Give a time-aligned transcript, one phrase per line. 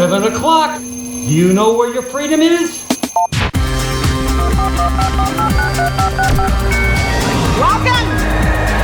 [0.00, 0.80] 7 o'clock.
[0.80, 2.86] Do you know where your freedom is?
[7.58, 8.08] Welcome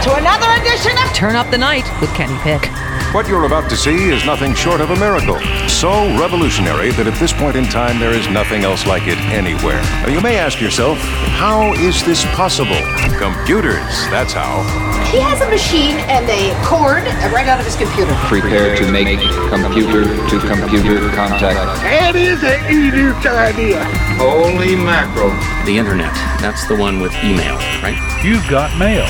[0.03, 2.71] to another edition of Turn Up the Night with Kenny Pick.
[3.15, 5.41] What you're about to see is nothing short of a miracle.
[5.71, 5.89] So
[6.21, 9.81] revolutionary that at this point in time there is nothing else like it anywhere.
[10.03, 12.77] Now, you may ask yourself, how is this possible?
[13.17, 14.86] Computers, that's how.
[15.17, 18.13] He has a machine and a cord right out of his computer.
[18.29, 21.57] Prepare to make computer to computer contact.
[21.81, 23.83] That is an idiot idea.
[24.21, 25.31] Holy mackerel.
[25.65, 26.13] The internet.
[26.45, 27.97] That's the one with email, right?
[28.23, 29.07] You've got mail.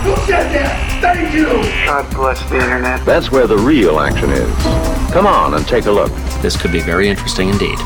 [0.00, 1.02] Who said that?
[1.02, 1.44] Thank you.
[1.84, 3.04] God bless the internet.
[3.04, 4.48] That's where the real action is.
[5.12, 6.10] Come on and take a look.
[6.40, 7.76] This could be very interesting indeed.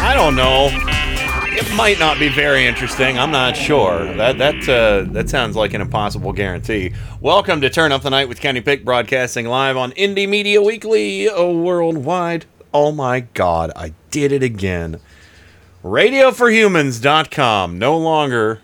[0.00, 0.70] I don't know.
[1.66, 3.18] It might not be very interesting.
[3.18, 4.04] I'm not sure.
[4.16, 6.92] That that uh, that sounds like an impossible guarantee.
[7.22, 11.26] Welcome to Turn Up the Night with Kenny Pick, broadcasting live on Indie Media Weekly
[11.26, 12.44] oh, worldwide.
[12.74, 15.00] Oh my God, I did it again.
[15.82, 17.78] RadioForHumans.com.
[17.78, 18.60] No longer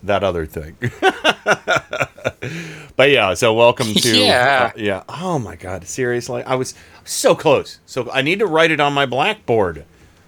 [0.00, 0.76] that other thing.
[2.96, 4.70] but yeah, so welcome to Yeah.
[4.72, 5.02] uh, yeah.
[5.08, 6.72] Oh my God, seriously, I was
[7.04, 7.80] so close.
[7.84, 9.84] So I need to write it on my blackboard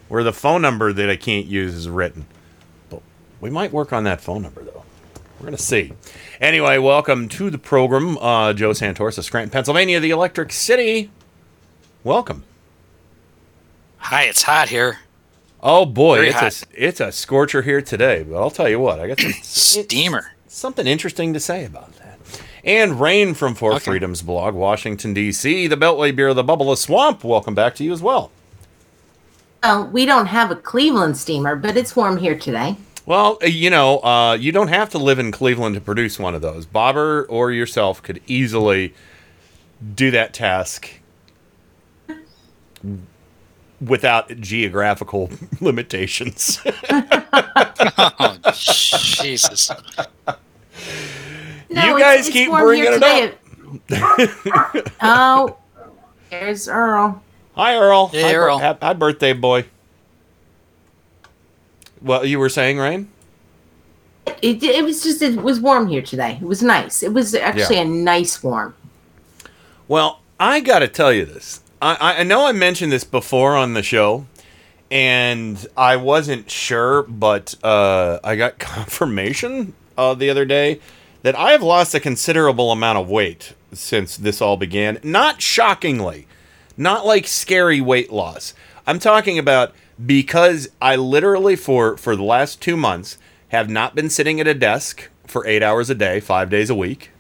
[0.09, 2.27] where the phone number that I can't use is written.
[2.91, 3.03] But
[3.41, 4.85] we might work on that phone number though.
[5.39, 5.93] We're gonna see.
[6.41, 11.11] Anyway, welcome to the program, uh, Joe Santorsa, Scranton, Pennsylvania, the Electric City.
[12.05, 12.45] Welcome.
[13.99, 14.99] Hi, it's hot here.
[15.63, 16.63] Oh boy, Very it's hot.
[16.73, 18.23] a it's a scorcher here today.
[18.23, 20.33] But I'll tell you what, I got some, Steamer.
[20.47, 22.19] something interesting to say about that.
[22.65, 23.85] And Rain from Four Okay.
[23.85, 27.25] Freedoms blog, Washington D.C., the Beltway beer, the Bubble of Swamp.
[27.25, 28.31] Welcome back to you as well.
[29.63, 32.77] Well, we don't have a Cleveland steamer, but it's warm here today.
[33.07, 36.35] Well, uh, you know, uh, you don't have to live in Cleveland to produce one
[36.35, 36.67] of those.
[36.67, 38.95] Bobber or yourself could easily
[39.95, 41.01] do that task
[43.81, 45.31] without geographical
[45.61, 46.61] limitations.
[48.21, 49.71] Oh, Jesus.
[51.71, 53.35] No, You guys keep warm bringing it today.
[55.03, 55.57] oh,
[56.31, 57.23] there's Earl.
[57.59, 58.07] Hi, Earl.
[58.09, 58.59] Hey, hi, bir- Earl.
[58.61, 59.65] Hi, hi, birthday boy.
[62.01, 63.11] Well, you were saying, Rain?
[64.43, 66.39] It, it was just it was warm here today.
[66.41, 67.03] It was nice.
[67.03, 67.83] It was actually Yeah.
[67.83, 68.75] a nice warm.
[69.89, 71.61] Well, I got to tell you this.
[71.83, 74.27] I, I- I know I mentioned this before on the show,
[74.91, 80.79] and I wasn't sure, but uh, I got confirmation uh, the other day
[81.23, 85.01] that I have lost a considerable amount of weight since this all began.
[85.03, 86.29] Not shockingly,
[86.79, 88.55] not like scary weight loss.
[88.87, 89.75] I'm talking about
[90.05, 93.19] because I literally for for the last 2 months
[93.49, 96.75] have not been sitting at a desk for 8 hours a day, 5 days a
[96.75, 97.11] week.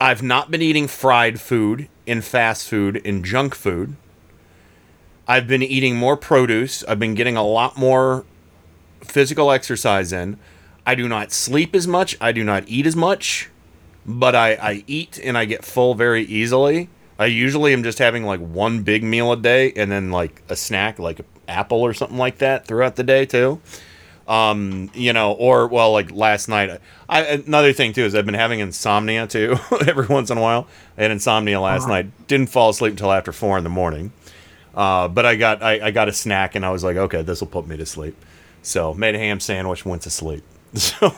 [0.00, 3.94] I've not been eating fried food and fast food and junk food.
[5.28, 6.82] I've been eating more produce.
[6.84, 8.24] I've been getting a lot more
[9.04, 10.38] physical exercise in.
[10.84, 12.16] I do not sleep as much.
[12.20, 13.50] I do not eat as much,
[14.04, 16.88] but I, I eat and I get full very easily.
[17.22, 20.56] I usually am just having like one big meal a day and then like a
[20.56, 23.60] snack, like an apple or something like that throughout the day too.
[24.26, 26.80] Um, you know, or well, like last night.
[27.08, 29.56] I another thing too is I've been having insomnia too
[29.86, 30.66] every once in a while.
[30.96, 32.26] I had insomnia last night.
[32.26, 34.12] Didn't fall asleep until after four in the morning.
[34.74, 37.40] Uh, but I got I, I got a snack and I was like, okay, this
[37.40, 38.16] will put me to sleep.
[38.62, 40.44] So made a ham sandwich, went to sleep.
[40.74, 41.08] So,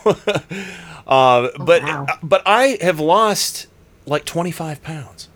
[1.07, 2.07] uh, but wow.
[2.21, 3.67] but I have lost
[4.05, 5.29] like twenty five pounds.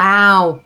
[0.00, 0.62] Ow.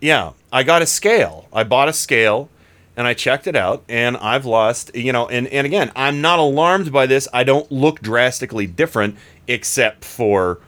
[0.00, 1.46] Yeah, I got a scale.
[1.52, 2.48] I bought a scale
[2.96, 6.38] and I checked it out and I've lost, you know, and, and again, I'm not
[6.38, 7.26] alarmed by this.
[7.32, 9.16] I don't look drastically different
[9.48, 10.60] except for,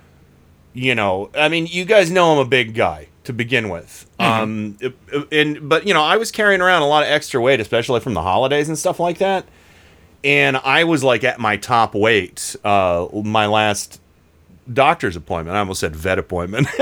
[0.72, 4.06] you know, I mean, you guys know I'm a big guy to begin with.
[4.18, 7.40] Um, it- it- and, but, you know, I was carrying around a lot of extra
[7.40, 9.46] weight, especially from the holidays and stuff like that.
[10.24, 14.00] And I was like at my top weight, uh, my last
[14.72, 15.56] doctor's appointment.
[15.56, 16.66] I almost said vet appointment.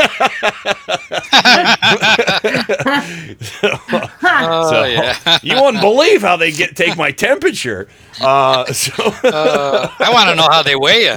[4.30, 5.38] Oh, So, yeah.
[5.42, 7.88] you wouldn't believe how they get take my temperature.
[8.20, 8.92] Uh, so
[9.24, 11.16] Uh, I want to know how they weigh you.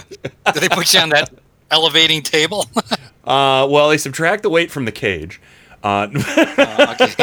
[0.54, 1.32] Do they put you on that
[1.70, 2.68] elevating table?
[3.26, 5.40] uh, well, they subtract the weight from the cage.
[5.84, 7.14] Uh, okay.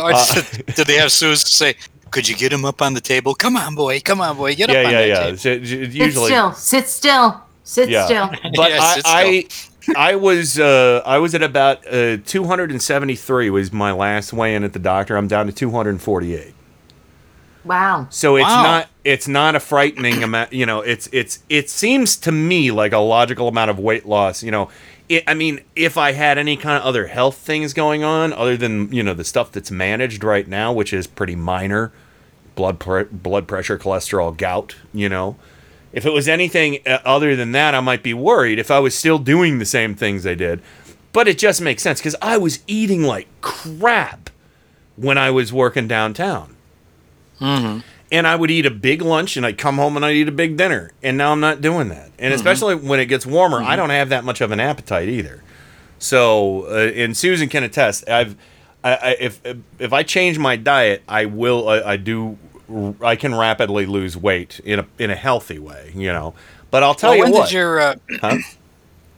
[0.00, 1.74] Or just- did they have Suze say,
[2.10, 3.34] could you get him up on the table?
[3.34, 4.00] Come on, boy.
[4.00, 4.54] Come on, boy.
[4.54, 5.22] Get yeah, up on yeah, that yeah.
[5.24, 5.36] table.
[5.38, 6.52] So, j- Sit usually, still.
[6.54, 7.42] Sit still.
[7.68, 8.06] Sit yeah.
[8.06, 8.30] still.
[8.56, 8.94] But Yeah, I,
[9.42, 14.64] sit I, I was, uh, I was at about uh, 273 was my last weigh-in
[14.64, 15.16] at the doctor.
[15.18, 16.54] I'm down to 248.
[17.64, 18.06] Wow.
[18.08, 18.62] So it's Wow.
[18.62, 20.54] not it's not a frightening amount.
[20.54, 24.42] You know, it's it's it seems to me like a logical amount of weight loss.
[24.42, 24.70] You know,
[25.10, 28.56] it, I mean, if I had any kind of other health things going on other
[28.56, 31.92] than you know the stuff that's managed right now, which is pretty minor,
[32.54, 34.76] blood pre- blood pressure, cholesterol, gout.
[34.94, 35.36] You know,
[35.92, 38.58] if it was anything uh, other than that, I might be worried.
[38.58, 40.60] If I was still doing the same things I did,
[41.12, 44.30] but it just makes sense because I was eating like crap
[44.96, 46.56] when I was working downtown
[48.10, 50.32] and I would eat a big lunch and I'd come home and I'd eat a
[50.32, 50.92] big dinner.
[51.02, 52.10] And now I'm not doing that.
[52.18, 55.42] And especially when it gets warmer, I don't have that much of an appetite either.
[55.98, 58.36] So, uh, and Susan can attest, I've,
[58.84, 59.40] I, I, if
[59.80, 61.68] if I change my diet, I will.
[61.68, 62.38] I, I do.
[63.02, 66.34] I can rapidly lose weight in a in a healthy way, you know.
[66.70, 67.44] But I'll tell Well, you when what.
[67.46, 68.36] did your uh, Huh?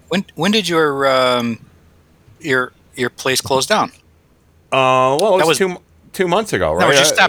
[0.08, 1.64] when when did your um,
[2.40, 3.90] your your place close down?
[4.72, 5.76] Uh, well, it was, was- two
[6.12, 6.88] two months ago, right?
[6.88, 7.28] No, just Uh.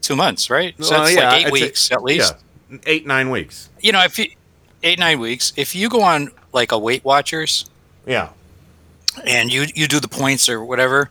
[0.00, 0.74] Two months, right?
[0.82, 2.34] So that's yeah, like eight weeks at least.
[2.70, 3.68] Yeah, eight nine weeks.
[3.80, 4.30] You know, if you
[4.82, 7.66] eight nine weeks, if you go on like a Weight Watchers
[8.06, 8.30] Yeah.
[9.26, 11.10] and you you do the points or whatever,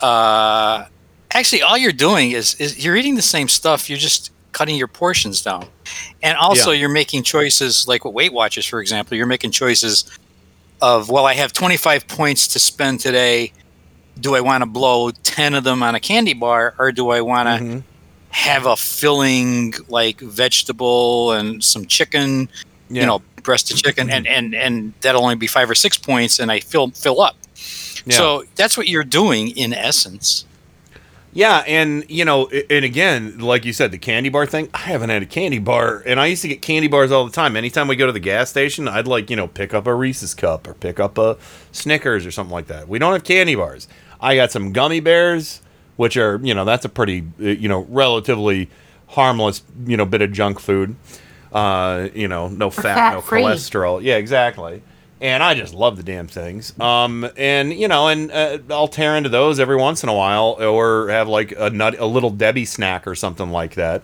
[0.00, 0.86] uh,
[1.34, 3.88] actually all you're doing is is you're eating the same stuff.
[3.90, 5.66] You're just cutting your portions down,
[6.22, 6.80] and also Yeah.
[6.80, 9.16] you're making choices like with Weight Watchers, for example.
[9.16, 10.04] You're making choices
[10.80, 13.52] of well, I have 25 points to spend today.
[14.20, 17.20] Do I want to blow 10 of them on a candy bar, or do I
[17.20, 17.82] want to Mhm.
[18.30, 22.48] have a filling like vegetable and some chicken?
[22.90, 23.00] Yeah.
[23.00, 26.38] You know, breast of chicken, and and and that'll only be five or six points,
[26.38, 27.36] and I fill fill up.
[28.06, 28.16] Yeah.
[28.18, 30.44] So that's what you're doing in essence.
[31.34, 34.68] Yeah, and you know, and again, like you said, the candy bar thing.
[34.72, 37.32] I haven't had a candy bar, and I used to get candy bars all the
[37.32, 37.56] time.
[37.56, 40.32] Anytime we go to the gas station, I'd like you know pick up a Reese's
[40.32, 41.36] cup or pick up a
[41.72, 42.88] Snickers or something like that.
[42.88, 43.88] We don't have candy bars.
[44.20, 45.60] I got some gummy bears,
[45.96, 48.70] which are you know that's a pretty uh, you know relatively
[49.08, 50.94] harmless you know bit of junk food.
[51.52, 53.42] Uh, you know, no fat, no fat-free.
[53.42, 54.02] cholesterol.
[54.02, 54.82] Yeah, exactly.
[55.24, 56.78] And I just love the damn things.
[56.78, 60.58] Um, and you know, and uh, I'll tear into those every once in a while,
[60.60, 64.02] or have like a nut, a little Debbie snack or something like that.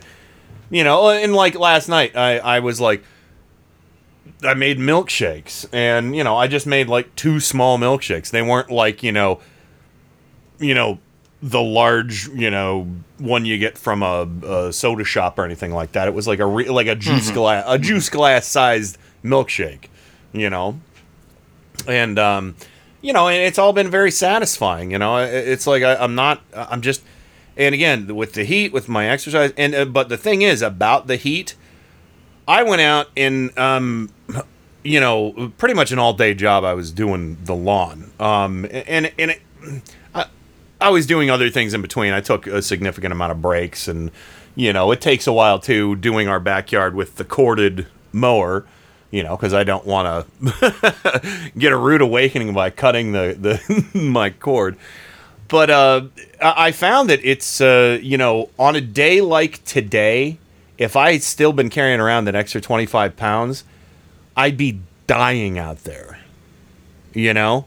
[0.71, 3.05] You know, and like last night, I I was like,
[4.43, 8.31] I made milkshakes, and you know, I just made like two small milkshakes.
[8.31, 9.41] They weren't like you know,
[10.59, 11.01] you know,
[11.43, 12.89] the large you know
[13.19, 16.09] one you get from a, a soda shop or anything like that.
[16.09, 19.89] It was like a re- like a juice glass a juice glass sized milkshake,
[20.33, 20.81] you know,
[21.87, 22.57] and um,
[23.03, 24.91] you know, it's all been very satisfying.
[24.91, 27.03] You know, it's like I, I'm not, I'm just,
[27.57, 31.07] and again with the heat, with my exercise, and uh, but the thing is about
[31.07, 31.55] the heat,
[32.47, 34.11] I went out and um,
[34.83, 36.65] you know, pretty much an all day job.
[36.65, 39.43] I was doing the lawn, um, and and it,
[40.15, 40.27] I,
[40.81, 42.13] I was doing other things in between.
[42.13, 44.11] I took a significant amount of breaks, and
[44.55, 48.67] you know, it takes a while to doing our backyard with the corded mower.
[49.11, 53.99] You know, because I don't want to get a rude awakening by cutting the the
[53.99, 54.77] my cord.
[55.49, 56.03] But uh,
[56.41, 60.39] I found that it's uh, you know on a day like today,
[60.79, 63.65] if I had still been carrying around that extra twenty five pounds,
[64.37, 66.19] I'd be dying out there.
[67.13, 67.67] You know,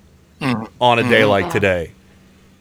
[0.80, 1.92] on a day like today.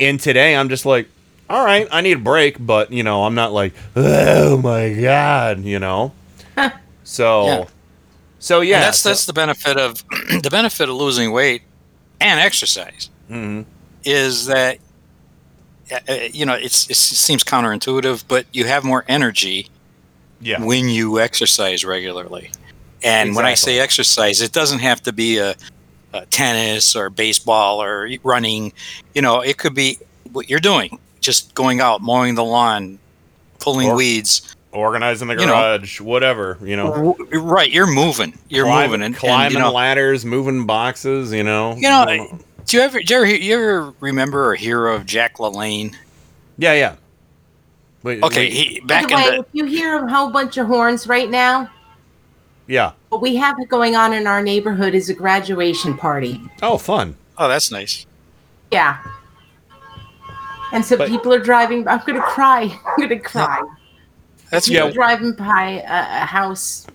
[0.01, 1.07] And today I'm just like,
[1.49, 5.61] all right, I need a break, but you know, I'm not like, oh my god,
[5.65, 6.13] you know.
[7.05, 7.65] so, Yeah.
[8.43, 10.03] So yeah, And that's so- that's the benefit of
[10.43, 11.63] the benefit of losing weight
[12.21, 13.65] and exercise Mhm.
[14.05, 14.79] is that
[15.91, 19.69] uh, uh, you know it's it seems counterintuitive, but you have more energy
[20.41, 22.51] yeah, when you exercise regularly.
[23.05, 25.55] And when I say exercise, it doesn't have to be a,
[26.13, 28.73] a tennis or baseball or running.
[29.15, 29.99] You know, it could be
[30.33, 32.99] what you're doing, just going out, mowing the lawn,
[33.61, 34.55] pulling Or- weeds.
[34.73, 35.47] Organizing the you know.
[35.79, 38.39] garage, whatever, you know, Right, you're moving.
[38.49, 42.39] You're climbing, moving, and, and, climbing you know, ladders, moving boxes, you know, You know,
[42.67, 45.95] do you ever, do you ever, you ever remember or hear of Jack LaLanne?
[46.59, 46.97] yeah, yeah.
[48.03, 50.31] Wait, Okay, wait, he, By back the in way, the if you hear a whole
[50.31, 51.71] bunch of horns right now,
[52.67, 52.93] yeah.
[53.11, 56.41] what we have going on in our neighborhood is a graduation party.
[56.63, 57.15] Oh, fun.
[57.39, 58.07] oh, that's nice.
[58.73, 58.99] Yeah.
[60.73, 61.87] And so But- people are driving.
[61.87, 62.63] I'm going to cry.
[62.87, 63.63] I'm going to cry.
[64.53, 64.91] That's Yeah.
[64.91, 66.87] Driving by a, a house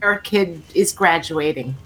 [0.00, 1.76] where a kid is graduating.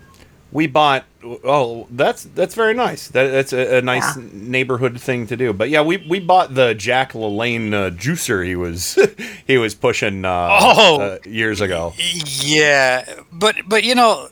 [0.50, 1.04] We bought.
[1.44, 3.08] Oh, that's that's very nice.
[3.08, 4.23] That, that's a, a nice Yeah.
[4.32, 5.52] neighborhood thing to do.
[5.52, 8.99] But yeah, we, we bought the Jack LaLanne uh, juicer he was
[9.47, 11.00] he was pushing uh, Oh.
[11.02, 11.92] uh, years ago.
[12.25, 14.28] Yeah, but but you know,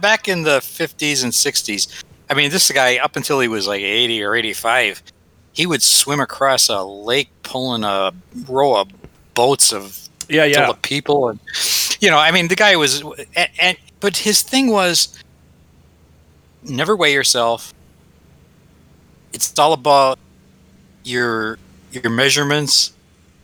[0.00, 3.82] back in the fifties and sixties, I mean, this guy up until he was like
[3.82, 5.02] eighty or eighty-five,
[5.52, 8.12] he would swim across a lake pulling a
[8.48, 8.88] row of
[9.34, 10.64] boats of Yeah, yeah.
[10.64, 11.40] full of people, and
[12.00, 13.02] you know, I mean, the guy was,
[13.36, 15.18] and, and but his thing was
[16.62, 17.74] never weigh yourself.
[19.32, 20.18] It's all about
[21.04, 21.58] your
[21.92, 22.92] your measurements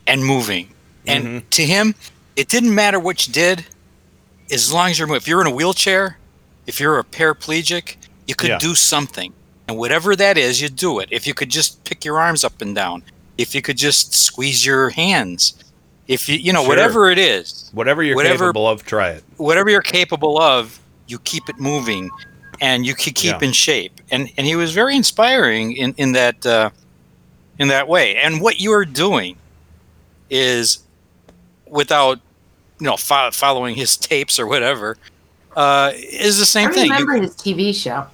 [0.05, 0.69] and moving.
[1.05, 1.49] And Mm-hmm.
[1.51, 1.95] to him,
[2.35, 3.65] it didn't matter what you did,
[4.51, 5.17] as long as you're moving.
[5.21, 6.17] If you're in a wheelchair,
[6.65, 7.95] if you're a paraplegic,
[8.27, 8.57] you could Yeah.
[8.57, 9.33] do something.
[9.67, 11.09] And whatever that is, you do it.
[11.11, 13.03] If you could just pick your arms up and down,
[13.37, 15.53] if you could just squeeze your hands,
[16.07, 16.69] if you, you know, Sure.
[16.69, 19.23] whatever it is, Whatever you're Whatever- capable of, try it.
[19.37, 22.09] whatever you're capable of, you keep it moving
[22.61, 23.47] and you can keep Yeah.
[23.47, 23.99] in shape.
[24.11, 26.69] And and he was very inspiring in in that uh,
[27.59, 28.15] in that way.
[28.15, 29.35] And what you are doing
[30.29, 30.79] is
[31.65, 32.19] without
[32.79, 34.97] you know fo- following his tapes or whatever
[35.55, 36.85] uh, is the same I thing.
[36.87, 38.07] You- remember his TV show.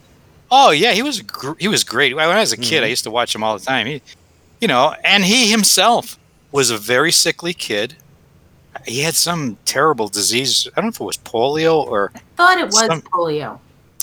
[0.52, 2.16] Oh yeah, he was gr- he was great.
[2.16, 2.84] When I was a kid, Mm-hmm.
[2.86, 3.88] I used to watch him all the time.
[3.88, 4.02] He,
[4.62, 6.18] you know, and he himself
[6.54, 7.96] was a very sickly kid.
[8.86, 10.68] He had some terrible disease.
[10.78, 13.60] I don't know if it was polio or I Thought it was Some- polio.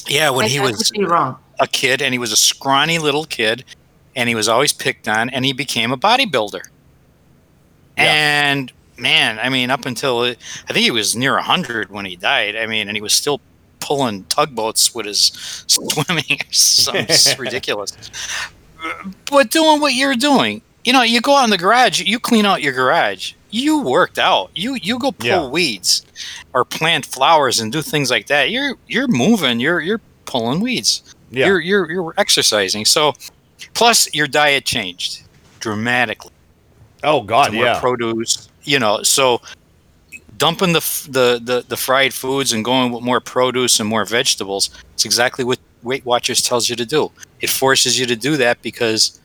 [0.06, 1.38] yeah, when I, he was wrong.
[1.58, 3.64] a kid, and he was a scrawny little kid,
[4.14, 6.60] and he was always picked on, and he became a bodybuilder.
[7.96, 10.34] And man, I mean, up until uh,
[10.68, 12.56] I think he was near hundred when he died.
[12.56, 13.40] I mean, and he was still
[13.80, 15.32] pulling tugboats with his
[15.66, 16.24] swimming.
[16.28, 17.92] It's ridiculous.
[18.82, 22.18] Uh, but doing what you're doing, you know, you go out in the garage, you
[22.18, 23.34] clean out your garage.
[23.50, 24.50] You worked out.
[24.54, 25.46] You you go pull Yeah.
[25.48, 26.06] weeds,
[26.54, 28.50] or plant flowers and do things like that.
[28.50, 29.58] You're you're moving.
[29.60, 31.02] You're you're pulling weeds.
[31.30, 31.46] Yeah.
[31.46, 32.84] You're you're you're exercising.
[32.84, 33.12] So,
[33.74, 35.22] plus your diet changed
[35.58, 36.30] dramatically
[37.02, 37.80] oh God, yeah.
[37.80, 38.48] produce.
[38.62, 39.40] You know, so
[40.38, 44.70] dumping the, the the the fried foods and going with more produce and more vegetables.
[44.94, 47.10] It's exactly what Weight Watchers tells you to do.
[47.40, 49.18] It forces you to do that because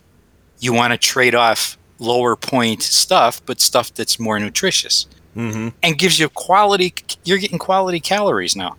[0.60, 5.70] you want to trade off lower point stuff, but stuff that's more nutritious mm-hmm.
[5.84, 6.94] and gives you quality.
[7.24, 8.76] You're getting quality calories now.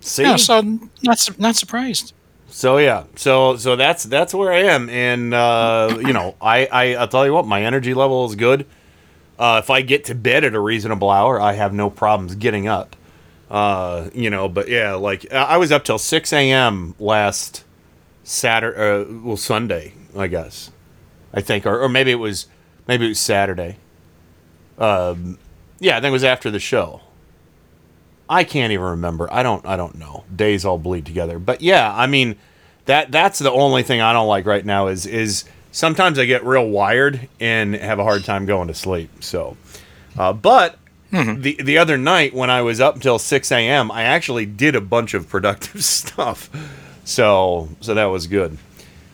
[0.00, 0.60] See, Yeah, so
[1.02, 2.12] not not surprised.
[2.48, 6.94] So yeah, so so that's that's where I am, and uh, you know, I, I
[6.96, 8.66] I'll tell you what, my energy level is good.
[9.38, 12.68] Uh, if I get to bed at a reasonable hour, I have no problems getting
[12.68, 12.94] up.
[13.50, 16.94] Uh, you know, but yeah, like I was up till six a.m.
[16.98, 17.64] last
[18.22, 20.70] Saturday, uh, well Sunday, I guess,
[21.32, 22.46] I think, or, or maybe it was
[22.86, 23.76] maybe it was Saturday.
[24.78, 25.38] Um,
[25.78, 27.00] yeah, I think it was after the show.
[28.28, 29.28] I can't even remember.
[29.32, 29.64] I don't.
[29.66, 30.24] I don't know.
[30.34, 31.38] Days all bleed together.
[31.38, 32.36] But yeah, I mean,
[32.86, 36.44] that that's the only thing I don't like right now is is sometimes I get
[36.44, 39.10] real wired and have a hard time going to sleep.
[39.22, 39.56] So,
[40.16, 40.78] uh, but
[41.10, 44.80] the the other night when I was up until six a.m., I actually did a
[44.80, 46.50] bunch of productive stuff.
[47.04, 48.58] So so that was good.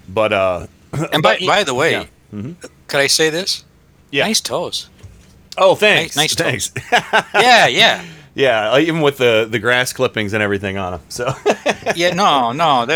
[0.08, 0.66] But uh,
[1.12, 2.52] And by, by the way, yeah.
[2.86, 3.64] could I say this?
[4.10, 4.26] Yeah.
[4.26, 4.88] Nice toes.
[5.58, 7.24] oh, thanks, Nice- nice thanks.
[7.34, 8.04] Yeah, yeah.
[8.34, 11.00] yeah, uh, even with the the grass clippings and everything on them.
[11.08, 11.34] So
[11.96, 12.86] yeah, no, no,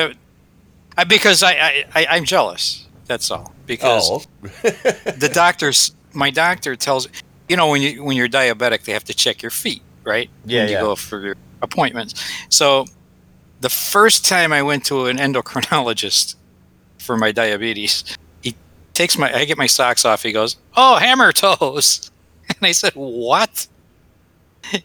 [0.96, 2.86] I, because I, I, I, I'm jealous.
[3.06, 3.52] That's all.
[3.66, 4.22] Because oh,
[4.62, 7.08] the doctors, my doctor tells,
[7.48, 10.28] you know, when you when you're diabetic, they have to check your feet, right?
[10.44, 10.80] Yeah, when you yeah.
[10.80, 12.14] go for your appointments.
[12.50, 12.86] So,
[13.60, 16.36] the first time I went to an endocrinologist
[17.10, 18.54] for my diabetes, he
[18.94, 20.22] takes my, I get my socks off.
[20.22, 22.10] He goes, "Oh, hammer toes,"
[22.48, 23.66] and I said, "What?"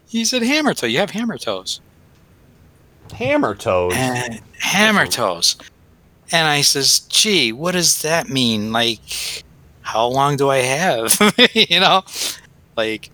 [0.08, 0.88] He said, "Hammer toe.
[0.88, 1.82] You have hammer toes."
[3.14, 3.94] hammer toes.
[3.96, 5.58] and hammer toes.
[6.32, 8.72] And I says, gee, what does that mean?
[8.72, 9.44] Like,
[9.82, 11.18] how long do I have?
[11.54, 12.04] you know,
[12.76, 13.12] like,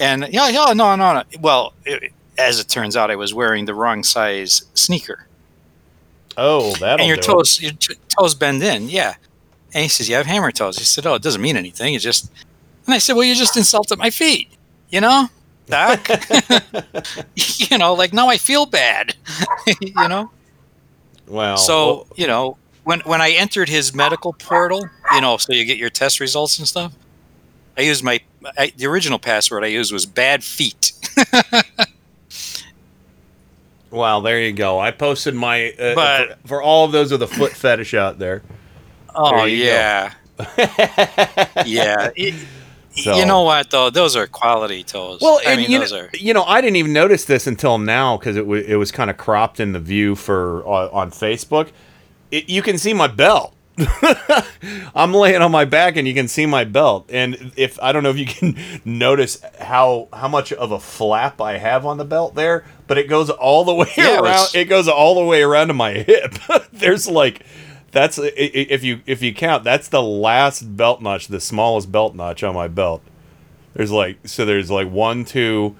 [0.00, 1.22] and yeah, yeah, no, no, no.
[1.40, 5.27] Well, it, as it turns out, I was wearing the wrong size sneaker,
[6.38, 7.34] Oh, that'll and your do it.
[7.34, 7.72] toes, your
[8.16, 8.88] toes bend in.
[8.88, 9.16] Yeah.
[9.74, 10.78] And he says, you have hammer toes.
[10.78, 11.94] He said, oh, it doesn't mean anything.
[11.94, 12.30] It's just,
[12.86, 14.48] and I said, well, you just insulted my feet.
[14.90, 15.28] You know,
[15.66, 16.08] doc.
[17.36, 19.14] you know, like now I feel bad.
[19.80, 20.30] you know.
[21.26, 25.66] Well, So you know, when when I entered his medical portal, you know, so you
[25.66, 26.92] get your test results and stuff.
[27.76, 28.20] I used my
[28.56, 30.92] I, the original password I used was bad feet.
[33.90, 34.78] Well, there you go.
[34.78, 38.18] I posted my uh, But- for, for all of those with a foot fetish out
[38.18, 38.42] there.
[39.14, 40.12] Oh There yeah,
[41.66, 42.10] yeah.
[42.16, 42.34] It-
[42.90, 43.90] So- You know what though?
[43.90, 45.20] Those are quality toes.
[45.20, 46.10] Well, I and mean, you, those know, are.
[46.14, 49.08] you know, I didn't even notice this until now because it was it was kind
[49.08, 51.70] of cropped in the view for uh, on Facebook.
[52.32, 53.54] It, you can see my belt.
[54.94, 57.08] I'm laying on my back and you can see my belt.
[57.12, 61.40] And if I don't know if you can notice how how much of a flap
[61.40, 64.48] I have on the belt there, but it goes all the way Yeah, around.
[64.54, 66.34] It goes all the way around to my hip.
[66.72, 67.44] There's like
[67.90, 72.42] that's if you if you count, that's the last belt notch, the smallest belt notch
[72.42, 73.02] on my belt.
[73.74, 75.76] There's like so there's like one, two,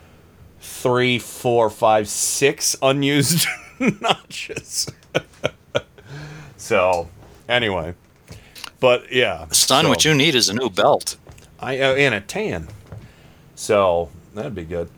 [0.61, 3.47] three, four, five, six unused
[4.01, 4.87] notches.
[6.57, 7.09] so
[7.49, 7.95] anyway,
[8.81, 11.17] but yeah, Son, so- what you need is a new belt.
[11.61, 12.69] I uh, and a tan.
[13.55, 14.89] So that'd be good.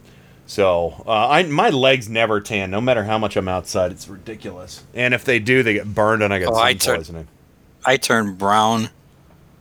[0.47, 3.93] So uh, I my legs never tan, no matter how much I'm outside.
[3.93, 4.83] It's ridiculous.
[4.95, 7.29] And if they do, they get burned, and I get Oh, sun I turn- poisoning.
[7.87, 8.91] I turn brown.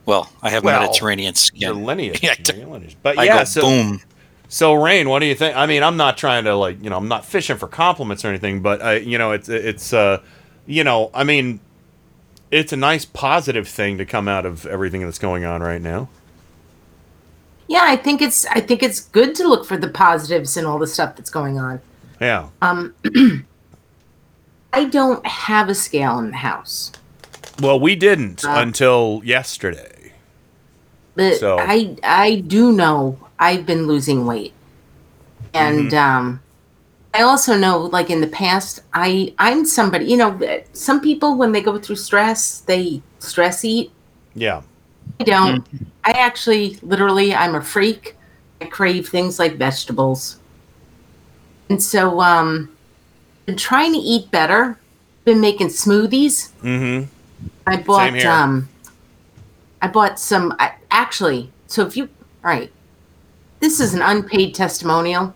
[0.04, 1.84] Well, I have Well, Mediterranean Your skin.
[1.84, 2.96] lineage, Yeah, your lineage.
[3.02, 4.00] But I yeah, so boom.
[4.48, 5.56] so Rain, what do you think?
[5.56, 8.28] I mean, I'm not trying to like you know I'm not fishing for compliments or
[8.28, 10.20] anything, but I you know it's it's uh
[10.66, 11.60] you know I mean
[12.50, 16.08] it's a nice positive thing to come out of everything that's going on right now.
[17.68, 20.78] Yeah, I think it's I think it's good to look for the positives in all
[20.78, 21.80] the stuff that's going on.
[22.20, 22.48] Yeah.
[22.60, 22.94] Um,
[24.72, 26.92] I don't have a scale in the house,
[27.60, 30.12] Well, we didn't Uh, until yesterday.
[31.14, 34.52] but So- I I do know I've been losing weight,
[35.54, 35.96] and Mm-hmm.
[35.98, 36.40] um,
[37.12, 41.52] I also know like in the past I I'm somebody you know some people when
[41.52, 43.90] they go through stress they stress eat.
[44.34, 44.62] Yeah.
[45.18, 45.66] I don't.
[46.04, 48.16] I actually, literally, I'm a freak.
[48.60, 50.38] I crave things like vegetables.
[51.68, 52.74] And so, um,
[53.46, 54.78] been trying to eat better.
[55.24, 56.50] Been making smoothies.
[56.62, 57.10] Mm-hmm.
[57.66, 58.28] I bought, here.
[58.28, 58.68] um,
[59.82, 62.04] I bought some, I, actually, so if you,
[62.42, 62.72] all right,
[63.60, 65.34] this is an unpaid testimonial.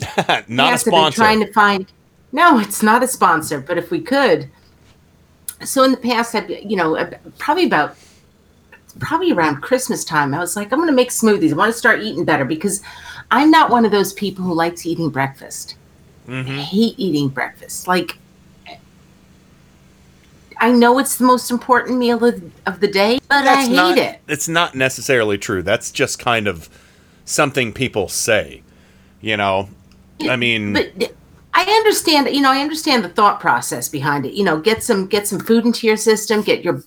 [0.26, 1.16] Not a Yes, I've been sponsor.
[1.16, 1.86] trying to find.
[2.32, 4.48] No, it's not a sponsor, but if we could.
[5.64, 7.96] So in the past, I've you know probably about
[8.98, 11.52] probably around Christmas time, I was like, I'm going to make smoothies.
[11.52, 12.82] I want to start eating better because
[13.30, 15.76] I'm not one of those people who likes eating breakfast.
[16.26, 16.50] Mm-hmm.
[16.50, 17.86] I hate eating breakfast.
[17.86, 18.18] Like,
[20.58, 23.98] I know it's the most important meal of, of the day, but I hate not,
[23.98, 24.20] it.
[24.28, 25.62] It's not necessarily true.
[25.62, 26.68] That's just kind of
[27.24, 28.62] something people say.
[29.22, 29.68] You know,
[30.28, 30.92] I mean, but
[31.54, 32.28] I understand.
[32.28, 34.34] You know, I understand the thought process behind it.
[34.34, 36.82] You know, get some get some food into your system, get your,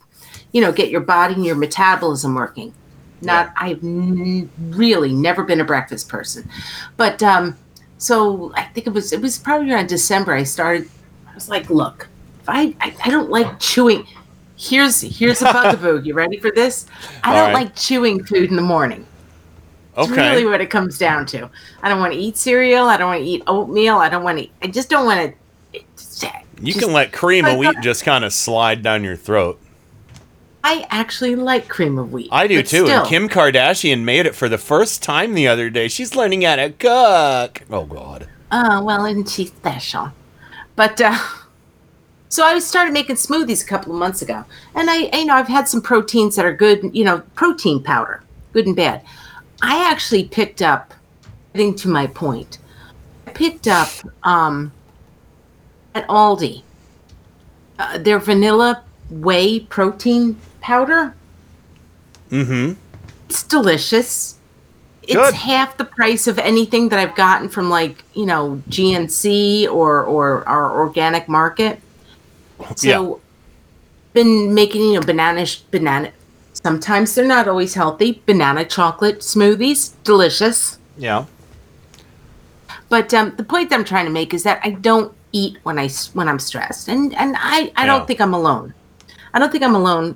[0.51, 2.73] you know, get your body and your metabolism working.
[3.21, 6.49] Not, I've n- really never been a breakfast person,
[6.97, 7.57] but um,
[7.97, 10.33] so I think it was it was probably around December.
[10.33, 10.89] I started.
[11.29, 12.09] I was like, look,
[12.41, 14.05] if I I, I don't like chewing.
[14.57, 16.01] Here's here's a bugaboo.
[16.03, 16.85] You ready for this?
[17.23, 17.65] I All don't right.
[17.65, 19.05] like chewing food in the morning.
[19.97, 20.31] It's okay.
[20.31, 21.49] really what it comes down to.
[21.81, 22.87] I don't want to eat cereal.
[22.87, 23.97] I don't want to eat oatmeal.
[23.97, 24.49] I don't want to.
[24.61, 25.35] I just don't want
[25.73, 26.31] to.
[26.61, 29.59] you can let cream of wheat just kind of slide down your throat.
[30.63, 32.29] I actually like cream of wheat.
[32.31, 32.85] I do too.
[32.85, 35.89] Still, And Kim Kardashian made it for the first time the other day.
[35.89, 37.63] She's learning how to cook.
[37.69, 38.29] Oh God.
[38.51, 40.11] Oh well, isn't she special?
[40.75, 41.17] But uh,
[42.29, 45.47] so I started making smoothies a couple of months ago, and I, you know, I've
[45.47, 46.95] had some proteins that are good.
[46.95, 49.03] You know, protein powder, good and bad.
[49.63, 50.93] I actually picked up.
[51.53, 52.57] Getting to my point,
[53.27, 53.87] I picked up
[54.23, 54.71] um,
[55.93, 56.63] at Aldi
[57.77, 61.13] uh, their vanilla whey protein powder.
[62.31, 62.73] Mm-hmm.
[63.29, 64.39] It's delicious.
[65.03, 65.33] It's Good.
[65.33, 70.47] half the price of anything that I've gotten from like, you know, GNC or or
[70.47, 71.79] our organic market.
[72.75, 73.15] So Yeah.
[74.13, 76.11] been making, you know, banana sh- banana
[76.53, 78.21] sometimes they're not always healthy.
[78.25, 80.77] Banana chocolate smoothies, delicious.
[80.97, 81.25] Yeah.
[82.89, 85.79] But um, the point that I'm trying to make is that I don't eat when
[85.79, 87.85] I when I'm stressed, and and I I Yeah.
[87.87, 88.73] don't think I'm alone.
[89.33, 90.15] I don't think I'm alone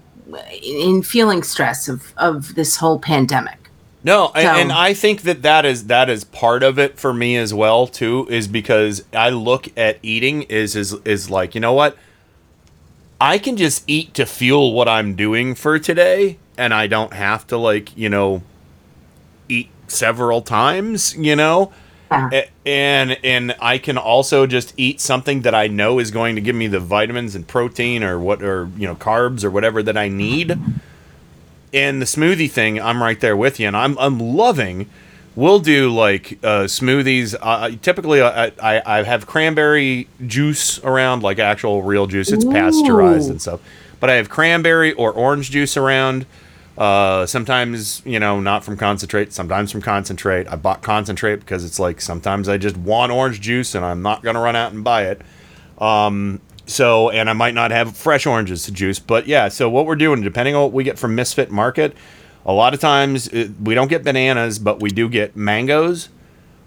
[0.61, 3.57] in feeling stress of of this whole pandemic.
[4.03, 7.35] No, So- and I think that that is that is part of it for me
[7.35, 8.27] as well too.
[8.29, 11.97] Is because I look at eating is is is like you know what,
[13.19, 17.47] I can just eat to fuel what I'm doing for today, and I don't have
[17.47, 18.43] to like you know
[19.49, 21.15] eat several times.
[21.15, 21.73] You know.
[22.09, 22.29] Uh-huh.
[22.31, 26.41] A- and and I can also just eat something that I know is going to
[26.41, 29.97] give me the vitamins and protein or what or you know carbs or whatever that
[29.97, 30.57] I need.
[31.73, 34.89] And the smoothie thing, I'm right there with you, and I'm I'm loving.
[35.37, 37.35] We'll do like uh, smoothies.
[37.39, 42.31] Uh, typically, I, I I have cranberry juice around, like actual real juice.
[42.31, 43.59] It's pasteurized and stuff.
[43.99, 46.25] But I have cranberry or orange juice around.
[46.75, 50.47] Uh, sometimes, you know, not from concentrate, sometimes from concentrate.
[50.47, 54.23] I bought concentrate because it's like sometimes I just want orange juice and I'm not
[54.23, 55.21] going to run out and buy it.
[55.77, 59.85] Um, so, and I might not have fresh oranges to juice, but yeah, so what
[59.85, 61.95] we're doing, depending on what we get from Misfit Market,
[62.47, 66.09] a lot of times uh we don't get bananas, but we do get mangoes.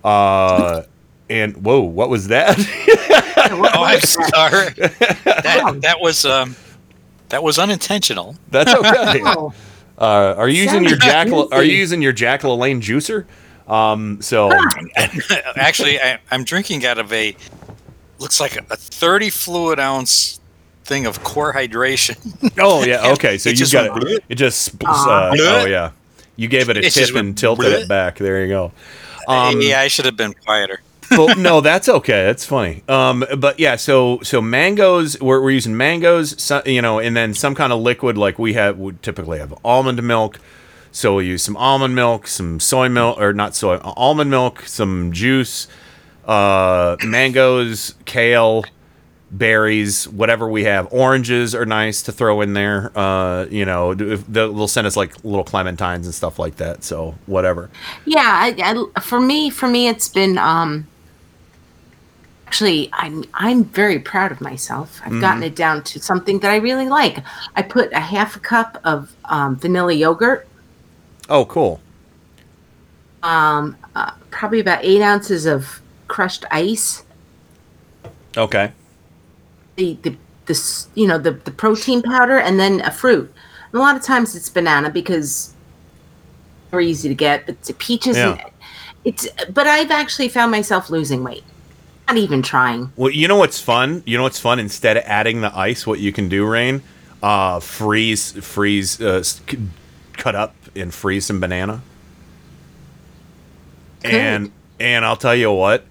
[0.05, 0.83] Uh,
[1.29, 2.59] and whoa, what was that?
[3.53, 4.69] Oh, I'm sorry.
[5.25, 6.55] That, that was um,
[7.31, 8.37] that was unintentional.
[8.51, 9.23] That's okay.
[9.99, 11.53] Uh, are you using your Sounds Jack?
[11.53, 13.27] Are you using your Jack LaLanne juicer?
[13.71, 14.51] Um, so
[15.57, 17.37] Actually, I, I'm drinking out of a
[18.19, 20.39] looks like a 30 fluid ounce
[20.90, 22.18] thing of core hydration.
[22.59, 23.38] oh yeah, okay.
[23.38, 24.24] So you just got went it.
[24.29, 25.92] It just sp- uh, oh yeah.
[26.37, 27.83] You gave it a It tip and tilted bleh.
[27.83, 28.18] it back.
[28.18, 28.72] There you go.
[29.29, 30.81] Um, yeah, I should have been quieter.
[31.11, 32.24] well, no, that's okay.
[32.24, 32.83] That's funny.
[32.88, 35.20] Um, but yeah, so so mangoes.
[35.20, 38.55] We're, we're using mangoes, so, you know, and then some kind of liquid like we
[38.55, 38.79] have.
[38.79, 40.38] we typically have almond milk.
[40.92, 45.12] So we use some almond milk, some soy milk, or not soy, almond milk, some
[45.12, 45.68] juice,
[46.26, 48.64] uh, mangoes, kale,
[49.31, 50.93] berries, whatever we have.
[50.93, 52.90] Oranges are nice to throw in there.
[52.99, 56.83] Uh, you know, if- they'll send us like little clementines and stuff like that.
[56.85, 57.71] So whatever.
[58.05, 60.87] Yeah, I, I, for me, for me, it's been um.
[62.47, 65.01] Actually, I'm I'm very proud of myself.
[65.05, 67.19] I've gotten it down to something that I really like.
[67.55, 70.49] I put a half a cup of um, vanilla yogurt,
[71.29, 71.81] Oh, cool.
[73.23, 77.05] um, uh, probably about eight ounces of crushed ice.
[78.37, 78.73] Okay.
[79.81, 80.16] The the
[80.47, 83.33] this you know the the protein powder and then a fruit.
[83.73, 85.55] And a lot of times it's banana because
[86.71, 88.16] they're easy to get, but it's peaches.
[88.16, 88.33] Yeah.
[88.33, 88.40] And
[89.05, 91.45] it's but I've actually found myself losing weight.
[92.07, 92.93] Not even trying.
[92.97, 94.03] Well, you know what's fun?
[94.05, 94.59] You know what's fun?
[94.59, 96.83] Instead of adding the ice, what you can do, Rain,
[97.23, 99.23] uh, freeze, freeze, uh,
[100.14, 101.83] cut up and freeze some banana.
[104.03, 105.85] And and I'll tell you what,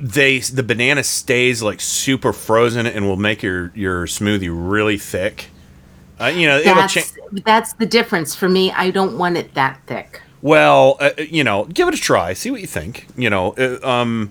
[0.00, 5.48] they the banana stays like super frozen and will make your your smoothie really thick.
[6.18, 7.10] Uh, you know, it'll That's change.
[7.44, 8.70] that's the difference for me.
[8.72, 10.20] I don't want it that thick.
[10.42, 12.32] Well, uh, you know, give it a try.
[12.34, 13.06] See what you think.
[13.16, 14.30] You know, uh, um,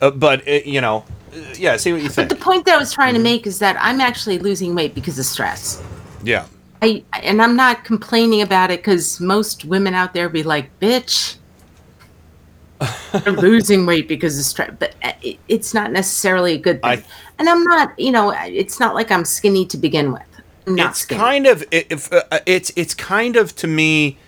[0.00, 2.28] uh, but uh, you know, uh, yeah, see what you think.
[2.28, 4.94] But the point that I was trying to make is that I'm actually losing weight
[4.94, 5.82] because of stress.
[6.22, 6.46] Yeah.
[6.82, 11.36] I and I'm not complaining about it because most women out there be like, "Bitch,
[13.26, 16.98] Losing weight because of stress." But uh, it, it's not necessarily a good thing.
[16.98, 17.04] I-
[17.38, 20.22] and I'm not, you know, it's not like I'm skinny to begin with.
[20.66, 21.18] I'm not it's skinny.
[21.18, 24.18] kind of if, uh, it's it's kind of to me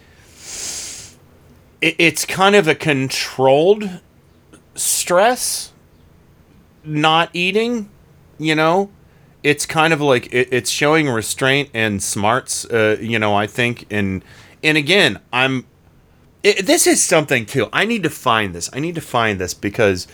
[1.83, 4.01] it, it's kind of a controlled
[4.75, 5.73] stress
[6.85, 7.91] not eating
[8.39, 8.91] you know
[9.43, 13.87] it's kind of like it, it's showing restraint and smarts uh, you know i think
[13.91, 14.25] and
[14.65, 15.67] and again i'm
[16.43, 17.69] it, this is something too.
[17.73, 18.69] I need to find this.
[18.73, 20.07] I need to find this because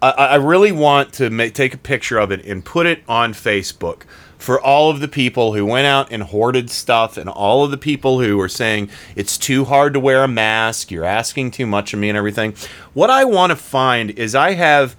[0.00, 3.32] i, I really want to make, take a picture of it and put it on
[3.32, 4.02] facebook
[4.38, 7.76] for all of the people who went out and hoarded stuff and all of the
[7.78, 10.90] people who were saying it's too hard to wear a mask.
[10.90, 12.54] You're asking too much of me and everything.
[12.94, 14.96] What i want to find is i have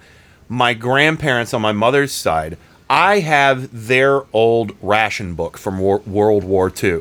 [0.48, 2.56] my grandparents on my mother's side.
[2.88, 7.00] I have their old ration book from War- world war ii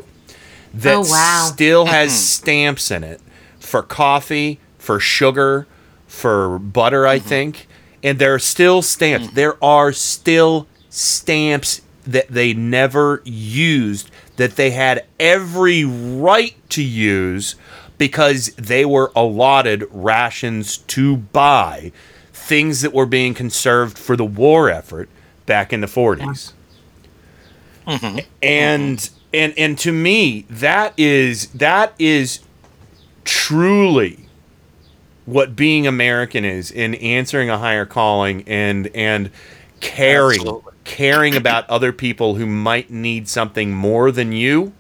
[0.74, 1.50] that Oh, wow.
[1.54, 3.22] still has stamps in it
[3.64, 5.68] for coffee, for sugar,
[6.08, 7.28] for butter, I mm-hmm.
[7.28, 7.68] think.
[8.04, 9.28] And there are still stamps.
[9.28, 9.34] Mm.
[9.34, 17.56] There are still stamps that they never used that they had every right to use
[17.98, 21.92] because they were allotted rations to buy
[22.32, 25.08] things that were being conserved for the war effort
[25.46, 26.54] back in the 40s
[27.88, 28.20] mm-hmm.
[28.42, 29.16] and mm-hmm.
[29.34, 32.40] and and to me that is that is
[33.24, 34.26] truly
[35.26, 39.30] what being american is in answering a higher calling and and
[39.80, 40.74] caring Absolutely.
[40.84, 44.74] caring about other people who might need something more than you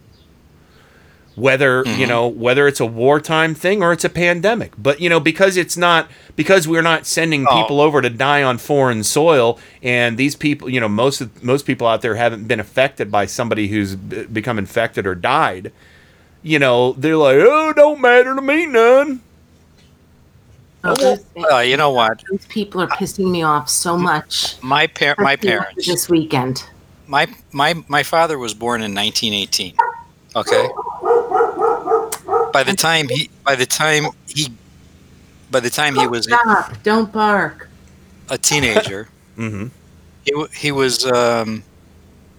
[1.35, 2.09] whether you mm-hmm.
[2.09, 5.75] know whether it's a wartime thing or it's a pandemic but you know because it's
[5.75, 7.61] not because we're not sending Oh.
[7.61, 11.87] people over to die on foreign soil and these people you know most most people
[11.87, 15.71] out there haven't been affected by somebody who's b- become infected or died
[16.43, 19.21] you know they're like oh don't matter to me none
[20.85, 21.17] Oh,
[21.49, 22.21] Uh, you know what?
[22.29, 24.61] These people are pissing me off so much.
[24.61, 25.87] My par- my parents.
[25.87, 26.65] this weekend.
[27.07, 29.75] My my my father was born in 1918.
[30.35, 30.67] Okay.
[32.51, 34.51] By the time he by the time he
[35.51, 36.83] by the time he was Stop!
[36.83, 37.69] Don't bark.
[38.29, 39.67] a teenager, mm-hmm.
[40.25, 41.63] he, wa- he was um,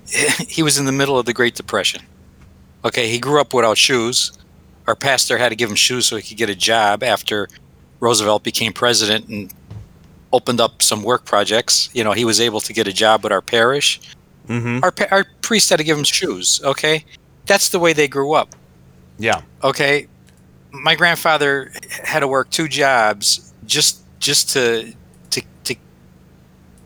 [0.48, 2.02] he was in the middle of the Great Depression.
[2.84, 4.32] Okay, he grew up without shoes.
[4.86, 7.48] Our pastor had to give him shoes so he could get a job after
[8.00, 9.52] Roosevelt became president and
[10.32, 11.88] opened up some work projects.
[11.94, 14.00] You know, he was able to get a job with our parish.
[14.48, 14.80] Mm-hmm.
[14.84, 16.60] Our pa- our priest had to give him shoes.
[16.62, 17.04] Okay,
[17.46, 18.54] that's the way they grew up.
[19.18, 20.06] yeah Okay,
[20.72, 24.92] my grandfather had to work two jobs just just to
[25.30, 25.74] to to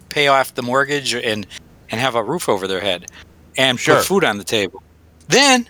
[0.08, 1.46] pay off the mortgage and
[1.90, 3.06] and have a roof over their head
[3.56, 3.96] and Sure.
[3.96, 4.80] put food on the table.
[5.26, 5.68] Then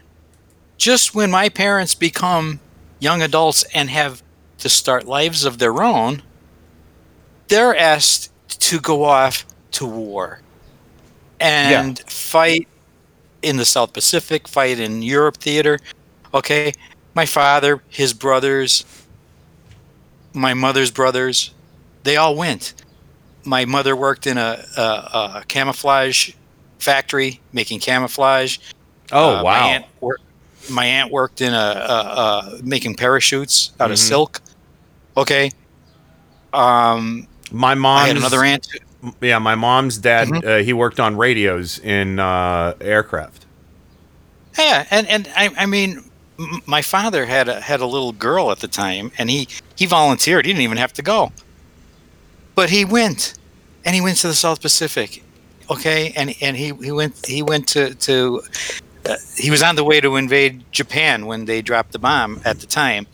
[0.79, 2.61] just when my parents become
[3.01, 4.23] young adults and have
[4.59, 6.23] to start lives of their own,
[7.49, 10.41] they're asked to go off to war
[11.41, 12.69] and fight
[13.43, 15.79] in the South Pacific, fight in Europe theater.
[16.35, 16.73] Okay.
[17.15, 18.85] My father, his brothers,
[20.33, 21.53] my mother's brothers,
[22.05, 22.75] they all went.
[23.45, 26.33] My mother worked in a, a, a camouflage
[26.79, 28.59] factory making camouflage.
[29.13, 29.61] Oh Uh, wow.
[29.61, 30.19] My aunt, wor-
[30.71, 34.09] my aunt worked in a, a, a making parachutes out of Mhm.
[34.09, 34.41] silk.
[35.17, 35.51] Okay.
[36.53, 38.67] Um, my mom I had another aunt.
[39.21, 40.29] Yeah, my mom's dad.
[40.29, 40.45] Mhm.
[40.45, 43.47] Uh, he worked on radios in uh, aircraft.
[44.59, 46.03] Yeah, and and I, I mean,
[46.39, 49.87] m- my father had a had a little girl at the time, and he he
[49.87, 50.47] volunteered.
[50.47, 51.31] He didn't even have to go,
[52.57, 53.35] but he went,
[53.85, 55.23] and he went to the South Pacific.
[55.71, 58.43] Okay, and and he he went he went to to.
[59.07, 62.61] Uh, he was on the way to invade Japan when they dropped the bomb at
[62.61, 63.07] the time.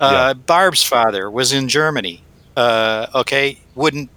[0.00, 2.22] Uh, Barb's father was in Germany.
[2.56, 4.10] Uh, okay, wouldn't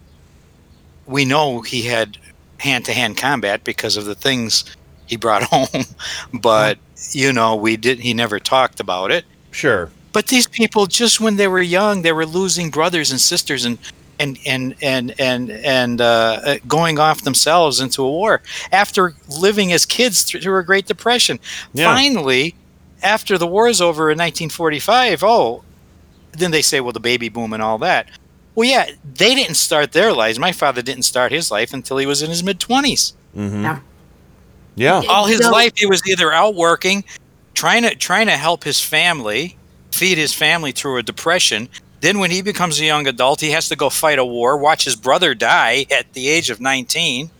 [1.05, 2.17] we know he had
[2.59, 4.65] hand to hand combat because of the things
[5.05, 5.85] he brought home,
[6.33, 6.77] but
[7.11, 7.99] you know we did.
[7.99, 9.25] He never talked about it.
[9.51, 9.89] Sure.
[10.13, 13.77] But these people, just when they were young, they were losing brothers and sisters and
[14.19, 19.71] and and and and and uh, uh, going off themselves into a war after living
[19.73, 21.39] as kids through, through a Great Depression.
[21.73, 21.93] Yeah.
[21.93, 22.55] Finally,
[23.03, 25.63] after the war is over in 1945, oh,
[26.31, 28.07] then they say, well, the baby boom and all that.
[28.55, 30.39] Well, yeah, they didn't start their lives.
[30.39, 33.13] My father didn't start his life until he was in his mid 20s.
[33.35, 33.61] Mm-hmm.
[33.63, 33.79] Yeah.
[34.75, 35.03] Yeah.
[35.07, 35.51] All his No.
[35.51, 37.03] life, he was either out working,
[37.53, 39.57] trying to trying to help his family,
[39.91, 41.69] feed his family through a depression.
[42.01, 44.85] Then, when he becomes a young adult, he has to go fight a war, watch
[44.85, 47.31] his brother die at the age of 19.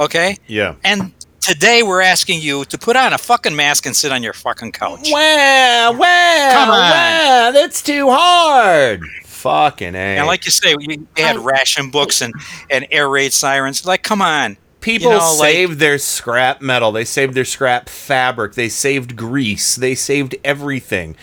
[0.00, 0.74] Okay, Yeah.
[0.84, 4.32] and today we're asking you to put on a fucking mask and sit on your
[4.32, 5.08] fucking couch.
[5.10, 6.90] Wow, wow, Come on.
[6.90, 9.02] wow, that's too hard.
[9.24, 9.98] Fucking a.
[10.18, 10.86] And like you say, we
[11.16, 12.32] we had ration books and,
[12.70, 13.84] and air raid sirens.
[13.86, 14.56] Like, come on.
[14.80, 16.92] People you know, like- saved their scrap metal.
[16.92, 18.54] They saved their scrap fabric.
[18.54, 19.74] They saved grease.
[19.76, 21.16] They saved everything.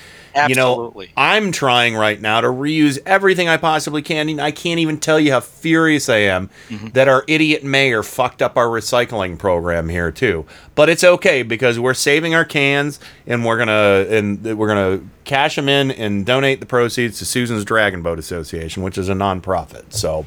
[0.49, 0.75] You know,
[1.15, 4.27] I'm trying right now to reuse everything I possibly can.
[4.29, 6.89] and I can't even tell you how furious I am Mm-hmm.
[6.89, 10.45] that our idiot mayor fucked up our recycling program here too.
[10.75, 15.55] But it's okay because we're saving our cans and we're gonna and we're gonna cash
[15.55, 19.93] them in and donate the proceeds to Susan's Dragon Boat Association, which is a nonprofit.
[19.93, 20.25] So,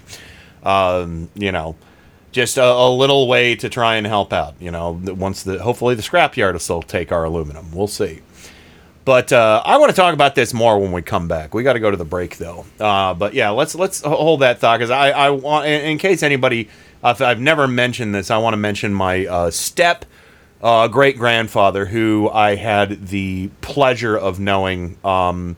[0.62, 1.76] um, you know,
[2.32, 4.54] just a, a little way to try and help out.
[4.60, 7.72] You know, once the hopefully the scrapyard will still take our aluminum.
[7.72, 8.20] We'll see.
[9.08, 11.54] But uh, I want to talk about this more when we come back.
[11.54, 12.66] We got to go to the break though.
[12.78, 16.22] Uh, but yeah, let's let's hold that thought because I I want in, in case
[16.22, 16.68] anybody
[17.02, 20.04] uh, I've never mentioned this, I want to mention my uh, step
[20.62, 24.98] uh, great grandfather who I had the pleasure of knowing.
[25.02, 25.56] Um,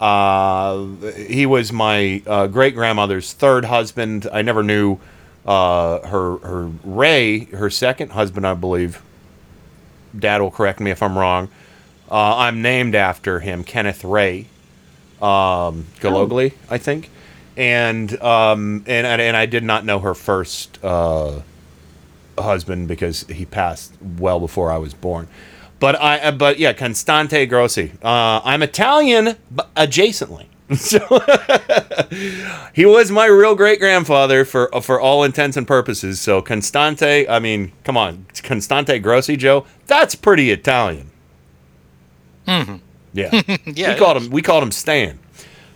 [0.00, 0.84] uh,
[1.16, 4.28] he was my great grandmother's third husband.
[4.32, 5.00] I never knew
[5.44, 9.02] her her Ray, her second husband, I believe.
[10.16, 11.48] Dad will correct me if I'm wrong.
[12.10, 14.46] Uh, I'm named after him, Kenneth Ray
[15.22, 17.10] um, Galogly, I think,
[17.56, 21.40] and um, and and I did not know her first uh,
[22.38, 25.28] husband because he passed well before I was born.
[25.80, 27.92] But I, uh, but yeah, Constante Grossi.
[28.02, 30.46] Uh, I'm Italian, but adjacently.
[30.76, 30.98] So
[32.72, 36.20] he was my real great grandfather for for all intents and purposes.
[36.20, 39.66] So Constante, I mean, come on, Constante Grossi, Joe.
[39.86, 41.10] That's pretty Italian.
[42.46, 42.80] Mhm.
[43.12, 43.30] Yeah,
[43.66, 44.30] Yeah, We called him.
[44.30, 45.18] We called him Stan.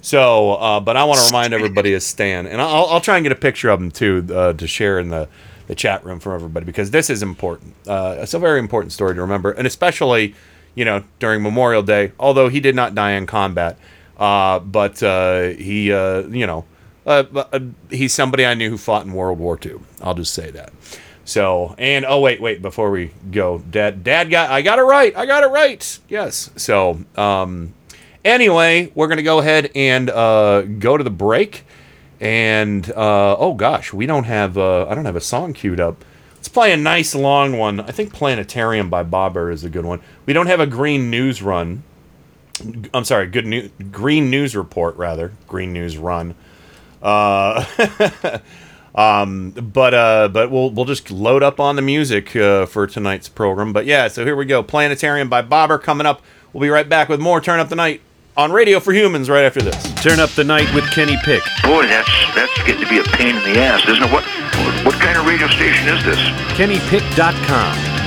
[0.01, 3.25] So, uh, but I want to remind everybody of Stan, and I'll, I'll try and
[3.25, 5.29] get a picture of him too uh, to share in the
[5.67, 7.75] the chat room for everybody because this is important.
[7.87, 10.35] Uh, it's a very important story to remember, and especially,
[10.75, 12.13] you know, during Memorial Day.
[12.19, 13.79] Although he did not die in combat,
[14.19, 16.65] uh, but uh, he, uh, you know,
[17.07, 17.59] uh, uh,
[17.91, 19.75] he's somebody I knew who fought in World War II.
[20.03, 20.73] I'll just say that.
[21.29, 25.15] So, and oh wait, wait, before we go, Dad, Dad got, I got it right,
[25.15, 25.99] I got it right.
[26.09, 26.49] Yes.
[26.57, 27.75] So, um,
[28.25, 31.67] anyway, we're gonna go ahead and uh, go to the break.
[32.19, 36.03] And uh, oh gosh, we don't have, uh, I don't have a song queued up.
[36.37, 37.81] Let's play a nice long one.
[37.81, 40.01] I think Planetarium by Bobber is a good one.
[40.25, 41.83] We don't have a Green News Run.
[42.95, 46.35] I'm sorry, good new Green News Report rather, Green News Run.
[47.03, 47.67] Uh,
[48.99, 53.29] um, but uh, but we'll we'll just load up on the music uh, for tonight's
[53.29, 53.73] program.
[53.73, 54.63] But yeah, so here we go.
[54.65, 56.21] Planetarium by Bobber coming up.
[56.53, 58.01] We'll be right back with more Turn Up the Night
[58.37, 59.81] on Radio for Humans right after this.
[60.03, 61.43] Turn up the night with Kenny Pick.
[61.63, 64.11] Boy, that's that's getting to be a pain in the ass, isn't it?
[64.13, 64.25] What
[64.85, 66.19] what kind of radio station is this?
[66.59, 67.98] KennyPick.com.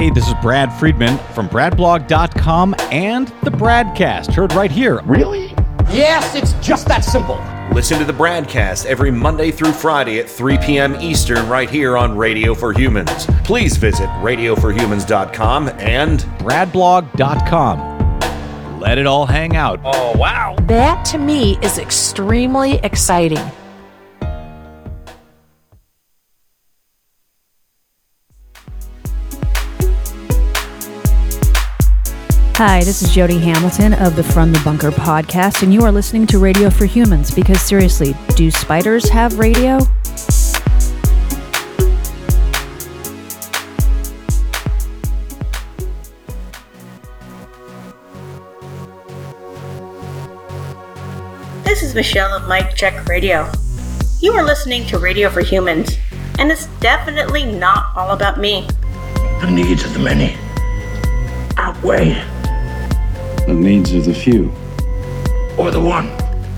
[0.00, 5.02] Hey, this is Brad Friedman from BradBlog.com and the Bradcast, heard right here.
[5.02, 5.48] Really?
[5.90, 7.38] Yes, it's just that simple.
[7.74, 10.96] Listen to the Bradcast every Monday through Friday at 3 p.m.
[11.02, 13.26] Eastern right here on Radio for Humans.
[13.44, 18.80] Please visit radioforhumans.com and BradBlog.com.
[18.80, 19.80] Let it all hang out.
[19.84, 20.56] Oh, wow.
[20.62, 23.36] That to me is extremely exciting.
[32.62, 36.26] Hi, this is Jody Hamilton of the From the Bunker podcast, and you are listening
[36.26, 39.78] to Radio for Humans because seriously, do spiders have radio?
[51.64, 53.50] This is Michelle of Mike Check Radio.
[54.18, 55.96] You are listening to Radio for Humans,
[56.38, 58.68] and it's definitely not all about me.
[59.40, 60.36] The needs of the many
[61.56, 62.22] outweigh
[63.46, 64.52] the needs of the few.
[65.58, 66.08] or the one.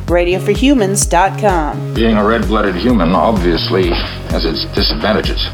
[0.06, 1.94] RadioForHumans.com.
[1.94, 3.88] Being a red blooded human obviously
[4.30, 5.46] has its disadvantages.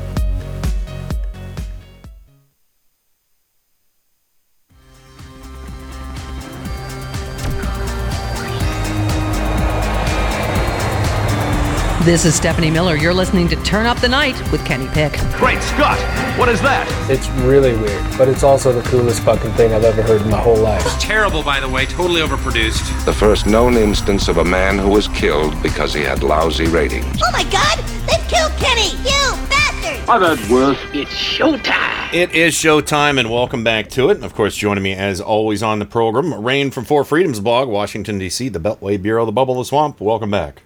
[12.09, 12.97] This is Stephanie Miller.
[12.97, 15.13] You're listening to Turn Up the Night with Kenny Pick.
[15.33, 15.99] Great Scott!
[16.39, 16.89] What is that?
[17.11, 20.41] It's really weird, but it's also the coolest fucking thing I've ever heard in my
[20.41, 20.81] whole life.
[20.87, 23.05] It's Terrible, by the way, totally overproduced.
[23.05, 27.21] The first known instance of a man who was killed because he had lousy ratings.
[27.23, 27.79] Oh my god!
[28.09, 28.93] They've killed Kenny!
[29.03, 30.09] You bastard!
[30.09, 30.79] I've had worse.
[30.95, 32.15] It's showtime.
[32.15, 34.15] It is showtime, and welcome back to it.
[34.15, 37.69] And of course, joining me as always on the program, Rain from Four Freedoms blog,
[37.69, 40.01] Washington, D.C., the Beltway Bureau, the Bubble, of the Swamp.
[40.01, 40.63] Welcome back.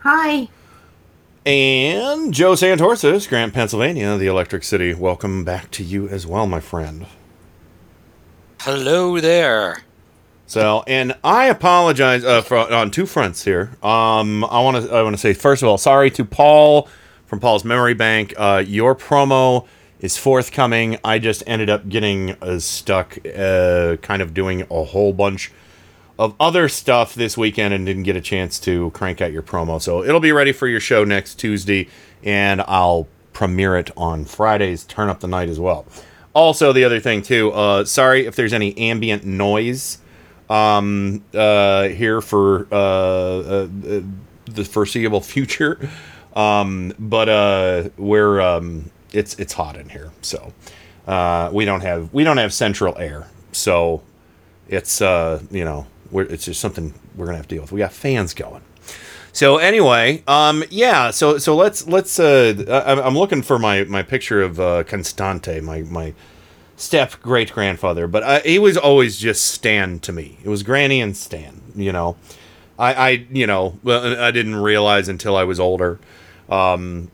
[0.00, 0.48] Hi.
[1.48, 4.92] And Joe Santorsis, Scranton, Pennsylvania, the Electric City.
[4.92, 7.06] Welcome back to you as well, my friend.
[8.60, 9.82] Hello there.
[10.46, 13.70] So, and I apologize uh, for, on two fronts here.
[13.82, 16.86] Um, I want to I want to say first of all, sorry to Paul
[17.24, 18.34] from Paul's Memory Bank.
[18.36, 19.66] Uh, your promo
[20.00, 20.98] is forthcoming.
[21.02, 25.50] I just ended up getting uh, stuck, uh, kind of doing a whole bunch
[26.18, 29.80] of other stuff this weekend and didn't get a chance to crank out your promo.
[29.80, 31.88] So it'll be ready for your show next Tuesday,
[32.24, 35.86] and I'll premiere it on Friday's Turn Up the Night as well.
[36.34, 39.98] Also, the other thing too, uh, sorry if there's any ambient noise
[40.50, 43.68] um, uh, here for uh, uh,
[44.46, 45.88] the foreseeable future,
[46.36, 50.52] um, but uh, we're um, it's it's hot in here, so
[51.06, 54.02] uh, we don't have we don't have central air, so
[54.68, 57.72] it's uh, you know we're, it's just something we're gonna have to deal with.
[57.72, 58.62] We got fans going.
[59.32, 61.10] So anyway, um, yeah.
[61.10, 62.18] So so let's let's.
[62.18, 66.14] Uh, I, I'm looking for my my picture of uh, Constante, my my
[66.76, 70.38] step great grandfather, but I, he was always just Stan to me.
[70.42, 71.60] It was Granny and Stan.
[71.74, 72.16] You know,
[72.78, 75.98] I I you know I didn't realize until I was older.
[76.48, 77.10] Um,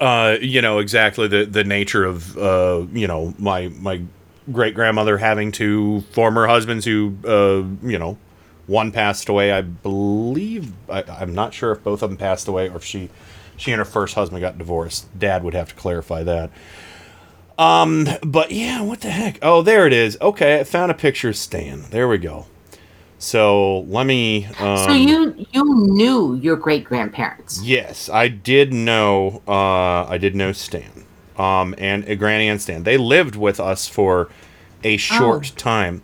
[0.00, 4.02] uh, you know exactly the the nature of uh, you know my my
[4.52, 8.16] great grandmother having two former husbands who uh, you know
[8.66, 12.68] one passed away i believe I, i'm not sure if both of them passed away
[12.68, 13.08] or if she
[13.58, 15.06] she and her first husband got divorced.
[15.18, 16.50] Dad would have to clarify that.
[17.58, 19.38] Um but yeah what the heck?
[19.42, 20.16] Oh there it is.
[20.20, 21.84] Okay i found a picture of stan.
[21.90, 22.46] There we go.
[23.18, 27.60] So let me um, so you you knew your great grandparents.
[27.60, 29.42] Yes, I did know.
[29.46, 31.04] Uh, I did know Stan,
[31.38, 32.82] um, and uh, Granny and Stan.
[32.82, 34.28] They lived with us for
[34.84, 35.56] a short Oh.
[35.56, 36.02] time,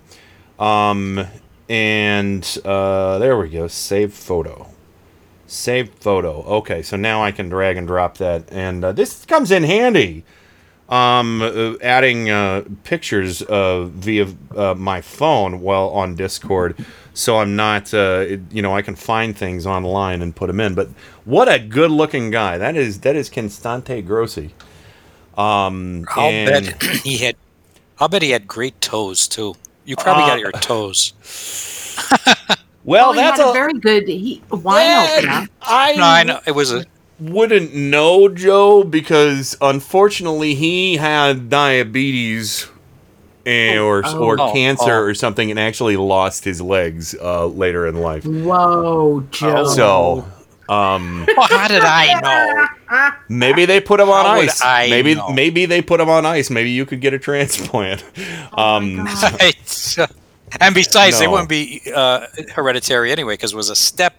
[0.58, 1.26] um,
[1.68, 3.66] and uh, there we go.
[3.68, 4.68] Save photo.
[5.46, 6.42] Save photo.
[6.44, 10.24] Okay, so now I can drag and drop that, and uh, this comes in handy.
[10.86, 16.76] Um, uh, adding uh, pictures uh, via uh, my phone while on Discord,
[17.14, 20.60] so I'm not, uh, it- you know, I can find things online and put them
[20.60, 20.74] in.
[20.74, 20.88] But
[21.24, 22.58] what a good-looking guy!
[22.58, 24.52] That is that is Constante Grossi.
[25.38, 27.36] Um, I'll and- bet he had.
[27.98, 29.54] I'll bet he had great toes too.
[29.84, 31.12] You probably Uh, got your toes.
[32.86, 35.48] Well, Oh, he that's had a, a- very good he, wine Yeah, opener.
[35.62, 36.84] I No, I know it was a.
[37.18, 42.68] wouldn't know Joe because unfortunately he had diabetes
[43.46, 44.52] and, or or Oh.
[44.52, 45.02] cancer Oh.
[45.04, 48.26] or something and actually lost his legs uh, later in life.
[48.26, 49.64] Whoa, Joe.
[49.64, 50.26] So,
[50.68, 52.66] um, Well, how did I know?
[53.28, 54.60] maybe they put him on How ice.
[54.64, 55.32] I maybe know?
[55.32, 56.50] maybe they put him on ice.
[56.50, 58.04] Maybe you could get a transplant.
[58.56, 59.96] um, Right.
[60.60, 61.32] And besides, they No.
[61.32, 64.14] wouldn't be uh, hereditary anyway because it was a step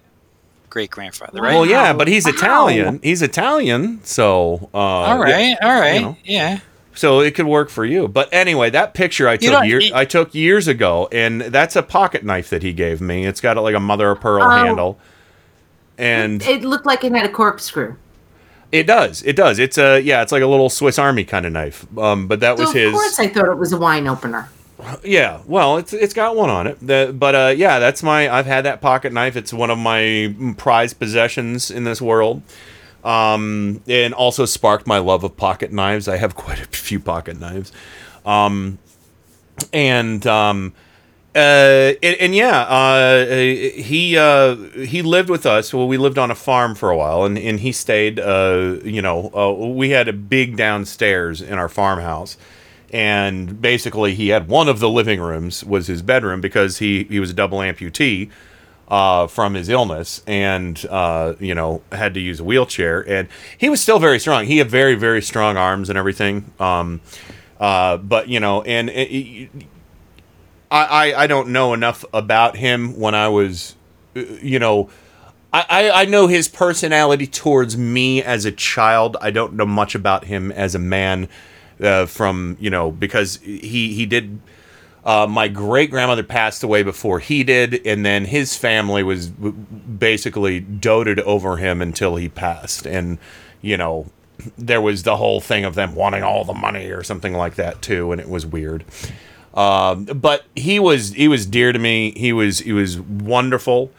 [0.69, 1.53] great grandfather, right?
[1.53, 2.99] Well, yeah, but he's Italian.
[3.01, 6.17] He's Italian, so uh, All right, yeah, all right, you know.
[6.25, 6.59] yeah.
[6.93, 8.09] So it could work for you.
[8.09, 11.83] But anyway, that picture I took year, it- I took years ago, and that's a
[11.83, 13.25] pocket knife that he gave me.
[13.25, 14.49] It's got like a mother of pearl Oh.
[14.49, 14.99] handle,
[15.97, 17.95] and It looked like it had a corkscrew.
[18.71, 19.59] It does, it does.
[19.59, 21.85] It's a yeah, it's like a little Swiss Army kind of knife.
[21.97, 22.87] Um, but that So was his.
[22.87, 24.49] of course I thought it was a wine opener.
[25.03, 26.77] Yeah, well, it's it's got one on it.
[26.85, 28.29] The, but uh, yeah, that's my.
[28.29, 29.35] I've had that pocket knife.
[29.35, 32.41] It's one of my prized possessions in this world.
[33.03, 36.07] Um, and also sparked my love of pocket knives.
[36.07, 37.71] I have quite a few pocket knives.
[38.25, 38.79] Um,
[39.71, 40.73] and um,
[41.35, 45.73] uh, and, and yeah, uh, he uh, he lived with us.
[45.73, 48.19] Well, we lived on a farm for a while, and, and he stayed.
[48.19, 52.37] Uh, you know, uh, we had a big downstairs in our farmhouse,
[52.93, 57.19] and basically he had one of the living rooms was his bedroom because he he
[57.19, 58.29] was a double amputee
[58.87, 63.01] uh, from his illness, and uh, you know had to use a wheelchair.
[63.09, 63.27] And
[63.57, 64.45] he was still very strong.
[64.45, 66.53] He had very very strong arms and everything.
[66.61, 67.01] Um,
[67.59, 69.49] uh, but you know, and it-
[70.71, 73.75] I, I I don't know enough about him when I was,
[74.15, 74.89] uh, you know.
[75.53, 79.15] I, I know his personality towards me as a child.
[79.21, 81.29] I don't know much about him as a man,
[81.81, 84.41] uh, from you know because he he did.
[85.05, 90.59] Uh, my great grandmother passed away before he did, and then his family was basically
[90.59, 92.85] doted over him until he passed.
[92.85, 93.17] And
[93.61, 94.07] you know,
[94.57, 97.81] there was the whole thing of them wanting all the money or something like that
[97.81, 98.83] too, and it was weird.
[99.55, 102.11] Um, but he was he was dear to me.
[102.17, 103.91] He was he was wonderful,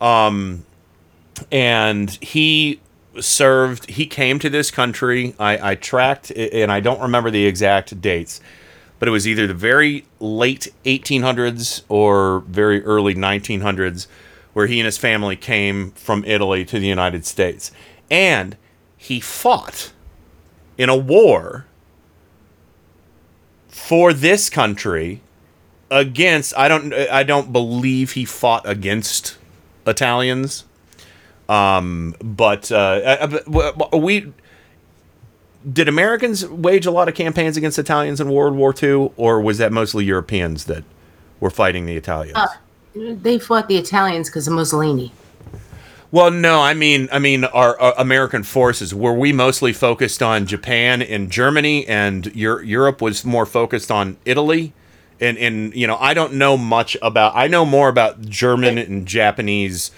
[0.00, 0.64] um,
[1.52, 2.80] and he
[3.20, 3.90] served.
[3.90, 5.34] He came to this country.
[5.38, 8.40] I, I tracked, and I don't remember the exact dates,
[8.98, 14.06] but it was either the very late 1800s or very early 1900s,
[14.54, 17.70] where he and his family came from Italy to the United States,
[18.10, 18.56] and
[18.96, 19.92] he fought
[20.78, 21.66] in a war
[23.74, 25.20] for this country
[25.90, 29.36] against I don't I don't believe he fought against
[29.84, 30.64] Italians
[31.48, 34.32] um but uh uh, w- we
[35.70, 39.58] did Americans wage a lot of campaigns against Italians in World War II or was
[39.58, 40.84] that mostly Europeans that
[41.40, 42.46] were fighting the Italians Uh,
[42.94, 45.10] they fought the Italians because of Mussolini.
[46.14, 50.46] Well, no, I mean, I mean, our, our American forces were we mostly focused on
[50.46, 54.74] Japan and Germany, and Eur- Europe was more focused on Italy.
[55.20, 57.34] And and you know, I don't know much about.
[57.34, 59.90] I know more about German and Japanese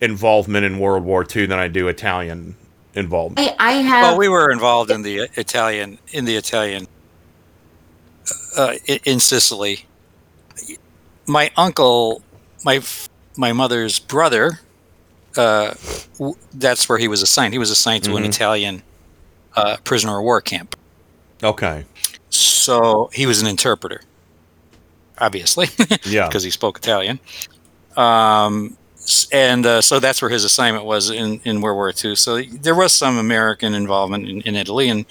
[0.00, 2.56] involvement in World War II than I do Italian
[2.94, 3.46] involvement.
[3.46, 4.02] I, I have.
[4.12, 6.86] Well, we were involved in the Italian in the Italian
[8.56, 9.84] uh, i- in Sicily.
[11.26, 12.22] My uncle,
[12.64, 12.80] my
[13.36, 14.60] my mother's brother,
[15.36, 15.74] uh,
[16.18, 17.52] w- that's where he was assigned.
[17.54, 18.28] He was assigned to an Mhm.
[18.28, 18.82] Italian
[19.56, 20.76] uh, prisoner of war camp.
[21.42, 21.84] Okay.
[22.30, 24.00] So he was an interpreter,
[25.18, 25.68] obviously.
[26.04, 26.26] Yeah.
[26.28, 27.18] because he spoke Italian.
[27.96, 28.76] Um,
[29.32, 32.14] and uh, so that's where his assignment was in, in World War II.
[32.16, 35.04] So there was some American involvement in, in Italy, and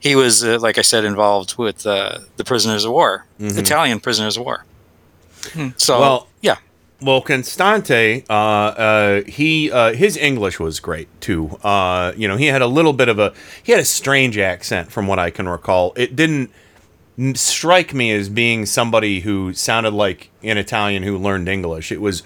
[0.00, 3.58] he was, uh, like I said, involved with uh, the prisoners of war, Mhm.
[3.58, 4.64] Italian prisoners of war.
[5.54, 5.68] Hmm.
[5.76, 6.56] So well, yeah.
[7.02, 11.58] Well, Constante, uh, uh, he uh, his English was great too.
[11.64, 13.32] Uh, you know, he had a little bit of a
[13.62, 15.92] he had a strange accent from what I can recall.
[15.96, 16.50] It didn't
[17.34, 21.90] strike me as being somebody who sounded like an Italian who learned English.
[21.90, 22.22] It was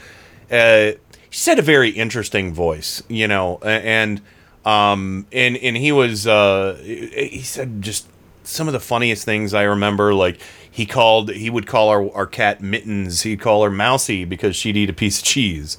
[0.51, 0.93] uh,
[1.31, 4.21] he said a very interesting voice, you know, and
[4.67, 8.09] um, and and he was uh, he said just
[8.43, 10.13] some of the funniest things I remember.
[10.13, 10.39] Like
[10.77, 13.23] he called, he would call our, our cat Mittens.
[13.23, 15.79] He'd call her Mousy because she'd eat a piece of cheese.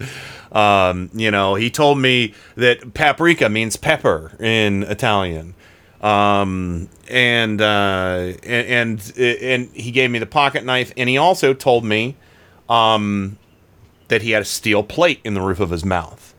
[0.51, 5.53] Um, you know, he told me that paprika means pepper in Italian.
[6.01, 10.91] Um, and, uh, and, and, and he gave me the pocket knife.
[10.97, 12.15] And he also told me,
[12.67, 13.37] um,
[14.07, 16.33] that he had a steel plate in the roof of his mouth.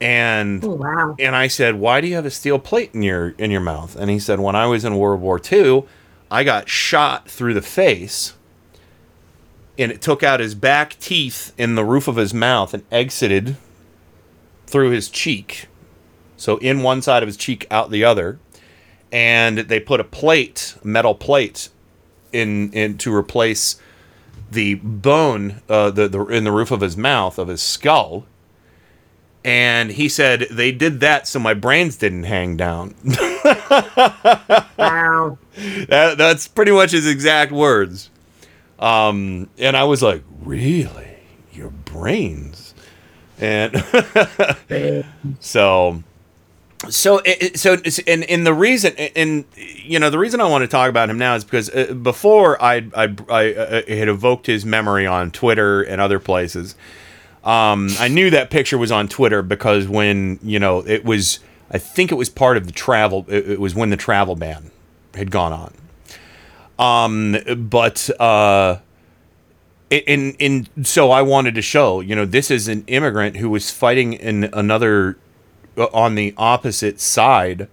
[0.00, 1.16] And Oh, wow.
[1.18, 3.96] and I said, "Why do you have a steel plate in your in your mouth?"
[3.96, 5.84] And he said, "When I was in World War II,
[6.30, 8.34] I got shot through the face,
[9.78, 13.56] and it took out his back teeth in the roof of his mouth and exited
[14.66, 15.66] through his cheek.
[16.36, 18.38] So in one side of his cheek, out the other,
[19.10, 21.68] and they put a plate, metal plate,
[22.32, 23.80] in in to replace
[24.50, 28.26] the bone, uh, the the in the roof of his mouth of his skull."
[29.44, 32.94] And he said they did that so my brains didn't hang down.
[34.78, 35.38] wow.
[35.88, 38.10] That, that's pretty much his exact words.
[38.78, 41.18] Um, and I was like, really?
[41.52, 42.74] Your brains?
[43.38, 43.84] And
[45.40, 46.02] so,
[46.88, 47.20] so,
[47.54, 47.76] so,
[48.06, 51.18] and, and the reason, and, you know, the reason I want to talk about him
[51.18, 55.82] now is because uh, before I, I, I uh, had evoked his memory on Twitter
[55.82, 56.74] and other places.
[57.44, 61.40] Um, I knew that picture was on Twitter because when you know it was,
[61.70, 63.24] I think it was part of the travel.
[63.28, 64.70] It, it was when the travel ban
[65.14, 65.74] had gone on.
[66.78, 67.36] Um,
[67.68, 68.78] but uh,
[69.90, 73.70] in in so I wanted to show you know this is an immigrant who was
[73.70, 75.18] fighting in another
[75.76, 77.68] uh, on the opposite side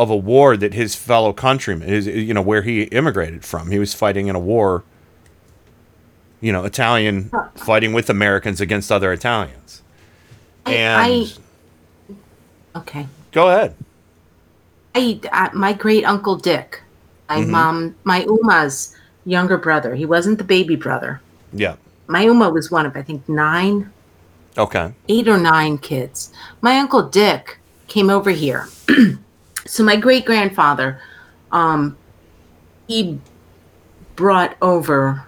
[0.00, 3.70] of a war that his fellow countrymen, his, you know, where he immigrated from.
[3.70, 4.82] He was fighting in a war.
[6.40, 9.82] You know, Italian fighting with Americans against other Italians.
[10.64, 11.26] And I
[12.76, 13.06] okay.
[13.32, 13.74] go ahead.
[14.94, 16.82] I, uh, my great uncle Dick,
[17.28, 17.48] my Mhm.
[17.48, 18.94] mom, my Uma's
[19.24, 19.94] younger brother.
[19.94, 21.20] He wasn't the baby brother.
[21.52, 21.76] Yeah.
[22.08, 23.90] My Uma was one of I think nine,
[24.58, 24.92] Okay.
[25.08, 26.32] eight or nine kids.
[26.60, 28.68] My uncle Dick came over here.
[29.66, 31.00] so my great grandfather,
[31.52, 31.96] um,
[32.88, 33.18] he
[34.16, 35.24] brought over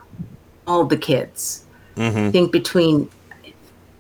[0.66, 1.64] all the kids.
[1.97, 2.30] I Mm-hmm.
[2.30, 3.09] think between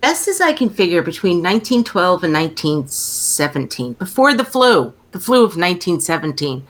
[0.02, 5.56] best as I can figure between 1912 and 1917, before the flu, the flu of
[5.56, 6.66] 1917.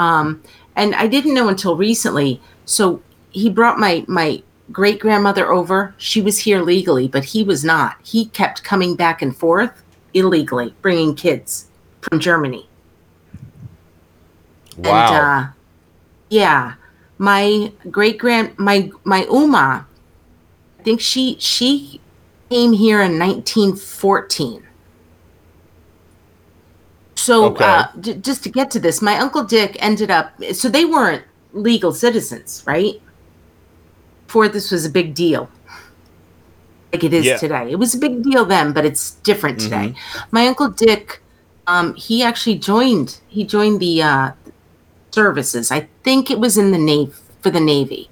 [0.00, 0.42] Um,
[0.74, 2.40] and I didn't know until recently.
[2.64, 3.00] So
[3.30, 4.42] he brought my my
[4.72, 5.94] great grandmother over.
[5.98, 7.98] She was here legally, but he was not.
[8.02, 9.82] He kept coming back and forth
[10.14, 11.68] illegally, bringing kids
[12.00, 12.66] from Germany.
[14.78, 15.06] Wow.
[15.06, 15.52] And, uh,
[16.30, 16.74] yeah,
[17.18, 19.86] my great grand my my Uma,
[20.78, 22.00] I think she she
[22.52, 24.62] came here in 1914.
[27.14, 27.64] So Okay.
[27.64, 30.32] uh, j- just to get to this, my uncle Dick ended up.
[30.52, 31.22] So they weren't
[31.54, 33.00] legal citizens, right?
[34.26, 35.48] Before this was a big deal,
[36.92, 37.38] like it is Yeah.
[37.38, 37.70] today.
[37.70, 39.88] It was a big deal then, but it's different today.
[39.94, 40.28] Mm-hmm.
[40.30, 41.22] My uncle Dick,
[41.66, 43.18] um, he actually joined.
[43.28, 44.30] He joined the uh,
[45.10, 45.70] services.
[45.70, 48.08] I think it was in the navy for the navy,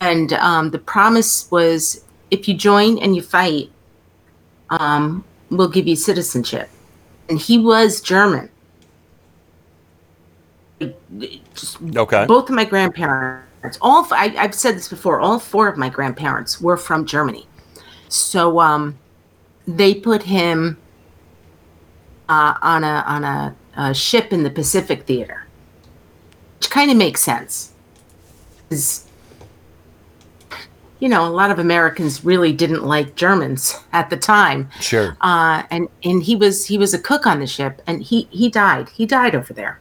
[0.00, 2.02] and um, the promise was
[2.36, 3.70] if you join and you fight,
[4.70, 6.68] um, we'll give you citizenship.
[7.28, 8.50] And he was German.
[11.54, 12.26] Just Okay.
[12.26, 15.88] both of my grandparents, all f- I, I've said this before, all four of my
[15.88, 17.46] grandparents were from Germany.
[18.08, 18.98] So um,
[19.66, 20.76] they put him
[22.28, 25.46] uh, on a on a, a ship in the Pacific Theater,
[26.58, 27.72] which kind of makes sense.
[28.68, 29.05] 'Cause,
[31.06, 35.16] you know, a lot of Americans really didn't like Germans at the time Sure.
[35.20, 38.48] uh, and and he was he was a cook on the ship, and he he
[38.50, 38.88] died.
[38.88, 39.78] He died over there.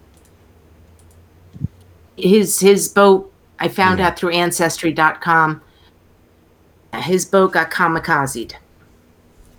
[2.16, 5.62] His his boat I found out through Ancestry.com.
[6.94, 8.54] His boat got kamikazed.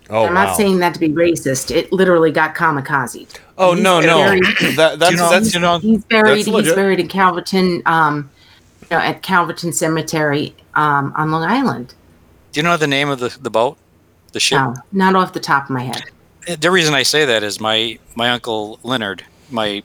[0.09, 0.45] Oh, I'm wow.
[0.45, 1.75] not saying that to be racist.
[1.75, 3.41] It literally got kamikazed.
[3.59, 4.19] Oh He's no, no.
[4.19, 4.45] buried-
[4.77, 6.37] that, that's You know- that's you know- he's buried.
[6.37, 6.77] He's legit.
[6.77, 8.36] buried in Calverton, um, you
[8.91, 11.95] know, at Calverton Cemetery um, on Long Island.
[12.53, 13.76] Do you know the name of the, the boat?
[14.32, 14.59] The ship?
[14.59, 16.05] No, not off the top of my head.
[16.61, 19.82] The reason I say that is my my uncle Leonard, my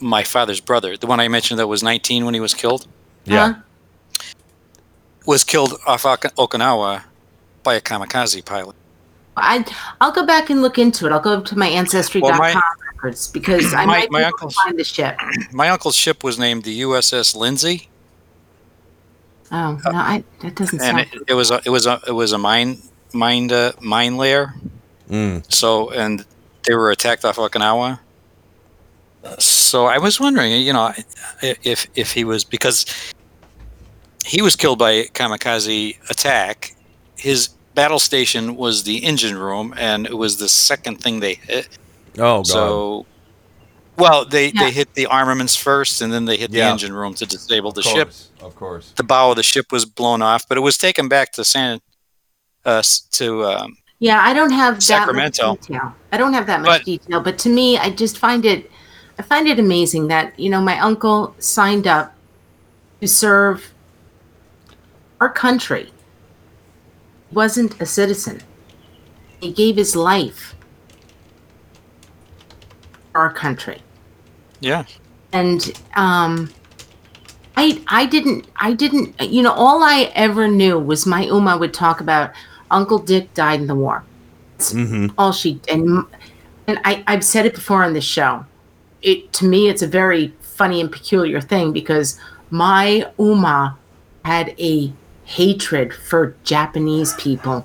[0.00, 2.86] my father's brother, the one I mentioned that was 19 when he was killed,
[3.24, 3.54] yeah.
[3.54, 3.60] Huh?
[5.26, 7.02] was killed off Oka- Okinawa
[7.62, 8.76] by a kamikaze pilot.
[9.36, 9.64] I
[10.00, 11.12] I'll go back and look into it.
[11.12, 12.60] I'll go to my ancestry.com Well, my-
[12.98, 15.16] records because I my- might my able to uncle's- find the ship.
[15.52, 17.88] My uncle's ship was named the USS Lindsey,
[19.50, 21.08] Oh no, I that doesn't and sound.
[21.12, 22.82] it, it was a it was a it was a mine
[23.14, 24.54] mine uh, mine layer.
[25.08, 25.50] Mm.
[25.52, 26.24] So and
[26.66, 27.98] they were attacked off Okinawa.
[29.38, 30.92] So I was wondering, you know,
[31.42, 32.84] if if he was because
[34.26, 36.74] he was killed by a kamikaze attack.
[37.16, 41.68] His battle station was the engine room, and it was the second thing they hit.
[42.18, 42.46] Oh god.
[42.46, 43.06] So,
[43.96, 44.64] well, they Yeah.
[44.64, 46.70] they hit the armaments first, and then they hit the Yeah.
[46.72, 48.12] engine room to disable the of ship.
[48.40, 48.92] Of course.
[48.96, 51.80] The bow of the ship was blown off, but it was taken back to San
[52.64, 55.94] uh, to um, Yeah, I don't have that much detail.
[56.12, 58.70] I don't have that much But- detail, but to me, I just find it,
[59.18, 62.14] I find it amazing that you know my uncle signed up
[63.00, 63.72] to serve
[65.20, 65.92] our country.
[67.28, 68.42] He wasn't a citizen.
[69.40, 70.57] He gave his life for
[73.18, 73.78] our country.
[74.60, 74.84] yeah.
[75.32, 75.60] and
[75.96, 76.50] um
[77.56, 81.74] i i didn't i didn't you know all i ever knew was my uma would
[81.74, 82.30] talk about
[82.70, 84.04] uncle dick died in the war
[84.58, 85.06] Mm-hmm.
[85.18, 86.04] all she and
[86.66, 88.44] and i i've said it before on this show
[89.02, 92.18] it to me it's a very funny and peculiar thing because
[92.50, 93.76] my uma
[94.24, 94.92] had a
[95.24, 97.64] hatred for japanese people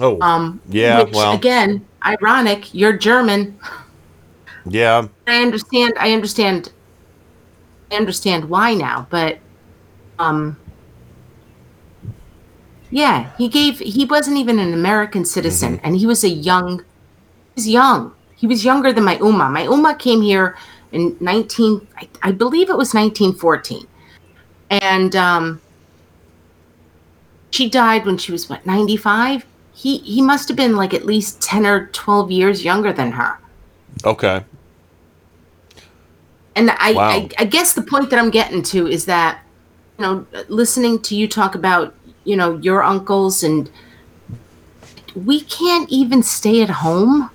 [0.00, 0.18] Oh.
[0.20, 1.32] um Yeah, which, well.
[1.34, 3.58] again ironic you're german
[4.66, 5.08] yeah.
[5.26, 5.94] I understand.
[5.98, 6.72] I understand.
[7.90, 9.38] I understand why now, but
[10.18, 10.58] um,
[12.90, 13.78] yeah, he gave.
[13.78, 16.78] He wasn't even an American citizen, and he was a young.
[16.78, 18.14] He was young.
[18.36, 19.50] He was younger than my Uma.
[19.50, 20.56] My Uma came here
[20.92, 21.86] in nineteen.
[21.98, 23.86] I, I believe it was nineteen fourteen,
[24.70, 25.60] and um,
[27.50, 29.44] she died when she was what ninety five.
[29.74, 33.38] He he must have been like at least ten or twelve years younger than her.
[34.04, 34.44] Okay.
[36.56, 37.08] And I, Wow.
[37.08, 39.42] I, I guess the point that I'm getting to is that,
[39.98, 43.68] you know, listening to you talk about, you know, your uncles and
[45.16, 47.30] we can't even stay at home,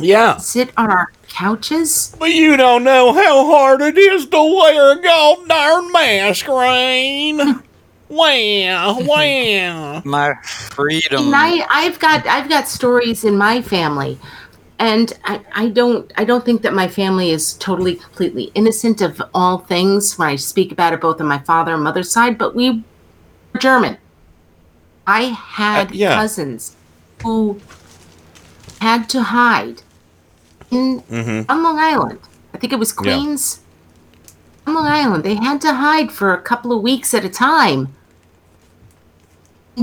[0.00, 0.36] Yeah.
[0.36, 2.14] sit on our couches.
[2.20, 7.62] But you don't know how hard it is to wear a goddamn mask, Rain.
[8.10, 10.02] wow, wow.
[10.04, 11.26] My freedom.
[11.26, 14.18] And I, I've got I've got stories in my family,
[14.78, 19.22] and I, I don't I don't think that my family is totally completely innocent of
[19.34, 22.36] all things when I speak about it both on my father and mother's side.
[22.38, 22.82] But we
[23.52, 23.96] were German.
[25.06, 26.14] I had Uh, yeah.
[26.16, 26.76] cousins
[27.22, 27.60] who
[28.80, 29.82] had to hide
[30.70, 31.46] in Mhm.
[31.48, 32.18] on Long Island.
[32.54, 33.02] I think it was Yeah.
[33.14, 33.60] Queens.
[34.66, 37.80] On Long Island, they had to hide for a couple of weeks at a time
[37.80, 37.88] in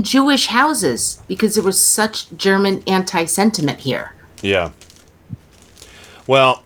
[0.02, 4.12] Jewish houses because there was such German anti-sentiment here.
[4.42, 4.70] Yeah.
[6.26, 6.62] Well,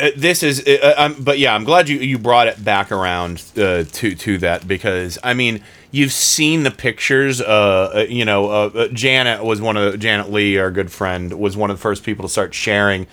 [0.00, 3.42] uh, this is, uh, I'm, but yeah, I'm glad you you brought it back around
[3.56, 5.62] uh, to to that because I mean
[5.92, 7.40] you've seen the pictures.
[7.40, 11.38] Uh, uh, you know, uh, uh, Janet was one of Janet Lee, our good friend,
[11.38, 13.06] was one of the first people to start sharing.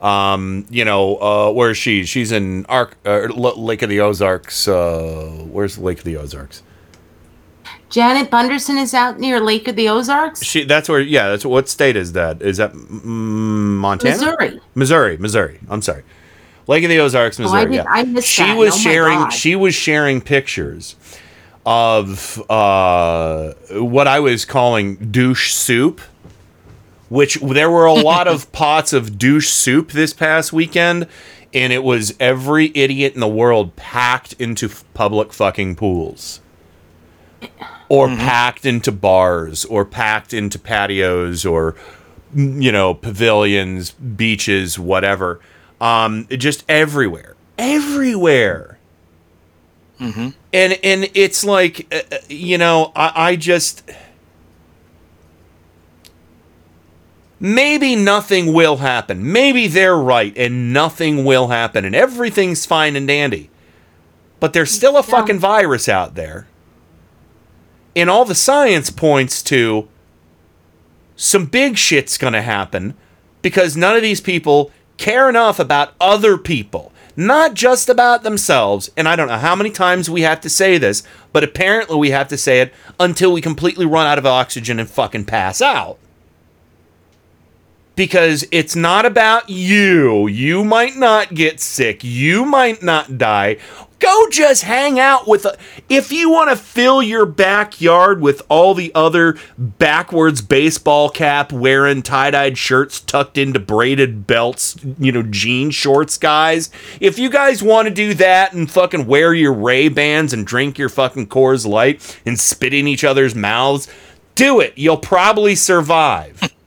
[0.00, 2.04] Um, you know, uh, where is she?
[2.04, 4.68] She's in Arc, uh, Lake of the Ozarks.
[4.68, 6.62] Uh, where's Lake of the Ozarks?
[7.88, 10.42] Janet Bunderson is out near Lake of the Ozarks.
[10.44, 10.64] She.
[10.64, 11.00] That's where.
[11.00, 11.28] Yeah.
[11.28, 12.42] That's what state is that?
[12.42, 14.14] Is that mm, Montana?
[14.14, 14.60] Missouri.
[14.74, 15.16] Missouri.
[15.18, 15.60] Missouri.
[15.68, 16.02] I'm sorry.
[16.66, 17.64] Lake of the Ozarks, Oh, I Missouri.
[17.66, 17.84] did- yeah.
[17.88, 18.56] I missed she that.
[18.56, 19.30] was Oh sharing.
[19.30, 20.96] She was sharing pictures
[21.64, 26.00] of uh, what I was calling douche soup.
[27.08, 31.06] Which there were a lot of pots of douche soup this past weekend,
[31.54, 36.40] and it was every idiot in the world packed into f- public fucking pools
[37.88, 41.74] or packed into bars or packed into patios or
[42.34, 45.40] mm, you know pavilions beaches whatever.
[45.80, 48.72] Um just everywhere everywhere.
[50.00, 50.28] Mm-hmm.
[50.52, 53.82] and and it's like uh, uh, you know I, I just
[57.40, 59.32] maybe nothing will happen.
[59.32, 63.48] Maybe they're right and nothing will happen and everything's fine and dandy.
[64.38, 66.46] But there's still a fucking virus out there
[67.96, 69.88] and all the science points to
[71.16, 72.94] some big shit's gonna happen
[73.40, 78.90] because none of these people care enough about other people, not just about themselves.
[78.96, 82.10] And I don't know how many times we have to say this, but apparently we
[82.10, 85.98] have to say it until we completely run out of oxygen and fucking pass out.
[87.94, 90.26] Because it's not about you.
[90.26, 92.04] You might not get sick.
[92.04, 93.56] You might not die.
[93.98, 95.46] Go just hang out with.
[95.88, 102.02] if you want to fill your backyard with all the other backwards baseball cap wearing
[102.02, 106.70] tie dyed shirts tucked into braided belts, you know, jean shorts, guys.
[107.00, 110.76] If you guys want to do that and fucking wear your Ray Bans and drink
[110.78, 113.88] your fucking Coors Light and spit in each other's mouths,
[114.34, 114.74] do it.
[114.76, 116.52] You'll probably survive.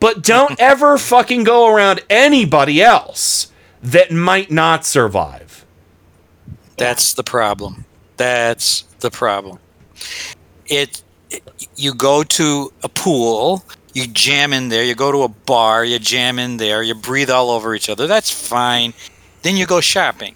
[0.00, 3.50] But don't ever fucking go around anybody else
[3.82, 5.47] that might not survive.
[6.78, 7.84] That's the problem.
[8.16, 9.58] That's the problem.
[10.66, 11.02] It,
[11.76, 13.64] you go to a pool,
[13.94, 17.30] you jam in there, you go to a bar, you jam in there, you breathe
[17.30, 18.06] all over each other.
[18.06, 18.94] That's fine.
[19.42, 20.34] Then you go shopping.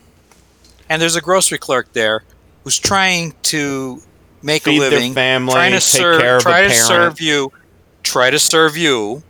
[0.88, 2.24] And there's a grocery clerk there
[2.64, 4.00] who's trying to
[4.42, 6.86] make Feed a living, family, trying to take serve care of a try to parent.
[6.86, 7.52] serve you,
[8.02, 9.22] try to serve you.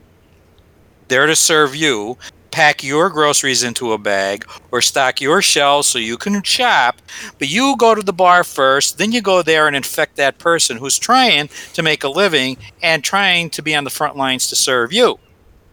[1.08, 2.16] There to serve you,
[2.52, 7.02] pack your groceries into a bag or stock your shelves so you can shop.
[7.38, 10.76] But you go to the bar first, then you go there and infect that person
[10.76, 14.56] who's trying to make a living and trying to be on the front lines to
[14.56, 15.18] serve you.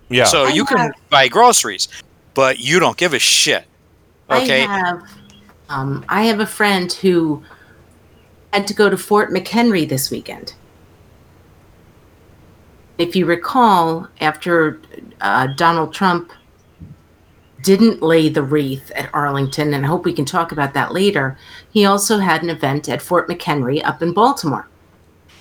[0.10, 0.26] Yeah.
[0.26, 1.88] So I you can buy groceries,
[2.34, 3.66] but you don't give a shit.
[4.32, 4.64] Okay.
[4.64, 5.04] I have,
[5.70, 7.44] um, I have a friend who
[8.54, 10.54] had to go to Fort McHenry this weekend.
[12.98, 14.82] If you recall, after
[15.22, 16.32] uh, Donald Trump
[17.62, 21.38] didn't lay the wreath at Arlington, and I hope we can talk about that later,
[21.72, 24.68] he also had an event at Fort McHenry up in Baltimore.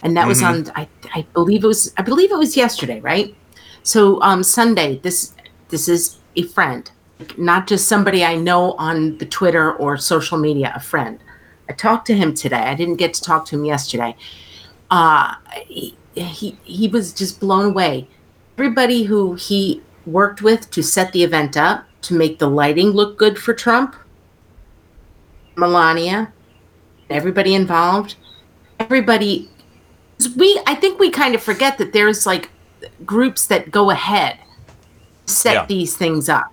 [0.02, 0.48] And that was Mhm.
[0.48, 3.34] on I, I believe it was I believe it was yesterday, right?
[3.82, 5.32] So um Sunday, this
[5.70, 6.90] this is a friend,
[7.36, 11.18] not just somebody I know on the Twitter or social media, a friend.
[11.68, 12.62] I talked to him today.
[12.62, 14.14] I didn't get to talk to him yesterday.
[14.90, 15.34] Uh
[15.66, 18.08] he he, he was just blown away.
[18.56, 23.18] Everybody who he worked with to set the event up, to make the lighting look
[23.18, 23.96] good for Trump,
[25.56, 26.32] Melania,
[27.10, 28.16] everybody involved,
[28.78, 29.48] everybody
[30.36, 32.50] we I think we kind of forget that there's like
[33.04, 34.38] groups that go ahead
[35.26, 35.66] set Yeah.
[35.66, 36.52] these things up.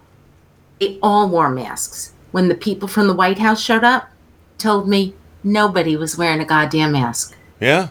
[0.80, 2.12] They all wore masks.
[2.32, 4.10] when the people from the White House showed up,
[4.58, 7.34] told me nobody was wearing a goddamn mask.
[7.62, 7.88] Yeah.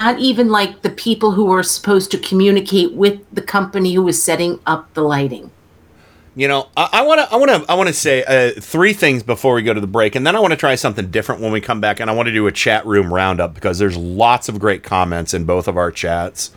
[0.00, 4.20] Not even like the people who were supposed to communicate with the company who was
[4.20, 5.52] setting up the lighting.
[6.38, 9.24] You know, I want to, I want to, I want to say uh, three things
[9.24, 11.50] before we go to the break, and then I want to try something different when
[11.50, 14.48] we come back, and I want to do a chat room roundup because there's lots
[14.48, 16.52] of great comments in both of our chats.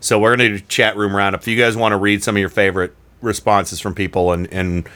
[0.00, 1.42] So we're going to do chat room roundup.
[1.42, 4.88] If you guys want to read some of your favorite responses from people and and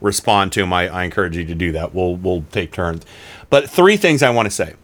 [0.00, 1.92] respond to them, I, I encourage you to do that.
[1.92, 3.04] We'll we'll take turns.
[3.50, 4.74] But three things I want to say.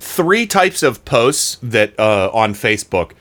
[0.00, 3.12] Three types of posts that uh, on Facebook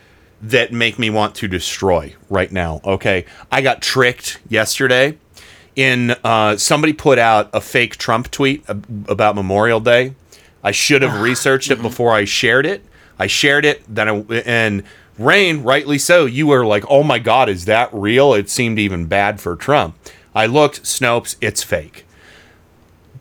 [0.42, 2.82] that make me want to destroy right now.
[2.84, 5.20] Okay, I got tricked yesterday.
[5.78, 10.16] In uh, somebody put out a fake Trump tweet about Memorial Day.
[10.64, 12.84] I should have researched it before I shared it.
[13.20, 14.14] I shared it, then I,
[14.46, 14.84] and
[15.18, 19.06] Rain, rightly so, you were like, "Oh my God, is that real?" It seemed even
[19.06, 19.96] bad for Trump.
[20.36, 22.06] I looked, Snopes, it's fake.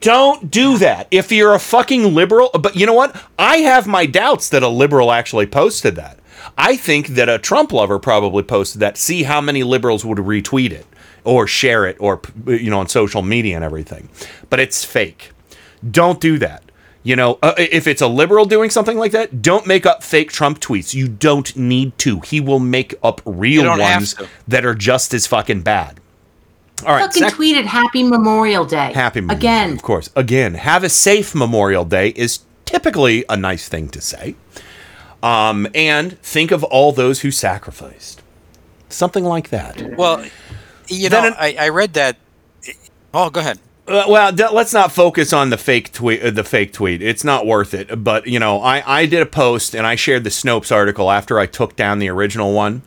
[0.00, 1.08] Don't do that.
[1.10, 3.16] If you're a fucking liberal, but you know what?
[3.38, 6.18] I have my doubts that a liberal actually posted that.
[6.58, 8.98] I think that a Trump lover probably posted that.
[8.98, 10.86] See how many liberals would retweet it
[11.26, 14.08] or share it or you know on social media and everything.
[14.48, 15.32] But it's fake.
[15.88, 16.62] Don't do that.
[17.02, 20.32] You know, uh, if it's a liberal doing something like that, don't make up fake
[20.32, 20.92] Trump tweets.
[20.92, 22.18] You don't need to.
[22.20, 24.16] He will make up real ones
[24.48, 26.00] that are just as fucking bad.
[26.84, 28.92] All right, Fucking sec- tweeted Happy Memorial Day.
[28.92, 29.68] Happy Memorial Again.
[29.70, 30.10] Day, of course.
[30.16, 34.34] Again, have a safe Memorial Day is typically a nice thing to say.
[35.22, 38.20] Um, and think of all those who sacrificed.
[38.88, 39.96] Something like that.
[39.96, 40.24] Well,
[40.88, 42.16] you know, an- I, I read that.
[43.14, 43.58] Oh, go ahead.
[43.88, 46.20] Uh, well, d- let's not focus on the fake tweet.
[46.22, 47.00] Uh, the fake tweet.
[47.02, 48.02] It's not worth it.
[48.02, 51.38] But you know, I I did a post and I shared the Snopes article after
[51.38, 52.82] I took down the original one.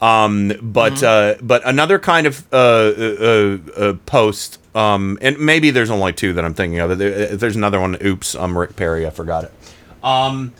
[0.00, 4.58] Um, but uh, but another kind of uh, uh, uh, post.
[4.76, 6.98] Um, and maybe there's only two that I'm thinking of.
[6.98, 7.96] There, there's another one.
[8.04, 9.06] Oops, I'm Rick Perry.
[9.06, 9.52] I forgot it.
[10.04, 10.52] Um,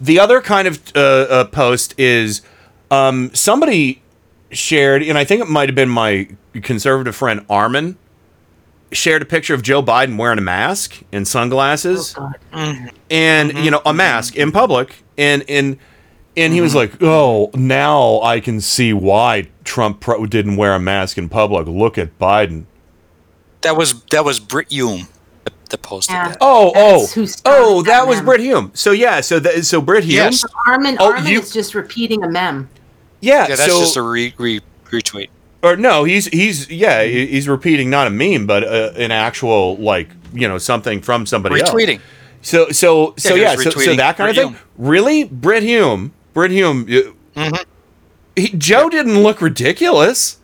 [0.00, 2.42] the other kind of uh, uh, post is
[2.90, 4.02] um, somebody
[4.50, 6.28] shared, and I think it might have been my
[6.62, 7.96] conservative friend Armin
[8.92, 12.86] shared a picture of Joe Biden wearing a mask and sunglasses, oh, mm-hmm.
[13.10, 13.96] and you know a mm-hmm.
[13.96, 15.78] mask in public, and and
[16.36, 16.92] and he was mm-hmm.
[16.92, 21.66] like, "Oh, now I can see why Trump pro- didn't wear a mask in public.
[21.66, 22.66] Look at Biden."
[23.62, 25.08] That was that was Brit Hume
[25.44, 26.36] that, that posted that.
[26.40, 27.82] Oh, oh, That's who oh!
[27.82, 28.24] That that was meme.
[28.26, 28.70] Brit Hume.
[28.74, 30.16] So yeah, so that so Brit Hume.
[30.16, 30.44] Yes.
[30.66, 32.68] Armin, Oh, Armin you- is just repeating a mem.
[33.24, 34.60] Yeah, Yeah, that's so, just a re, re,
[34.90, 35.28] retweet.
[35.62, 40.08] or no, he's he's yeah, he's repeating not a meme, but uh, an actual like
[40.32, 41.70] you know something from somebody else.
[41.70, 42.00] Retweeting.
[42.42, 44.48] So so so he yeah, so, so that kind of thing.
[44.48, 44.58] Hume.
[44.76, 46.86] Really, Brit Hume, Brit Hume.
[46.86, 47.54] Mm-hmm.
[48.36, 50.38] he, Joe didn't look ridiculous.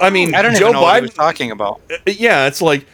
[0.00, 1.14] I mean, I don't Joe even know what he Biden.
[1.14, 1.80] talking about.
[2.06, 2.84] Yeah, it's like,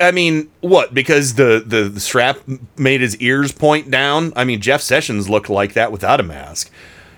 [0.00, 0.94] I mean, what?
[0.94, 2.38] Because the, the the strap
[2.78, 4.32] made his ears point down.
[4.34, 6.70] I mean, Jeff Sessions looked like that without a mask.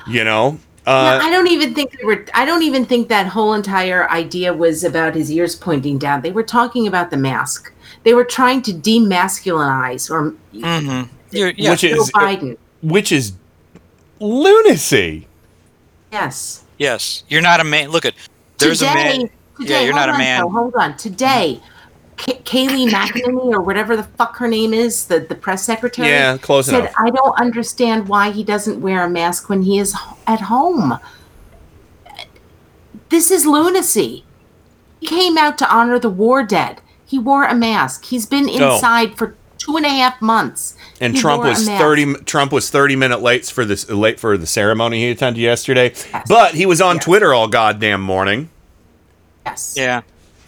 [0.07, 0.59] You know.
[0.87, 2.27] Uh, I don't even think they were.
[2.35, 6.21] I don't even think that whole entire idea was about his ears pointing down.
[6.21, 7.73] They were talking about the mask.
[8.03, 11.11] They were trying to demasculinize or Mm-hmm.
[11.31, 11.71] Yeah.
[11.71, 12.59] which Joe is Biden.
[12.83, 13.33] which is
[14.21, 15.27] lunacy.
[16.13, 16.65] Yes.
[16.79, 17.89] yes, you're not a man.
[17.91, 18.15] Look at
[18.59, 19.31] there's today, a man.
[19.59, 20.43] Today, yeah, you're not a man.
[20.43, 20.97] Joe, hold on.
[20.97, 21.61] Today,
[22.17, 26.09] K- Kayleigh McEnany or whatever the fuck her name is, the, the press secretary.
[26.09, 26.95] Yeah, close said, enough.
[26.99, 29.95] I don't understand why he doesn't wear a mask when he is
[30.27, 30.99] at home.
[33.09, 34.25] This is lunacy.
[35.01, 36.81] He came out to honor the war dead.
[37.07, 38.07] He wore a mask.
[38.07, 38.75] He's been Oh.
[38.75, 40.75] inside for two and a half months.
[41.01, 42.15] And He Trump was thirty.
[42.25, 45.93] Trump was thirty minute late for this late for the ceremony he attended yesterday.
[46.29, 48.51] But he was on Twitter all goddamn morning.
[49.47, 49.75] Yes.
[49.77, 50.03] Yeah.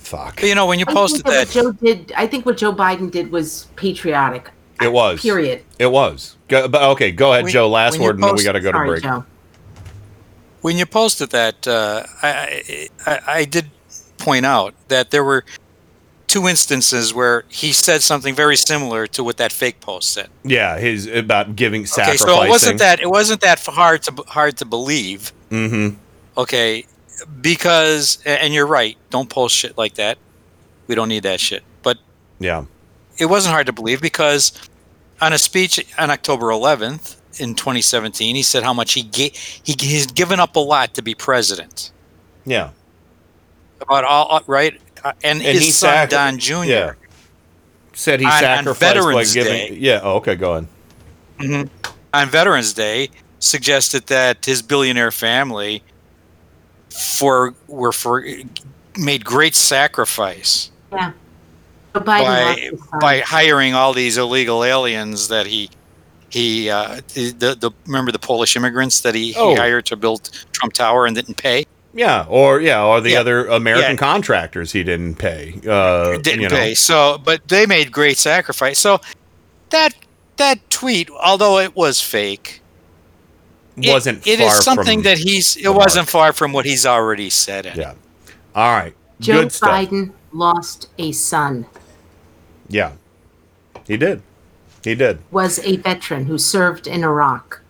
[0.07, 0.37] Fuck.
[0.37, 2.13] But you know when you I posted think that, Joe did.
[2.17, 4.51] I think what Joe Biden did was patriotic.
[4.81, 5.21] It was.
[5.21, 5.65] Period.
[5.81, 6.37] It was.
[6.47, 7.69] Go, but okay, go ahead, When- Joe.
[7.69, 9.03] Last when you word, and then we got to go to break.
[9.03, 9.25] Joe.
[10.61, 13.67] when you posted that, uh, I, I I did
[14.19, 15.45] point out that there were
[16.29, 20.29] two instances where he said something very similar to what that fake post said.
[20.45, 24.57] Yeah, his about giving Okay, so it wasn't that it wasn't that hard to hard
[24.59, 25.33] to believe.
[25.51, 25.97] Mm-hmm.
[26.39, 26.87] Okay,
[27.41, 28.97] because and you're right.
[29.11, 30.19] Don't pull shit like that.
[30.87, 31.62] We don't need that shit.
[31.83, 31.99] But
[32.39, 32.64] Yeah.
[33.19, 34.53] it wasn't hard to believe because
[35.21, 39.75] on a speech on October 11th in 2017, he said how much he ga- he
[39.79, 41.91] he's given up a lot to be president.
[42.45, 42.71] Yeah.
[43.81, 46.64] About all right, uh, and, And he his son sac- Don Jr.
[46.64, 46.93] Yeah.
[47.93, 49.53] Said he On- on sacrificed by Veterans giving.
[49.53, 49.79] Day.
[49.81, 50.01] Yeah.
[50.03, 50.35] Oh, okay.
[50.35, 50.67] Go ahead.
[51.39, 51.69] Mhm.
[52.14, 53.11] on Veterans Day
[53.41, 55.83] suggested that his billionaire family
[56.99, 58.25] for were for
[58.99, 61.13] made great sacrifice Yeah.
[61.95, 62.71] Joe by
[63.01, 65.71] by hiring all these illegal aliens that he
[66.31, 69.51] he uh, the, the remember the Polish immigrants that he, Oh.
[69.51, 71.65] he hired to build Trump Tower and didn't pay.
[71.95, 73.21] Yeah, or yeah, or the Yeah.
[73.21, 73.97] other American Yeah.
[73.97, 75.55] contractors he didn't pay.
[75.67, 76.55] Uh, didn't you know.
[76.57, 76.75] pay.
[76.75, 78.79] So, but they made great sacrifice.
[78.79, 79.01] So
[79.71, 79.95] that
[80.37, 82.63] that tweet, although it was fake, it-
[83.77, 85.57] Wasn't it far is something from that he's.
[85.57, 87.66] It wasn't far from what he's already said.
[87.66, 87.77] In.
[87.79, 87.95] Yeah.
[88.55, 88.95] All right.
[89.20, 89.70] Joe Good stuff.
[89.70, 91.66] Biden lost a son.
[92.68, 92.93] Yeah.
[93.87, 94.22] He did.
[94.83, 95.18] He did.
[95.31, 97.61] Was a veteran who served in Iraq.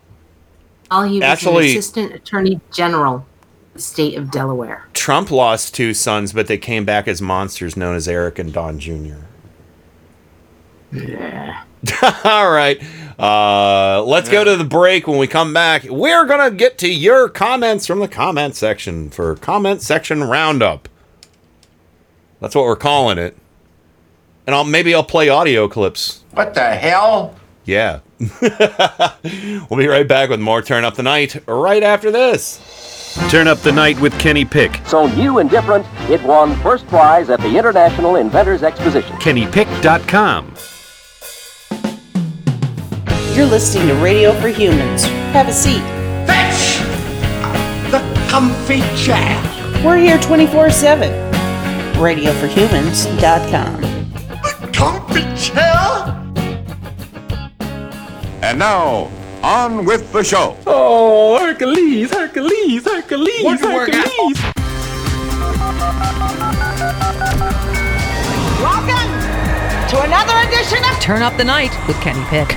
[0.89, 3.27] While he was Actually- an assistant attorney general,
[3.75, 4.87] the state of Delaware.
[4.93, 8.79] Trump lost two sons, but they came back as monsters known as Eric and Don
[8.79, 9.25] Jr.
[10.93, 11.63] Yeah.
[12.25, 12.83] All right.
[13.19, 15.07] Uh, let's go to the break.
[15.07, 19.11] When we come back, we're going to get to your comments from the comment section
[19.11, 20.89] for comment section roundup.
[22.41, 23.37] That's what we're calling it.
[24.47, 26.23] And I'll maybe I'll play audio clips.
[26.33, 27.35] What the hell?
[27.65, 28.01] Yeah.
[28.41, 32.61] we'll be right back with more Turn Up the Night right after this.
[33.31, 34.81] Turn Up the Night with Kenny Pick.
[34.87, 39.17] So new and different, it won first prize at the International Inventors Exposition.
[39.17, 40.55] KennyPick.com.
[43.37, 45.05] You're listening to Radio for Humans.
[45.35, 45.83] Have a seat.
[46.27, 46.79] Fetch
[47.91, 49.83] the comfy chair.
[49.85, 51.11] We're here 24 7.
[51.97, 53.81] RadioForHumans.com.
[54.63, 56.17] The comfy chair?
[58.41, 59.11] And now,
[59.43, 60.57] on with the show.
[60.67, 64.41] Oh, Hercules, Hercules, Hercules, Hercules.
[68.63, 69.11] Welcome
[69.91, 72.57] to another edition of Turn Up the Night with Kenny Pick.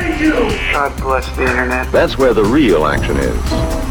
[0.00, 0.32] Thank you.
[0.72, 1.92] God bless the internet.
[1.92, 3.38] That's where the real action is.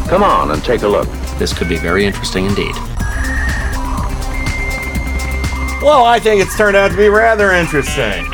[0.08, 1.08] Come on and take a look.
[1.38, 2.74] This could be very interesting indeed.
[5.80, 8.24] Well, I think it's turned out to be rather interesting.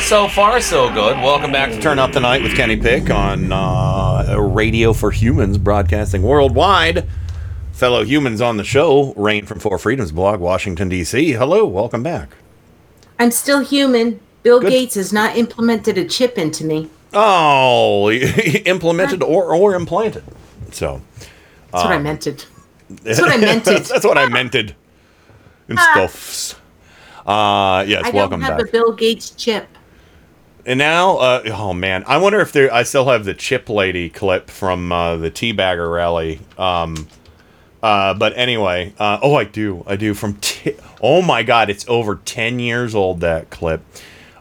[0.00, 1.18] So far, so good.
[1.18, 5.58] Welcome back to Turn Up the Night with Kenny Pick on uh, Radio for Humans,
[5.58, 7.06] broadcasting worldwide.
[7.72, 11.32] Fellow humans on the show, Rain from Four Freedoms blog, Washington, D.C.
[11.32, 12.30] Hello, welcome back.
[13.18, 14.20] I'm still human.
[14.48, 14.70] Bill Good.
[14.70, 16.88] Gates has not implemented a chip into me.
[17.12, 18.10] Oh,
[18.64, 20.24] implemented or, or implanted.
[20.72, 21.02] So,
[21.70, 22.22] That's what I um, meant.
[22.88, 23.64] That's what I meant.
[23.66, 24.54] That's what I meant.
[24.54, 24.74] And
[25.78, 26.54] stuffs.
[27.26, 28.68] Uh, yes, I don't welcome have back.
[28.68, 29.68] a Bill Gates chip.
[30.64, 32.72] And now, uh, oh man, I wonder if there.
[32.72, 36.40] I still have the chip lady clip from uh, the teabagger rally.
[36.56, 37.06] Um,
[37.82, 40.36] uh, but anyway, uh, oh, I do, I do from.
[40.36, 43.20] T- oh my god, it's over ten years old.
[43.20, 43.82] That clip.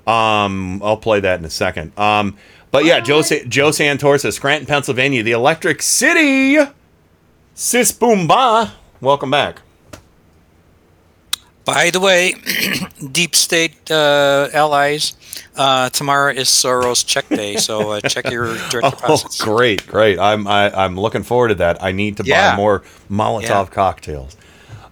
[0.08, 1.98] Um, I'll play that in a second.
[2.00, 2.38] Um,
[2.72, 6.58] but yeah, Joe Sa- Joe Santorsa, Scranton, Pennsylvania, the Electric City.
[7.54, 8.74] Sis boom ba.
[9.02, 9.62] Welcome back.
[11.66, 12.34] By the way,
[13.12, 15.18] deep state uh, allies,
[15.58, 19.42] uh, tomorrow is Soros check day, so uh, check your direct Oh, deposits.
[19.42, 20.18] great, great!
[20.18, 21.84] I'm I, I'm looking forward to that.
[21.84, 22.52] I need to Yeah.
[22.52, 23.66] buy more Molotov Yeah.
[23.66, 24.38] cocktails.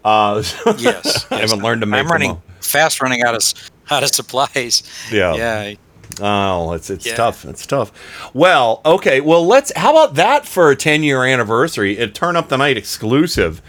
[0.04, 0.44] Uh,
[0.78, 3.42] Yes, I haven't learned to make I'm them running fast, running out of
[3.92, 4.84] out of supplies.
[5.12, 5.36] Yeah.
[5.36, 5.74] yeah.
[6.22, 7.16] Oh, it's it's Yeah.
[7.16, 7.46] tough.
[7.46, 7.92] It's tough.
[8.34, 9.22] Well, okay.
[9.22, 9.72] Well, let's.
[9.76, 11.98] How about that for a 10 year anniversary?
[11.98, 13.62] A Turn Up the Night exclusive.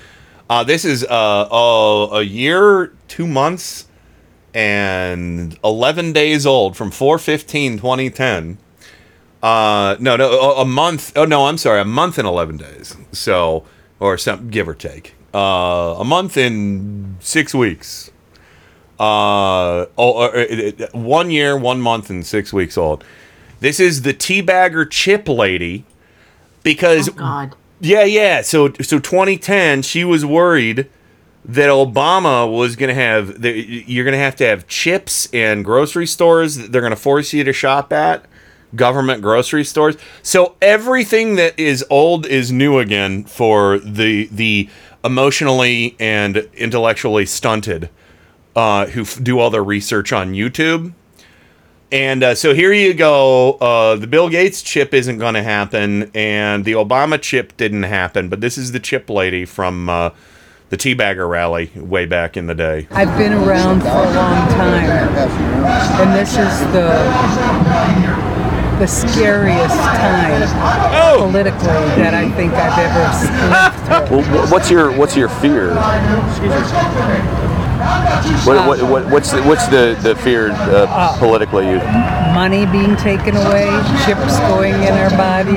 [0.49, 1.09] Uh, this is uh,
[1.51, 3.87] uh, a year, two months,
[4.55, 8.59] and 11 days old from 415 2010.
[9.43, 11.13] Uh, no, no, a, a month.
[11.17, 11.81] Oh, no, I'm sorry.
[11.81, 12.97] A month and 11 days.
[13.13, 13.65] So,
[14.01, 15.15] or some, give or take.
[15.35, 18.11] Uh, a month in six weeks.
[18.99, 20.47] Uh, oh, uh,
[20.85, 23.05] uh, one year, one month, and six weeks old.
[23.61, 25.85] This is the teabagger chip lady
[26.63, 27.55] because Oh, God.
[27.81, 28.43] yeah, yeah.
[28.43, 30.89] So so 2010, she was worried
[31.45, 33.55] that Obama was going to have that
[33.89, 37.33] you're going to have to have chips and grocery stores that they're going to force
[37.33, 38.25] you to shop at
[38.75, 39.97] government grocery stores.
[40.23, 44.69] So everything that is old is new again for the the
[45.05, 47.91] emotionally and intellectually stunted
[48.57, 50.93] uh, who f- do all their research on YouTube.
[51.93, 53.53] And uh, so here you go.
[53.53, 58.29] Uh, the Bill Gates chip isn't going to happen, and the Obama chip didn't happen.
[58.29, 60.11] But this is the chip lady from uh,
[60.71, 62.89] the teabagger rally way back in the day.
[62.91, 64.91] I've been around for a long time,
[66.01, 67.07] and this is the
[68.81, 70.43] the scariest time
[71.19, 74.35] politically that I think I've ever lived through.
[74.37, 75.73] Well, what's your what's your fear?
[78.45, 81.69] What, what, what, what's the, what's the the fear uh, politically?
[81.69, 81.79] You
[82.35, 83.67] Money being taken away,
[84.05, 85.57] chips going in our body.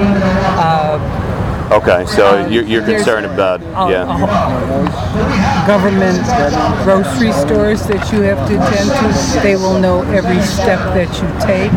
[0.57, 2.05] Uh, okay?
[2.05, 4.05] So you're, you're concerned about uh, yeah.
[4.07, 6.23] uh, government
[6.84, 8.89] grocery stores that you have to attend
[9.36, 9.39] to.
[9.41, 11.71] They will know every step that you take.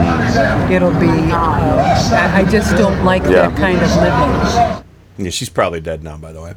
[0.75, 1.31] It'll be.
[1.33, 3.49] Uh, I I just don't like Yeah.
[3.49, 4.85] that kind of living.
[5.19, 6.55] Yeah, she's probably dead now, by the way.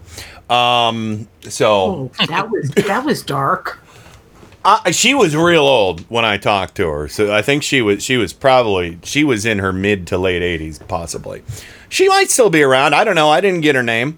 [0.50, 3.80] Um, so Oh, that was that was dark.
[4.66, 8.04] Uh, she was real old when I talked to her, so I think she was
[8.04, 11.44] she was probably she was in her mid to late eighties, possibly.
[11.88, 12.96] She might still be around.
[12.96, 13.30] I don't know.
[13.30, 14.18] I didn't get her name.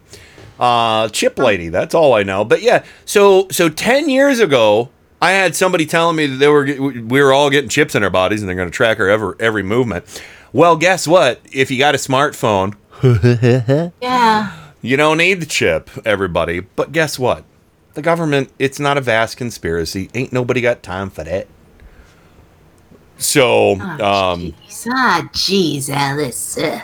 [0.57, 1.67] Uh, Chip Lady.
[1.67, 2.45] That's all I know.
[2.45, 4.89] But yeah, so so ten years ago,
[5.21, 8.09] I had somebody telling me that they were we were all getting chips in our
[8.09, 10.05] bodies and they're going to track our every every movement.
[10.53, 11.41] Well, guess what?
[11.51, 12.73] If you got a smartphone,
[14.01, 14.71] Yeah.
[14.81, 16.61] you don't need the chip, everybody.
[16.61, 17.43] But guess what?
[17.97, 20.11] The government, it's not a vast conspiracy.
[20.13, 21.47] Ain't nobody got time for that.
[23.17, 24.53] So, um,
[24.87, 26.59] Ah, jeez, Alice.
[26.59, 26.81] Uh,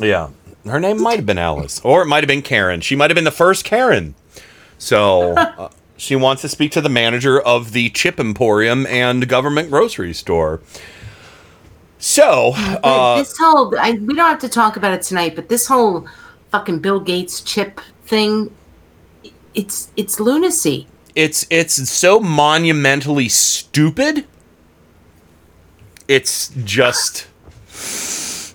[0.00, 0.30] yeah.
[0.66, 2.80] Her name might have been Alice, or it might have been Karen.
[2.80, 4.16] She might have been the first Karen.
[4.76, 9.70] So, uh, she wants to speak to the manager of the Chip Emporium and government
[9.70, 10.60] grocery store.
[12.00, 15.68] So, uh, this whole I, we don't have to talk about it tonight, but this
[15.68, 16.08] whole
[16.50, 18.52] fucking Bill Gates chip thing,
[19.58, 20.86] it's it's lunacy.
[21.14, 24.24] it's it's so monumentally stupid.
[26.06, 27.26] It's just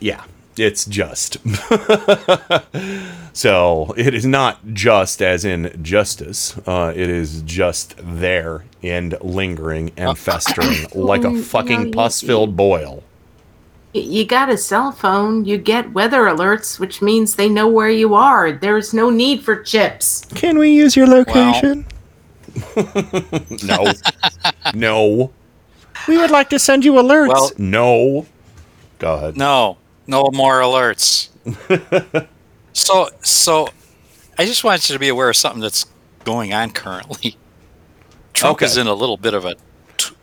[0.00, 0.24] yeah,
[0.56, 1.38] it's just.
[3.32, 6.56] so it is not just as in justice.
[6.66, 13.02] Uh, it is just there and lingering and festering like a fucking pus-filled boil.
[13.94, 17.90] Y- You got a cell phone, you get weather alerts, which means they know where
[17.90, 18.52] you are.
[18.52, 20.24] There's no need for chips.
[20.34, 21.86] Can we use your location?
[23.64, 23.92] no.
[24.74, 25.32] no.
[26.08, 27.28] We would like to send you alerts.
[27.28, 28.26] Well- no.
[28.98, 29.36] Go ahead.
[29.36, 31.28] No, no more alerts.
[32.72, 33.68] so, so
[34.38, 35.86] I just want you to be aware of something that's
[36.24, 37.36] going on currently.
[38.32, 38.66] Trump Okay.
[38.66, 39.56] is in a little bit of a
[39.98, 40.14] t-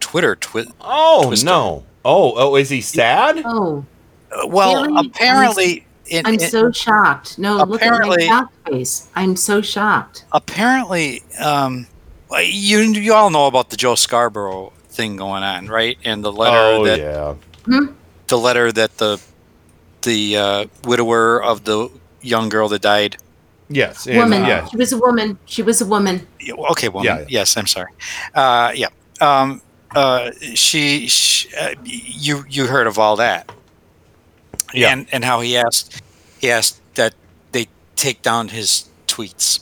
[0.00, 0.68] Twitter twit.
[0.80, 1.46] Oh twister.
[1.46, 1.84] no.
[2.04, 3.42] Oh, oh, is he sad?
[3.44, 3.84] Oh,
[4.30, 5.06] Uh, Well, Really?
[5.08, 7.38] apparently, in, I'm in- so shocked.
[7.38, 9.08] No, look at my Apparently- shocked face.
[9.16, 10.24] I'm so shocked.
[10.32, 11.86] apparently, um,
[12.42, 15.96] you you all know about the Joe Scarborough thing going on, right?
[16.04, 17.34] And the letter Oh that yeah.
[17.64, 17.86] Hmm?
[18.26, 19.18] the letter that the
[20.02, 21.88] the uh, widower of the
[22.20, 23.16] young girl that died.
[23.70, 24.06] Yes.
[24.06, 24.44] and- woman.
[24.44, 24.66] yeah.
[24.68, 25.38] She was a woman.
[25.46, 26.26] She was a woman.
[26.72, 27.04] Okay, woman.
[27.06, 27.24] Yeah, yeah.
[27.40, 27.92] Yes, I'm sorry.
[28.34, 28.88] Uh, yeah.
[29.20, 29.60] Um,
[29.94, 33.50] uh, she, she uh, you you heard of all that,
[34.74, 34.92] Yeah.
[34.92, 36.02] and and how he asked
[36.40, 37.14] he asked that
[37.52, 37.66] they
[37.96, 39.60] take down his tweets.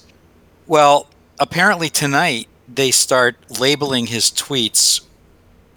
[0.67, 1.07] Well,
[1.39, 5.01] apparently tonight they start labeling his tweets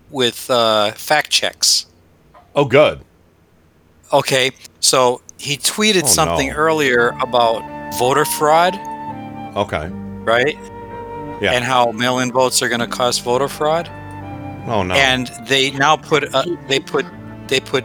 [0.09, 1.85] with uh, fact checks.
[2.55, 3.01] Oh, good.
[4.11, 4.49] Okay,
[4.79, 6.55] so he tweeted Oh, something no.
[6.55, 7.61] earlier about
[7.99, 8.73] voter fraud,
[9.55, 9.87] Okay.
[10.25, 10.57] right?
[11.39, 11.51] Yeah.
[11.51, 13.87] And how mail-in votes are going to cause voter fraud.
[14.67, 14.93] Oh no.
[14.95, 17.05] and they now put uh, they put
[17.47, 17.83] they put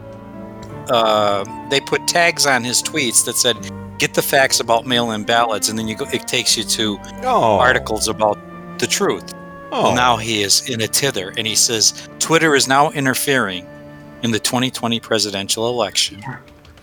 [0.89, 3.57] uh, they put tags on his tweets that said
[3.99, 7.59] get the facts about mail-in ballots and then you go it takes you to oh.
[7.59, 8.39] articles about
[8.79, 9.33] the truth
[9.73, 9.85] Oh.
[9.85, 13.67] well now he is in a tither and he says twitter is now interfering
[14.23, 16.23] in the 2020 presidential election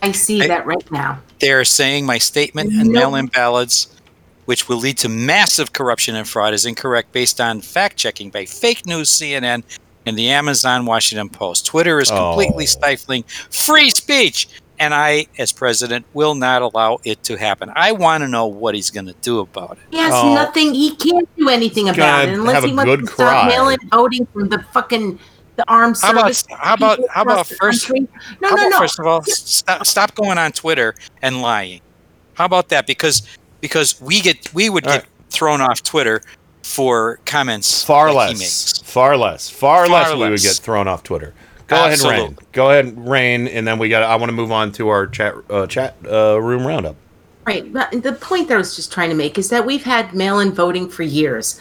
[0.01, 1.19] I see I- that right now.
[1.39, 3.87] they are saying my statement and mail-in ballots
[4.51, 8.43] which will lead to massive corruption and fraud is incorrect based on fact checking by
[8.43, 9.63] fake news cnn
[10.05, 12.67] and the amazon washington post twitter is completely Oh.
[12.67, 18.23] stifling free speech and i as president will not allow it to happen i want
[18.23, 20.33] to know what he's going to do about it He has Oh.
[20.35, 20.73] nothing.
[20.73, 23.47] He can't do anything He's about it unless he wants to stop cry.
[23.47, 25.17] mail-in voting from the fucking
[25.55, 26.45] the armed How about- service.
[26.59, 28.05] how about- how about first- country.
[28.41, 28.77] No, no, no.
[28.79, 31.79] First of all, s- stop, stop going on Twitter and lying.
[32.35, 32.87] How about that?
[32.87, 33.21] Because
[33.61, 36.21] because we get we would All get thrown off Twitter
[36.63, 38.39] for comments Far like he less.
[38.39, 38.91] makes.
[38.91, 39.49] Far less.
[39.49, 41.33] Far, Far less, we would get thrown off Twitter.
[41.67, 42.11] Go ahead, Rain.
[42.11, 42.45] Absolutely.
[42.51, 44.03] Go ahead, Rain, and then we got.
[44.03, 46.97] I want to move on to our chat uh, chat uh, room roundup.
[47.45, 47.71] Right.
[47.71, 50.51] But the point that I was just trying to make is that we've had mail-in
[50.51, 51.59] voting for years.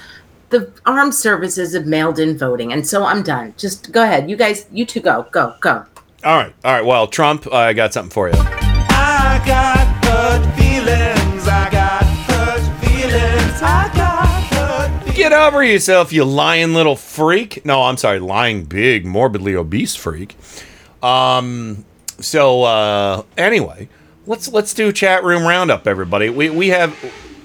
[0.51, 3.55] The armed services have mailed in voting, and so I'm done.
[3.57, 4.29] Just go ahead.
[4.29, 5.85] You guys, you two go, go, go.
[6.25, 6.85] All right, all right.
[6.85, 8.60] Well, Trump, I got something for you.
[13.61, 17.63] Get over yourself, you lying little freak.
[17.67, 20.35] No, I'm sorry, lying big, morbidly obese freak.
[21.03, 21.85] Um.
[22.21, 23.91] So uh, anyway,
[24.27, 26.31] let's let's do chat room roundup, everybody.
[26.31, 26.97] We we have.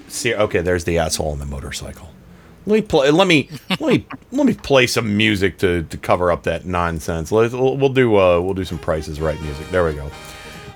[0.08, 2.08] See, okay, there's the asshole on the motorcycle.
[2.64, 3.10] Let me play.
[3.10, 7.30] Let me let me let me play some music to, to cover up that nonsense.
[7.30, 9.68] Let's, we'll, do uh, we'll do some prices right music.
[9.68, 10.10] There we go.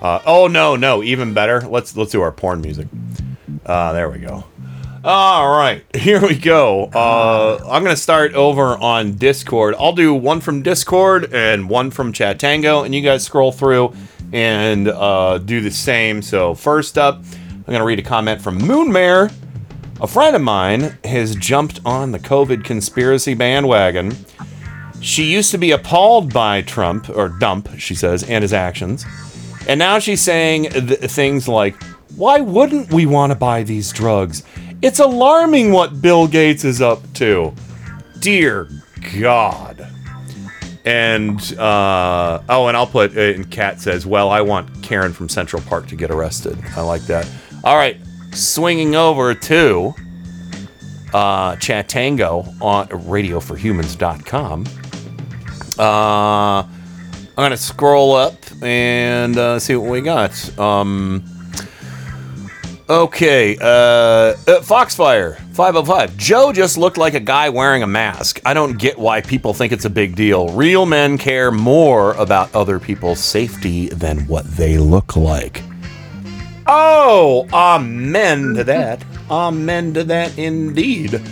[0.03, 1.63] Uh, oh no no even better.
[1.63, 2.89] Let's let's do our porn music.
[3.65, 4.45] Uh, there we go.
[5.03, 6.85] All right, here we go.
[6.85, 9.75] Uh, I'm gonna start over on Discord.
[9.79, 13.95] I'll do one from Discord and one from Chatango, and you guys scroll through
[14.33, 16.21] and uh, do the same.
[16.21, 17.23] So first up,
[17.55, 19.33] I'm gonna read a comment from Moonmare.
[20.03, 24.15] A friend of mine has jumped on the COVID conspiracy bandwagon.
[25.01, 29.07] She used to be appalled by Trump, or Dump, she says, and his actions.
[29.67, 31.83] And now she's saying th- things like,
[32.17, 34.43] Why wouldn't we want to buy these drugs?
[34.83, 37.55] It's alarming what Bill Gates is up to.
[38.19, 38.69] Dear
[39.15, 39.87] God.
[40.87, 45.29] And, uh, oh, and I'll put, uh, and Kat says, Well, I want Karen from
[45.29, 46.59] Central Park to get arrested.
[46.77, 47.29] I like that.
[47.63, 47.99] All right,
[48.33, 49.95] swinging over to
[51.13, 54.65] uh, Chatango on radioforhumans.com.
[55.79, 60.59] Uh, I'm going to scroll up and uh, see what we got.
[60.59, 61.30] Um,
[62.91, 66.17] okay, uh, uh, Foxfire 505.
[66.17, 68.41] Joe just looked like a guy wearing a mask.
[68.45, 70.49] I don't get why people think it's a big deal.
[70.49, 75.63] Real men care more about other people's safety than what they look like.
[76.67, 79.05] Oh, amen to that.
[79.31, 81.23] Amen to that indeed.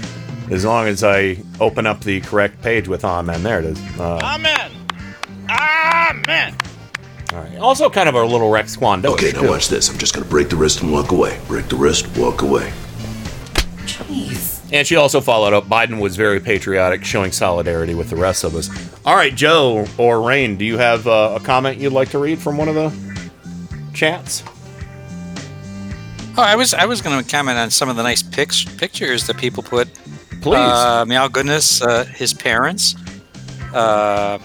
[0.51, 3.43] As long as I open up the correct page with amen.
[3.43, 3.79] There it is.
[3.99, 4.71] Uh, Amen.
[5.51, 6.57] Amen.
[7.33, 7.59] All right.
[7.59, 9.13] Also, kind of a little Rex Kwon Do.
[9.13, 9.91] Okay, now watch this.
[9.91, 11.39] I'm just gonna break the wrist and walk away.
[11.47, 12.73] Break the wrist, walk away.
[13.85, 14.59] Jeez.
[14.73, 18.55] And she also followed up Biden was very patriotic, showing solidarity with the rest of
[18.55, 18.69] us.
[19.05, 22.39] All right, Joe or Rain, do you have uh, a comment you'd like to read
[22.39, 22.93] from one of the
[23.95, 24.43] chats?
[26.37, 29.27] Oh, I was I was going to comment on some of the nice pics, pictures
[29.27, 29.89] that people put.
[30.41, 30.55] Please.
[30.57, 32.95] Uh, meow goodness, uh, his parents,
[33.75, 34.39] uh,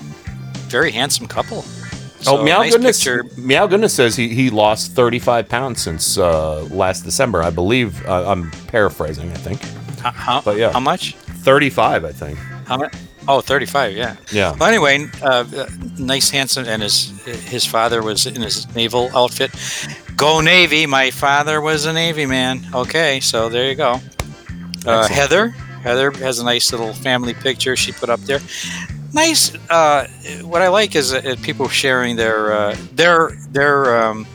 [0.70, 1.64] very handsome couple.
[2.24, 2.98] So, oh, Meow nice Goodness!
[3.00, 3.24] picture.
[3.38, 7.44] Meow Goodness says he, he lost 35 pounds since uh, last December.
[7.44, 9.32] I believe uh, I'm paraphrasing.
[9.32, 9.62] I think.
[10.00, 10.72] How, how, But yeah.
[10.72, 11.16] how much?
[11.16, 12.38] 35, I think.
[12.68, 12.94] How much?
[13.28, 14.16] Oh, 35, yeah.
[14.32, 14.56] Yeah.
[14.60, 17.10] Well, anyway, uh, uh, nice, handsome, and his
[17.46, 19.52] his father was in his naval outfit.
[20.18, 20.86] Go Navy!
[20.86, 22.66] My father was a Navy man.
[22.74, 24.00] Okay, so there you go.
[24.86, 25.50] Uh, Heather,
[25.84, 28.40] Heather has a nice little family picture she put up there.
[29.14, 29.54] Nice.
[29.70, 30.08] Uh,
[30.42, 34.26] what I like is uh, people sharing their uh, their their um,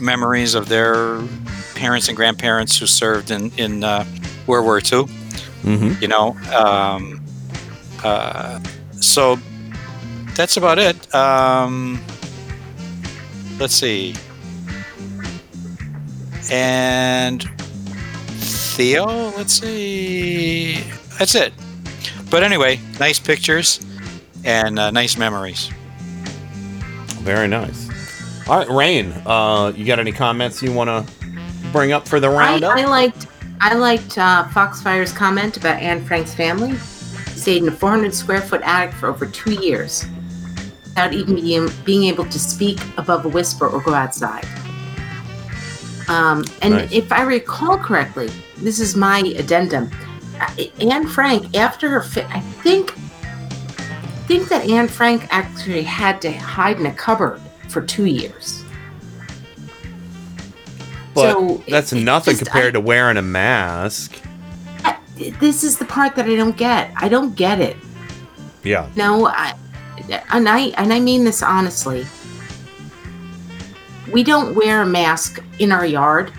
[0.00, 1.22] memories of their
[1.76, 4.04] parents and grandparents who served in in uh,
[4.46, 5.06] World War II
[5.62, 6.02] Mm-hmm.
[6.02, 7.22] you know um,
[8.02, 8.58] uh,
[9.00, 9.38] so
[10.34, 11.14] that's about it.
[11.14, 12.00] Um,
[13.60, 14.16] let's see.
[16.50, 17.44] And
[18.40, 19.06] theo
[19.36, 20.80] let's see.
[21.18, 21.52] That's it.
[22.28, 23.78] But anyway nice pictures
[24.44, 25.70] and uh, nice memories
[27.22, 27.88] Very nice.
[28.48, 31.12] All right, Rain, uh, you got any comments you want to
[31.70, 32.76] bring up for the I, roundup?
[32.76, 33.26] I liked
[33.60, 36.76] I liked uh, Foxfire's comment about Anne Frank's family.
[37.36, 40.04] Stayed in a 400 square foot attic for over two years
[40.82, 44.44] without even being, being able to speak above a whisper or go outside.
[46.08, 46.92] Um, and Nice.
[46.92, 48.28] if I recall correctly,
[48.58, 49.88] this is my addendum.
[50.40, 53.11] uh, Anne Frank, after her, fi- I think, I
[54.32, 58.64] think that Anne Frank actually had to hide in a cupboard for two years.
[61.14, 64.18] but so that's it- nothing just- compared to wearing a mask.
[65.38, 66.90] This is the part that I don't get.
[66.96, 67.76] I don't get it.
[68.64, 68.88] Yeah.
[68.96, 69.54] No, I,
[70.32, 72.06] and I and I mean this honestly.
[74.10, 76.32] We don't wear a mask in our yard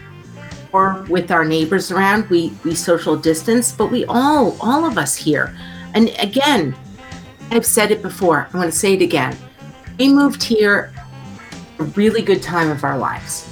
[0.73, 2.27] or with our neighbors around.
[2.29, 5.55] We we social distance, but we all all of us here.
[5.93, 6.75] And again,
[7.53, 8.47] I've said it before.
[8.51, 9.37] I want to say it again.
[9.99, 10.91] We moved here
[11.77, 13.47] a really good time of our lives.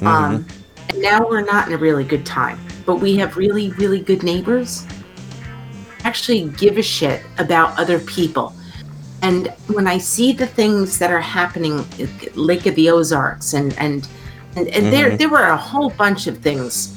[0.00, 0.46] Um,
[0.88, 4.22] and now we're not in a really good time, but we have really, really good
[4.22, 4.86] neighbors.
[6.04, 8.54] Actually, give a shit about other people.
[9.20, 11.84] And when I see the things that are happening,
[12.34, 14.08] Lake of the Ozarks, and and
[14.56, 15.18] and, and there Mhm.
[15.18, 16.94] there were a whole bunch of things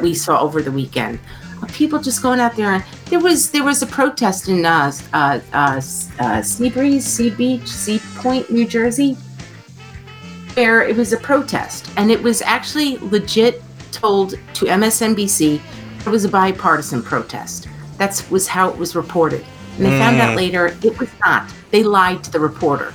[0.00, 1.18] we saw over the weekend.
[1.62, 4.92] of People just going out there, and there was there was a protest in uh,
[5.12, 5.80] uh, uh,
[6.20, 9.16] uh, Sea Breeze, Sea Beach, Sea Point, New Jersey,
[10.54, 13.62] where it was a protest, and it was actually legit
[13.92, 15.60] told to MSNBC
[16.00, 17.68] it was a bipartisan protest.
[17.96, 19.44] That's was how it was reported.
[19.76, 20.36] And they found out Mm.
[20.36, 21.50] later it was not.
[21.70, 22.92] They lied to the reporter.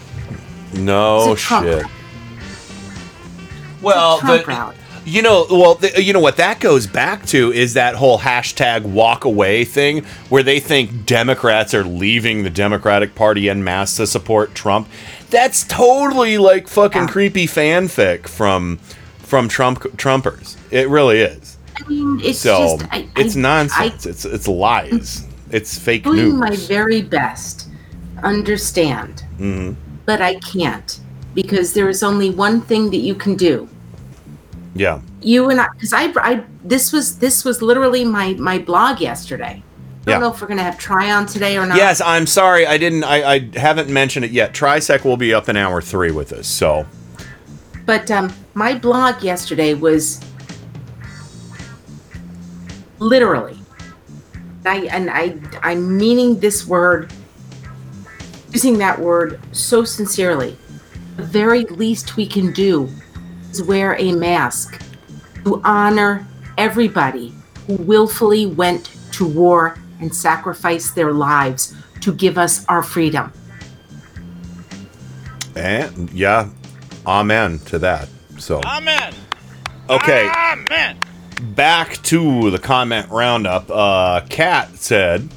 [0.73, 1.85] No It's a Trump shit.
[3.81, 4.75] Well, Trump the- rally.
[5.05, 9.25] You know, well, you know what that goes back to is that whole hashtag walk
[9.25, 14.55] away thing, where they think Democrats are leaving the Democratic Party en masse to support
[14.55, 14.87] Trump.
[15.29, 18.77] That's totally like fucking creepy fanfic from
[19.19, 20.57] from Trump Trumpers.
[20.71, 21.57] It really is.
[21.83, 24.05] I mean, it's so just I, it's I, nonsense.
[24.05, 25.27] it's it's lies.
[25.51, 26.33] It's fake doing news.
[26.35, 27.67] my very best
[28.23, 29.75] understand, Mhm.
[30.05, 30.99] but I can't
[31.35, 33.67] because there is only one thing that you can do.
[34.75, 35.01] Yeah.
[35.21, 39.63] You and I, because I, I, this was this was literally my my blog yesterday.
[40.05, 41.77] I don't know if we're gonna have try on today or not.
[41.77, 42.65] Yes, I'm sorry.
[42.65, 43.05] I didn't.
[43.05, 44.53] I, I haven't mentioned it yet.
[44.53, 46.45] Trisec will be up in hour three with us.
[46.45, 46.85] So
[47.85, 50.19] But um, my blog yesterday was
[52.99, 53.57] literally,
[54.65, 57.13] I and I I'm meaning this word,
[58.51, 60.57] using that word so sincerely.
[61.15, 62.89] The very least we can do
[63.53, 64.81] is wear a mask
[65.45, 66.25] to honor
[66.57, 67.33] everybody
[67.67, 73.31] who willfully went to war and sacrificed their lives to give us our freedom.
[75.55, 76.49] And yeah,
[77.05, 78.09] amen to that.
[78.39, 79.13] So Amen.
[79.87, 80.97] okay, Amen.
[81.55, 83.69] back to the comment roundup.
[83.69, 85.29] Uh, Kat said,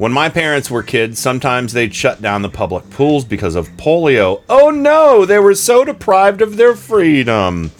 [0.00, 4.40] "When my parents were kids, sometimes they'd shut down the public pools because of polio.
[4.48, 7.70] Oh no, they were so deprived of their freedom."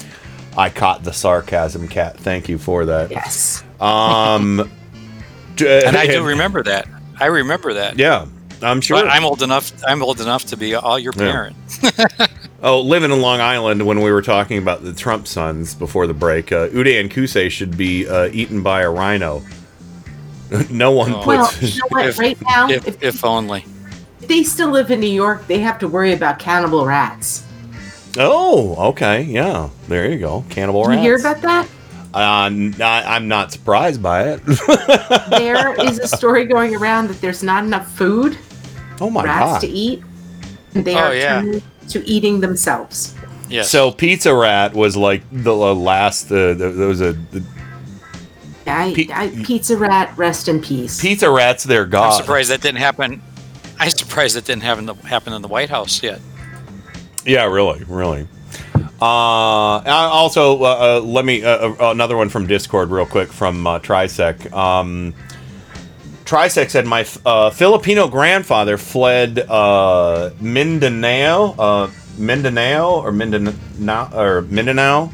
[0.54, 2.18] I caught the sarcasm, cat.
[2.18, 3.10] Thank you for that.
[3.10, 3.64] Yes.
[3.80, 4.60] Um,
[5.58, 6.86] and I do remember that.
[7.18, 7.98] I remember that.
[7.98, 8.26] Yeah,
[8.60, 9.00] I'm sure.
[9.00, 9.72] But I'm old enough.
[9.86, 11.32] I'm old enough to be all your Yeah.
[11.32, 11.56] parent.
[12.62, 16.12] Oh, living in Long Island when we were talking about the Trump sons before the
[16.12, 19.42] break, uh, Uday and Qusay should be uh, eaten by a rhino.
[20.70, 21.26] no one Oh.
[21.26, 21.62] Well, puts.
[21.76, 22.18] you know what?
[22.18, 23.64] right now, if, if, if only.
[24.20, 27.44] if they still live in New York, they have to worry about cannibal rats.
[28.18, 29.70] oh, okay, yeah.
[29.88, 30.44] There you go.
[30.50, 30.98] Cannibal Did rats.
[30.98, 31.68] you hear about that?
[32.12, 34.40] Uh, n- I, am not surprised by it.
[35.30, 38.36] there is a story going around that there's not enough food
[39.00, 39.60] oh my rats god.
[39.60, 40.02] to eat,
[40.74, 41.40] and they Oh, are yeah.
[41.40, 43.14] turning to eating themselves.
[43.48, 43.70] Yes.
[43.70, 46.26] So Pizza Rat was like the uh, last.
[46.32, 47.44] Uh, there there was a the
[48.70, 51.00] I, Pizza Rat, rest in peace.
[51.00, 52.12] Pizza Rat's their god.
[52.12, 53.22] I'm surprised that didn't happen.
[53.78, 56.20] I'm surprised that didn't happen happen in the White House yet.
[57.24, 58.26] Yeah, really, really.
[59.00, 63.66] Uh, also, uh, uh, let me uh, uh, another one from Discord, real quick from
[63.66, 64.52] uh, Trisec.
[64.52, 65.14] Um,
[66.24, 75.12] Trisec said my uh, Filipino grandfather fled uh, Mindanao, uh, Mindanao or Mindanao or Mindanao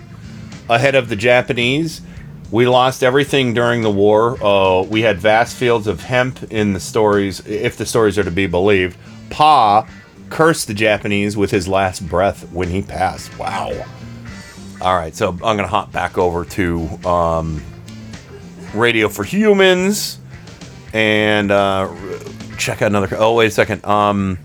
[0.68, 2.02] ahead of the Japanese.
[2.50, 4.42] We lost everything during the war.
[4.42, 8.30] Uh, we had vast fields of hemp in the stories, if the stories are to
[8.30, 8.96] be believed.
[9.30, 9.88] Pa
[10.30, 13.36] cursed the Japanese with his last breath when he passed.
[13.38, 13.72] Wow.
[14.80, 17.62] All right, so I'm going to hop back over to um,
[18.74, 20.18] Radio for Humans
[20.92, 21.92] and uh,
[22.58, 23.08] check out another.
[23.18, 23.84] Oh, wait a second.
[23.84, 24.38] Um,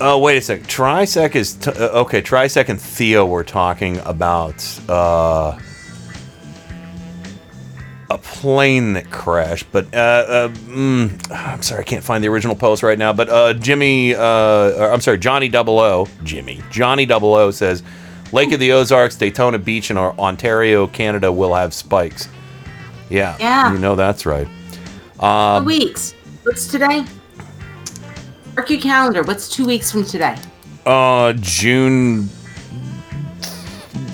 [0.00, 0.66] oh, wait a second.
[0.66, 1.54] Trisec is.
[1.54, 4.64] T- uh, okay, Trisec and Theo were talking about.
[4.88, 5.58] Uh,
[8.08, 12.54] a plane that crashed, but uh, uh, mm, I'm sorry, I can't find the original
[12.54, 13.12] post right now.
[13.12, 17.82] But uh, Jimmy, uh, or, I'm sorry, Johnny Double O, Jimmy, Johnny Double O says,
[18.32, 22.28] Lake of the Ozarks, Daytona Beach, in Ontario, Canada will have spikes.
[23.10, 23.72] Yeah, Yeah.
[23.72, 24.48] you know that's right.
[25.18, 26.14] two Um, weeks.
[26.44, 27.04] What's today?
[28.54, 29.22] Mark your calendar.
[29.22, 30.36] What's two weeks from today?
[30.86, 32.28] uh, June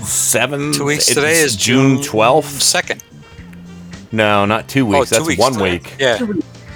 [0.02, 0.76] seventh.
[0.78, 2.62] Two weeks It's today is June June twelfth.
[2.62, 3.01] Second.
[4.12, 5.08] No, not two weeks.
[5.08, 5.72] two That's weeks one today.
[5.72, 5.96] week.
[5.98, 6.18] Yeah.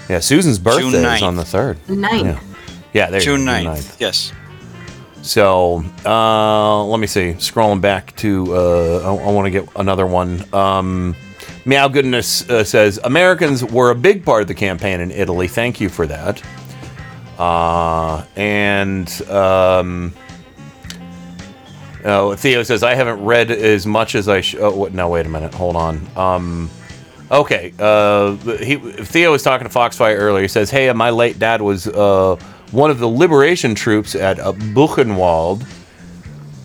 [0.09, 1.23] Yeah, Susan's birthday is 9th.
[1.23, 1.89] on the third.
[1.89, 2.25] Ninth.
[2.27, 2.41] Yeah,
[2.93, 4.01] yeah there you June go, 9th.
[4.01, 4.33] Yes.
[5.23, 7.33] So uh, let me see.
[7.33, 10.45] Scrolling back to, uh, I, I want to get another one.
[10.55, 11.17] Um,
[11.65, 15.49] Meow Goodness uh, says Americans were a big part of the campaign in Italy.
[15.49, 16.41] Thank you for that.
[17.39, 20.15] Uh, and um,
[22.05, 24.61] oh, Theo says I haven't read as much as I should.
[24.61, 25.53] Oh, no, wait a minute.
[25.55, 26.07] Hold on.
[26.17, 26.71] Um,
[27.31, 27.73] okay.
[27.79, 30.43] Uh, he, Theo was talking to Foxfire earlier.
[30.43, 32.37] He says, "Hey, my late dad was uh,
[32.71, 35.67] one of the liberation troops at uh, Buchenwald.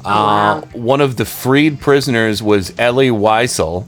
[0.03, 3.85] Uh, one of the freed prisoners was Elie Wiesel.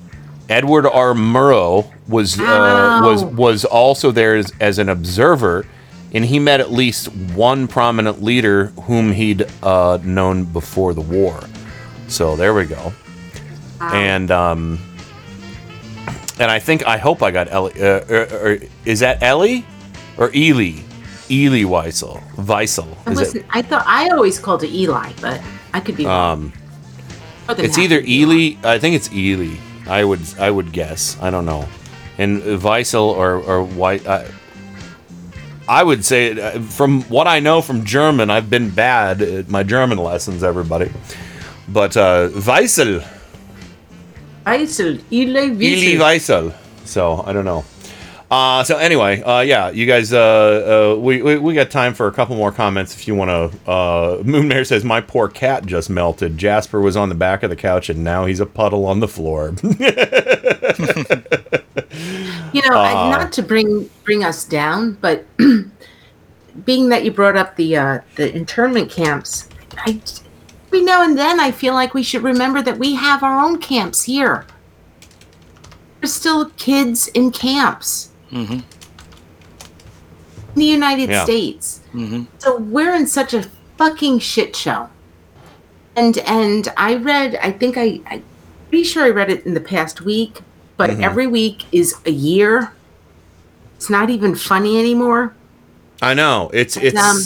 [0.50, 1.14] Edward R.
[1.14, 5.66] Murrow was uh, was was also there as, as an observer,
[6.14, 11.40] and he met at least one prominent leader whom he'd uh, known before the war.
[12.08, 12.94] So there we go.
[13.82, 14.80] And um,
[16.40, 17.82] and I think I hope I got Ellie.
[17.82, 19.66] Uh, or, or, is that Ellie
[20.18, 20.82] or Ely?
[21.30, 22.22] Ely Weisel.
[22.36, 22.88] Weisel.
[23.06, 23.46] I, it?
[23.50, 25.42] I thought I always called it Eli, but
[25.74, 26.54] I could be wrong.
[26.54, 26.54] Um,
[27.58, 28.58] it's either Ely.
[28.64, 29.58] I think it's Ely.
[29.88, 31.18] I would I would guess.
[31.22, 31.68] I don't know.
[32.18, 34.08] And Weisel or or White.
[34.08, 34.28] I,
[35.68, 39.64] I would say uh, from what I know from German, I've been bad at my
[39.64, 40.92] German lessons, everybody.
[41.70, 43.08] But uh, Weisel,
[44.46, 45.98] Weisel, Eli Ely Wiesel.
[46.00, 46.54] Weisel.
[46.86, 47.64] So I don't know.
[48.32, 52.08] Uh, so anyway, uh, yeah, you guys, uh, uh, we, we we got time for
[52.08, 53.70] a couple more comments if you want to.
[53.70, 56.36] Uh, Moonmare says my poor cat just melted.
[56.38, 59.08] Jasper was on the back of the couch and now he's a puddle on the
[59.08, 59.54] floor.
[62.54, 65.26] You know, Uh, not to bring bring us down, but
[66.66, 70.00] being that you brought up the uh, the internment camps, I
[70.74, 73.60] every now and then I feel like we should remember that we have our own
[73.60, 74.46] camps here.
[76.02, 78.54] There's still kids in camps Mm-hmm.
[78.54, 78.64] in
[80.56, 81.24] the United Yeah.
[81.24, 81.82] States.
[81.94, 82.24] Mm-hmm.
[82.40, 83.44] So we're in such a
[83.78, 84.90] fucking shit show.
[85.96, 88.24] And and I read, I think I, I'm
[88.70, 90.40] pretty sure I read it in the past week,
[90.78, 91.04] but Mhm.
[91.04, 92.74] every week is a year.
[93.76, 95.36] It's not even funny anymore.
[96.02, 97.20] I know it's it's Um,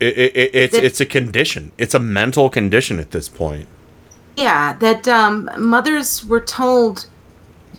[0.00, 1.72] it, it, it- it's the- it's a condition.
[1.78, 3.68] It's a mental condition at this point.
[4.36, 7.06] Yeah, that um, mothers were told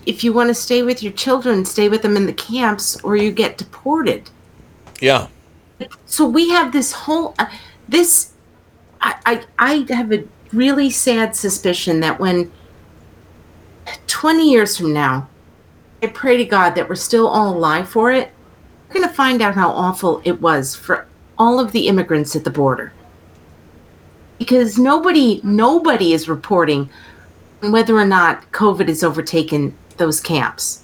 [0.05, 3.15] if you want to stay with your children, stay with them in the camps or
[3.15, 4.29] you get deported.
[4.99, 5.27] Yeah.
[6.05, 7.47] so we have this whole uh,
[7.89, 8.31] this
[9.01, 10.23] I, I i have a
[10.53, 12.51] really sad suspicion that when
[14.07, 15.27] 20 years from now
[16.03, 18.29] i pray to god that we're still all alive for it
[18.87, 21.07] we're going to find out how awful it was for
[21.41, 22.93] all of the immigrants at the border.
[24.37, 26.87] Because nobody nobody is reporting
[27.61, 30.83] whether or not covid has overtaken those camps.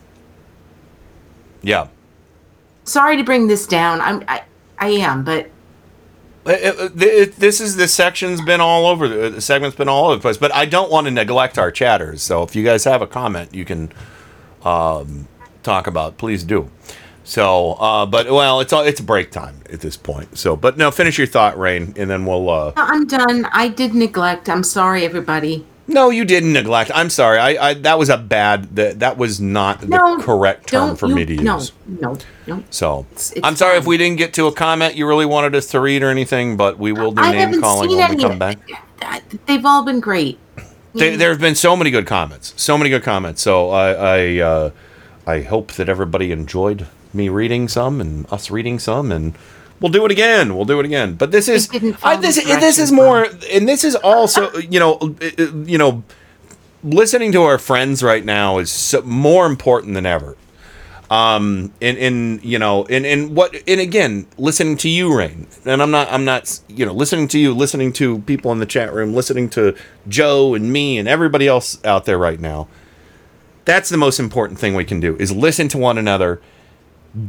[1.61, 1.87] Yeah.
[2.85, 4.01] sorry to bring this down.
[4.01, 4.43] I'm i,
[4.79, 5.49] I am but
[6.45, 10.05] It- it- it- this is the section's been all over the, the segment's been all
[10.05, 12.83] over the place but i don't want to neglect our chatters so if you guys
[12.85, 13.91] have a comment you can
[14.63, 15.27] um,
[15.63, 16.69] talk about please do
[17.27, 20.37] so uh, but well it's all it's break time at this point.
[20.37, 23.45] So but no finish your thought rain and then we'll uh, i'm done.
[23.51, 24.47] I did neglect.
[24.49, 25.65] I'm sorry everybody.
[25.89, 26.89] No you didn't neglect.
[26.95, 27.37] I'm sorry.
[27.37, 31.07] I, I that was a bad that that was not the No, correct term for
[31.07, 31.43] you- me to use.
[31.85, 32.17] no no.
[32.47, 35.53] No so it's i'm sorry if we didn't get to a comment you really wanted
[35.53, 38.39] us to read or anything but we will do I name calling when we come
[38.39, 38.57] back.
[39.47, 40.39] they've all been great.
[40.93, 43.41] There, there have been so many good comments, so many good comments.
[43.43, 44.71] So I, I, uh,
[45.27, 49.37] I hope that everybody enjoyed me reading some and us reading some, and
[49.79, 50.55] we'll do it again.
[50.55, 51.15] We'll do it again.
[51.15, 51.69] But this is,
[52.03, 56.03] I, this, this is more, and this is also, you know, uh, you know,
[56.83, 60.35] listening to our friends right now is so, more important than ever.
[61.09, 65.81] Um, and, and you know, and, and what, and again, listening to you, Rain, and
[65.81, 68.93] I'm not, I'm not, you know, listening to you, listening to people in the chat
[68.93, 69.73] room, listening to
[70.09, 72.67] Joe and me and everybody else out there right now.
[73.63, 76.41] That's the most important thing we can do is listen to one another,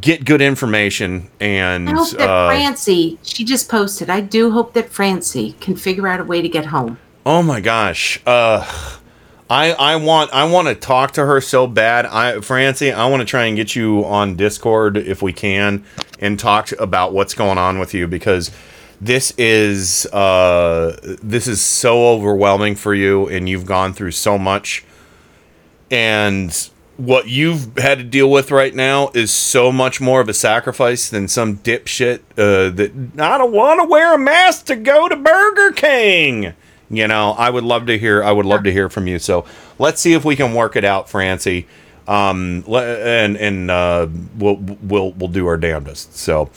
[0.01, 4.73] get good information, and i hope that uh, francie she just posted i do hope
[4.73, 8.19] that francie can figure out a way to get home Oh my gosh.
[8.25, 8.65] Uh
[9.51, 12.05] I I want I want to talk to her so bad.
[12.05, 15.83] I Francie, I want to try and get you on Discord if we can
[16.19, 18.49] and talk about what's going on with you because
[19.01, 24.83] this is uh this is so overwhelming for you and you've gone through so much
[25.91, 26.69] and
[26.99, 31.09] what you've had to deal with right now is so much more of a sacrifice
[31.09, 35.15] than some dipshit uh, that I don't want to wear a mask to go to
[35.15, 36.53] Burger King.
[36.89, 38.21] You know, I would love to hear.
[38.21, 39.17] I would love to hear from you.
[39.17, 39.45] So
[39.77, 41.67] let's see if we can work it out, Francie.
[42.05, 44.07] Um, and and uh,
[44.37, 46.17] we'll we'll we'll do our damnedest.
[46.17, 46.49] So.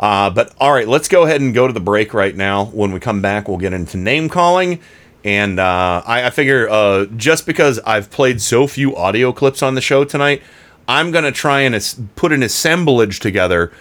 [0.00, 2.64] Uh, but all right, let's go ahead and go to the break right now.
[2.64, 4.80] When we come back, we'll get into name calling.
[5.24, 9.74] And uh, I, I figure uh, just because I've played so few audio clips on
[9.74, 10.42] the show tonight,
[10.88, 13.72] I'm going to try and as- put an assemblage together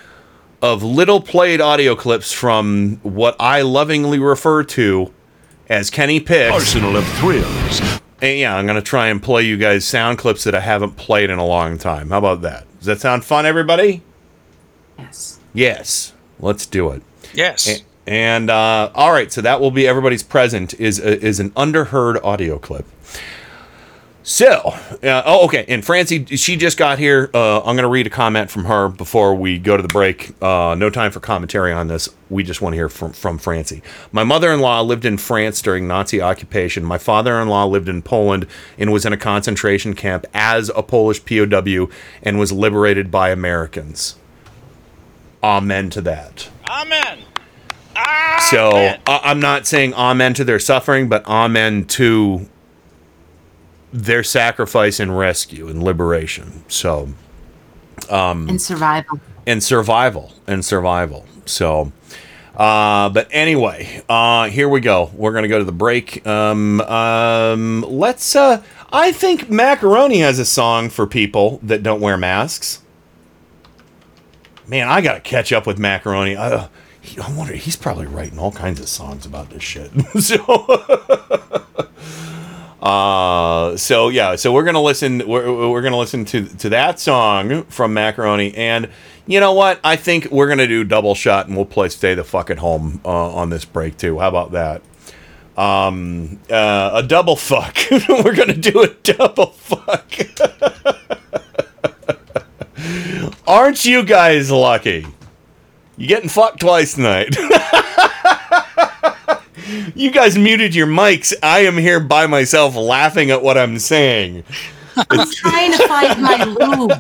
[0.61, 5.11] of little played audio clips from what I lovingly refer to
[5.68, 6.51] as Kenny Pick.
[6.51, 7.81] Arsenal of thrills.
[8.22, 10.95] And yeah, I'm going to try and play you guys sound clips that I haven't
[10.95, 12.11] played in a long time.
[12.11, 12.68] How about that?
[12.77, 14.03] Does that sound fun, everybody?
[14.99, 15.39] Yes.
[15.55, 16.13] Yes.
[16.39, 17.01] Let's do it.
[17.34, 17.68] Yes.
[17.68, 22.23] A- And uh, all right, so that will be everybody's present is is an underheard
[22.23, 22.86] audio clip.
[24.23, 25.65] So, uh, oh, okay.
[25.68, 27.32] And Francie, she just got here.
[27.34, 30.36] Uh, I'm going to read a comment from her before we go to the break.
[30.41, 32.07] Uh, no time for commentary on this.
[32.30, 33.82] We just want to hear from, from Francie.
[34.11, 36.84] My mother in law lived in France during Nazi occupation.
[36.84, 38.45] My father in law lived in Poland
[38.78, 41.90] and was in a concentration camp as a Polish POW
[42.22, 44.18] and was liberated by Americans.
[45.44, 46.49] Amen to that.
[46.69, 47.23] Amen.
[48.50, 48.72] So,
[49.08, 52.48] I- I'm not saying amen to their suffering, but amen to
[53.94, 56.64] their sacrifice and rescue and liberation.
[56.68, 57.10] So,
[58.10, 59.20] um, And survival.
[59.46, 61.26] and survival and survival.
[61.46, 61.92] So,
[62.56, 65.12] uh, but anyway, uh, here we go.
[65.14, 66.26] We're gonna go to the break.
[66.26, 68.36] Um, um, let's.
[68.36, 68.62] Uh,
[68.94, 72.82] I think Macaroni has a song for people that don't wear masks.
[74.68, 76.36] Man, I gotta catch up with Macaroni.
[76.36, 76.68] Uh,
[77.02, 79.91] he, I wonder he's probably writing all kinds of songs about this shit.
[80.19, 80.38] so.
[82.82, 85.28] Uh, so yeah, so we're gonna listen.
[85.28, 88.90] We're, we're gonna listen to to that song from Macaroni, and
[89.28, 89.80] you know what?
[89.84, 92.99] I think we're gonna do double shot, and we'll play "Stay the Fuck at Home"
[93.06, 94.18] uh, on this break too.
[94.18, 94.82] How about that?
[95.56, 97.78] Um, uh, a double fuck.
[98.10, 100.11] we're gonna do a double fuck.
[103.48, 105.06] Aren't you guys lucky?
[106.02, 107.36] You getting fucked twice tonight.
[109.94, 111.32] you guys muted your mics.
[111.44, 114.44] I am here by myself laughing at what I'm saying.
[115.09, 116.91] I'm trying to find my lube.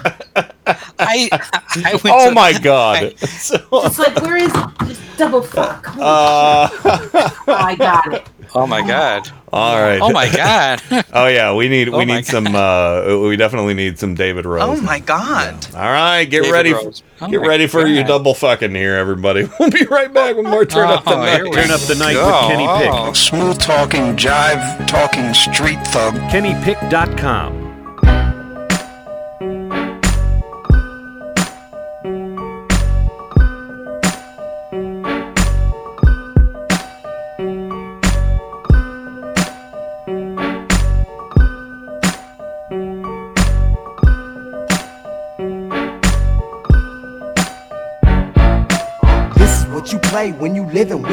[0.99, 1.29] I,
[1.83, 3.13] I went oh to- my god.
[3.21, 3.51] It's
[3.99, 4.53] like, where is
[4.85, 5.85] this double fuck?
[5.87, 6.69] Holy Uh.
[7.47, 8.27] Oh, I got it.
[8.53, 9.29] Oh my god.
[9.53, 10.01] all right.
[10.01, 10.81] Oh my god.
[11.13, 14.45] oh yeah, we need Oh we my need some uh we definitely need some David
[14.45, 14.61] Rose.
[14.79, 15.55] Oh my god.
[15.73, 17.01] All right, get David ready Rose.
[17.21, 19.49] Oh get ready for your double fucking here everybody.
[19.59, 21.53] We'll be right back with more turn up the Oh, night.
[21.53, 22.25] Turn up the night go.
[22.25, 22.93] with Kenny Pick.
[22.93, 23.13] Oh.
[23.13, 26.15] Smooth talking, jive talking, street thug.
[26.29, 27.70] KennyPick.com.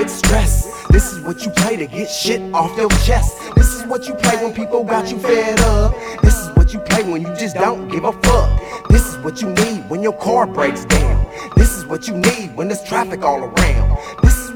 [0.08, 0.86] stress.
[0.88, 3.36] This is what you play to get shit off your chest.
[3.56, 5.94] This is what you play when people got you fed up.
[6.22, 8.88] This is what you play when you just don't give a fuck.
[8.88, 11.26] This is what you need when your car breaks down.
[11.56, 13.98] This is what you need when there's traffic all around.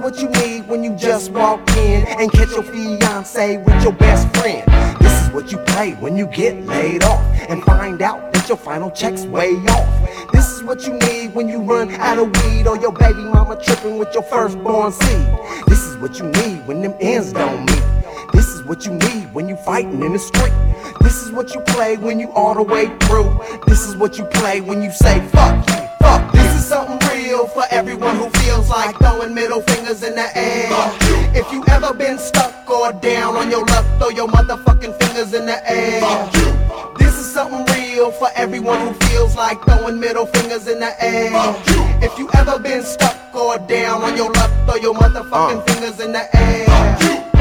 [0.02, 4.36] What you need when you just walk in and catch your fiance with your best
[4.36, 4.66] friend.
[5.00, 8.58] This is what you play when you get laid off and find out that your
[8.58, 10.32] final check's way off.
[10.32, 13.62] This is what you need when you run out of weed or your baby mama
[13.62, 15.26] tripping with your firstborn seed.
[15.68, 17.84] This is what you need when them ends don't meet.
[18.32, 20.52] This is what you need when you fighting in the street.
[21.00, 23.38] This is what you play when you all the way through.
[23.68, 25.81] This is what you play when you say fuck you,
[26.72, 30.70] something real for everyone who feels like throwing middle fingers in the air.
[31.34, 35.44] If you ever been stuck or down on your luck, throw your motherfucking fingers in
[35.44, 36.00] the air.
[36.98, 41.32] This is something real for everyone who feels like throwing middle fingers in the air.
[42.02, 45.66] If you ever been stuck or down on your luck, throw your motherfucking uh.
[45.68, 47.31] fingers in the air.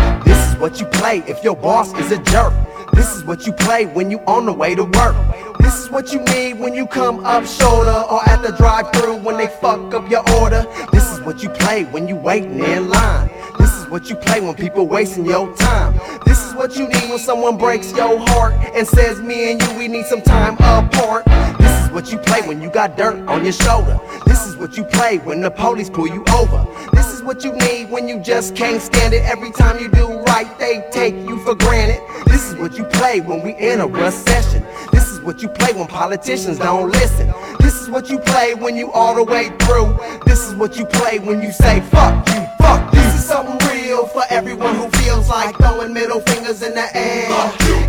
[0.62, 2.54] What you play if your boss is a jerk.
[2.94, 5.16] This is what you play when you on the way to work.
[5.58, 9.38] This is what you need when you come up shoulder or at the drive-through when
[9.38, 10.64] they fuck up your order.
[10.92, 13.32] This is what you play when you waiting in line.
[13.58, 16.00] This is what you play when people wasting your time.
[16.28, 19.78] This is what you need when someone breaks your heart and says me and you
[19.80, 21.26] we need some time apart.
[21.58, 24.00] This is what you play when you got dirt on your shoulder.
[24.26, 26.66] This is what you play when the police pull you over.
[26.94, 29.24] This is what you need when you just can't stand it.
[29.24, 32.02] Every time you do right, they take you for granted.
[32.28, 34.64] This is what you play when we in a recession.
[34.92, 37.34] This is what you play when politicians don't listen.
[37.60, 39.98] This is what you play when you all the way through.
[40.26, 42.92] This is what you play when you say fuck you, fuck.
[42.92, 47.28] This is something real for everyone who feels like throwing middle fingers in the air.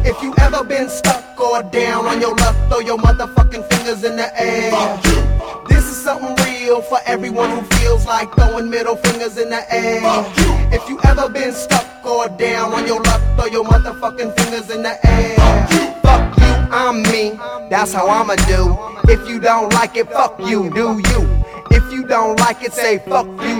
[0.04, 4.16] If you ever been stuck or down on your luck, throw your motherfucking fingers in
[4.16, 4.72] the air.
[5.68, 10.02] This is something real for everyone who feels like throwing middle fingers in the air.
[10.72, 14.82] If you ever been stuck or down on your luck, throw your motherfucking fingers in
[14.82, 15.36] the air.
[16.02, 17.38] Fuck you, I'm me.
[17.70, 18.76] That's how I'ma do.
[19.08, 21.44] If you don't like it, fuck you, do you?
[21.70, 23.51] If you don't like it, say fuck you.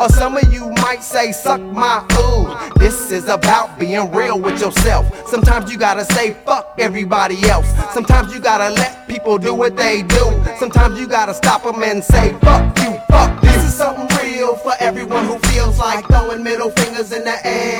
[0.00, 2.78] Or some of you might say suck my ooh.
[2.78, 5.06] This is about being real with yourself.
[5.28, 7.68] Sometimes you gotta say fuck everybody else.
[7.92, 10.44] Sometimes you gotta let people do what they do.
[10.58, 13.40] Sometimes you gotta stop them and say fuck you, fuck.
[13.40, 17.36] This is something real real for everyone who feels like throwing middle fingers in the
[17.46, 17.78] air.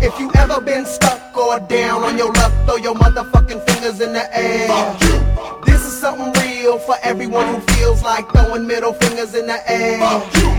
[0.00, 4.12] If you ever been stuck or down on your luck, throw your motherfucking fingers in
[4.12, 4.68] the air.
[5.64, 9.98] This is something real for everyone who feels like throwing middle fingers in the air.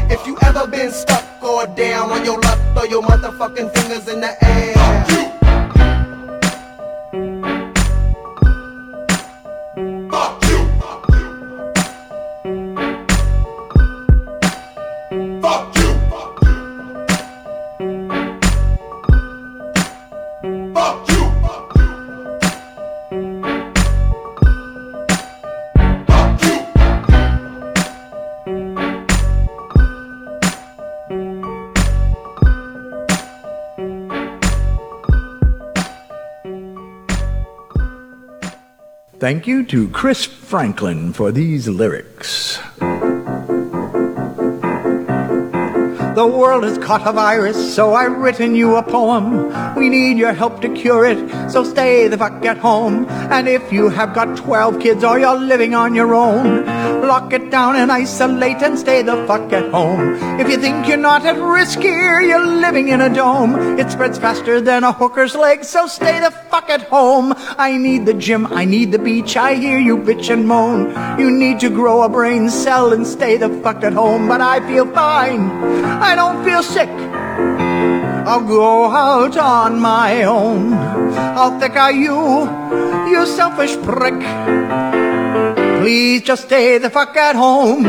[0.09, 4.21] If you ever been stuck or down on your luck, throw your motherfucking fingers in
[4.21, 5.22] the air.
[39.33, 42.59] Thank you to Chris Franklin for these lyrics.
[46.13, 49.75] The world has caught a virus, so I've written you a poem.
[49.75, 53.07] We need your help to cure it, so stay the fuck at home.
[53.09, 56.67] And if you have got 12 kids or you're living on your own,
[57.03, 60.15] lock it down and isolate and stay the fuck at home.
[60.39, 63.77] If you think you're not at risk here, you're living in a dome.
[63.77, 67.33] It spreads faster than a hooker's leg, so stay the fuck at home.
[67.57, 70.93] I need the gym, I need the beach, I hear you bitch and moan.
[71.19, 74.65] You need to grow a brain cell and stay the fuck at home, but I
[74.67, 75.49] feel fine.
[76.09, 76.89] I don't feel sick.
[78.25, 80.71] I'll go out on my own.
[80.71, 82.47] How thick are you,
[83.11, 84.92] you selfish prick?
[85.83, 87.83] Please just stay the fuck at home.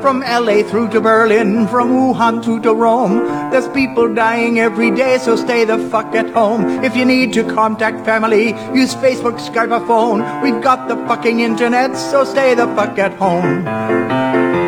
[0.00, 3.16] From LA through to Berlin, from Wuhan through to Rome.
[3.50, 6.84] There's people dying every day, so stay the fuck at home.
[6.84, 10.20] If you need to contact family, use Facebook, Skype, or phone.
[10.40, 14.23] We've got the fucking internet, so stay the fuck at home.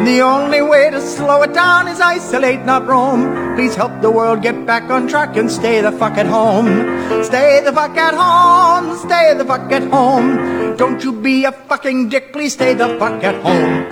[0.07, 3.57] The only way to slow it down is isolate, not roam.
[3.57, 7.25] Please help the world get back on track and stay the fuck at home.
[7.25, 10.77] Stay the fuck at home, stay the fuck at home.
[10.77, 13.91] Don't you be a fucking dick, please stay the fuck at home.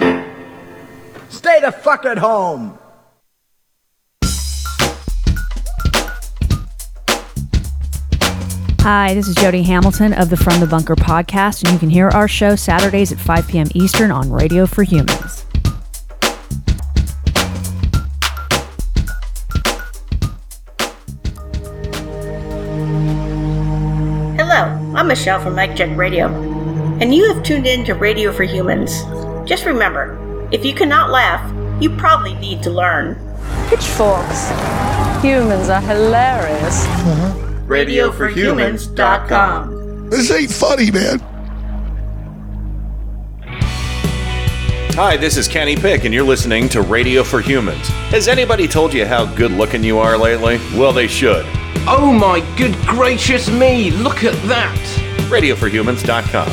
[1.31, 2.79] Stay the fuck at home.
[8.83, 12.09] Hi, this is Jody Hamilton of the From the Bunker podcast, and you can hear
[12.11, 13.67] our show Saturdays at 5 p.m.
[13.75, 15.44] Eastern on Radio for Humans.
[25.05, 26.29] I'm Michelle from Mike Check Radio,
[26.99, 29.03] and you have tuned in to Radio for Humans.
[29.47, 30.19] Just remember,
[30.51, 31.45] if you cannot laugh,
[31.79, 33.15] you probably need to learn.
[33.69, 34.49] Pitchforks.
[35.21, 36.87] Humans are hilarious.
[36.87, 37.35] Uh-huh.
[37.67, 40.09] RadioForHumans.com.
[40.09, 41.21] This ain't funny, man.
[44.97, 47.89] Hi, this is Kenny Pick, and you're listening to Radio for Humans.
[48.13, 50.59] Has anybody told you how good looking you are lately?
[50.79, 51.45] Well, they should.
[51.89, 54.79] Oh my good gracious me, look at that!
[55.29, 56.47] RadioForHumans.com.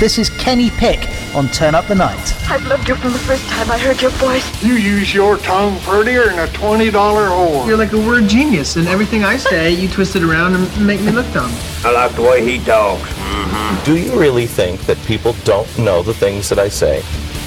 [0.00, 2.34] This is Kenny Pick on Turn Up the Night.
[2.50, 4.64] I've loved you from the first time I heard your voice.
[4.64, 7.66] You use your tongue prettier than a $20 whore.
[7.66, 11.02] You're like a word genius, and everything I say, you twist it around and make
[11.02, 11.52] me look dumb.
[11.84, 13.02] I like the way he talks.
[13.02, 13.84] Mm-hmm.
[13.84, 17.00] Do you really think that people don't know the things that I say?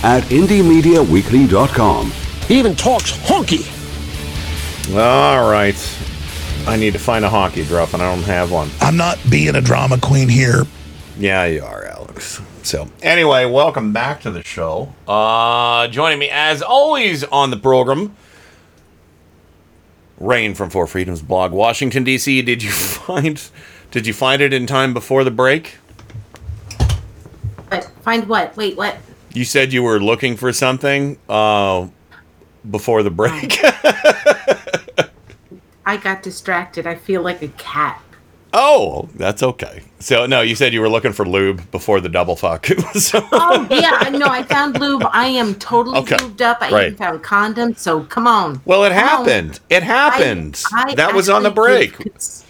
[0.04, 2.12] At IndieMediaWeekly.com.
[2.48, 3.66] He even talks honky.
[4.96, 5.98] All right.
[6.68, 8.70] I need to find a hockey drop, and I don't have one.
[8.82, 10.68] I'm not being a drama queen here.
[11.18, 12.40] Yeah, you are, Alex.
[12.70, 14.94] So, anyway, welcome back to the show.
[15.08, 18.16] Uh, joining me, as always, on the program,
[20.20, 22.44] Rain from Four Freedoms blog, Washington D.C.
[22.44, 23.42] Did you find?
[23.90, 25.80] Did you find it in time before the break?
[27.70, 27.86] What?
[28.04, 28.56] Find what?
[28.56, 28.98] Wait, what?
[29.34, 31.88] You said you were looking for something uh,
[32.70, 33.58] before the break.
[35.88, 36.86] I got distracted.
[36.86, 38.00] I feel like a cat.
[38.54, 39.84] Oh, that's okay.
[40.00, 42.66] So, no, you said you were looking for lube before the double fuck.
[42.94, 44.28] so, Oh yeah, I know.
[44.28, 45.04] I found lube.
[45.12, 46.58] I am totally Okay, lubed up.
[46.62, 46.86] I right.
[46.88, 47.80] even found condoms.
[47.80, 48.62] So come on.
[48.66, 49.04] well, it Come on.
[49.28, 49.60] happened.
[49.70, 50.62] It happened.
[50.74, 51.98] I that was on the break.
[51.98, 52.46] give cons-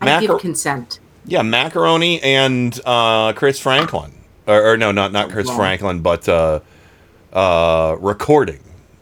[0.00, 1.00] I give consent.
[1.26, 4.12] Yeah, Macaroni and uh, Chris Franklin,
[4.46, 5.56] or, or no, not not Chris Wow.
[5.56, 6.60] Franklin, but uh,
[7.32, 8.60] uh, recording.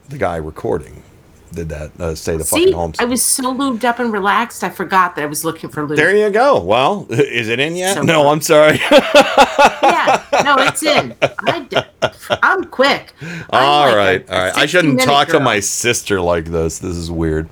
[0.09, 1.03] The guy recording
[1.55, 1.91] did that.
[2.01, 2.93] Uh, say the See, fucking home.
[2.99, 4.65] I was so lubed up and relaxed.
[4.65, 5.97] I forgot that I was looking for lube.
[5.97, 6.61] There you go.
[6.61, 7.95] Well, is it in yet?
[7.95, 8.29] So no.
[8.29, 8.77] I'm sorry.
[8.91, 11.15] yeah, no, it's in.
[11.21, 11.77] I d-
[12.43, 13.13] I'm quick.
[13.51, 14.57] all like right, a all right.
[14.57, 16.79] I shouldn't talk to my sister like this.
[16.79, 17.49] This is weird.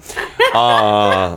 [0.54, 1.36] Uh,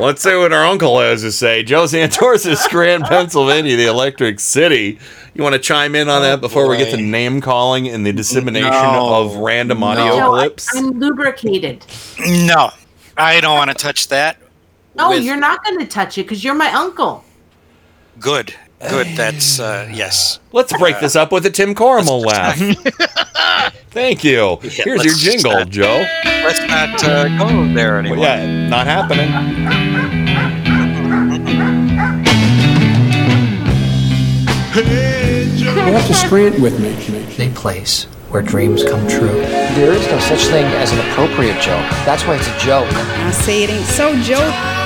[0.00, 1.62] Let's see what our uncle has to say.
[1.62, 4.98] Joe Santorsa, Scranton, Pennsylvania, the Electric City.
[5.34, 8.04] You want to chime in on that oh, before we get to name calling and
[8.06, 9.14] the dissemination No.
[9.22, 10.74] of random audio No, I, clips?
[10.76, 11.84] I'm lubricated.
[12.20, 12.70] No,
[13.16, 14.38] I don't want to touch that.
[14.94, 17.24] No, With- you're not going to touch it because you're my uncle.
[18.18, 19.06] Good, good.
[19.16, 20.38] That's uh, yes.
[20.52, 22.58] Let's break this up with a Tim Corrimal laugh.
[23.90, 24.58] Thank you.
[24.62, 26.04] Here's your let's jingle, not- Joe.
[26.24, 28.18] Let's not uh, go there Well, anymore.
[28.18, 30.38] yeah, not happening.
[35.58, 36.90] You have to Scranton with me.
[37.44, 39.28] A place where dreams come true.
[39.74, 41.82] There is no such thing as an appropriate joke.
[42.04, 42.86] That's why it's a joke.
[42.92, 44.77] I say it ain't so, Joe.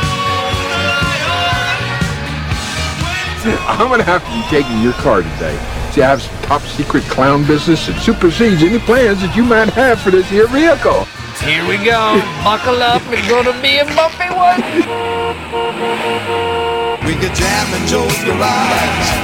[3.66, 5.58] I'm gonna have to be taking your car today.
[5.90, 9.68] See, I have some top secret clown business that supersedes any plans that you might
[9.70, 11.04] have for this here vehicle.
[11.42, 12.22] Here we go.
[12.44, 13.02] Buckle up.
[13.10, 14.62] It's gonna be a bumpy one.
[17.04, 19.22] We could jam in Joe's garage.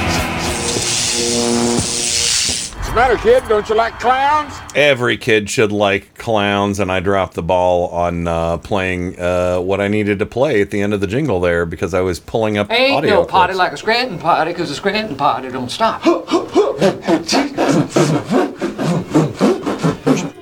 [2.89, 3.47] What's the matter, kid?
[3.47, 4.51] Don't you like clowns?
[4.73, 9.79] Every kid should like clowns, and I dropped the ball on uh, playing uh, what
[9.79, 12.57] I needed to play at the end of the jingle there because I was pulling
[12.57, 13.09] up Ain't audio.
[13.21, 13.59] no party clips.
[13.59, 16.01] like a Scranton party because a Scranton party don't stop.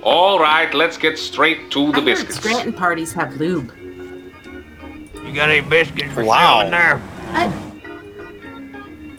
[0.04, 2.38] All right, let's get straight to the I heard biscuits.
[2.38, 3.74] Scranton parties have lube.
[3.78, 6.60] You got any biscuits for Wow.
[6.60, 7.02] sale in there?
[7.34, 7.52] I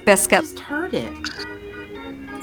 [0.07, 0.41] Biscuit.
[0.41, 1.13] just heard it.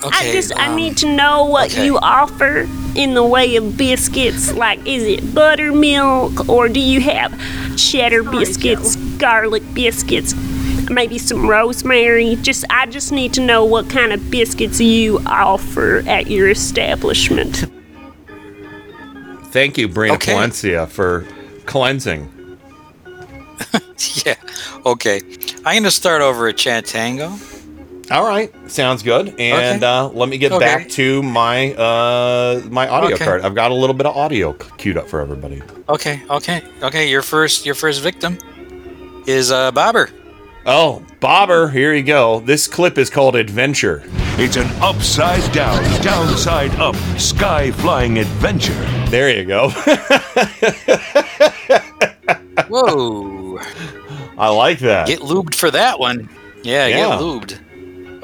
[0.04, 0.30] Okay.
[0.30, 1.86] I just I um, need to know what okay.
[1.86, 4.54] you offer in the way of biscuits.
[4.54, 7.32] Like, is it buttermilk or do you have
[7.78, 10.36] cheddar biscuits, garlic biscuits,
[10.90, 12.36] maybe some rosemary?
[12.38, 17.66] Just I just need to know what kind of biscuits you offer at your establishment.
[19.46, 20.34] Thank you, Brina Okay.
[20.34, 21.26] Palencia, for
[21.66, 22.32] cleansing.
[24.26, 24.36] Yeah.
[24.86, 25.22] Okay.
[25.66, 27.55] I'm gonna start over at Chatango.
[28.12, 29.34] All right, sounds good.
[29.40, 29.86] And Okay.
[29.86, 30.64] uh, let me get Okay.
[30.64, 33.26] back to my uh, my audio Okay.
[33.26, 33.42] card.
[33.42, 35.62] I've got a little bit of audio queued up for everybody.
[35.90, 36.22] Okay.
[36.30, 36.62] Okay.
[36.84, 37.10] Okay.
[37.10, 37.66] Your first.
[37.66, 38.38] Your first victim
[39.26, 40.10] is uh, Bobber.
[40.68, 42.40] Oh, Bobber, here you go.
[42.40, 44.04] This clip is called Adventure.
[44.38, 48.74] It's an upside down, downside up, sky flying adventure.
[49.10, 49.70] There you go.
[52.68, 53.60] Whoa.
[54.38, 55.08] I like that.
[55.08, 56.30] Get lubed for that one.
[56.64, 56.96] Yeah, Yeah.
[57.10, 57.60] get lubed.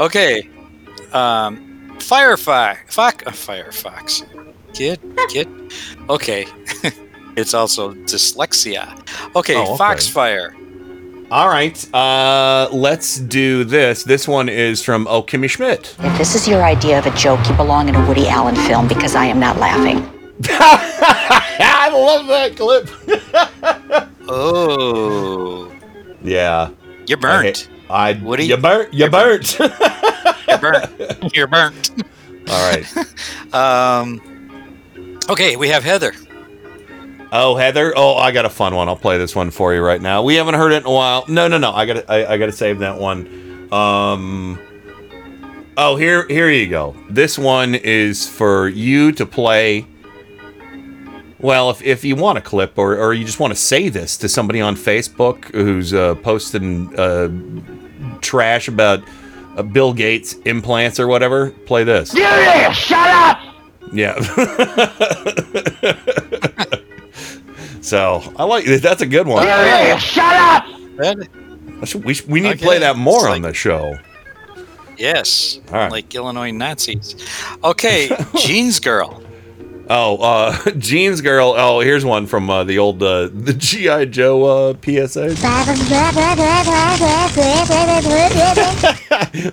[0.02, 0.50] Okay.
[1.14, 2.92] Um, Firefox.
[2.92, 3.24] Fox.
[3.26, 4.26] Uh, Firefox.
[4.74, 5.00] Kid.
[5.30, 5.48] Kid.
[6.10, 6.48] Okay.
[7.38, 8.98] it's also dyslexia.
[9.36, 9.56] Okay.
[9.56, 9.78] Oh, okay.
[9.78, 10.56] Foxfire.
[11.32, 14.04] All right, uh, let's do this.
[14.04, 15.96] This one is from Oh Kimmy Schmidt.
[16.00, 18.86] If this is your idea of a joke, you belong in a Woody Allen film
[18.86, 20.00] because I am not laughing.
[20.50, 24.08] I love that clip.
[24.34, 25.70] Oh.
[26.22, 26.70] Yeah.
[27.06, 27.70] You're burnt.
[27.92, 28.46] I, I Woody?
[28.46, 28.94] you burnt.
[28.94, 29.60] You burnt.
[30.48, 31.34] You're burnt.
[31.36, 32.04] You're burnt.
[32.50, 32.86] All right.
[33.54, 34.22] Um.
[35.30, 36.14] Okay, we have Heather.
[37.34, 37.94] Oh, Heather.
[37.98, 38.88] Oh, I got a fun one.
[38.88, 40.24] I'll play this one for you right now.
[40.24, 41.26] We haven't heard it in a while.
[41.28, 41.72] No, no, no.
[41.72, 43.68] I got I, I got to save that one.
[43.74, 44.58] Um
[45.78, 46.96] Oh, here here you go.
[47.10, 49.86] This one is for you to play
[51.42, 54.18] well, if, if you want a clip or, or you just want to say this
[54.18, 57.30] to somebody on Facebook who's uh, posting uh,
[58.22, 59.04] trash about
[59.58, 62.14] uh, Bill Gates implants or whatever, play this.
[62.16, 63.40] Yeah, shut up!
[63.94, 64.20] Yeah.
[67.82, 69.46] so I like that's a good one.
[69.46, 70.66] Yeah, shut up!
[71.82, 72.58] I should- we, sh- we need Okay.
[72.60, 73.98] to play that more It's on the show.
[74.98, 75.60] Yes.
[75.70, 75.92] All right.
[75.92, 77.16] Like Illinois Nazis.
[77.64, 79.21] Okay, Jeans Girl.
[79.94, 81.54] Oh, uh, Jeans Girl.
[81.58, 85.36] Oh, here's one from uh, the old uh, the GI Joe uh, PSA.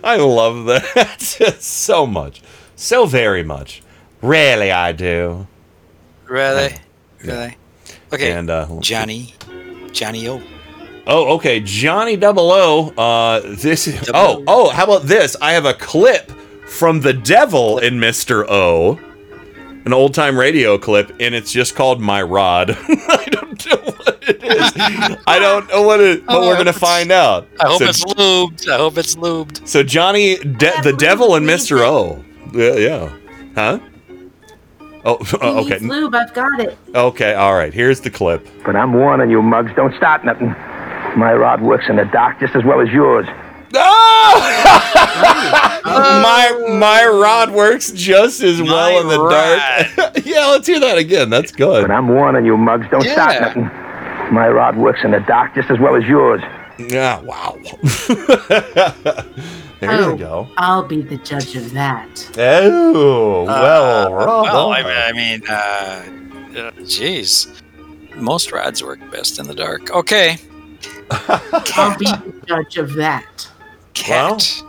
[0.05, 2.40] I love that just so much,
[2.77, 3.82] so very much.
[4.23, 5.48] Really, I do.
[6.27, 6.77] Really?
[7.24, 7.56] Really?
[8.12, 8.31] Okay.
[8.31, 9.35] And uh, Johnny.
[9.90, 10.40] Johnny O.
[11.09, 11.59] Oh, okay.
[11.59, 12.90] Johnny Double O.
[12.90, 14.09] Uh, this is.
[14.15, 14.70] Oh, oh.
[14.70, 15.35] How about this?
[15.43, 16.31] I have a clip
[16.69, 19.01] from the Devil in Mister O,
[19.89, 24.19] an old time radio clip, and it's just called "My Rod." I don't know what
[24.28, 25.16] it is.
[25.27, 27.48] I don't know what it, but we're gonna find out.
[27.59, 28.69] I hope So- it's lubed.
[28.69, 29.66] I hope it's lubed.
[29.66, 32.23] So Johnny, De- the Devil and Mister O.
[32.52, 33.10] Yeah, yeah.
[33.55, 33.78] Huh?
[35.05, 35.69] Oh, uh, He okay.
[35.70, 36.15] needs lube.
[36.15, 36.77] I've got it.
[36.94, 37.32] Okay.
[37.35, 37.73] All right.
[37.73, 38.47] Here's the clip.
[38.66, 39.73] But I'm warning you, mugs.
[39.74, 40.48] don't start nothing.
[41.16, 43.27] My rod works in the dark just as well as yours.
[45.84, 50.16] my my rod works just as well in the dark.
[50.26, 51.30] yeah, let's hear that again.
[51.30, 51.82] That's good.
[51.82, 52.86] But I'm warning you, mugs.
[52.90, 53.40] don't start Yeah.
[53.40, 53.64] nothing.
[54.34, 56.42] My rod works in the dock just as well as yours.
[56.78, 57.56] Yeah, wow.
[59.80, 60.48] there Oh, you go.
[60.56, 62.30] I'll be the judge of that.
[62.36, 64.42] Oh, well, Uh, bravo.
[64.42, 67.48] well, I, I mean, uh, uh, jeez,
[68.16, 69.90] most rods work best in the dark.
[69.90, 70.36] Okay,
[71.10, 73.48] I'll be the judge of that.
[73.94, 74.62] cat.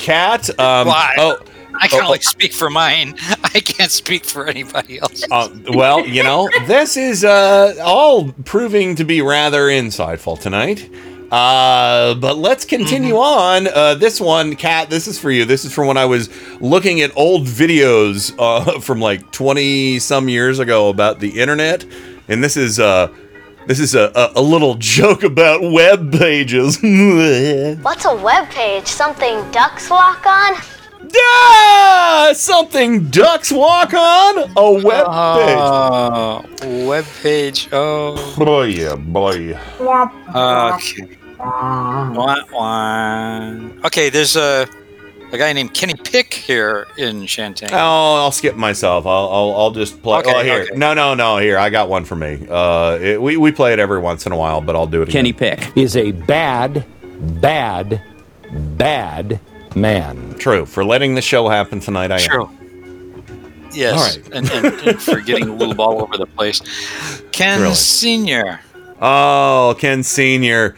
[0.00, 0.48] Cat.
[0.58, 1.14] Um, Why?
[1.18, 1.38] Oh,
[1.78, 3.14] I can oh, only speak for mine.
[3.54, 5.24] I can't speak for anybody else.
[5.30, 10.90] Uh, well, you know, this is uh, all proving to be rather insightful tonight.
[11.30, 13.68] Uh, but let's continue on.
[13.68, 15.44] Uh, this one, Kat, this is for you.
[15.44, 16.28] This is from when I was
[16.60, 21.84] looking at old videos uh, from like 20 some years ago about the internet.
[22.26, 23.12] And this is uh,
[23.70, 26.76] this is a, a, a little joke about web pages.
[27.82, 28.84] What's a web page?
[28.88, 30.54] Something ducks walk on?
[31.16, 35.58] ah, something ducks walk on a web page.
[35.62, 36.44] Oh,
[36.88, 37.68] web page.
[37.70, 39.56] Oh, Boy, yeah, boy.
[39.80, 41.16] okay.
[41.38, 43.54] Wah, wah.
[43.86, 44.66] Okay, there's a
[45.32, 47.70] a guy named Kenny Pick here in Shantain.
[47.72, 49.06] Oh, I'll skip myself.
[49.06, 50.18] I'll I'll, I'll just play.
[50.20, 50.62] Okay, oh, here.
[50.62, 50.76] okay.
[50.76, 51.38] No, no, no.
[51.38, 52.46] Here, I got one for me.
[52.48, 55.08] Uh, it, we we play it every once in a while, but I'll do it
[55.08, 55.12] again.
[55.12, 56.84] Kenny Pick is a bad,
[57.40, 58.02] bad,
[58.52, 59.40] bad
[59.74, 60.34] man.
[60.38, 60.66] True.
[60.66, 62.28] For letting the show happen tonight, I am.
[62.28, 62.50] True.
[63.72, 64.34] Yes, All right.
[64.34, 66.60] and, and, and for getting a little all over the place.
[67.30, 67.74] Ken Really?
[67.74, 68.60] Senior.
[69.00, 70.74] Oh, Ken Senior.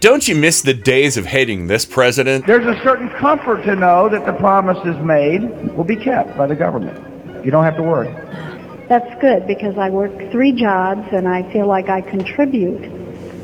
[0.00, 2.46] Don't you miss the days of hating this president?
[2.46, 5.42] There's a certain comfort to know that the promises made
[5.76, 7.44] will be kept by the government.
[7.44, 8.08] You don't have to worry.
[8.88, 12.90] That's good because I work three jobs and I feel like I contribute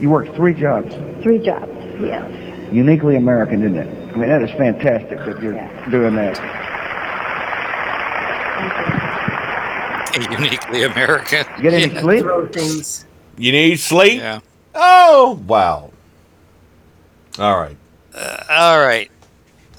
[0.00, 0.94] You work three jobs.
[1.22, 1.70] three jobs.
[2.00, 2.72] Yes.
[2.72, 4.12] Uniquely American, isn't it?
[4.14, 6.36] I mean, that is fantastic that you're doing that.
[10.30, 11.44] Uniquely American.
[11.60, 12.00] Get any Yeah.
[12.00, 12.22] sleep?
[12.22, 13.04] Throw things.
[13.36, 14.20] You need sleep?
[14.20, 14.40] Yeah.
[14.74, 15.90] Oh, wow.
[17.38, 17.76] All right.
[18.14, 19.10] Uh, all right.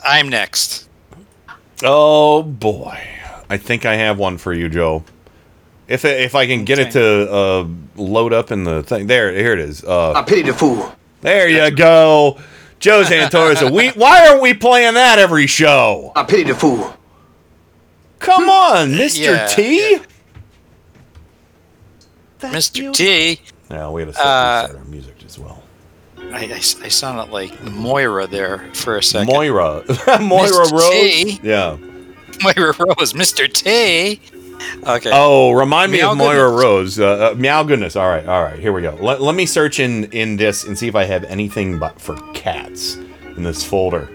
[0.05, 0.88] I'm next.
[1.84, 2.97] Oh boy,
[3.49, 5.03] I think I have one for you, Joe.
[5.88, 9.53] If if I can get it to uh, load up in the thing, there, here
[9.53, 9.84] it is.
[9.84, 10.91] Uh, I pity the fool.
[11.21, 12.39] There you go,
[12.79, 13.71] Joe Santorsa.
[13.71, 16.11] we why aren't we playing that every show?
[16.15, 16.93] I pity the fool.
[18.19, 19.97] Come on, Mister Yeah, T.
[22.39, 22.93] Mr.
[22.93, 23.41] T.
[23.69, 25.63] Yeah, we had to set, Uh, our music as well.
[26.33, 29.33] I, I, I sounded like Moira there for a second.
[29.33, 29.83] Moira,
[30.21, 30.71] Moira Mr.
[30.71, 30.89] Rose.
[30.91, 31.39] T.
[31.43, 31.77] Yeah.
[32.43, 33.51] Moira Rose, Mr.
[33.51, 34.19] T.
[34.85, 35.11] Okay.
[35.13, 36.63] Oh, remind me Meow of Moira goodness.
[36.63, 36.99] Rose.
[36.99, 37.95] Uh, uh, meow goodness.
[37.95, 38.59] All right, all right.
[38.59, 38.97] Here we go.
[38.99, 42.15] Let, let me search in in this and see if I have anything but for
[42.33, 44.09] cats in this folder.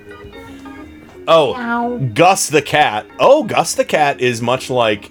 [1.28, 3.06] Oh, Gus the cat.
[3.20, 5.10] Oh, Gus the cat is much like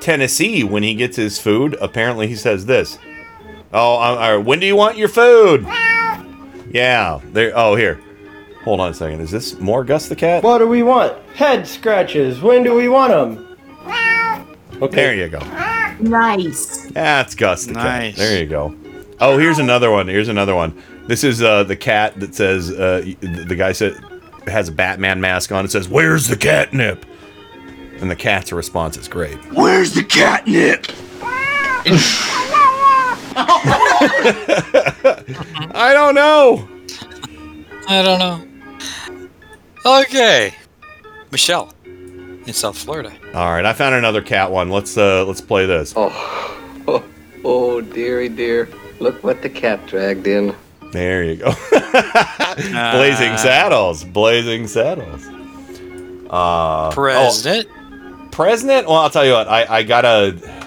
[0.00, 1.76] Tennessee when he gets his food.
[1.80, 2.98] Apparently, he says this.
[3.72, 5.64] Oh, uh, all right, when do you want your food?
[6.74, 7.20] Yeah.
[7.32, 7.52] There.
[7.54, 8.00] Oh, here.
[8.64, 9.20] Hold on a second.
[9.20, 10.42] Is this more Gus the cat?
[10.42, 11.16] What do we want?
[11.34, 12.40] Head scratches.
[12.42, 13.56] When do we want them?
[14.82, 14.96] Okay.
[14.96, 15.38] There you go.
[16.00, 16.86] Nice.
[16.90, 18.16] That's Gus the Nice.
[18.16, 18.18] cat.
[18.18, 18.74] There you go.
[19.20, 20.08] Oh, here's another one.
[20.08, 20.82] Here's another one.
[21.06, 23.94] This is uh, the cat that says uh, y- the the guy said
[24.48, 25.64] has a Batman mask on.
[25.64, 27.06] It says, "Where's the catnip?"
[28.00, 29.36] And the cat's response is great.
[29.54, 30.86] Where's the catnip?
[35.76, 36.68] I don't know.
[37.88, 38.42] I don't know.
[39.84, 40.54] Okay.
[41.30, 43.12] Michelle in South Florida.
[43.34, 44.70] All right, I found another cat one.
[44.70, 45.94] Let's uh, let's play this.
[45.96, 46.10] Oh,
[46.88, 47.04] oh,
[47.44, 48.68] oh dearie dear.
[49.00, 50.54] Look what the cat dragged in.
[50.92, 51.52] There you go.
[51.72, 54.04] Blazing Saddles.
[54.04, 55.26] Blazing Saddles.
[56.30, 57.68] Uh, President.
[57.68, 58.86] oh, President.
[58.86, 59.48] Well, I'll tell you what.
[59.48, 60.63] I I gotta.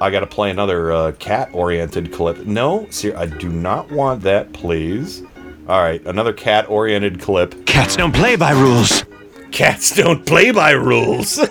[0.00, 2.38] I gotta play another uh, cat-oriented clip.
[2.46, 5.22] No, sir, I do not want that, please.
[5.68, 7.66] All right, another cat-oriented clip.
[7.66, 9.04] Cats don't play by rules.
[9.52, 11.36] Cats don't play by rules.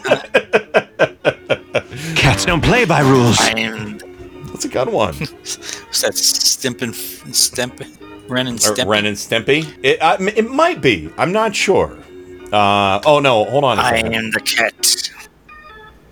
[2.16, 3.38] Cats don't play by rules.
[3.38, 5.14] That's a good one.
[5.14, 6.14] What's that?
[6.14, 6.90] Stimpin,
[7.30, 8.88] Stimpin, Ren and Or Stimpin.
[8.88, 9.78] Ren and Stimpy.
[9.84, 11.10] It I, it might be.
[11.18, 11.98] I'm not sure.
[12.52, 14.14] Uh, oh no, hold on a I second.
[14.16, 15.10] am the cat.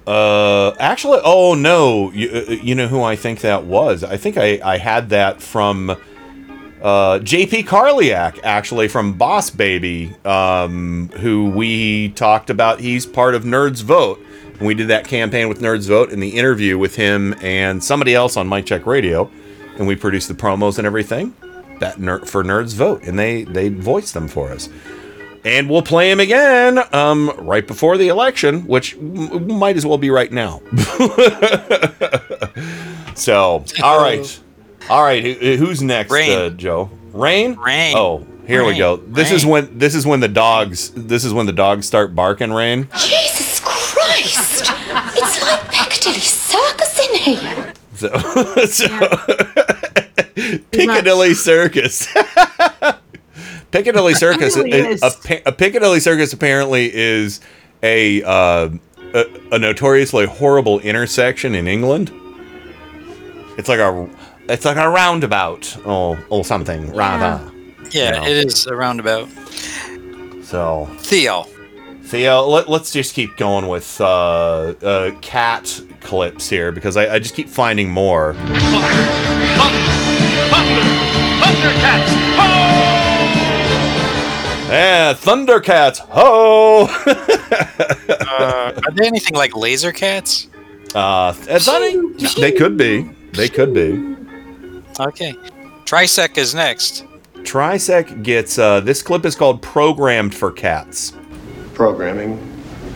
[0.07, 4.05] Uh, actually, oh no, you, uh, you know who I think that was?
[4.05, 11.09] I think I, I had that from uh, JP Karliak, actually from Boss Baby, um,
[11.17, 12.79] who we talked about.
[12.79, 14.23] He's part of Nerds Vote.
[14.57, 18.15] And we did that campaign with Nerds Vote in the interview with him and somebody
[18.15, 19.29] else on Mike Check Radio,
[19.77, 21.35] and we produced the promos and everything
[21.79, 24.69] that ner- for Nerds Vote, and they they voiced them for us
[25.45, 29.97] and we'll play him again um, right before the election, which m- might as well
[29.97, 30.61] be right now.
[33.15, 34.39] so, all right,
[34.89, 36.37] All right, who, who's next, Rain.
[36.37, 36.89] Uh, Joe?
[37.11, 37.55] Rain.
[37.55, 37.93] Rain.
[37.97, 38.95] Oh, here we go.
[38.97, 42.53] This is when this is when the dogs this is when the dogs start barking.
[42.53, 42.87] Rain.
[42.97, 44.63] Jesus Christ!
[44.69, 47.73] It's like Piccadilly Circus in here.
[47.95, 48.17] So,
[48.65, 48.87] so
[50.71, 52.07] Piccadilly Circus.
[53.71, 54.55] Piccadilly Circus.
[54.55, 57.39] really a, a, a Piccadilly Circus apparently is
[57.83, 58.69] a, uh,
[59.13, 62.11] a a notoriously horrible intersection in England.
[63.57, 64.09] It's like a
[64.49, 67.41] it's like a roundabout or or something rather.
[67.91, 68.27] Yeah, You know.
[68.27, 69.29] it is a roundabout.
[70.43, 71.45] So Theo.
[72.03, 74.05] Theo, let, let's just keep going with uh,
[74.81, 78.33] uh, cat clips here because I, I just keep finding more.
[81.41, 82.56] Thundercats!
[84.67, 86.87] Yeah, Thundercats, ho!
[88.29, 90.47] Uh, are they anything like laser cats?
[90.93, 93.09] uh, I thought it- they could be.
[93.33, 94.15] They could be.
[94.99, 95.33] Okay.
[95.85, 97.05] Trisec is next.
[97.43, 101.13] Trisec gets uh, this clip is called "Programmed for Cats."
[101.73, 102.37] Programming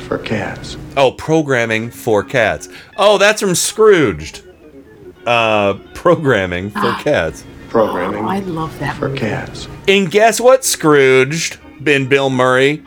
[0.07, 0.75] for cats.
[0.97, 2.67] Oh, programming for cats.
[2.97, 4.43] Oh, that's from Scrooged.
[5.25, 7.45] Uh, programming for cats.
[7.71, 9.19] Programming I love that for movie.
[9.21, 9.69] cats.
[9.87, 11.57] And guess what, Scrooged?
[11.79, 12.83] Ben Bill Murray.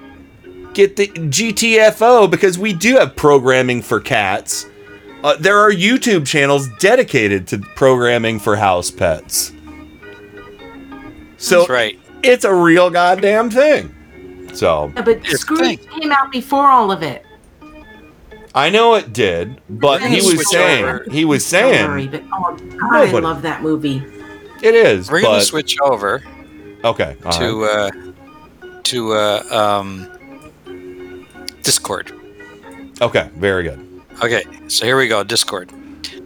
[0.75, 4.67] Get the GTFO because we do have programming for cats.
[5.23, 9.53] Uh, there are YouTube channels dedicated to programming for house pets.
[11.39, 11.99] So That's right.
[12.23, 14.51] it's a real goddamn thing.
[14.53, 17.25] So Yeah, but Here's the Scrooge came out before all of it.
[18.55, 21.07] I know it did, but he was saying over.
[21.11, 24.01] he was Don't worry, saying but oh God, I love that movie.
[24.63, 25.11] It is.
[25.11, 26.23] We're gonna but- switch over
[26.85, 27.17] Okay.
[27.25, 27.93] all to right.
[28.63, 30.09] uh, to uh, um,
[31.63, 32.13] Discord.
[33.01, 33.31] okay.
[33.37, 33.81] Very good.
[34.23, 35.25] Okay, so here we go.
[35.25, 35.71] Discord.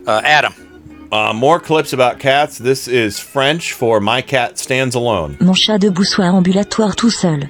[0.06, 0.52] Uh, Adam.
[1.10, 2.58] Uh, more clips about cats.
[2.58, 7.40] This is French for "My cat stands alone." Mon chat de boussoir ambulatoire tout seul.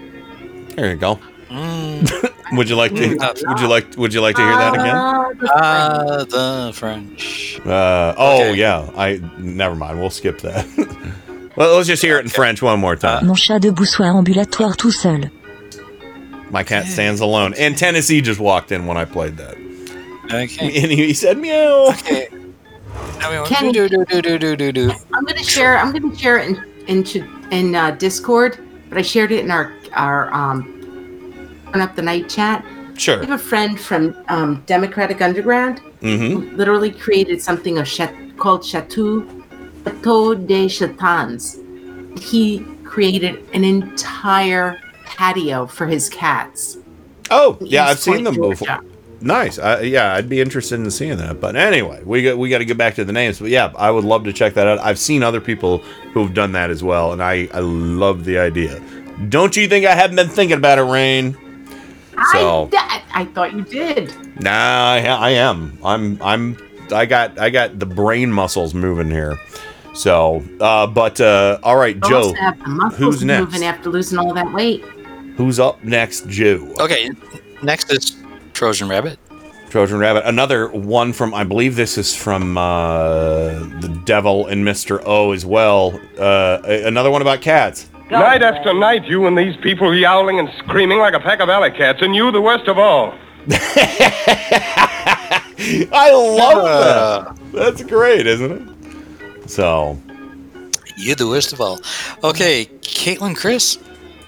[0.77, 1.19] There you go.
[1.49, 2.33] Mm.
[2.57, 3.03] would you like to?
[3.17, 3.49] Mm.
[3.49, 3.97] Would you like?
[3.97, 5.49] Would you like to hear that again?
[5.55, 7.61] Ah, the French.
[7.65, 8.55] Uh, oh Okay.
[8.55, 8.91] yeah.
[8.97, 9.99] I never mind.
[9.99, 10.67] We'll skip that.
[11.57, 13.27] well, let's just hear it in French one more time.
[13.27, 15.31] Mon chat de boussoir ambulatoire tout seul.
[16.51, 17.55] My cat stands alone.
[17.59, 19.57] And Tennessee just walked in when I played that,
[20.33, 20.81] Okay.
[20.83, 21.89] and he, he said meow.
[21.91, 22.29] Okay.
[23.21, 24.93] Now we want do do do do do do do.
[25.13, 25.77] I'm gonna share.
[25.79, 28.59] I'm gonna share it in into in uh, Discord,
[28.89, 30.78] but I shared it in our our um
[31.75, 32.65] up the night chat.
[32.97, 33.19] Sure.
[33.19, 36.27] I have a friend from um, Democratic Underground Mm-hmm.
[36.27, 39.27] who literally created something of chat, called Chateau
[39.85, 41.59] Chateau des Chatons.
[42.21, 46.79] He created an entire patio for his cats.
[47.31, 48.81] Oh yeah, I've seen them before.
[49.21, 49.59] Nice.
[49.59, 51.41] Uh, yeah, I'd be interested in seeing that.
[51.41, 53.41] But anyway, we got we got to get back to the names.
[53.41, 54.79] But yeah, I would love to check that out.
[54.79, 55.79] I've seen other people
[56.13, 58.81] who've done that as well, and I I love the idea.
[59.29, 61.37] Don't you think I haven't been thinking about it, Rain?
[62.33, 64.13] So I, I thought you did.
[64.41, 64.51] nah,
[64.95, 65.79] I, I am.
[65.85, 66.57] I'm I'm
[66.93, 69.39] I got I got the brain muscles moving here.
[69.95, 73.45] So, uh, but uh, all right, Joe, also have the muscles who's next?
[73.47, 74.83] moving after losing all that weight.
[75.37, 76.75] Who's up next, Joe?
[76.81, 77.11] Okay,
[77.63, 78.17] next is
[78.53, 79.19] Trojan Rabbit.
[79.71, 80.25] Trojan Rabbit.
[80.25, 83.51] Another one from, I believe this is from uh,
[83.81, 85.03] The Devil and Mr.
[85.05, 86.01] O as well.
[86.19, 87.89] Uh, another one about cats.
[88.11, 91.71] Night after night, you and these people yowling and screaming like a pack of alley
[91.71, 93.13] cats, and you the worst of all.
[95.91, 97.53] I love that.
[97.53, 98.63] That's great, isn't it?
[99.51, 99.99] So,
[100.97, 101.81] You the worst of all.
[102.25, 103.79] Okay, Caitlin Chris.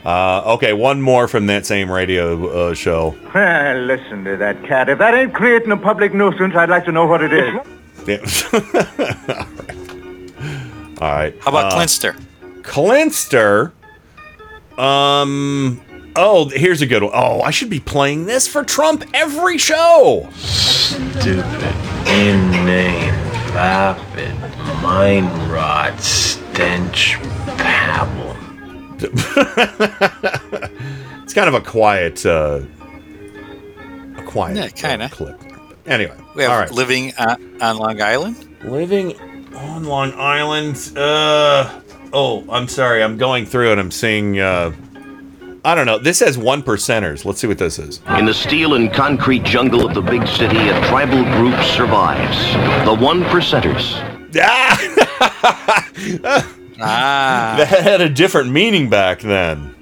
[0.05, 3.15] uh, okay, one more from that same radio uh, show.
[3.35, 4.89] Well, listen to that cat.
[4.89, 7.55] If that ain't creating a public nuisance, I'd like to know what it is.
[8.07, 8.17] Yeah.
[11.03, 11.35] All right.
[11.43, 12.17] How about uh, Clinster?
[12.63, 13.73] Clinster.
[14.79, 15.81] Um.
[16.17, 17.13] Oh, here's a good one.
[17.15, 20.29] Oh, I should be playing this for Trump every show.
[20.35, 21.45] Stupid,
[22.09, 23.13] inane,
[23.53, 24.35] vapid,
[24.83, 27.17] mind rot, stench,
[27.57, 28.37] babble.
[31.23, 32.61] it's kind of a quiet, uh,
[34.17, 35.09] a quiet Yeah, kinda.
[35.11, 35.41] clip.
[35.87, 36.71] Anyway, We have all right.
[36.73, 38.49] living on, on Long Island.
[38.65, 39.15] Living
[39.55, 40.93] on Long Island.
[40.97, 41.81] Uh,
[42.13, 43.03] oh, I'm sorry.
[43.03, 44.39] I'm going through and I'm seeing.
[44.39, 44.73] Uh,
[45.65, 45.99] I don't know.
[45.99, 47.25] This has one percenters.
[47.27, 48.01] Let's see what this is.
[48.19, 52.39] In the steel and concrete jungle of the big city, a tribal group survives.
[52.87, 53.93] The one percenters.
[54.41, 54.79] Ah,
[56.81, 57.55] ah.
[57.59, 59.75] That had a different meaning back then.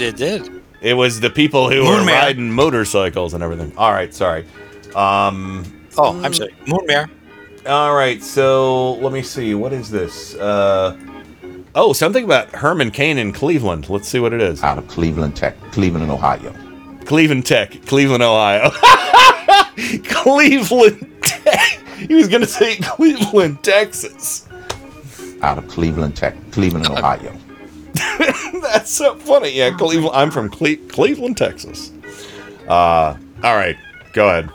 [0.00, 0.48] it did.
[0.80, 2.22] It was the people who were Moon Man.
[2.24, 3.72] riding motorcycles and everything.
[3.76, 4.46] All right, sorry.
[4.94, 6.54] Um, Oh, I'm sorry.
[6.66, 7.10] Moonmare.
[7.66, 9.54] All right, so let me see.
[9.54, 10.34] What is this?
[10.34, 10.96] Uh,
[11.74, 13.88] oh, something about Herman Cain in Cleveland.
[13.90, 14.62] Let's see what it is.
[14.62, 16.54] Out of Cleveland Tech, Cleveland, Ohio.
[17.04, 18.70] Cleveland Tech, Cleveland, Ohio.
[20.04, 21.80] Cleveland Tech.
[21.98, 24.48] He was going to say Cleveland, Texas.
[25.42, 27.36] Out of Cleveland Tech, Cleveland, Ohio.
[28.62, 29.50] That's so funny.
[29.50, 30.14] Yeah, Cleveland.
[30.14, 31.92] I'm from Cle- Cleveland, Texas.
[32.68, 33.76] Uh, all right,
[34.14, 34.50] go ahead.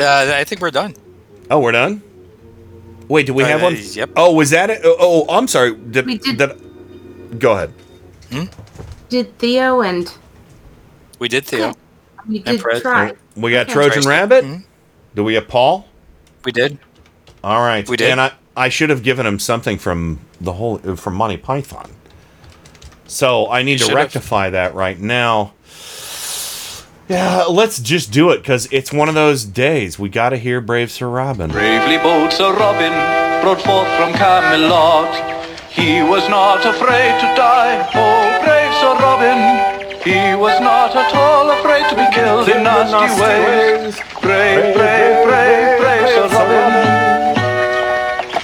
[0.00, 0.94] Uh, I think we're done.
[1.50, 2.02] Oh, we're done.
[3.08, 3.76] Wait, do we have Uh, one?
[3.92, 4.10] yep.
[4.16, 4.80] Oh, was that it?
[4.84, 4.96] Oh,
[5.28, 5.74] oh, I'm sorry.
[5.74, 7.72] Did, We did- did- Go ahead.
[9.10, 10.10] Did Theo and
[11.18, 11.74] We did Theo.
[12.26, 12.82] we did Prez.
[12.82, 13.12] try.
[13.36, 13.72] We got Okay.
[13.74, 14.08] Trojan Tracy.
[14.08, 14.44] Rabbit.
[14.44, 14.64] Mhm.
[15.14, 15.86] Do we have Paul?
[16.44, 16.78] We did.
[17.42, 17.88] All right.
[17.88, 18.10] We did.
[18.10, 21.90] And I, I should have given him something from the whole from Monty Python.
[23.06, 23.96] So I need You to should've.
[23.96, 25.52] rectify that right now.
[27.08, 29.98] Yeah, let's just do it because it's one of those days.
[29.98, 31.50] We got to hear Brave Sir Robin.
[31.50, 32.92] Bravely bold Sir Robin
[33.44, 35.12] brought forth from Camelot.
[35.70, 37.84] He was not afraid to die.
[37.92, 39.36] Oh, brave Sir Robin.
[40.00, 44.00] He was not at all afraid to be killed in nasty ways.
[44.22, 47.36] Brave, brave, brave, brave Sir Robin.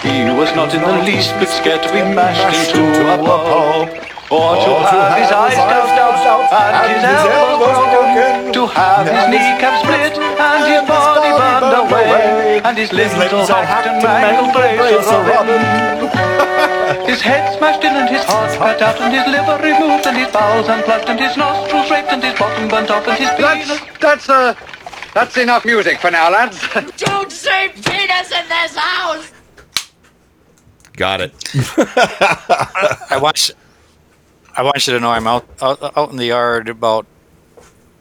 [0.05, 3.89] He was not in the least bit scared to be mashed into a pulp.
[4.31, 8.40] Or to have his eyes gouged out and his elbows broken.
[8.71, 12.61] To have his kneecap split and his body burned away.
[12.63, 17.07] And his limbs all hacked and mangled, brave Sir Robin.
[17.09, 20.31] His head smashed in and his heart cut out and his liver removed and his
[20.33, 23.81] bowels unplugged and his nostrils raped and his bottom burnt off and his penis.
[24.01, 24.55] That's, uh,
[25.15, 26.61] that's enough music for now, lads.
[26.97, 29.33] Don't say penis in this house!
[30.93, 31.33] Got it.
[33.11, 33.51] I want.
[34.57, 37.07] I want you to know I'm out, out out in the yard about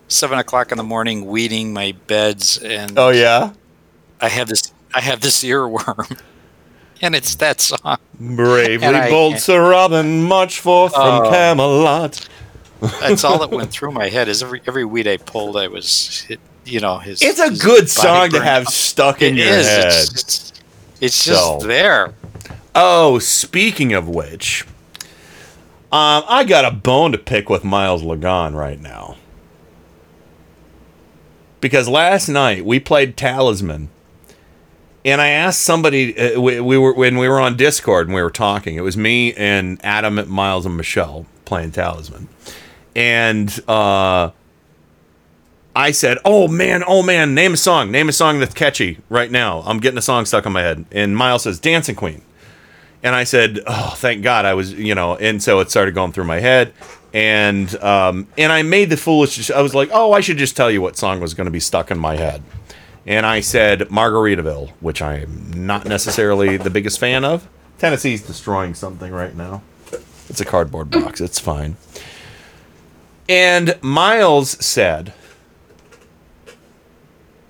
[0.09, 3.53] seven o'clock in the morning, weeding my beds, and Oh yeah.
[4.21, 4.73] I have this.
[4.93, 6.19] I have this earworm,
[7.01, 7.97] and it's that song.
[8.19, 11.29] Bravely I bold Sir Robin, march forth from Oh.
[11.29, 12.27] Camelot.
[12.99, 14.27] That's all that went through my head.
[14.27, 17.21] Is every every weed I pulled, I was, it, you know, his.
[17.21, 18.73] It's a his good song to have up.
[18.73, 19.67] stuck in It your is.
[19.67, 19.87] head.
[19.87, 20.63] It's just,
[20.99, 22.13] it's just So- there.
[22.75, 24.63] Oh, speaking of which,
[25.91, 29.15] um, I got a bone to pick with Miles Lagan right now.
[31.61, 33.89] Because last night we played Talisman,
[35.03, 38.21] and I asked somebody uh, we, we were when we were on Discord and we
[38.21, 38.75] were talking.
[38.75, 42.27] It was me and Adam, Miles, and Michelle playing Talisman,
[42.95, 44.31] and uh,
[45.75, 49.31] I said, "Oh man, oh man, name a song, name a song that's catchy right
[49.31, 49.61] now.
[49.65, 52.21] I'm getting a song stuck in my head." And Miles says, "Dancing Queen."
[53.01, 56.11] And I said, "Oh, thank God, I was, you know." And so it started going
[56.11, 56.73] through my head,
[57.13, 59.49] and um, and I made the foolish.
[59.51, 61.59] I was like, "Oh, I should just tell you what song was going to be
[61.59, 62.43] stuck in my head."
[63.05, 67.47] And I said Margaritaville, which I am not necessarily the biggest fan of.
[67.79, 69.63] Tennessee's destroying something right now.
[70.27, 71.21] It's a cardboard box.
[71.21, 71.77] It's fine.
[73.27, 75.13] And Miles said,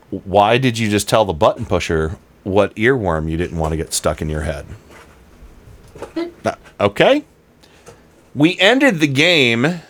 [0.10, 3.94] "Why did you just tell the button pusher what earworm you didn't want to get
[3.94, 4.66] stuck in your head?"
[6.80, 7.26] Okay.
[8.40, 9.82] We ended the game.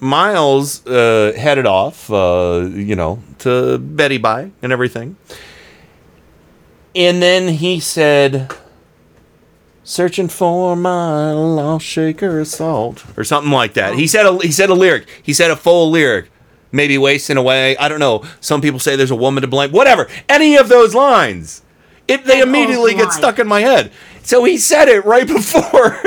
[0.00, 5.16] Miles uh, headed off, uh, you know, to Betty Bye and everything.
[6.96, 8.50] And then he said,
[9.84, 13.94] "Searching for my lost shaker of salt," or something like that.
[13.96, 15.06] He said a he said a lyric.
[15.22, 16.30] He said a full lyric.
[16.72, 17.76] Maybe wasting away.
[17.76, 18.24] I don't know.
[18.40, 19.70] Some people say there's a woman to blame.
[19.70, 20.08] Whatever.
[20.30, 21.62] Any of those lines.
[22.08, 23.92] It they immediately get stuck in my head.
[24.28, 25.98] So he said it right before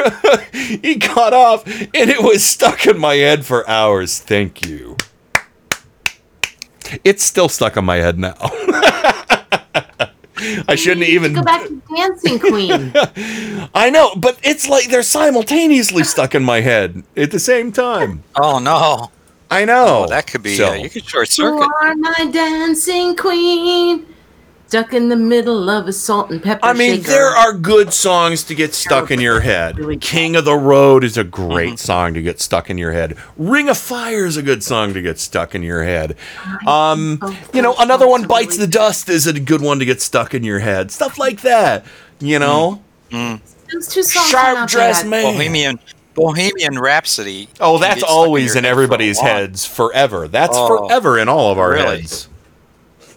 [0.53, 4.19] he got off, and it was stuck in my head for hours.
[4.19, 4.95] Thank you.
[7.03, 8.35] It's still stuck in my head now.
[10.67, 11.33] I shouldn't even.
[11.33, 12.93] Go back to Dancing Queen.
[13.73, 18.23] I know, but it's like they're simultaneously stuck in my head at the same time.
[18.39, 19.09] Oh no!
[19.49, 20.03] I know.
[20.03, 20.55] Oh, that could be.
[20.57, 21.57] So- uh, you could short circuit.
[21.65, 24.05] you are my dancing queen.
[24.71, 27.09] Stuck in the middle of a salt and pepper I mean, shaker.
[27.09, 29.77] there are good songs to get stuck in your head.
[29.99, 31.75] King of the Road is a great mm-hmm.
[31.75, 33.17] song to get stuck in your head.
[33.35, 36.15] Ring of Fire is a good song to get stuck in your head.
[36.65, 37.19] Um,
[37.53, 40.45] you know, another one, Bites the Dust, is a good one to get stuck in
[40.45, 40.89] your head.
[40.89, 41.83] Stuff like that.
[42.21, 42.39] You mm.
[42.39, 43.41] know, mm.
[43.73, 45.05] Those two songs Sharp are Dressed.
[45.05, 45.33] Man.
[45.33, 45.79] Bohemian
[46.13, 47.49] Bohemian Rhapsody.
[47.59, 50.29] Oh, that's get stuck in always in head for everybody's heads forever.
[50.29, 51.97] That's Oh, forever in all of our really?
[51.99, 52.29] heads.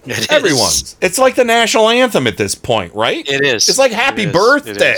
[0.06, 0.26] It is.
[0.28, 0.97] Everyone's.
[1.01, 3.26] It's like the national anthem at this point, right?
[3.28, 3.68] It is.
[3.68, 4.22] It's like Happy.
[4.24, 4.97] It Birthday.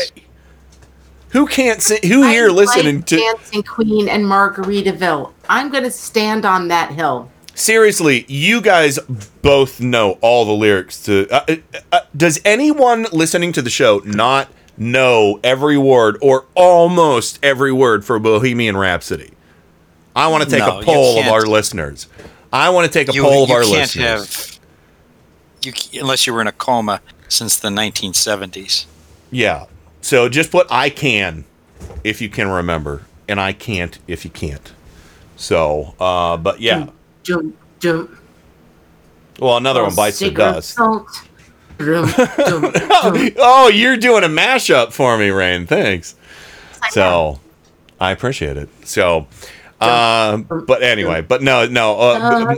[1.30, 1.98] Who can't sing?
[2.08, 3.16] Who I here listening like to?
[3.16, 5.32] Dancing Queen and Margaritaville.
[5.48, 7.30] I'm going to stand on that hill.
[7.54, 8.98] seriously, you guys
[9.42, 11.28] both know all the lyrics to.
[11.30, 11.56] Uh, uh,
[11.92, 18.04] uh, does anyone listening to the show not know every word or almost every word
[18.04, 19.32] for Bohemian Rhapsody?
[20.14, 22.06] I want to take No, a poll of our listeners.
[22.52, 24.46] I want to take a You- poll of you our can't listeners.
[24.52, 24.55] have-
[25.66, 28.86] You, unless you were in a coma since the 1970s.
[29.30, 29.66] Yeah.
[30.00, 31.44] So just put I can
[32.04, 34.72] if you can remember, and I can't if you can't.
[35.36, 36.88] So, uh, but yeah.
[37.24, 38.18] Dum, dum,
[39.40, 40.78] Well, another one oh, bites the cigarette dust.
[43.38, 45.66] oh, you're doing a mashup for me, Rain.
[45.66, 46.14] Thanks.
[46.90, 47.40] So,
[48.00, 48.68] I appreciate it.
[48.86, 49.26] So,
[49.80, 51.98] uh, but anyway, but no, no.
[51.98, 52.54] Uh.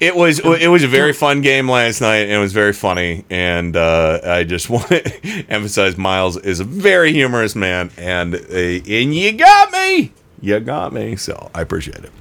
[0.00, 3.24] It was it was a very fun game last night, and it was very funny.
[3.30, 8.38] And uh, I just want to emphasize Miles is a very humorous man, and uh,
[8.48, 10.12] and you got me,
[10.42, 11.16] you got me.
[11.16, 12.12] So I appreciate it.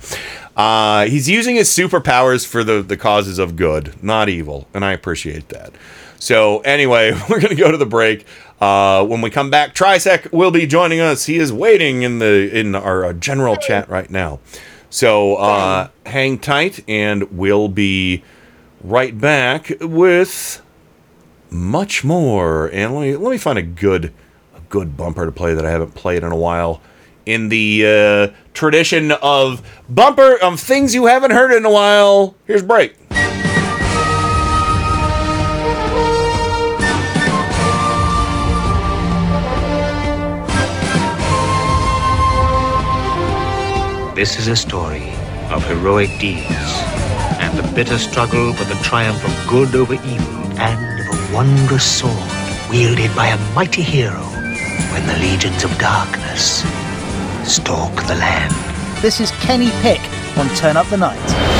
[0.55, 4.93] Uh, he's using his superpowers for the the causes of good, not evil, and I
[4.93, 5.73] appreciate that.
[6.19, 8.25] So anyway, we're gonna go to the break.
[8.59, 11.25] Uh, when we come back, Trisec will be joining us.
[11.25, 14.39] He is waiting in the in our uh, general chat right now.
[14.89, 18.23] So uh, hang tight, and we'll be
[18.83, 20.61] right back with
[21.51, 22.67] much more.
[22.67, 24.13] And let me let me find a good
[24.55, 26.81] a good bumper to play that I haven't played in a while.
[27.25, 32.35] In the uh, tradition of bumper of things you haven't heard in a while.
[32.45, 32.95] Here's break.
[44.17, 45.11] This is a story
[45.51, 46.47] of heroic deeds
[47.37, 51.85] and the bitter struggle for the triumph of good over evil and of a wondrous
[51.85, 52.31] sword
[52.67, 54.23] wielded by a mighty hero
[54.91, 56.63] when the legions of darkness
[57.43, 58.55] stalk the land.
[59.03, 60.01] This is Kenny Pick
[60.35, 61.56] on Turn Up the Night.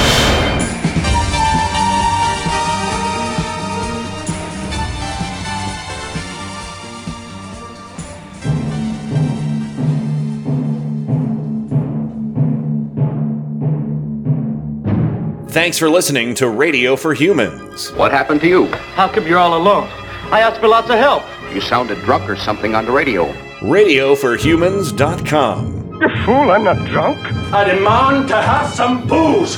[15.57, 17.91] Thanks for listening to Radio for Humans.
[17.93, 18.67] What happened to you?
[18.67, 19.87] How come you're all alone?
[20.31, 21.23] I asked for lots of help.
[21.51, 23.25] You sounded drunk or something on the radio.
[23.61, 25.99] RadioForHumans.com.
[25.99, 27.17] You fool, I'm not drunk.
[27.51, 29.57] I demand to have some booze.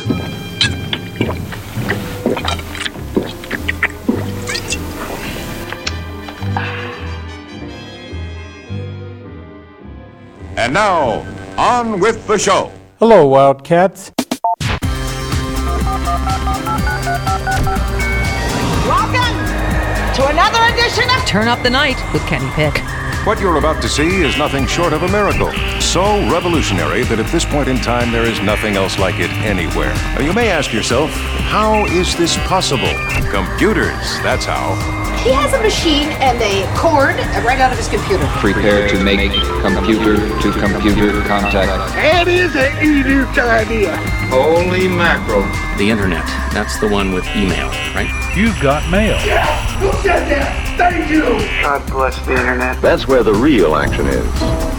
[10.55, 11.26] And now,
[11.57, 12.71] on with the show.
[12.99, 14.13] Hello, Wildcats.
[20.90, 22.80] Edition of Turn Up the Night with Kenny Pick.
[23.24, 25.52] What you're about to see is nothing short of a miracle.
[25.80, 26.02] So
[26.32, 29.94] revolutionary that at this point in time there is nothing else like it anywhere.
[30.16, 32.94] Now, you may ask yourself, how is this possible?
[33.30, 34.98] Computers, that's how.
[35.24, 38.26] He has a machine and a cord right out of his computer.
[38.40, 39.32] Prepare to make
[39.62, 41.94] computer to computer contact.
[41.94, 43.98] That is an idiot idea.
[44.32, 45.44] Holy mackerel.
[45.78, 46.26] The internet.
[46.54, 48.10] That's the one with email, right?
[48.36, 49.18] You've got mail.
[49.26, 49.76] Yes!
[49.82, 50.78] Who said that?
[50.78, 51.24] Thank you.
[51.62, 52.82] God bless the internet.
[52.82, 54.26] That's where the real action is.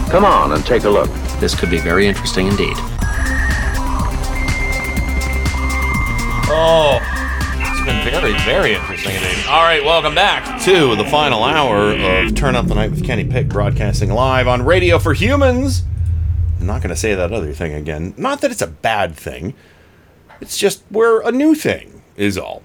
[0.09, 1.09] Come on and take a look.
[1.39, 2.75] This could be very interesting indeed.
[6.53, 6.99] Oh,
[7.81, 9.45] it's been very, very interesting indeed.
[9.47, 13.25] All right, welcome back to the final hour of Turn Up the Night with Kenny
[13.25, 15.81] Pick, broadcasting live on Radio for Humans.
[16.59, 18.13] I'm not going to say that other thing again.
[18.17, 19.55] Not that it's a bad thing.
[20.41, 22.61] It's just we're a new thing, is all.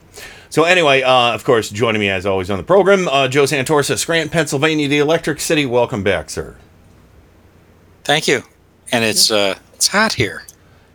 [0.51, 3.97] So anyway, uh, of course, joining me as always on the program, uh, Joe Santorsa,
[3.97, 5.65] Scranton, Pennsylvania, the Electric City.
[5.65, 6.57] Welcome back, sir.
[8.05, 8.43] Thank you.
[8.93, 10.45] And it's uh, it's hot here.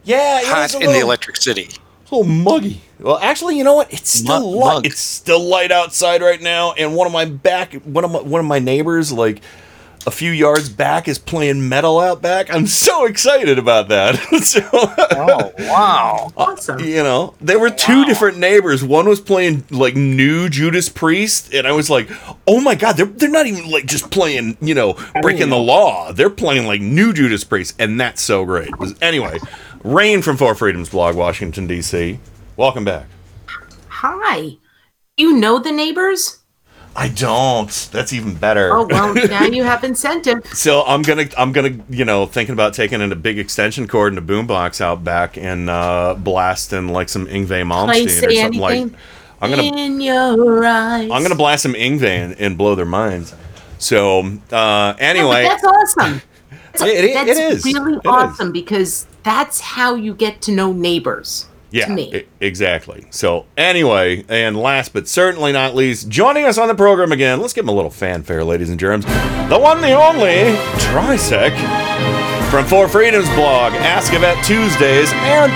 [0.03, 1.69] Yeah, it hot is a in the Electric City.
[2.11, 2.81] A little muggy.
[2.99, 3.91] Well, actually, you know what?
[3.93, 4.73] It's still Mug- light.
[4.75, 4.85] mug.
[4.87, 8.39] It's still light outside right now, and one of my back, one of my one
[8.39, 9.41] of my neighbors, like
[10.07, 12.51] a few yards back, is playing metal out back.
[12.53, 14.15] I'm so excited about that.
[14.43, 16.31] so, oh wow!
[16.37, 16.79] Uh, awesome.
[16.79, 18.83] you know, there were two different neighbors.
[18.83, 22.07] One was playing like new Judas Priest, and I was like,
[22.47, 26.11] "Oh my god, they're they're not even like just playing, you know, breaking the law.
[26.11, 29.37] They're playing like new Judas Priest, and that's so great." Was- Anyway,
[29.83, 32.19] Rain from Four Freedoms blog, Washington D.C.
[32.57, 33.07] Welcome back.
[33.87, 34.57] Hi.
[35.17, 36.39] You know the neighbors?
[36.95, 37.69] I don't.
[37.93, 38.73] That's even better.
[38.73, 40.45] Oh well, now you have incentive.
[40.53, 44.11] So I'm gonna, I'm gonna, you know, thinking about taking in a big extension cord
[44.13, 48.93] and a boombox out back and uh, blasting like some Yngwie Malmsteen or something like.
[49.43, 51.09] I'm gonna, in your eyes.
[51.09, 53.33] I'm gonna blast some Yngwie and, and blow their minds.
[53.79, 54.19] So
[54.51, 56.21] uh, anyway, that's awesome.
[56.75, 57.65] It- it- that's it is.
[57.65, 58.01] really It is.
[58.05, 61.47] awesome because that's how you get to know neighbors.
[61.71, 62.13] Yeah, to me.
[62.13, 63.05] e- exactly.
[63.11, 67.53] So anyway, and last but certainly not least, joining us on the program again, let's
[67.53, 69.05] give him a little fanfare, ladies and germs.
[69.05, 71.55] The one, the only, Trisec
[72.49, 75.51] from Four Freedoms blog, Ask Yvette Tuesdays, and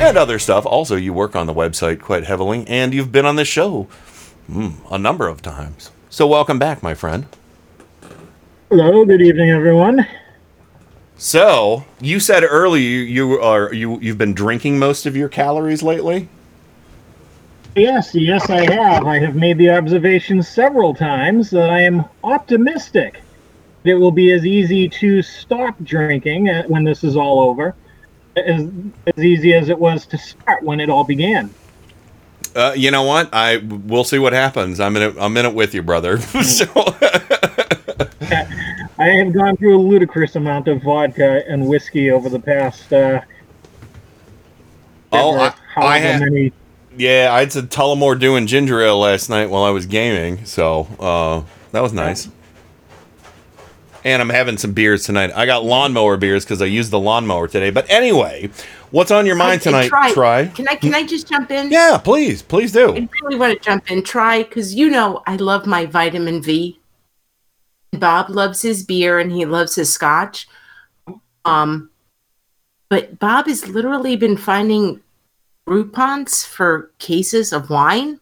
[0.00, 0.64] and other stuff.
[0.66, 3.88] Also, you work on the website quite heavily, and you've been on this show
[4.48, 5.90] mm, a number of times.
[6.10, 7.26] So welcome back, my friend.
[8.68, 10.06] Hello, good evening, everyone.
[11.18, 16.28] So you said earlier you, are you you've been drinking most of your calories lately.
[17.74, 19.06] Yes, yes, I have.
[19.06, 23.22] I have made the observation several times that I am optimistic
[23.86, 27.74] it will be as easy to stop drinking uh, when this is all over
[28.36, 28.68] as,
[29.06, 31.52] as easy as it was to start when it all began.
[32.54, 33.28] Uh, you know what?
[33.32, 34.80] I we'll see what happens.
[34.80, 35.14] I'm in it.
[35.18, 36.18] I'm in it with you, brother.
[36.42, 36.64] so
[38.98, 42.92] I have gone through a ludicrous amount of vodka and whiskey over the past.
[42.92, 43.20] Uh,
[45.12, 45.52] Oh, I, I
[45.98, 46.52] however had, many.
[46.96, 50.86] yeah, I had some Tullamore doing ginger ale last night while I was gaming, so
[50.98, 51.42] uh,
[51.72, 52.28] that was nice.
[54.04, 55.30] And I'm having some beers tonight.
[55.34, 57.70] I got lawnmower beers because I used the lawnmower today.
[57.70, 58.50] But anyway,
[58.90, 59.88] what's on your mind I- tonight?
[59.88, 60.12] try.
[60.12, 60.46] Try.
[60.48, 61.70] Can I can I just jump in?
[61.70, 62.94] Yeah, please, please do.
[62.94, 64.02] I really want to jump in.
[64.02, 66.78] Try because you know I love my vitamin V.
[68.00, 70.48] Bob loves his beer and he loves his scotch.
[71.44, 71.90] Um,
[72.88, 75.00] but Bob has literally been finding
[75.68, 78.20] Groupons for cases of wine.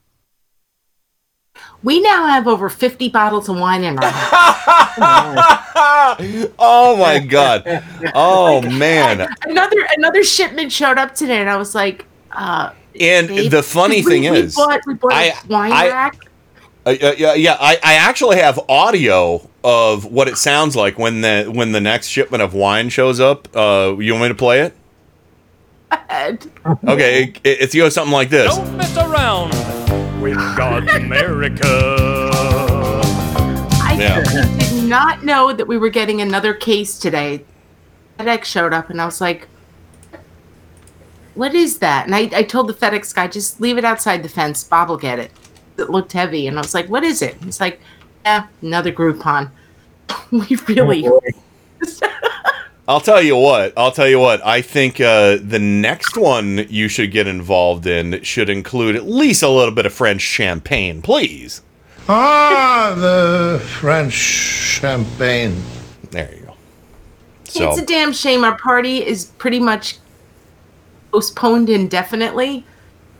[1.82, 4.94] We now have over 50 bottles of wine in our house.
[6.58, 7.62] oh my god.
[8.14, 9.28] Oh man.
[9.44, 13.96] another another shipment showed up today, and I was like, uh, And babe, the funny
[13.96, 16.16] we- thing we is, bought, we bought a I- wine I- rack.
[16.86, 17.56] Uh, uh, yeah, yeah.
[17.58, 22.08] I, I actually have audio of what it sounds like when the when the next
[22.08, 23.48] shipment of wine shows up.
[23.56, 24.74] Uh, you want me to play it?
[26.86, 28.54] Okay, it, it, it's goes something like this.
[28.54, 29.50] Don't mess around
[30.20, 32.30] with God's America.
[33.80, 34.22] I Yeah.
[34.58, 37.44] did not know that we were getting another case today.
[38.18, 39.48] FedEx showed up, and I was like,
[41.34, 44.28] "What is that?" And I, I told the FedEx guy, "Just leave it outside the
[44.28, 44.62] fence.
[44.64, 45.30] Bob will get it."
[45.76, 47.80] It looked heavy, and I was like, "What is it?" He's like,
[48.24, 49.50] "Yeah, another Groupon."
[50.30, 51.08] we really.
[52.86, 53.72] I'll tell you what.
[53.76, 54.44] I'll tell you what.
[54.44, 59.42] I think uh, the next one you should get involved in should include at least
[59.42, 61.62] a little bit of French champagne, please.
[62.08, 65.62] Ah, the French champagne.
[66.10, 66.54] There you go.
[67.46, 68.44] it's a damn shame.
[68.44, 69.98] Our party is pretty much
[71.10, 72.66] postponed indefinitely.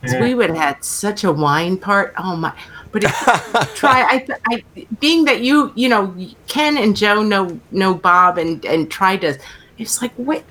[0.05, 2.15] 'Cause we would have had such a wine part.
[2.19, 2.53] Oh my!
[2.93, 3.13] But if,
[3.75, 4.03] try.
[4.03, 4.65] I, I,
[5.01, 6.15] being that you, you know,
[6.47, 9.39] Ken and Joe know know Bob and and try to.
[9.79, 10.45] It's like wait,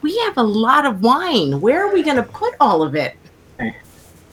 [0.00, 1.60] we have a lot of wine.
[1.60, 3.16] Where are we going to put all of it?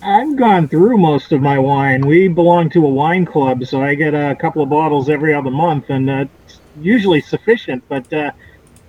[0.01, 2.05] I've gone through most of my wine.
[2.05, 5.49] We belong to a wine club, so I get a couple of bottles every other
[5.49, 7.83] month, and uh, it's usually sufficient.
[7.89, 8.31] But uh,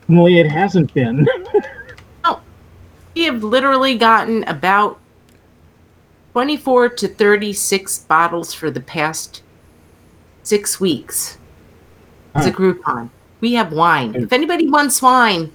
[0.09, 1.27] really, it hasn't been.
[2.25, 2.41] Oh,
[3.15, 4.99] we have literally gotten about
[6.37, 9.43] twenty four to thirty six bottles for the past
[10.43, 11.39] six weeks.
[12.35, 13.09] It's a Groupon.
[13.41, 14.15] We have wine.
[14.15, 15.51] If anybody wants wine,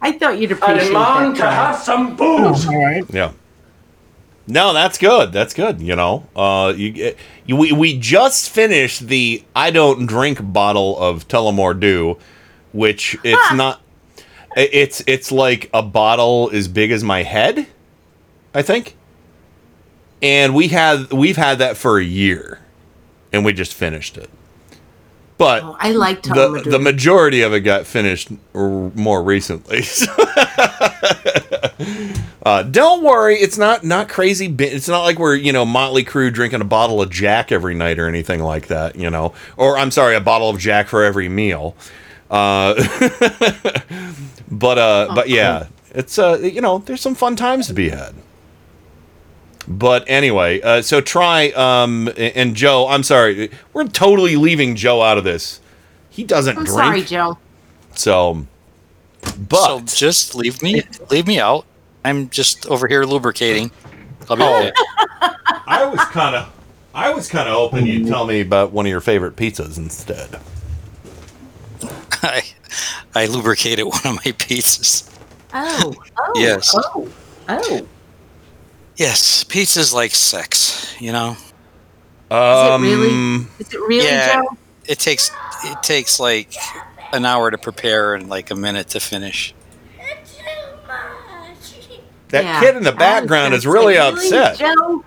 [0.00, 0.96] I thought you'd appreciate it.
[0.96, 1.36] I that.
[1.36, 1.76] Brian.
[1.76, 2.66] some booze.
[2.68, 3.04] all right.
[3.10, 3.32] Yeah.
[4.46, 5.30] No, that's good.
[5.30, 5.82] That's good.
[5.82, 7.14] You know, uh, you,
[7.44, 12.16] you we, we just finished the I don't drink bottle of Tullamore Dew,
[12.72, 13.82] which it's not.
[14.56, 17.66] It's it's like a bottle as big as my head,
[18.54, 18.94] I think.
[20.22, 22.58] And we had we've had that for a year,
[23.32, 24.30] and we just finished it.
[25.38, 29.82] But Oh, I like the the majority of it got finished more recently.
[32.44, 34.52] uh, don't worry, it's not not crazy.
[34.58, 38.00] It's not like we're you know Motley Crue drinking a bottle of Jack every night
[38.00, 38.96] or anything like that.
[38.96, 41.76] You know, or I'm sorry, a bottle of Jack for every meal.
[42.30, 42.74] Uh,
[44.50, 48.12] but uh, but yeah, it's uh, you know, there's some fun times to be had.
[49.70, 52.88] But anyway, uh, so try um and and Joe.
[52.88, 55.60] I'm sorry, we're totally leaving Joe out of this.
[56.08, 56.78] He doesn't I'm drink.
[56.78, 57.38] sorry, Joe.
[57.94, 58.46] So,
[59.38, 61.66] but so just leave me leave me out.
[62.04, 63.70] I'm just over here lubricating.
[64.30, 64.52] I'll be Oh.
[64.60, 64.72] right
[65.66, 66.50] I was kind of,
[66.94, 70.38] I was kind of hoping you'd tell me about one of your favorite pizzas instead.
[72.22, 72.42] I,
[73.14, 75.10] I lubricated one of my pizzas.
[75.52, 76.74] Oh, oh, Yes.
[76.74, 77.08] oh,
[77.48, 77.86] oh.
[78.98, 81.36] Yes, pizza's like sex, you know.
[82.32, 83.46] Um, Is it really?
[83.60, 84.56] Is it really, yeah, Joe?
[84.86, 85.30] it takes
[85.64, 86.52] it takes like
[87.12, 89.54] an hour to prepare and like a minute to finish.
[92.30, 92.60] That Yeah.
[92.60, 94.58] kid in the background is really say, upset.
[94.58, 95.02] Joe,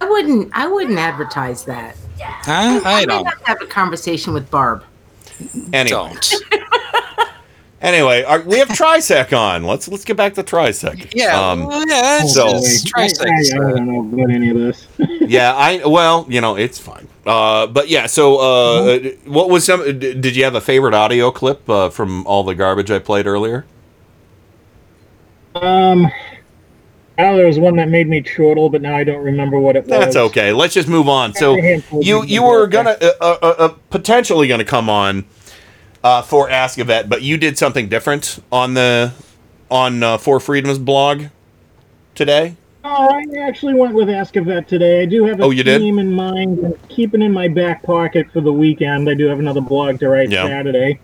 [0.00, 0.50] I wouldn't.
[0.52, 1.96] I wouldn't advertise that.
[2.20, 2.52] Huh?
[2.52, 3.24] I, I might don't.
[3.26, 4.82] have to have a conversation with Barb.
[5.72, 6.12] Anyway.
[7.82, 9.64] Anyway, our, we have Trisec on.
[9.64, 11.12] Let's let's get back to Trisec.
[11.14, 13.54] Yeah, Um, well, yeah, it's, so it's I, I, Trisec.
[13.54, 14.86] I don't know about any of this.
[15.20, 17.06] yeah, I well, you know, it's fine.
[17.26, 19.82] Uh, but yeah, so uh, what was some?
[19.98, 23.26] d- Did you have a favorite audio clip uh, from all the garbage I played
[23.26, 23.66] earlier?
[25.54, 26.06] Um,
[27.18, 29.80] oh, there was one that made me chortle, but now I don't remember what it
[29.86, 29.90] was.
[29.90, 30.52] That's okay.
[30.52, 31.34] Let's just move on.
[31.34, 35.24] So A handful of you you were gonna uh, uh, uh, potentially gonna come on
[36.06, 39.12] uh, for Ask a Vet, but you did something different on the
[39.72, 41.24] on uh, For Freedom's blog
[42.14, 42.54] today.
[42.84, 45.02] Oh, I actually went with Ask a Vet today.
[45.02, 45.80] I do have a Oh, you did?
[45.80, 49.10] theme in mind and keeping in my back pocket for the weekend.
[49.10, 50.46] I do have another blog to write Yeah.
[50.46, 51.00] Saturday.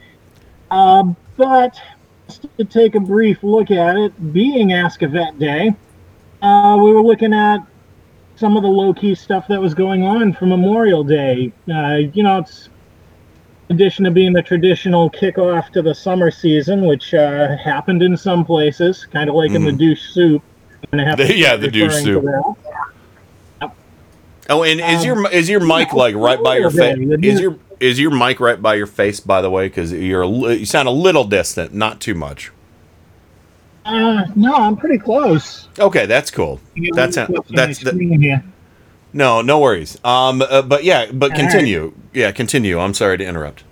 [0.70, 1.80] Uh, but
[2.28, 5.74] just to take a brief look at it, being Ask a Vet Day,
[6.42, 7.58] uh, we were looking at
[8.36, 11.52] some of the low key stuff that was going on for Memorial Day.
[11.68, 12.68] Uh, you know, it's
[13.72, 18.44] addition to being the traditional kickoff to the summer season, which uh, happened in some
[18.44, 19.78] places, kind of like in the Mhm.
[19.78, 20.42] douche soup.
[20.92, 22.24] To Yeah, the douche soup.
[24.50, 26.98] Oh, and is Um, your is your mic like right by your face?
[27.22, 29.20] Is your is your mic right by your face?
[29.20, 32.50] By the way, because you're you sound a little distant, not too much.
[33.86, 35.68] Uh, no, I'm pretty close.
[35.78, 36.60] Okay, that's cool.
[36.94, 38.42] That's up that's the.
[39.12, 39.98] No no worries.
[40.04, 41.40] Um, uh, but yeah, but All right.
[41.50, 41.92] continue.
[42.12, 42.78] Yeah, continue.
[42.78, 43.64] I'm sorry to interrupt.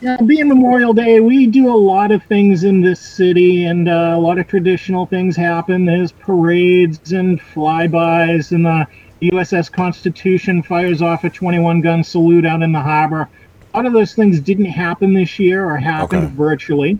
[0.00, 4.14] Yeah, being Memorial Day, we do a lot of things in this city, and uh,
[4.16, 5.84] a lot of traditional things happen.
[5.84, 8.86] There's parades and flybys, and the
[9.30, 13.28] USS Constitution fires off a 21 gun salute out in the harbor.
[13.74, 16.34] A lot of those things didn't happen this year or happened Okay.
[16.34, 16.98] virtually.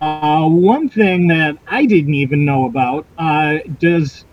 [0.00, 4.24] Uh, one thing that I didn't even know about uh, does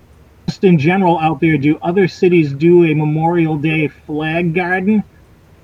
[0.47, 5.03] just in general out there, do other cities do a Memorial Day flag garden?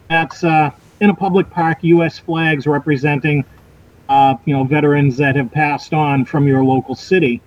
[0.09, 2.19] That's uh, in a public park, U.S.
[2.19, 3.45] flags representing,
[4.09, 7.41] uh, you know, veterans that have passed on from your local city.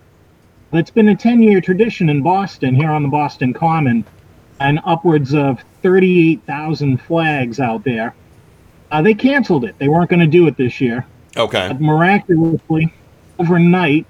[0.73, 4.05] It's been a 10-year tradition in Boston, here on the Boston Common,
[4.61, 8.15] and upwards of 38,000 flags out there.
[8.91, 9.79] Uh, they canceled it.
[9.79, 11.07] They weren't going to do it this year.
[11.37, 11.69] Okay.
[11.69, 12.93] But miraculously,
[13.39, 14.07] overnight,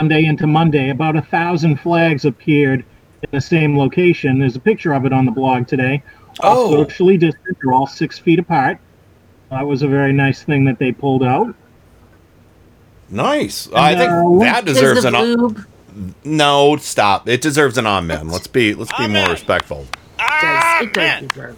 [0.00, 2.80] Sunday into Monday, about a thousand flags appeared
[3.22, 4.38] in the same location.
[4.38, 6.02] There's a picture of it on the blog today.
[6.40, 6.70] All Oh.
[6.84, 7.58] socially distant.
[7.62, 8.78] They're all six feet apart.
[9.50, 11.54] That was a very nice thing that they pulled out.
[13.10, 13.68] Nice.
[13.74, 15.66] I think uh, that deserves an on- lube
[16.24, 16.76] no.
[16.76, 17.28] Stop.
[17.28, 18.28] It deserves an amen.
[18.30, 19.86] Let's be let's be more respectful.
[20.18, 21.56] does, it does.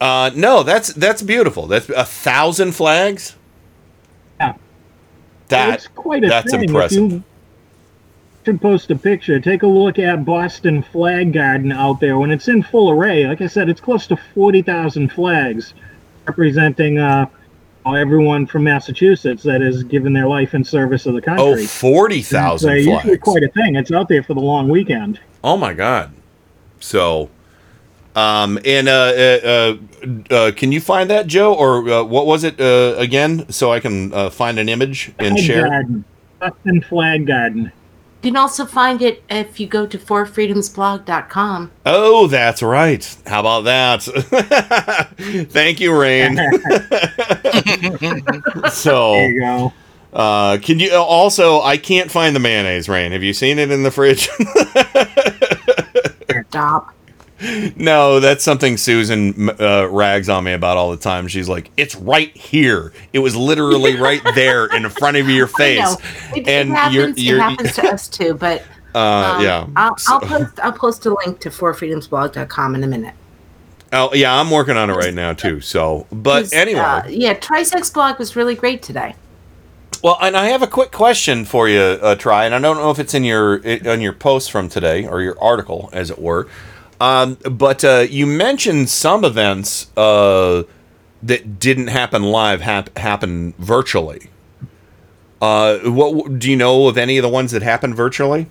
[0.00, 1.66] Uh, no, that's that's beautiful.
[1.66, 3.34] That's a thousand flags.
[4.38, 4.54] Yeah.
[5.48, 6.62] That quite a that's thing.
[6.62, 7.22] If impressive.
[8.44, 9.38] Should post a picture.
[9.40, 12.18] Take a look at Boston Flag Garden out there.
[12.18, 15.74] When it's in full array, like I said, it's close to 40,000 flags
[16.26, 17.26] representing uh,
[17.86, 21.64] everyone from Massachusetts that has given their life in service of the country.
[21.64, 23.18] Oh, 40,000 It's, uh, flags.
[23.22, 23.76] quite a thing.
[23.76, 25.20] It's out there for the long weekend.
[25.44, 26.12] Oh my god.
[26.78, 27.28] So,
[28.16, 32.42] um, and uh, uh, uh, uh, can you find that, Joe, or uh, what was
[32.44, 35.68] it uh, again, so I can uh, find an image and Flag share?
[35.68, 36.04] Garden.
[36.38, 37.70] Boston Flag Garden.
[38.22, 41.70] You can also find it if you go to forfreedomsblog.com.
[41.86, 43.16] Oh, that's right.
[43.26, 44.02] How about that?
[45.50, 46.36] Thank you, Rain.
[48.70, 49.72] so There you go.
[50.12, 51.62] Uh, can you also?
[51.62, 53.12] I can't find the mayonnaise, Rain.
[53.12, 54.28] Have you seen it in the fridge?
[56.48, 56.92] Stop.
[57.76, 61.26] No, that's something Susan uh, rags on me about all the time.
[61.28, 62.92] She's like, "It's right here.
[63.12, 65.96] It was literally right there in front of your face."
[66.36, 68.62] It, And it happens, you're- you're- it happens to us too, but
[68.92, 69.66] Uh, um, yeah.
[69.76, 73.14] I'll, So- I'll post I'll post a link to forfreedomsblog.com in a minute.
[73.92, 74.34] Oh, yeah.
[74.38, 75.60] I'm working on it right now too.
[75.60, 76.80] So, but anyway.
[76.80, 79.14] uh, yeah, Trisec's blog was really great today.
[80.02, 82.90] Well, and I have a quick question for you, uh, Try, and I don't know
[82.90, 86.48] if it's in your on your post from today or your article, as it were.
[87.00, 90.64] Um, but uh, you mentioned some events uh,
[91.22, 94.28] that didn't happen live hap- happen virtually.
[95.40, 98.46] Uh, what do you know of any of the ones that happened virtually?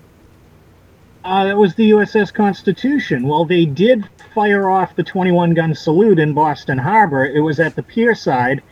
[1.23, 3.27] Uh, that was the USS Constitution.
[3.27, 7.25] Well, they did fire off the 21 gun salute in Boston Harbor.
[7.25, 8.63] It was at the pier side,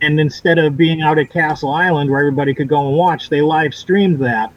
[0.00, 3.40] and instead of being out at Castle Island where everybody could go and watch, they
[3.40, 4.52] live streamed that.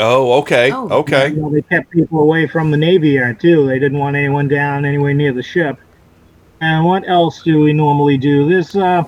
[0.00, 1.30] Oh, okay, okay.
[1.30, 3.66] You know, they kept people away from the Navy Yard, too.
[3.66, 5.76] They didn't want anyone down anywhere near the ship.
[6.60, 8.48] And what else do we normally do?
[8.48, 9.04] There's uh,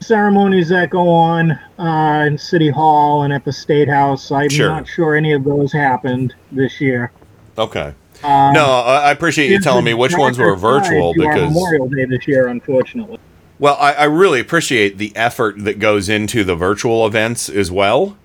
[0.00, 4.30] ceremonies that go on uh, in City Hall and at the State House.
[4.30, 4.68] I'm Sure.
[4.68, 7.10] not sure any of those happened this year.
[7.58, 7.94] Okay.
[8.22, 12.04] Um, no, I I appreciate you telling me which ones were virtual because Memorial Day
[12.04, 13.18] this year, unfortunately.
[13.58, 18.16] Well, I, I really appreciate the effort that goes into the virtual events as well.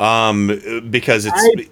[0.00, 1.68] Um, because it's, I-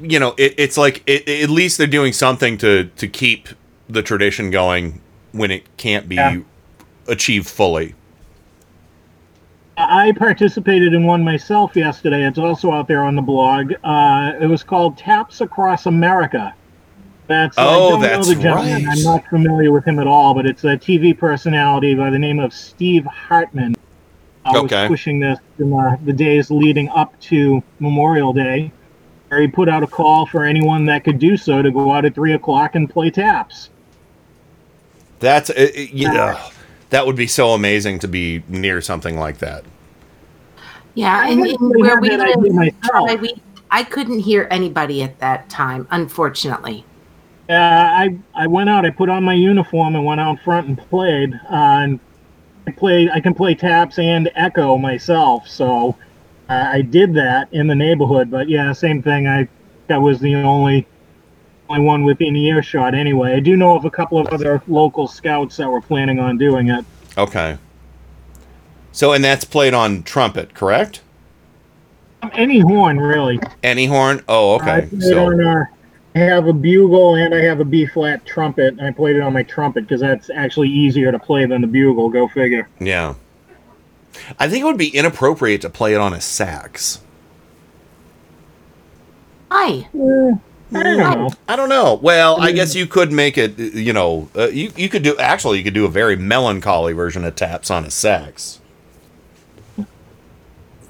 [0.00, 3.48] you know, it, it's like it, at least they're doing something to to keep
[3.88, 5.00] the tradition going
[5.32, 6.38] when it can't be Yeah.
[7.06, 7.94] achieved fully.
[9.76, 12.26] I participated in one myself yesterday.
[12.26, 13.72] It's also out there on the blog.
[13.84, 16.54] Uh, it was called Taps Across America.
[17.26, 18.84] That's I Oh, don't that's know the gentleman.
[18.84, 18.96] right.
[18.96, 22.38] I'm not familiar with him at all, but it's a TV personality by the name
[22.38, 23.74] of Steve Hartman.
[24.54, 24.82] I Okay.
[24.82, 28.72] was pushing this in the, the days leading up to Memorial Day.
[29.28, 32.04] Where he put out a call for anyone that could do so to go out
[32.04, 33.70] at three o'clock and play taps.
[35.20, 36.50] That's uh, uh, yeah,
[36.90, 39.64] that would be so amazing to be near something like that.
[40.94, 43.08] Yeah, I and, and where we live, idea myself.
[43.08, 46.84] Troy, we, I couldn't hear anybody at that time, unfortunately.
[47.48, 48.84] Uh, I I went out.
[48.84, 51.32] I put on my uniform and went out front and played.
[51.50, 52.00] Uh, and
[52.66, 53.10] I played.
[53.10, 55.96] I can play taps and echo myself, so
[56.48, 58.30] uh, I did that in the neighborhood.
[58.30, 59.26] But yeah, same thing.
[59.26, 59.48] I
[59.88, 60.86] that was the only
[61.68, 62.94] only one within earshot.
[62.94, 66.38] Anyway, I do know of a couple of other local scouts that were planning on
[66.38, 66.84] doing it.
[67.16, 67.58] Okay.
[68.92, 71.00] So, and that's played on trumpet, correct?
[72.34, 73.40] Any horn, really.
[73.62, 74.22] Any horn?
[74.28, 74.88] Oh, okay.
[75.00, 75.66] So,
[76.14, 78.74] I have a bugle and I have a B flat trumpet.
[78.78, 81.66] And I played it on my trumpet because that's actually easier to play than the
[81.66, 82.08] bugle.
[82.10, 82.68] Go figure.
[82.78, 83.14] yeah.
[84.38, 87.00] I think it would be inappropriate to play it on a sax.
[89.50, 89.88] Hi.
[90.74, 91.30] I don't know.
[91.48, 91.98] I don't know.
[92.02, 93.58] Well, I guess you could make it.
[93.58, 97.24] You know, uh, you you could do actually you could do a very melancholy version
[97.24, 98.60] of taps on a sax.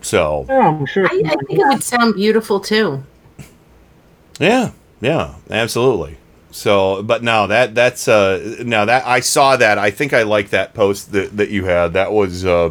[0.01, 1.07] So Yeah, I'm sure.
[1.07, 3.05] I, I think it would sound beautiful too.
[4.41, 4.73] yeah,
[5.03, 6.17] yeah, absolutely.
[6.53, 10.51] So, but no, that that's uh now that I saw that I think I like
[10.51, 11.93] that post that that you had.
[11.95, 12.71] That was uh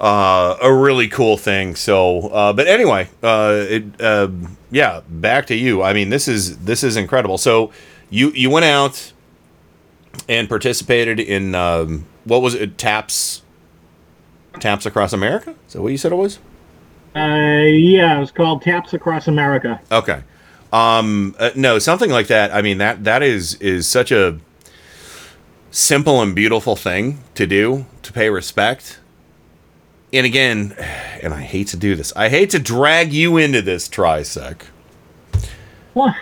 [0.00, 1.74] uh a really cool thing.
[1.74, 4.28] So, uh but anyway, uh it uh
[4.70, 5.82] yeah, back to you.
[5.82, 7.38] I mean, this is this is incredible.
[7.38, 7.72] So,
[8.08, 9.12] you you went out
[10.28, 12.78] and participated in um what was it?
[12.78, 13.42] Taps
[14.60, 15.54] Taps across America?
[15.66, 16.38] Is that what you said it was?
[17.14, 19.80] Uh, yeah, it was called Taps Across America.
[19.90, 20.22] Okay.
[20.76, 22.54] Um uh, no, something like that.
[22.54, 24.38] I mean that that is is such a
[25.70, 28.98] simple and beautiful thing to do to pay respect.
[30.12, 30.74] And again,
[31.22, 32.12] and I hate to do this.
[32.16, 34.62] I hate to drag you into this trisec.
[35.92, 36.14] What?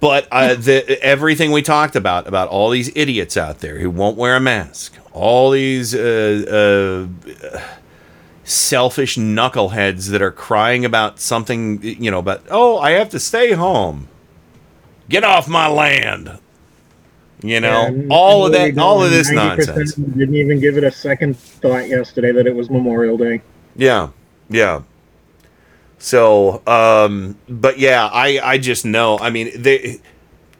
[0.00, 4.16] But uh, the everything we talked about about all these idiots out there who won't
[4.16, 7.60] wear a mask, all these uh, uh,
[8.50, 13.52] selfish knuckleheads that are crying about something, you know, but oh, I have to stay
[13.52, 14.08] home.
[15.08, 16.38] Get off my land.
[17.42, 19.94] You know, all of that, all of this 90% nonsense.
[19.94, 23.40] Didn't even give it a second thought yesterday that it was Memorial Day.
[23.76, 24.10] Yeah,
[24.50, 24.82] yeah.
[25.98, 29.18] So, um, but yeah, I, I just know.
[29.18, 30.00] I mean, they,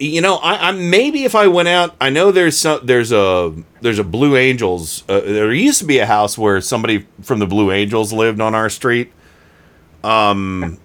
[0.00, 3.54] you know, I, I maybe if I went out, I know there's some, there's a,
[3.82, 5.04] there's a Blue Angels.
[5.08, 8.54] Uh, there used to be a house where somebody from the Blue Angels lived on
[8.54, 9.12] our street.
[10.02, 10.78] Um,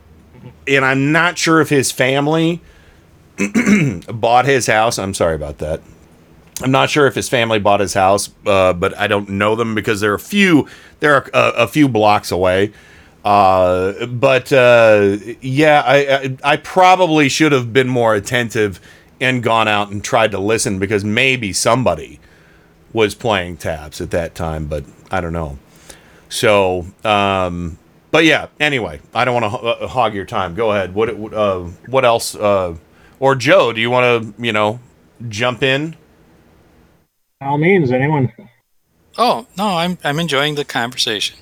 [0.67, 2.61] and I'm not sure if his family
[4.13, 4.99] bought his house.
[4.99, 5.81] I'm sorry about that.
[6.61, 9.75] I'm not sure if his family bought his house, uh, but I don't know them
[9.75, 10.67] because they're a few
[10.99, 12.71] they're a, a few blocks away.
[13.25, 18.79] Uh, but uh, yeah, I, I I probably should have been more attentive
[19.19, 22.19] and gone out and tried to listen because maybe somebody
[22.93, 25.57] was playing taps at that time, but I don't know.
[26.29, 27.77] So, um,
[28.11, 28.47] but yeah.
[28.59, 30.55] Anyway, I don't want to uh, hog your time.
[30.55, 30.93] Go ahead.
[30.93, 32.35] What uh, what else?
[32.35, 32.75] Uh,
[33.19, 34.79] or Joe, do you want to you know
[35.27, 35.95] jump in?
[37.39, 38.31] By all means, anyone.
[39.17, 41.37] Oh no, I'm I'm enjoying the conversation.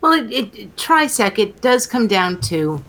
[0.00, 1.38] Well, it, it, it trisec.
[1.38, 2.84] It does come down to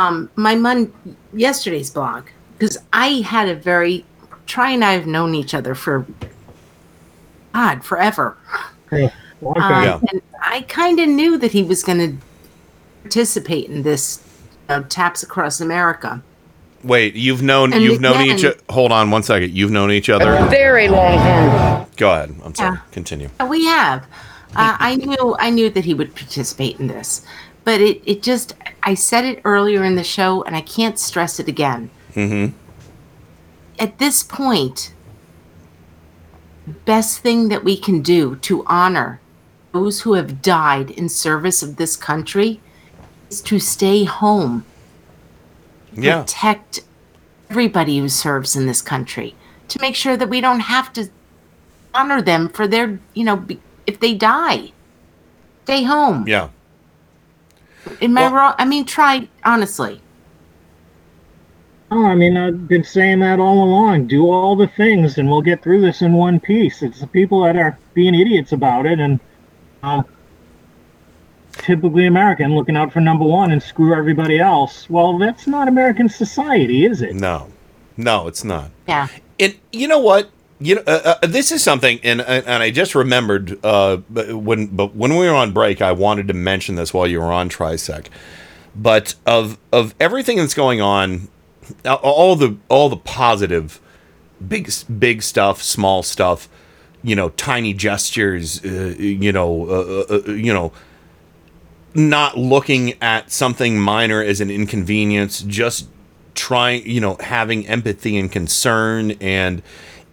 [0.00, 0.92] um my mon
[1.32, 2.22] yesterday's blog
[2.58, 4.04] because I had a very
[4.46, 6.04] Try and I have known each other for
[7.54, 8.36] God forever.
[8.90, 10.04] Hey, long Um, time.
[10.10, 12.26] And I kind of knew that he was going to
[13.02, 14.24] participate in this
[14.68, 16.20] uh, Taps Across America.
[16.82, 18.44] Wait, you've known And you've known each.
[18.70, 19.52] Hold on one second.
[19.52, 20.32] You've known each other.
[20.48, 21.86] very long time.
[21.96, 22.34] Go ahead.
[22.44, 22.74] I'm sorry.
[22.74, 22.82] Yeah.
[22.90, 23.28] Continue.
[23.38, 24.02] Uh, We have.
[24.56, 27.24] Uh, I knew I knew that he would participate in this,
[27.64, 31.38] but it, it just I said it earlier in the show, and I can't stress
[31.38, 31.90] it again.
[32.14, 32.56] Mm-hmm.
[33.78, 34.94] At this point,
[36.84, 39.20] best thing that we can do to honor
[39.72, 42.60] those who have died in service of this country
[43.30, 44.64] is to stay home.
[45.92, 46.22] Yeah.
[46.22, 46.80] Protect
[47.48, 49.34] everybody who serves in this country
[49.68, 51.08] to make sure that we don't have to
[51.94, 53.46] honor them for their, you know
[53.86, 54.72] if they die.
[55.64, 56.26] Stay home.
[56.26, 56.48] Yeah.
[58.02, 58.54] Am I wrong?
[58.58, 60.00] I mean, try honestly.
[61.92, 64.06] Oh, I mean, I've been saying that all along.
[64.06, 66.82] Do all the things, and we'll get through this in one piece.
[66.82, 69.18] It's the people that are being idiots about it, and
[69.82, 70.04] um,
[71.52, 74.88] typically American, looking out for number one and screw everybody else.
[74.88, 77.14] Well, that's not American society, is it?
[77.14, 77.48] No,
[77.96, 78.70] no, it's not.
[78.86, 79.08] Yeah.
[79.40, 80.30] And you know what?
[80.62, 84.94] You know, uh, uh, this is something, and and I just remembered uh, when but
[84.94, 88.08] when we were on break, I wanted to mention this while you were on Trisec.
[88.76, 91.28] But of of everything that's going on,
[91.86, 93.80] all the all the positive,
[94.46, 96.46] big big stuff, small stuff,
[97.02, 100.72] you know, tiny gestures, uh, you know, uh, uh, you know,
[101.94, 105.88] not looking at something minor as an inconvenience, just
[106.34, 109.62] trying, you know, having empathy and concern and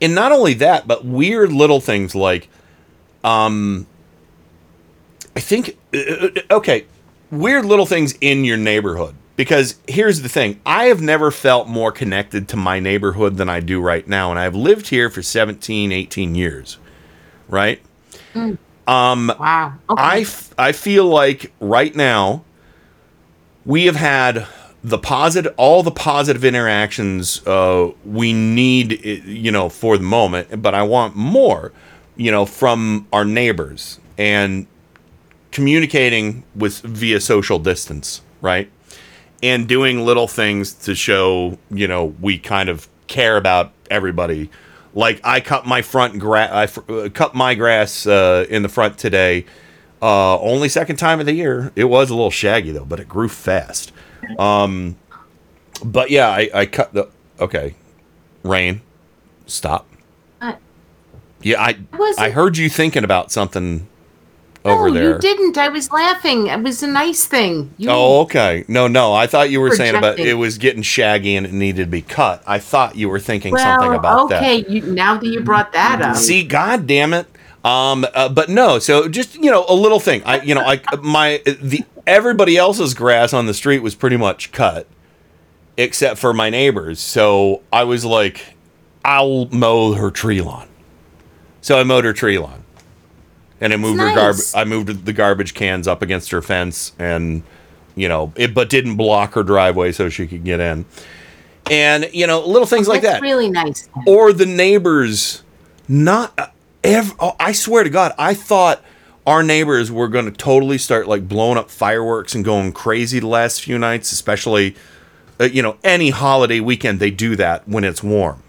[0.01, 2.49] and not only that, but weird little things like
[3.23, 3.85] um
[5.35, 6.85] I think uh, uh, okay,
[7.31, 11.91] weird little things in your neighborhood because here's the thing, I have never felt more
[11.91, 15.91] connected to my neighborhood than I do right now and I've lived here for 17,
[15.91, 16.77] 18 years.
[17.47, 17.81] Right?
[18.87, 19.73] Um, wow.
[19.89, 22.43] I, f- I feel like right now
[23.65, 24.47] we have had
[24.83, 30.61] the positive, all the positive interactions uh, we need, you know, for the moment.
[30.61, 31.71] But I want more,
[32.15, 34.67] you know, from our neighbors and
[35.51, 38.69] communicating with via social distance, right?
[39.41, 44.49] And doing little things to show, you know, we kind of care about everybody.
[44.93, 48.69] Like I cut my front grass, I fr- uh, cut my grass uh, in the
[48.69, 49.45] front today.
[50.01, 51.71] Uh, only second time of the year.
[51.75, 53.91] It was a little shaggy though, but it grew fast.
[54.37, 54.95] Um,
[55.83, 57.07] but yeah, I, I cut the.
[57.39, 57.75] Okay,
[58.43, 58.81] rain,
[59.45, 59.87] stop.
[60.41, 60.53] Uh,
[61.41, 61.77] Yeah, I
[62.17, 63.87] I heard you thinking about something
[64.65, 65.11] over no, there.
[65.13, 65.57] you didn't.
[65.57, 66.47] I was laughing.
[66.47, 67.73] It was a nice thing.
[67.77, 68.65] You, Oh, okay.
[68.67, 69.13] No, no.
[69.13, 72.01] I thought you were saying about it was getting shaggy and it needed to be
[72.01, 72.43] cut.
[72.45, 74.43] I thought you were thinking well, something about that.
[74.43, 74.79] okay.
[74.81, 77.27] Now that you brought that up, See, god damn it.
[77.63, 78.79] Um, uh, but no.
[78.79, 80.23] So just you know, a little thing.
[80.25, 84.51] I, you know, I my the everybody else's grass on the street was pretty much
[84.51, 84.87] cut,
[85.75, 86.99] except for my neighbors.
[86.99, 88.55] So I was like,
[89.03, 90.67] I'll mow her tree lawn.
[91.61, 92.63] So I mowed her tree lawn,
[93.59, 94.45] and I moved her garbage.
[94.55, 97.43] I moved the garbage cans up against her fence, and
[97.95, 100.85] you know, it but didn't block her driveway so she could get in.
[101.69, 103.89] And you know, little things like that's that really nice.
[104.05, 105.43] or the neighbors
[105.89, 106.53] not
[106.95, 108.83] ever oh, i swear to god i thought
[109.25, 113.27] our neighbors were going to totally start like blowing up fireworks and going crazy the
[113.27, 114.75] last few nights especially
[115.39, 118.41] uh, you know any holiday weekend they do that when it's warm.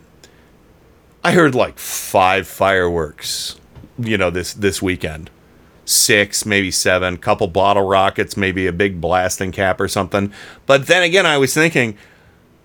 [1.23, 3.57] I heard like five fireworks
[3.99, 5.31] you know this this weekend.
[5.84, 10.33] Six maybe seven couple bottle rockets maybe a big blasting cap or something.
[10.67, 11.97] But then again i was thinking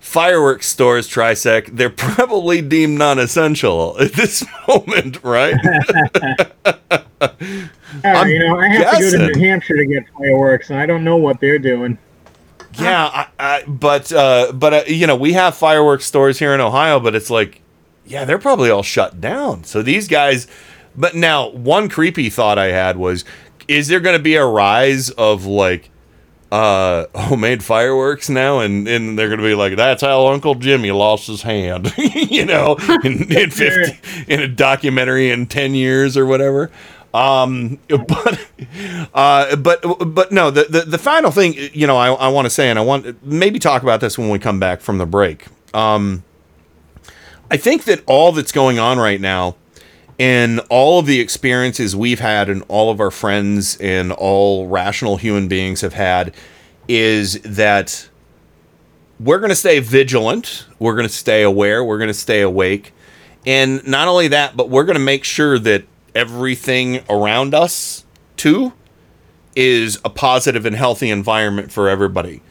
[0.04, 5.54] fireworks stores, Trisec, they're probably deemed non-essential at this moment, right?
[8.04, 9.32] I'm you know, I have to go to.
[9.32, 11.96] New Hampshire to get fireworks, and I don't know what they're doing.
[12.78, 16.60] yeah, I, I, but uh, but uh, you know, we have fireworks stores here in
[16.60, 17.62] Ohio, but it's like,
[18.04, 19.64] yeah, they're probably all shut down.
[19.64, 20.46] So these guys.
[20.96, 23.24] But now, one creepy thought I had was,
[23.66, 25.90] is there going to be a rise of like
[26.52, 31.26] uh homemade fireworks now and and they're gonna be like that's how uncle jimmy lost
[31.26, 33.98] his hand you know in, in 50
[34.32, 36.70] in a documentary in 10 years or whatever.
[37.12, 38.40] Um but
[39.14, 39.82] uh but
[40.14, 42.78] but no the the, the final thing you know i, I want to say and
[42.78, 45.46] i want maybe talk about this when we come back from the break.
[45.72, 46.24] Um
[47.50, 49.54] i think that all that's going on right now
[50.18, 55.16] and all of the experiences we've had and all of our friends and all rational
[55.16, 56.34] human beings have had
[56.86, 58.08] is that
[59.18, 62.92] we're going to stay vigilant we're going to stay aware we're going to stay awake.
[63.46, 65.84] And not only that but we're going to make sure that
[66.14, 68.04] everything around us
[68.36, 68.72] too
[69.56, 72.42] is a positive and healthy environment for everybody.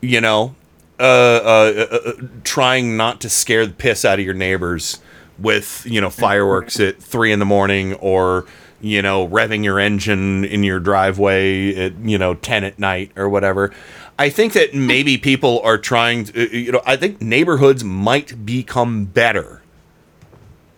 [0.00, 0.54] You know
[0.98, 2.12] uh, uh, uh, uh,
[2.42, 5.00] trying not to scare the piss out of your neighbors
[5.38, 8.46] with you know fireworks at three in the morning or
[8.80, 13.28] you know revving your engine in your driveway at you know 10 at night or
[13.28, 13.72] whatever
[14.18, 18.44] i think that maybe people are trying to uh, you know i think neighborhoods might
[18.46, 19.62] become better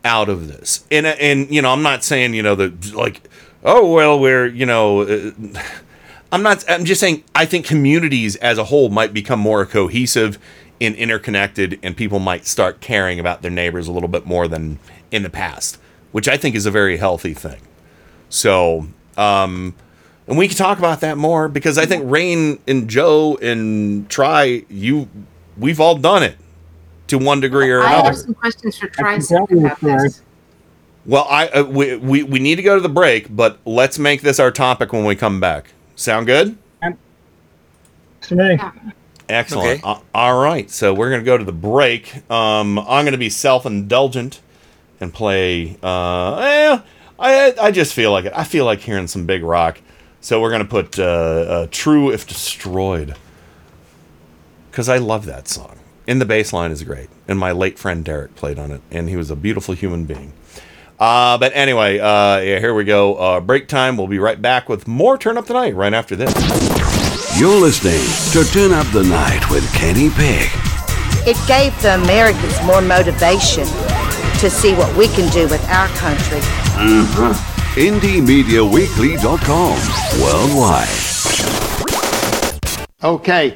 [0.04, 0.84] out of this.
[0.90, 3.22] And and you know, I'm not saying you know the like,
[3.64, 5.02] oh well, we're you know.
[5.02, 5.30] Uh,
[6.30, 6.64] I'm not.
[6.68, 7.24] I'm just saying.
[7.34, 10.38] I think communities as a whole might become more cohesive
[10.80, 14.78] and interconnected, and people might start caring about their neighbors a little bit more than
[15.10, 15.78] in the past,
[16.12, 17.60] which I think is a very healthy thing.
[18.28, 19.74] So, um,
[20.26, 24.64] and we can talk about that more because I think Rain and Joe and Try,
[24.68, 25.08] you,
[25.56, 26.36] we've all done it
[27.08, 28.08] to one degree or I another.
[28.08, 30.22] have some questions for Tri can about this.
[31.06, 34.20] Well, I uh, we, we we need to go to the break, but let's make
[34.20, 35.72] this our topic when we come back.
[35.96, 36.56] Sound good?
[38.20, 38.58] To me.
[39.28, 39.82] Excellent.
[39.84, 42.30] A- all right, so we're gonna go to the break.
[42.30, 44.40] Um, I'm gonna be self-indulgent
[45.00, 45.76] and play.
[45.82, 46.78] Uh, eh,
[47.18, 48.32] I I just feel like it.
[48.34, 49.80] I feel like hearing some big rock.
[50.20, 53.14] So we're gonna put uh, uh, "True If Destroyed"
[54.70, 57.08] because I love that song, and the bass line is great.
[57.26, 60.32] And my late friend Derek played on it, and he was a beautiful human being.
[60.98, 63.14] Uh, but anyway, uh, yeah, here we go.
[63.14, 63.96] Uh, break time.
[63.96, 66.32] We'll be right back with more Turn Up the Night right after this.
[67.38, 68.00] You're listening
[68.32, 70.50] to Turn Up the Night with Kenny Pick.
[71.24, 73.64] It gave the Americans more motivation
[74.40, 76.40] to see what we can do with our country.
[76.74, 77.32] Uh-huh.
[77.76, 79.78] IndieMediaWeekly.com.
[80.20, 80.88] Worldwide.
[83.04, 83.54] Okay.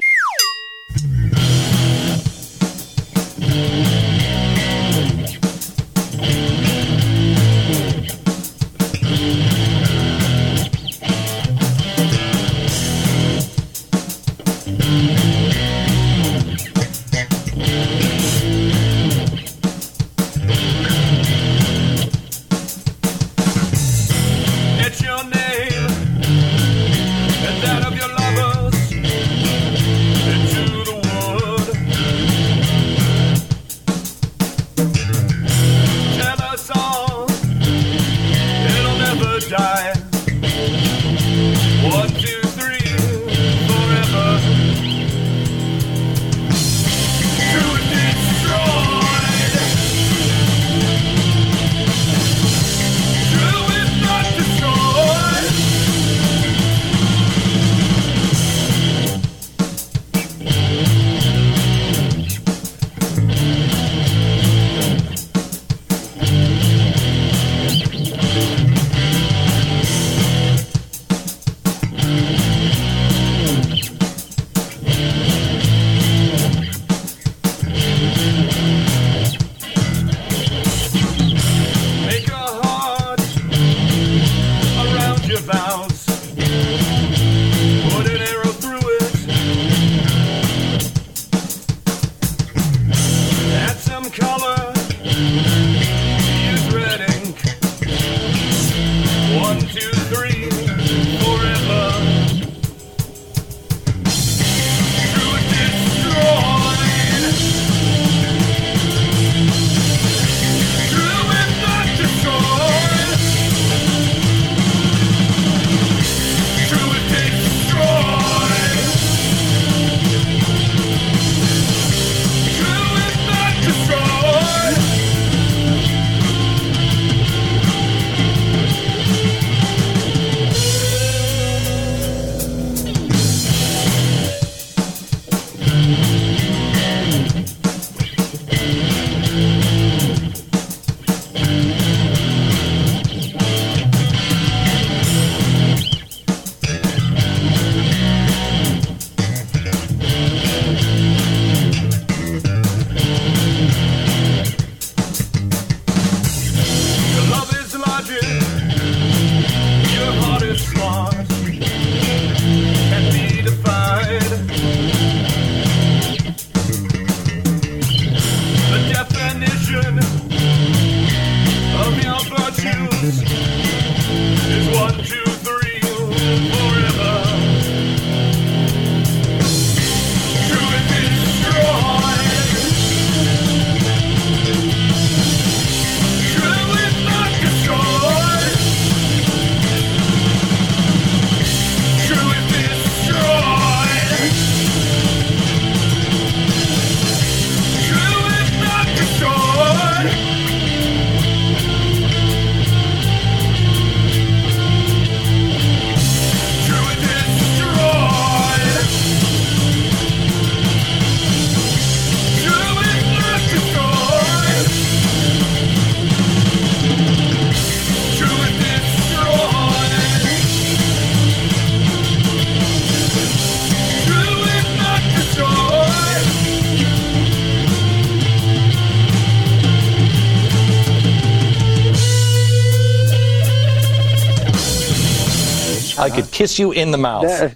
[236.33, 237.55] Kiss you in the mouth.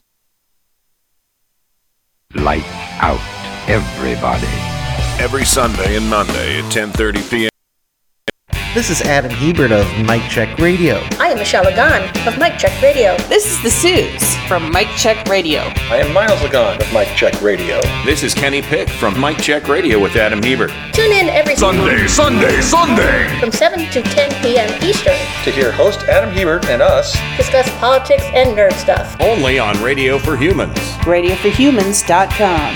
[2.36, 2.64] Light
[3.02, 3.20] out,
[3.68, 4.48] everybody.
[5.22, 7.50] Every Sunday and Monday at 10:30 p.m.
[8.78, 10.98] This is Adam Hebert of Mike Check Radio.
[11.20, 13.18] I am Michelle Lagan of Mike Check Radio.
[13.28, 15.62] This is the Suze from Mike Check Radio.
[15.90, 17.82] I am Miles Lagan of Mike Check Radio.
[18.06, 20.70] This is Kenny Pick from Mike Check Radio with Adam Hebert.
[20.94, 23.40] Tune in every Sunday, Sunday, Sunday.
[23.40, 24.70] from 7 to 10 p.m.
[24.84, 25.18] Eastern.
[25.44, 29.20] To hear host Adam Hebert and us Discuss politics and nerd stuff.
[29.20, 30.78] Only on Radio for Humans.
[31.02, 32.76] RadioForHumans.com.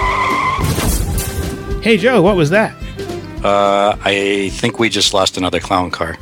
[1.81, 2.75] Hey Joe, what was that?
[3.43, 6.15] Uh, I think we just lost another clown car.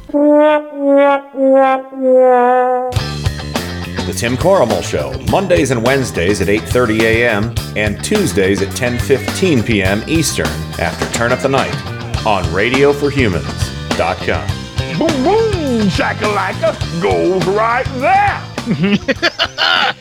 [4.08, 7.54] The Tim Corrimal Show, Mondays and Wednesdays at 8:30 a.m.
[7.76, 10.02] and Tuesdays at 10:15 p.m.
[10.08, 10.48] Eastern
[10.80, 11.76] after Turn Up the Night
[12.26, 14.48] on RadioForHumans.com.
[14.98, 18.42] Boom, boom, shakalaka goes right there.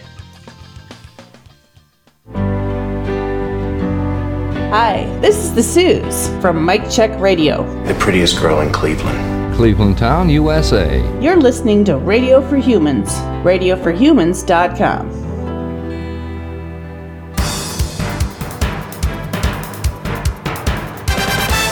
[4.70, 7.62] Hi, this is the Suze from Mike Check Radio.
[7.84, 9.54] The prettiest girl in Cleveland.
[9.54, 11.00] Cleveland Town, USA.
[11.22, 13.08] You're listening to Radio for Humans,
[13.44, 15.08] RadioForHumans.com.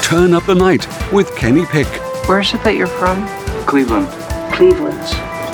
[0.03, 1.87] Turn up the night with Kenny Pick.
[2.27, 3.27] Where's it that you're from?
[3.67, 4.09] Cleveland.
[4.55, 5.03] Cleveland.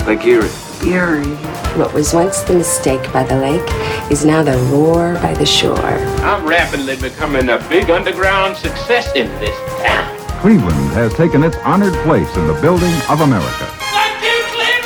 [0.07, 0.49] Like Erie.
[0.85, 1.62] Erie.
[1.75, 5.75] What was once the mistake by the lake is now the roar by the shore.
[5.79, 10.19] I'm rapidly becoming a big underground success in this town.
[10.39, 13.65] Cleveland has taken its honored place in the building of America.
[13.79, 14.85] Thank you, Cleveland.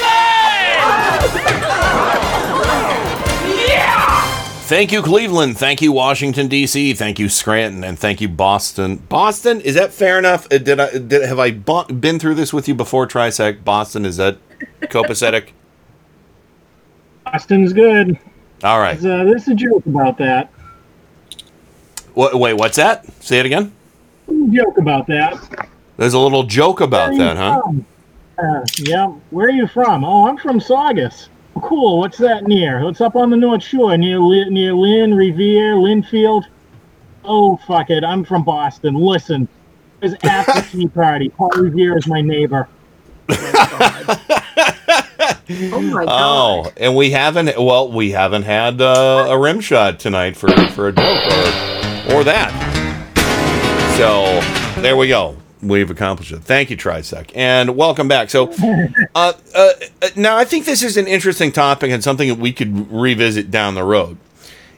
[3.58, 4.22] yeah!
[4.62, 5.58] Thank you, Cleveland.
[5.58, 6.94] Thank you, Washington D.C.
[6.94, 8.98] Thank you, Scranton, and thank you, Boston.
[9.10, 10.46] Boston, is that fair enough?
[10.52, 13.08] Uh, Did I did have I bo- been through this with you before?
[13.08, 14.38] Trisec, Boston, is that
[14.84, 15.50] copacetic?
[17.32, 18.18] Boston's good.
[18.64, 18.98] All right.
[18.98, 20.50] Uh, there's a joke about that.
[22.14, 23.06] What, wait, what's that?
[23.22, 23.74] Say it again.
[24.52, 25.70] Joke about that.
[25.98, 27.62] There's a little joke about that, huh?
[28.38, 29.08] Uh, yeah.
[29.32, 30.06] Where are you from?
[30.06, 31.30] Oh, I'm from Saugus.
[31.62, 32.00] Cool.
[32.00, 32.88] What's that near?
[32.88, 36.46] It's up on the North Shore, near near Lynn, Revere, Lynnfield.
[37.26, 38.04] Oh, fuck it.
[38.04, 38.96] I'm from Boston.
[38.96, 39.48] Listen,
[40.00, 41.30] there's after tea party.
[41.30, 42.70] Paul Revere is my neighbor.
[43.30, 44.18] Oh
[45.82, 46.08] my god!
[46.10, 47.58] Oh, and we haven't.
[47.58, 52.24] Well, we haven't had uh, a rim shot tonight for for a joke or or
[52.24, 52.54] that.
[53.98, 55.38] So there we go.
[55.62, 56.44] We've accomplished it.
[56.44, 58.30] Thank you, Trisec, and welcome back.
[58.30, 59.72] So uh, uh, uh,
[60.16, 63.74] now I think this is an interesting topic and something that we could revisit down
[63.74, 64.18] the road.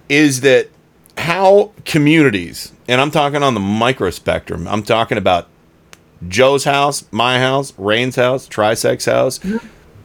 [0.07, 0.69] Is that
[1.17, 4.67] how communities, and I'm talking on the micro spectrum.
[4.67, 5.47] I'm talking about
[6.27, 9.39] Joe's house, my house, Rain's house, Trisec's house,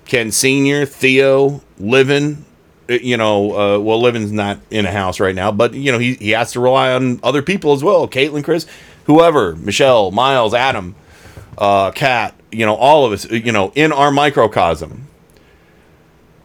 [0.06, 2.44] Ken Senior, Theo, Livin.
[2.88, 5.98] uh, You know, uh, well, Livin's not in a house right now, but you know
[5.98, 8.06] he he has to rely on other people as well.
[8.06, 8.66] Caitlin, Chris,
[9.06, 10.94] whoever, Michelle, Miles, Adam,
[11.58, 12.34] uh, Kat.
[12.52, 13.28] You know, all of us.
[13.30, 15.08] You know, in our microcosm,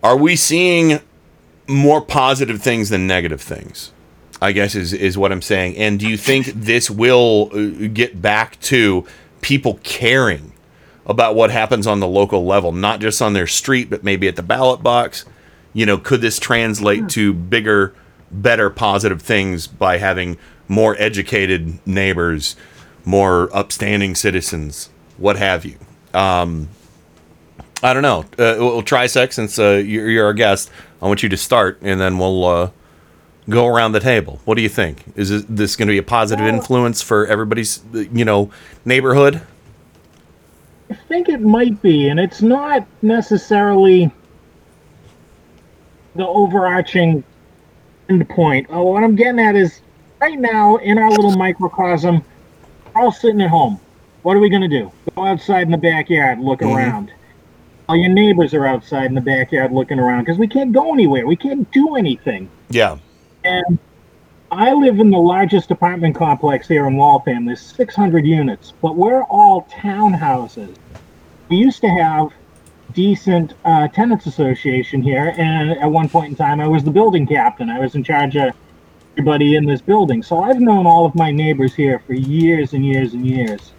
[0.03, 0.99] are we seeing
[1.67, 3.91] more positive things than negative things?
[4.41, 5.75] I guess is is what I'm saying.
[5.77, 9.05] And do you think this will uh, get back to
[9.41, 10.53] people caring
[11.05, 14.35] about what happens on the local level, not just on their street, but maybe at
[14.35, 15.25] the ballot box?
[15.73, 17.93] You know, could this translate to bigger,
[18.31, 20.37] better, positive things by having
[20.67, 22.55] more educated neighbors,
[23.05, 25.77] more upstanding citizens, what have you?
[26.13, 26.69] Um,
[27.81, 28.21] I don't know.
[28.37, 30.69] Uh, we'll Trisec since uh, you're, you're our guest.
[31.01, 32.71] I want you to start, and then we'll uh,
[33.49, 34.39] go around the table.
[34.45, 35.03] What do you think?
[35.15, 38.51] Is this going to be a positive influence for everybody's, you know,
[38.85, 39.41] neighborhood?
[40.89, 44.11] I think it might be, and it's not necessarily
[46.15, 47.23] the overarching
[48.09, 48.67] end point.
[48.73, 49.81] Uh, what I'm getting at is
[50.19, 52.23] right now in our little microcosm,
[52.95, 53.79] we're all sitting at home.
[54.23, 54.91] What are we going to do?
[55.15, 56.75] Go outside in the backyard, look Mhm.
[56.75, 57.11] around.
[57.87, 61.25] All your neighbors are outside in the backyard looking around because we can't go anywhere.
[61.25, 62.49] We can't do anything.
[62.69, 62.97] Yeah.
[63.43, 63.79] And
[64.51, 67.45] I live in the largest apartment complex here in Waltham.
[67.45, 70.75] There's 600 units, but we're all townhouses.
[71.49, 72.31] we used to have
[72.93, 77.27] decent uh, tenants association here, and at one point in time, I was the building
[77.27, 77.69] captain.
[77.69, 78.53] I was in charge of
[79.13, 82.85] everybody in this building, so I've known all of my neighbors here for years and
[82.85, 83.71] years and years.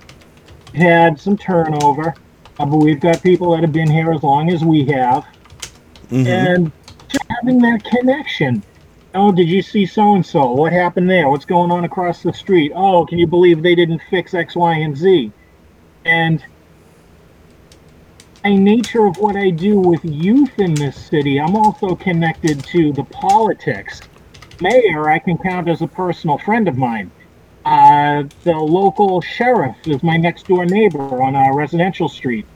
[0.75, 2.15] Had some turnover,
[2.61, 5.27] uh, but we've got people that have been here as long as we have,
[6.11, 6.71] and
[7.09, 8.63] just having that connection.
[9.13, 10.53] Oh, did you see so and so?
[10.53, 11.29] What happened there?
[11.29, 12.73] What's going on across the street?
[12.75, 15.33] Oh, can you believe they didn't fix X, Y, and Z?
[16.05, 16.45] And
[18.45, 22.93] a nature of what I do with youth in this city, I'm also connected to
[22.93, 24.01] the politics.
[24.61, 27.11] Mayor, I can count as a personal friend of mine.
[27.65, 32.47] Uh, the local sheriff is my next door neighbor on a residential street.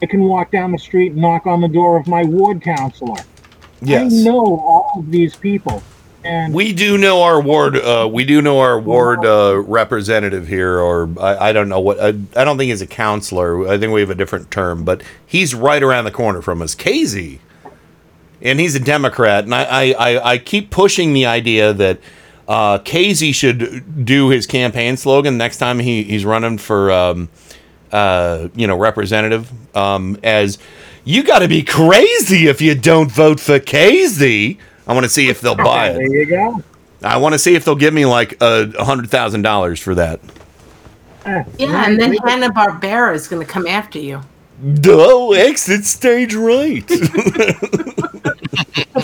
[0.00, 3.22] I can walk down the street and knock on the door of my ward councilor.
[3.82, 4.12] Yes.
[4.12, 5.82] I know all of these people.
[6.24, 7.76] And We do know our ward.
[7.76, 12.00] Uh, we do know our ward uh, representative here, or I, I don't know what.
[12.00, 13.68] I, I don't think he's a counselor.
[13.68, 16.74] I think we have a different term, but he's right around the corner from us,
[16.74, 17.40] Casey,
[18.40, 19.44] and he's a Democrat.
[19.44, 21.98] And I, I, I, keep pushing the idea that
[22.48, 27.28] uh, Casey should do his campaign slogan next time he, he's running for, um,
[27.92, 29.52] uh, you know, representative.
[29.76, 30.58] Um, as
[31.04, 34.58] you got to be crazy if you don't vote for Casey.
[34.86, 35.94] I want to see if they'll buy it.
[35.94, 36.62] there you go.
[37.02, 40.20] I want to see if they'll give me like a hundred thousand dollars for that.
[41.26, 44.20] Ah, yeah, and then Hanna Barbera is going to come after you.
[44.80, 46.86] Duh, exit stage right.
[46.88, 47.56] the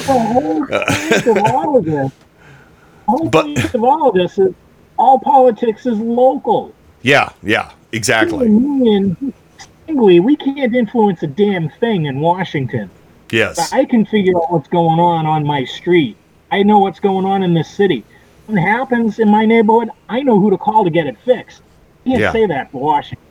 [0.07, 4.55] whole point of all of this, the whole point of all of this is
[4.99, 6.75] all politics is local.
[7.02, 8.49] yeah, yeah, exactly.
[8.49, 9.33] Me and
[9.86, 12.91] Singly, we can't influence a damn thing in Washington.
[13.33, 13.57] Yes.
[13.57, 16.17] But I can figure out what's going on on my street.
[16.50, 18.05] I know what's going on in this city.
[18.47, 21.62] When it happens in my neighborhood, I know who to call to get it fixed.
[22.05, 22.33] You can't Yeah.
[22.33, 23.25] say that for Washington.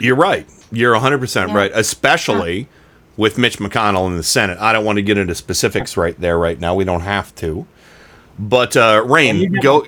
[0.00, 0.46] You're right.
[0.72, 2.68] You're 100% right, especially
[3.16, 4.58] with Mitch McConnell in the Senate.
[4.60, 6.74] I don't want to get into specifics right there right now.
[6.74, 7.66] We don't have to.
[8.36, 9.86] But uh Rain, go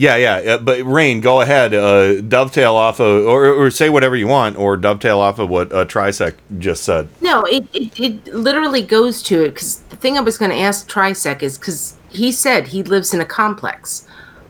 [0.00, 1.74] Yeah, yeah, but Rain, go ahead.
[1.74, 5.70] Uh, dovetail off of, or, or say whatever you want, or dovetail off of what
[5.74, 7.10] uh, Trisec just said.
[7.20, 10.56] No, it, it, it literally goes to it because the thing I was going to
[10.56, 14.06] ask Trisec is because he said he lives in a complex.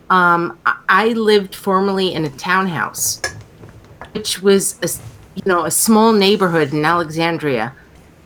[0.08, 0.56] Um,
[0.88, 3.20] I, lived formerly in a townhouse,
[4.12, 4.88] which was a
[5.34, 7.74] you know a small neighborhood in Alexandria.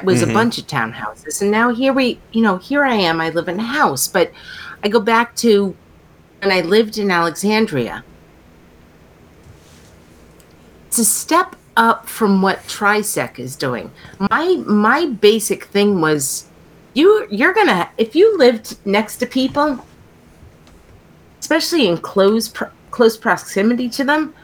[0.03, 0.31] Was Mhm.
[0.31, 3.19] a bunch of townhouses, and now here we you know here I am.
[3.19, 4.31] I live in a house, but
[4.83, 5.75] I go back to
[6.45, 8.05] when I lived in Alexandria.
[10.87, 13.91] It's a step up from what Trisec is doing.
[14.31, 16.47] My my basic thing was
[16.93, 19.85] you you're gonna if you lived next to people,
[21.41, 24.35] especially in close pro- close proximity to them,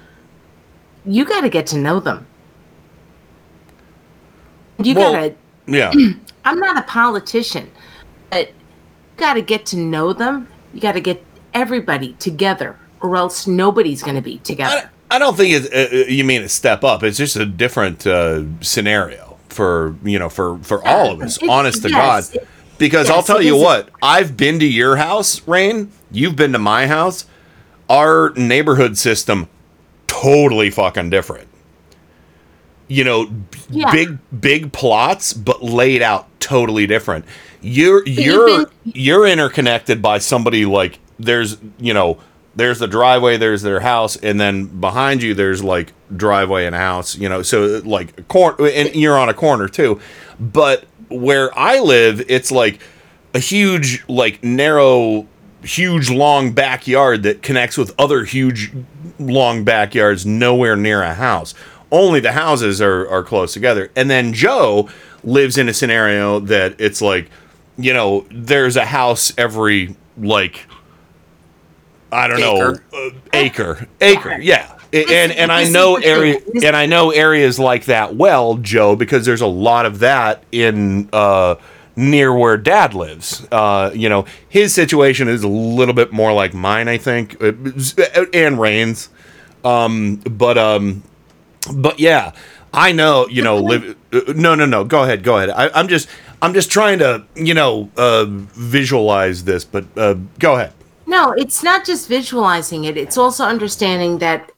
[1.04, 2.26] you got to get to know them.
[4.82, 5.34] You Well, gotta.
[5.66, 5.92] Yeah.
[6.44, 7.70] I'm not a politician,
[8.30, 8.54] but you
[9.18, 10.48] got to get to know them.
[10.74, 11.22] You got to get
[11.54, 14.90] everybody together, or else nobody's going to be together.
[15.10, 17.02] I don't think it's, uh, uh, you mean a step up.
[17.02, 21.36] It's just a different uh, scenario for you know for for all of us.
[21.36, 22.46] It's- honest to yes, God,
[22.78, 23.88] because I'll tell you what.
[24.02, 25.90] I've been to your house, Rain.
[26.12, 27.26] You've been to my house.
[27.88, 29.48] Our neighborhood system
[30.06, 31.48] totally fucking different.
[32.86, 33.30] You know,
[33.68, 33.90] Yeah.
[33.92, 37.24] big big plots, but laid out totally different.
[37.60, 42.18] You're you're you're interconnected by somebody like there's you know
[42.56, 47.16] there's the driveway, there's their house, and then behind you there's like driveway and house.
[47.16, 50.00] You know, so like corner, and you're on a corner too.
[50.38, 52.80] But where I live, it's like
[53.34, 55.26] a huge, like narrow,
[55.62, 58.72] huge, long backyard that connects with other huge,
[59.18, 61.54] long backyards nowhere near a house.
[61.92, 63.90] Only the houses are, are close together.
[63.96, 64.88] And then Joe
[65.24, 67.28] lives in a scenario that it's like,
[67.76, 70.66] you know, there's a house every, like,
[72.12, 74.76] I don't know, uh, acre, acre, yeah.
[74.92, 79.40] And and I know area and I know areas like that well, Joe, because there's
[79.40, 81.54] a lot of that in uh,
[81.94, 83.46] near where Dad lives.
[83.52, 87.52] Uh, you know, his situation is a little bit more like mine, I think, uh,
[88.32, 89.10] and Rain's.
[89.64, 91.02] Um, but um,
[91.72, 92.32] but yeah,
[92.72, 93.28] I know.
[93.28, 93.96] You know, live.
[94.12, 94.84] Uh, no, no, no.
[94.84, 95.22] Go ahead.
[95.22, 95.50] Go ahead.
[95.50, 96.08] I, I'm just
[96.42, 100.72] I'm just trying to you know uh, visualize this, but uh, go ahead.
[101.10, 102.96] No, it's not just visualizing it.
[102.96, 104.52] It's also understanding that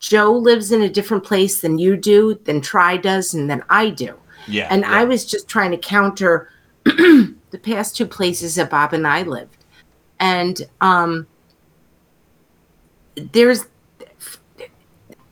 [0.00, 3.88] Joe lives in a different place than you do, than Try does, and than I
[3.88, 4.14] do.
[4.46, 6.50] Yeah, And I was just trying to counter
[6.84, 9.56] the past two places that Bob and I lived.
[10.20, 11.26] And um
[13.16, 13.64] there's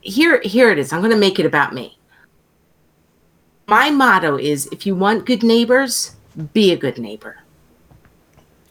[0.01, 0.91] here here it is.
[0.91, 1.99] I'm going to make it about me.
[3.67, 6.17] my motto is if you want good neighbors,
[6.55, 7.42] be a good neighbor.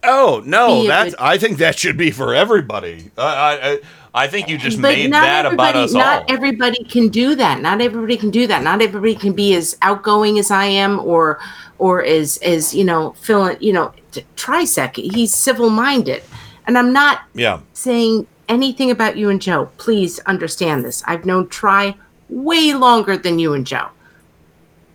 [0.04, 1.14] Oh no, that's.
[1.20, 3.12] I think that should be for everybody.
[3.18, 3.80] I I, I-
[4.14, 6.26] I think you just but made not that about us not all.
[6.28, 7.62] everybody can do that.
[7.62, 8.62] Not everybody can do that.
[8.62, 11.40] Not everybody can be as outgoing as I am, or
[11.78, 13.56] or as as you know, Phil.
[13.62, 13.94] You know,
[14.36, 14.98] Trisec.
[14.98, 16.24] He's civil minded,
[16.68, 17.62] and I'm not yeah.
[17.72, 19.70] saying anything about you and Joe.
[19.78, 21.04] Please understand this.
[21.08, 21.96] I've known Try
[22.28, 23.88] way longer than you and Joe.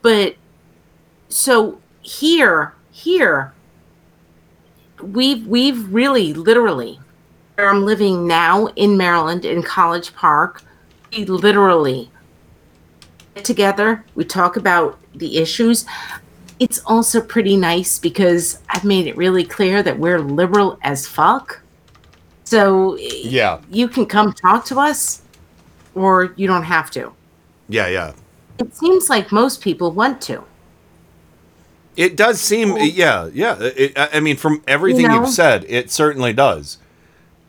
[0.02, 0.36] But
[1.30, 3.54] so here, here,
[5.00, 6.98] we've we've really literally
[7.56, 10.62] where I'm living now in Maryland in College Park,
[11.12, 12.10] we literally
[13.34, 15.86] get together, we talk about the issues.
[16.58, 21.60] It's also pretty nice because I've made it really clear that we're liberal as fuck.
[22.44, 25.22] So Yeah, you can come talk to us
[25.94, 27.12] or you don't have to.
[27.68, 28.12] yeah, yeah.
[28.58, 30.42] It seems like most people want to.
[31.96, 33.56] It does seem, yeah, yeah.
[33.60, 35.20] It, I I mean, from everything You know?
[35.20, 36.78] you've said, it certainly does.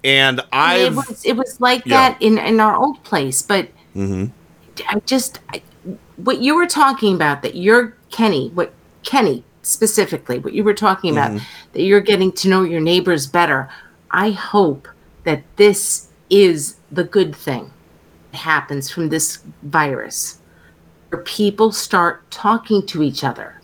[0.03, 2.11] And I've, was it was like Yeah.
[2.11, 4.31] that in in our old place, but Mhm.
[4.87, 5.61] I just I,
[6.17, 8.71] what you were talking about that you're Kenny, what
[9.03, 11.41] Kenny specifically, what you were talking about Mhm.
[11.73, 13.67] that you're getting to know your neighbors better.
[14.11, 14.87] I hope
[15.25, 17.71] that this is the good thing
[18.31, 20.37] that happens from this virus,
[21.09, 23.56] where people start talking to each other.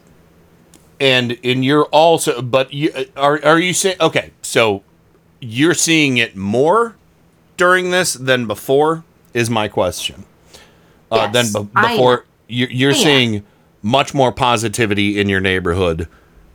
[1.04, 4.32] And and you're also, but you are are you saying okay?
[4.42, 4.84] So
[5.42, 6.96] you're seeing it more
[7.58, 10.24] during this than before is my question.
[11.12, 13.04] Uh, Yes, than be- before you, you're I am.
[13.04, 13.44] seeing
[13.82, 16.08] much more positivity in your neighborhood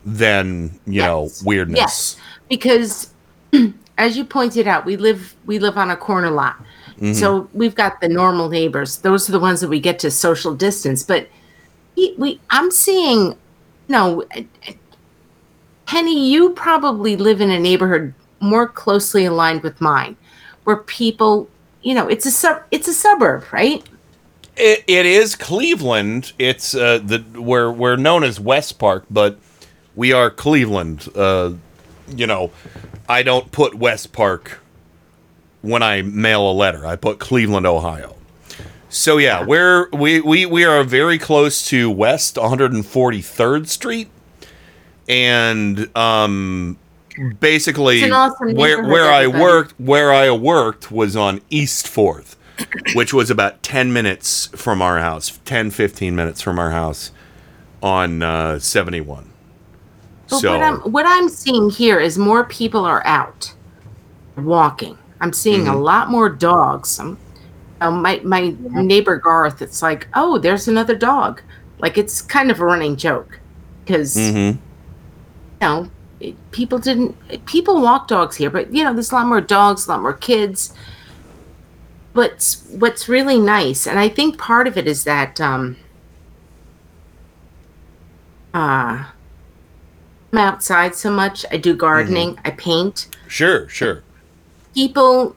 [0.05, 1.77] than you know weirdness.
[1.79, 2.15] Yes,
[2.49, 3.13] because
[3.99, 6.55] as you pointed out, we live we live on a corner lot.
[6.99, 7.15] Mhm.
[7.15, 8.97] So we've got the normal neighbors.
[8.97, 11.03] Those are the ones that we get to social distance.
[11.03, 11.29] But
[11.95, 13.35] we, we I'm seeing,
[13.89, 14.23] no,
[15.85, 20.15] Penny, you probably live in a neighborhood more closely aligned with mine,
[20.63, 21.49] where people,
[21.81, 23.83] you know, it's a sub, it's a suburb, right?
[24.55, 26.33] It, it is Cleveland.
[26.37, 29.39] It's uh, the we're we're known as West Park, but
[29.95, 31.09] we are Cleveland.
[31.15, 31.53] Uh,
[32.15, 32.51] you know,
[33.07, 34.59] I don't put West Park
[35.61, 36.85] when I mail a letter.
[36.85, 38.15] I put Cleveland, Ohio.
[38.89, 44.09] So yeah, we're we we we are very close to West 143rd Street,
[45.07, 46.77] and um,
[47.39, 49.43] basically awesome where where I everybody.
[49.43, 52.35] worked where I worked was on East Fourth,
[52.95, 57.11] which was about 10 minutes from our house, 10 15 minutes from our house
[57.83, 59.29] on uh, 71.
[60.29, 63.53] But so what I'm what I'm seeing here is more people are out
[64.35, 64.97] walking.
[65.21, 65.83] I'm seeing a Mhm.
[65.83, 66.99] lot more dogs.
[66.99, 67.17] I'm,
[67.81, 71.41] uh, my my neighbor Garth, it's like, oh, there's another dog.
[71.79, 73.39] Like it's kind of a running joke
[73.85, 74.53] because Mhm.
[74.53, 74.59] you
[75.61, 79.41] know it, people didn't people walk dogs here, but you know there's a lot more
[79.41, 80.73] dogs, a lot more kids.
[82.13, 85.77] But what's really nice, and I think part of it is that um,
[88.53, 89.05] uh,
[90.33, 91.45] I'm outside so much.
[91.51, 92.31] I do gardening.
[92.35, 92.47] Mm-hmm.
[92.47, 93.07] I paint.
[93.27, 94.03] Sure, sure.
[94.73, 95.35] People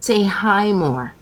[0.00, 1.12] say hi more.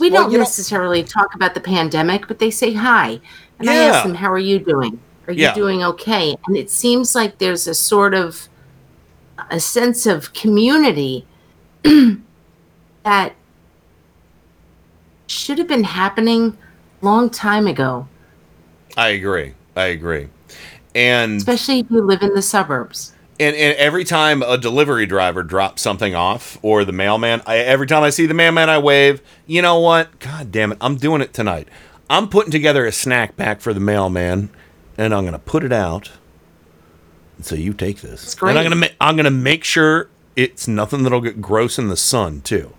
[0.00, 3.20] We Well, don't you know- necessarily talk about the pandemic, but they say hi.
[3.58, 5.00] And I ask them, How are you doing?
[5.26, 5.54] Are you Yeah.
[5.54, 6.36] doing okay?
[6.46, 8.48] And it seems like there's a sort of
[9.50, 11.24] a sense of community
[13.04, 13.32] that
[15.26, 16.56] should have been happening
[17.02, 18.06] a long time ago,
[18.96, 19.54] I agree.
[19.76, 20.28] I agree.
[20.94, 23.12] And especially if you live in the suburbs.
[23.40, 27.86] And, and every time a delivery driver drops something off or the mailman, I, every
[27.86, 29.22] time I see the mailman, I wave.
[29.46, 30.18] You know what?
[30.18, 30.78] God damn it.
[30.80, 31.68] I'm doing it tonight.
[32.10, 34.50] I'm putting together a snack pack for the mailman
[34.96, 36.10] and I'm going to put it out.
[37.40, 38.34] So you take this.
[38.34, 38.50] great.
[38.50, 41.78] And I'm going to ma- I'm going to make sure it's nothing that'll get gross
[41.78, 42.72] in the sun, too.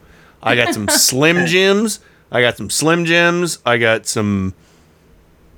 [0.43, 1.99] I got some Slim Jims.
[2.31, 3.59] I got some Slim Jims.
[3.65, 4.53] I got some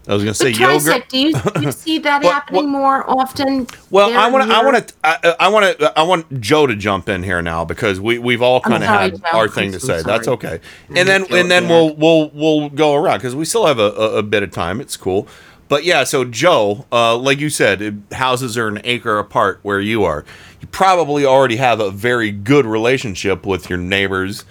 [0.07, 0.81] I was going to say But yogurt.
[0.81, 3.67] Trisec, do you, do you see that happening more often?
[3.91, 6.75] Well, I want to, I want to, I, I want to, I want Joe to
[6.75, 9.27] jump in here now because we we've all kind of had Joe.
[9.33, 10.03] our I'm thing to so say.
[10.03, 10.59] That's okay.
[10.95, 11.69] And then Joe, and then yeah.
[11.69, 14.81] we'll we'll we'll go around because we still have a, a, a bit of time.
[14.81, 15.27] It's cool.
[15.69, 19.79] But yeah, so Joe, uh, like you said, it- houses are an acre apart where
[19.79, 20.25] you are.
[20.59, 24.43] You probably already have a very good relationship with your neighbors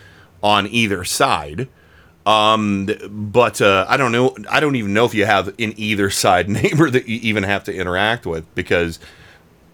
[0.42, 1.68] on either side.
[2.30, 4.36] Um, but uh, I don't know.
[4.48, 7.64] I don't even know if you have an either side neighbor that you even have
[7.64, 8.98] to interact with because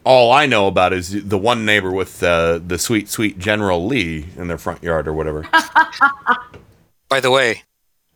[0.04, 4.28] all I know about is the one neighbor with uh, the sweet, sweet General Lee
[4.36, 5.42] in their front yard or whatever.
[7.08, 7.62] By the way,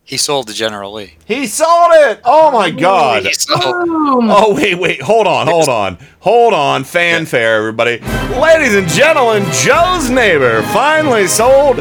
[0.05, 1.15] He sold to General Lee.
[1.25, 2.21] He sold it.
[2.25, 3.25] Oh my god.
[3.25, 6.85] He Oh wait, wait, hold on, hold on, hold on.
[6.85, 7.99] Fanfare, everybody.
[8.39, 11.79] Ladies and gentlemen, Joe's neighbor finally sold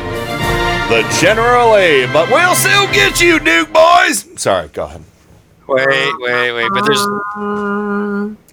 [0.90, 4.26] the General A, but we'll still get you, Duke boys.
[4.42, 5.04] Sorry, go ahead.
[5.68, 5.86] Wait,
[6.20, 6.70] wait, wait.
[6.74, 7.00] But there's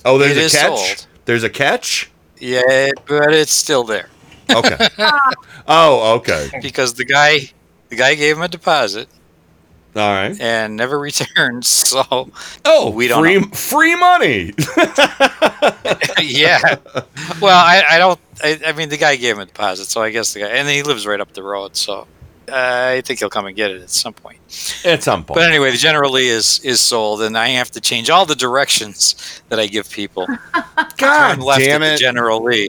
[0.05, 0.79] Oh, there's a catch.
[0.79, 1.07] sold.
[1.25, 2.11] There's a catch.
[2.39, 4.09] yeah, but it's still there
[4.55, 4.77] Okay.
[5.67, 6.51] oh, okay.
[6.63, 7.51] because the guy,
[7.89, 9.09] the guy gave him a deposit
[9.97, 10.39] All right.
[10.41, 11.65] and never returned.
[11.65, 12.31] So
[12.65, 13.47] Oh, we don't free know.
[13.49, 14.53] free money.
[16.21, 16.77] yeah.
[17.41, 18.21] Well, I, I don't.
[18.45, 20.69] I, I mean, the guy gave him a deposit, so I guess the guy, and
[20.69, 22.07] he lives right up the road, so
[22.49, 24.39] uh, I think he'll come and get it at some point.
[24.85, 25.37] At some point.
[25.37, 28.35] But anyway, the General Lee is is sold, and I have to change all the
[28.37, 30.27] directions that I give people.
[30.97, 31.91] God Turn left damn at it.
[31.93, 32.69] the General Lee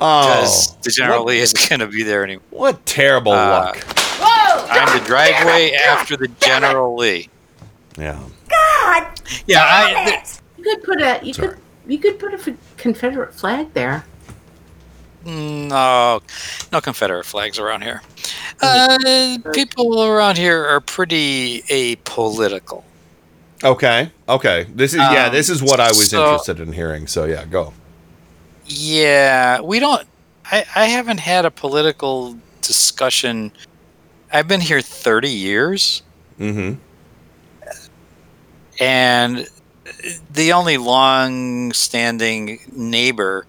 [0.00, 2.42] Oh, because the General what- Lee isn't going to be there anymore.
[2.50, 3.76] What terrible Uh, luck.
[4.20, 4.66] Whoa!
[4.70, 7.28] I'm the driveway after the General Lee.
[7.96, 8.18] Yeah.
[8.48, 9.20] God!
[9.46, 10.24] Yeah, I,
[10.58, 11.48] You could put a you Sorry.
[11.48, 14.04] could you could put a f- Confederate flag there.
[15.24, 16.20] No,
[16.72, 18.02] no Confederate flags around here.
[18.60, 22.84] Uh, people around here are pretty apolitical.
[23.62, 24.10] Okay.
[24.28, 24.66] Okay.
[24.74, 25.26] This is yeah.
[25.26, 27.06] Um, This is what I was so- interested in hearing.
[27.06, 27.72] So yeah, go.
[28.66, 30.06] Yeah, we don't.
[30.50, 33.52] I, I haven't had a political discussion.
[34.32, 36.02] I've been here 30 years,
[36.40, 36.74] Mm-hmm.
[38.80, 39.46] and
[40.32, 43.46] the only long standing neighbor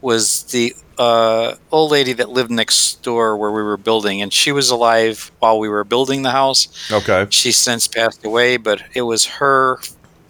[0.00, 4.52] was the uh, old lady that lived next door where we were building, and she
[4.52, 6.68] was alive while we were building the house.
[6.90, 7.26] Okay.
[7.30, 9.80] She's since passed away, but it was her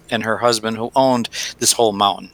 [0.09, 2.29] and her husband who owned this whole mountain,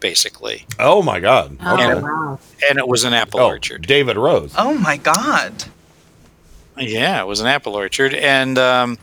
[0.00, 0.66] basically.
[0.78, 1.56] Oh my God.
[1.60, 2.00] Oh, Okay.
[2.00, 2.38] wow.
[2.68, 3.86] And it was an apple Oh, orchard.
[3.86, 4.54] David Rose.
[4.56, 5.64] Oh my god.
[6.76, 8.98] Yeah, it was an apple orchard, and um,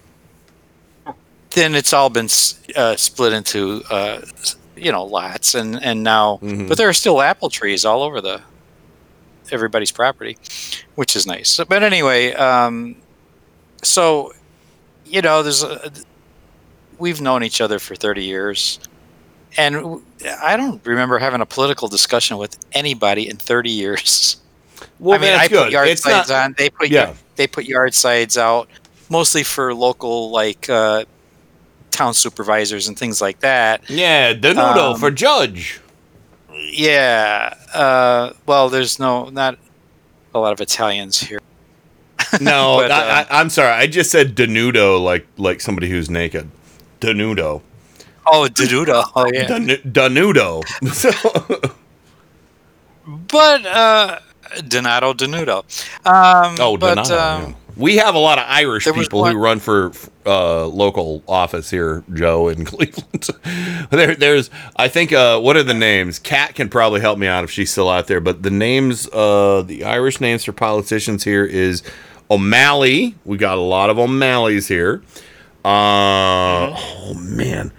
[1.52, 2.30] then it's all been
[2.76, 4.22] uh, split into uh,
[4.78, 6.68] you know lots, and and now, Mhm.
[6.70, 8.42] but there are still apple trees all over the
[9.52, 10.38] everybody's property,
[10.96, 11.50] which is nice.
[11.50, 12.96] So- But anyway, um,
[13.84, 14.34] so
[15.06, 15.92] you know, there's a,
[16.98, 18.80] we've known each other for thirty years.
[19.58, 20.02] And
[20.44, 24.36] I don't remember having a political discussion with anybody in 30 years.
[25.00, 25.64] Well, I mean, I good.
[25.64, 26.56] put yard It's signs not- on.
[26.58, 27.12] They put Yeah.
[27.12, 28.68] y- they put yard signs out
[29.10, 31.06] mostly for local like uh,
[31.92, 33.90] town supervisors and things like that.
[33.90, 35.80] Yeah, Danudo Um, for judge.
[36.58, 37.54] Yeah.
[37.74, 39.58] Uh, well, there's no not
[40.34, 41.40] a lot of Italians here.
[42.42, 43.74] No, But, I, uh, I, I'm sorry.
[43.74, 46.50] I just said Danudo like like somebody who's naked.
[47.02, 47.62] Danudo.
[48.28, 49.04] Oh, Dedudo.
[49.16, 49.48] Oh, yeah.
[49.48, 50.64] Dan- Danudo.
[50.92, 51.12] So,
[53.28, 54.20] But uh,
[54.68, 55.64] Donato Denudo.
[56.06, 57.54] Um, oh, but, um, yeah.
[57.78, 59.92] We have a lot of Irish people who run for
[60.26, 63.28] uh, local office here, Joe, in Cleveland.
[63.90, 66.20] there, there's, I think, uh, what are the names?
[66.20, 68.22] Kat can probably help me out if she's still out there.
[68.22, 71.84] But the names, uh, the Irish names for politicians here is
[72.32, 73.16] O'Malley.
[73.26, 75.04] We got a lot of O'Malleys here.
[75.64, 77.72] Uh, oh man.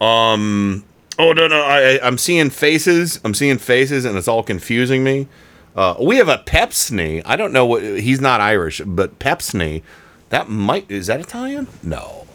[0.00, 0.84] Um.
[1.18, 1.62] Oh no no.
[1.62, 3.20] I, I'm seeing faces.
[3.24, 5.28] I'm seeing faces, and it's all confusing me.
[5.76, 7.20] Uh, we have a Pepsney.
[7.26, 7.82] I don't know what.
[7.82, 9.82] He's not Irish, but Pepsney.
[10.30, 11.68] That might is that Italian?
[11.82, 12.26] No.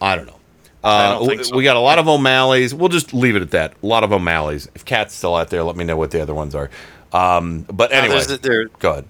[0.00, 0.40] I don't know.
[0.82, 1.56] Uh, don't we- so.
[1.56, 2.74] We got a lot of O'Malleys.
[2.74, 3.74] We'll just leave it at that.
[3.82, 4.68] A lot of O'Malleys.
[4.74, 6.68] If Kat's still out there, let me know what the other ones are.
[7.12, 9.04] Um, but uh, anyway, there's the- there, go ahead.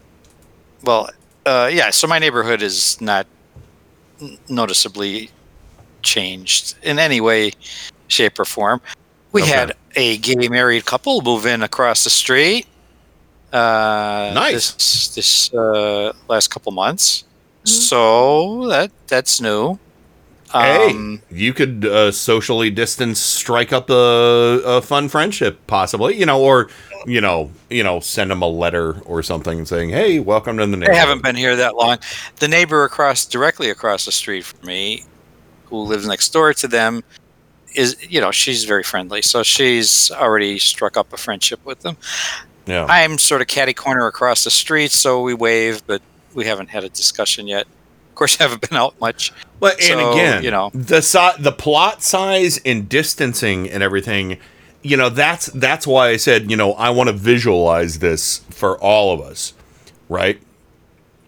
[0.85, 1.09] Well,
[1.47, 1.91] uh, yeah.
[1.91, 3.27] So my neighborhood is not
[4.49, 5.31] noticeably
[6.03, 7.53] changed in any way,
[8.09, 8.81] shape, or form.
[9.33, 9.51] We Okay.
[9.51, 12.67] had a gay married couple move in across the street.
[13.55, 14.73] Uh, Nice.
[14.73, 17.25] This, this uh, last couple months.
[17.63, 19.79] So that that's new.
[20.53, 26.17] Um, hey, you could uh, socially distance, strike up a, a fun friendship, possibly.
[26.17, 26.69] You know, or
[27.07, 30.73] you know, you know, send them a letter or something saying, "Hey, welcome to the
[30.73, 31.99] They neighborhood." haven't been here that long.
[32.41, 35.05] The neighbor across, directly across the street from me,
[35.67, 37.03] who lives next door to them,
[37.75, 39.23] is you know she's very friendly.
[39.23, 41.97] So she's already struck up a friendship with them.
[42.67, 42.87] Yeah.
[42.89, 46.01] I'm sort of catty corner across the street, so we wave, but
[46.35, 47.67] we haven't had a discussion yet.
[48.11, 49.33] Of course, I haven't been out much.
[49.61, 54.39] But and So, again, you know, the si- the plot size and distancing and everything,
[54.83, 58.79] you know, that's that's why I said, you know, I want to visualize this for
[58.79, 59.53] all of us,
[60.09, 60.41] right?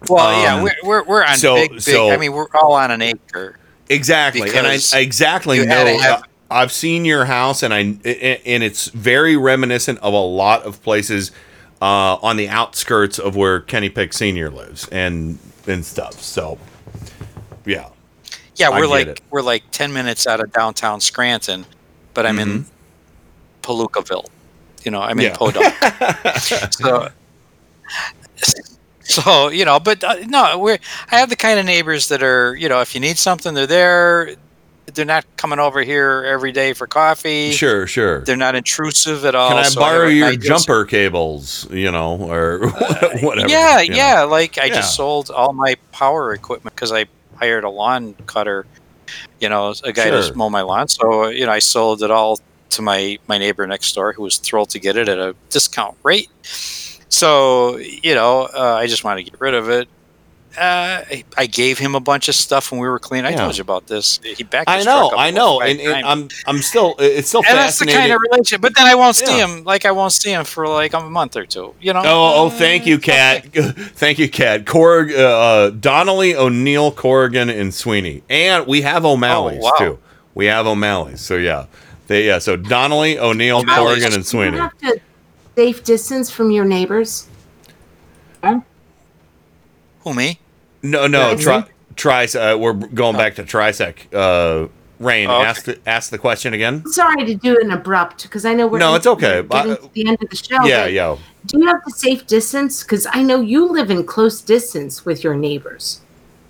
[0.08, 1.80] well, yeah, Um, we're we're, we're on so- big, big.
[1.80, 3.58] so- I mean, we're all on an acre.
[3.88, 6.20] Exactly, and I exactly know.
[6.50, 10.16] Had to have- I've seen your house, and I and it's very reminiscent of a
[10.16, 11.30] lot of places
[11.82, 16.22] uh, on the outskirts of where Kenny Pick Senior lives, and and stuff.
[16.22, 16.58] So,
[17.64, 17.88] Yeah.
[18.54, 19.20] Yeah, we're like it.
[19.30, 21.66] we're like ten minutes out of downtown Scranton,
[22.14, 22.64] but I'm in Mhm.
[23.62, 24.26] Palookaville.
[24.84, 25.36] You know, I'm in Yeah.
[25.36, 25.74] Podunk.
[26.72, 27.08] so,
[29.02, 30.78] so you know, but uh, no, we're
[31.10, 33.66] I have the kind of neighbors that are you know, if you need something, they're
[33.66, 34.36] there.
[34.94, 37.50] They're not coming over here every day for coffee.
[37.50, 38.20] Sure, sure.
[38.24, 39.48] They're not intrusive at all.
[39.50, 41.66] Can I so borrow have your ideas- jumper cables?
[41.70, 42.68] You know, or
[43.20, 43.48] whatever.
[43.48, 43.96] Yeah, you know?
[43.96, 44.22] yeah.
[44.22, 44.76] Like I Yeah.
[44.76, 48.64] just sold all my power equipment because I hired a lawn cutter.
[49.40, 50.22] You know, a guy Sure.
[50.22, 50.88] to mow my lawn.
[50.88, 52.38] So you know, I sold it all
[52.70, 55.96] to my my neighbor next door, who was thrilled to get it at a discount
[56.04, 56.28] rate.
[57.08, 59.88] So you know, uh, I just wanted to get rid of it.
[60.56, 63.26] Uh, I, I gave him a bunch of stuff when we were cleaning.
[63.26, 63.36] I Yeah.
[63.42, 64.18] told you about this.
[64.24, 64.70] He backed.
[64.70, 66.06] I know, truck up I know, and, and.
[66.06, 68.00] I'm I'm still it's still and that's the fascinating.
[68.00, 68.60] kind of relationship.
[68.62, 69.46] But then I won't see Yeah.
[69.46, 69.64] him.
[69.64, 71.74] Like I won't see him for like a month or two.
[71.80, 72.00] You know.
[72.04, 73.44] Oh, oh, thank you, Kat.
[73.54, 74.64] thank you, Kat.
[74.64, 79.78] Corrig, uh, uh, Donnelly, O'Neill, Corrigan, and Sweeney, and we have O'Malley's Oh, wow.
[79.78, 79.98] too.
[80.34, 81.66] We have O'Malley's, so yeah,
[82.06, 82.38] they yeah.
[82.38, 83.78] So Donnelly, O'Neill, O'Malley's.
[84.02, 84.58] Corrigan, and You Sweeney.
[84.58, 85.00] have to
[85.54, 87.26] safe distance from your neighbors.
[88.42, 90.38] Who me?
[90.82, 91.36] No, no, Yeah.
[91.36, 91.64] tri,
[91.96, 93.94] tri, uh, we're going back to Trisec.
[94.14, 95.46] Uh, Rain, Oh, okay.
[95.46, 96.82] ask the ask the question again.
[96.86, 99.42] Sorry to do an abrupt because I know we're No, it's okay.
[99.42, 100.64] Getting I- to the end of the show.
[100.64, 101.16] yeah, but yeah.
[101.44, 102.82] Do you have the safe distance?
[102.82, 106.00] Because I know you live in close distance with your neighbors.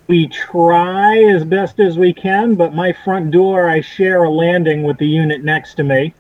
[0.06, 4.84] We try as best as we can, but my front door, I share a landing
[4.84, 6.14] with the unit next to me.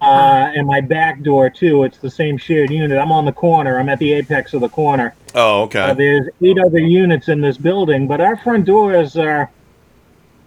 [0.00, 1.84] Uh, and my back door, too.
[1.84, 2.98] It's the same shared unit.
[2.98, 3.78] I'm on the corner.
[3.78, 5.14] I'm at the apex of the corner.
[5.34, 5.80] Oh, okay.
[5.80, 9.50] Uh, there's eight other units in this building, but our front doors are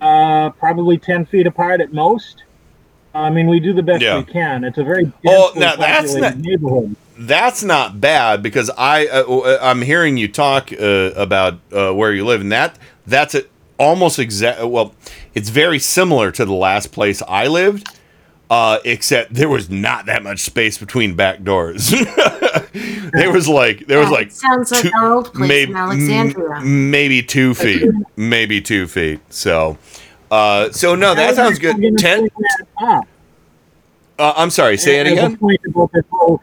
[0.02, 2.44] uh, probably 10 feet apart at most.
[3.14, 4.18] I mean, we do the best Yeah.
[4.18, 4.64] we can.
[4.64, 6.96] It's a very densely now that's not- neighborhood.
[7.18, 12.24] That's not bad because I uh, I'm hearing you talk uh, about uh, where you
[12.26, 13.44] live, and that that's a,
[13.78, 14.64] almost exact.
[14.66, 14.96] Well,
[15.34, 17.90] it's very similar to the last place I lived,
[18.50, 21.90] uh, except there was not that much space between back doors.
[23.14, 25.72] there was like there was Yeah, like it sounds like two- our old place maybe
[25.72, 26.56] in Alexandria.
[26.58, 29.20] m- maybe two feet, maybe two feet.
[29.32, 29.78] So,
[30.32, 31.76] uh, so no, I that sounds good.
[31.98, 32.20] Ten.
[32.20, 33.08] bring that up.
[34.18, 34.78] Uh, I'm sorry.
[34.78, 35.38] Say it again.
[35.38, 36.42] point about this whole-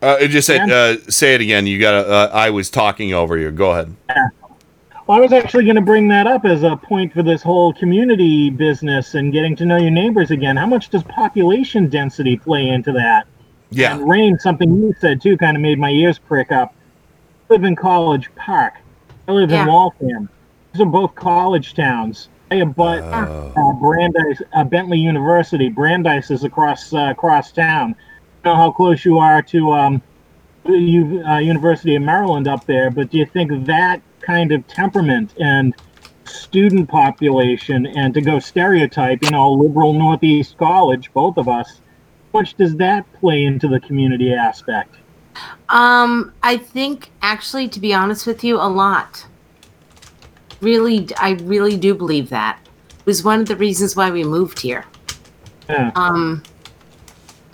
[0.00, 1.66] Uh, it just said, uh, say it again.
[1.66, 2.08] You got to.
[2.08, 3.50] Uh, I was talking over you.
[3.50, 3.96] Go ahead.
[5.08, 7.72] Well, I was actually going to bring that up as a point for this whole
[7.72, 10.54] community business and getting to know your neighbors again.
[10.58, 13.26] How much does population density play into that?
[13.70, 13.94] Yeah.
[13.94, 16.74] And Rain, something you said too, kind of made my ears prick up.
[17.48, 18.74] I live in College Park.
[19.26, 19.62] I live Yeah.
[19.62, 20.28] in Waltham.
[20.74, 22.28] These are both college towns.
[22.50, 25.70] I abut uh, Brandeis, uh, Bentley University.
[25.70, 27.96] Brandeis is across uh, across town.
[28.44, 30.02] I know how close you are to um,
[30.66, 35.34] U, uh, University of Maryland up there, but do you think that kind of temperament
[35.40, 35.74] and
[36.26, 41.80] student population, and to go stereotype, you know, liberal Northeast college, both of us,
[42.32, 44.96] how much does that play into the community aspect?
[45.70, 49.26] Um, I think actually, to be honest with you, a lot.
[50.60, 52.60] Really, I really do believe that.
[52.98, 54.84] It was one of the reasons why we moved here.
[55.70, 55.90] Yeah.
[55.94, 56.42] Um,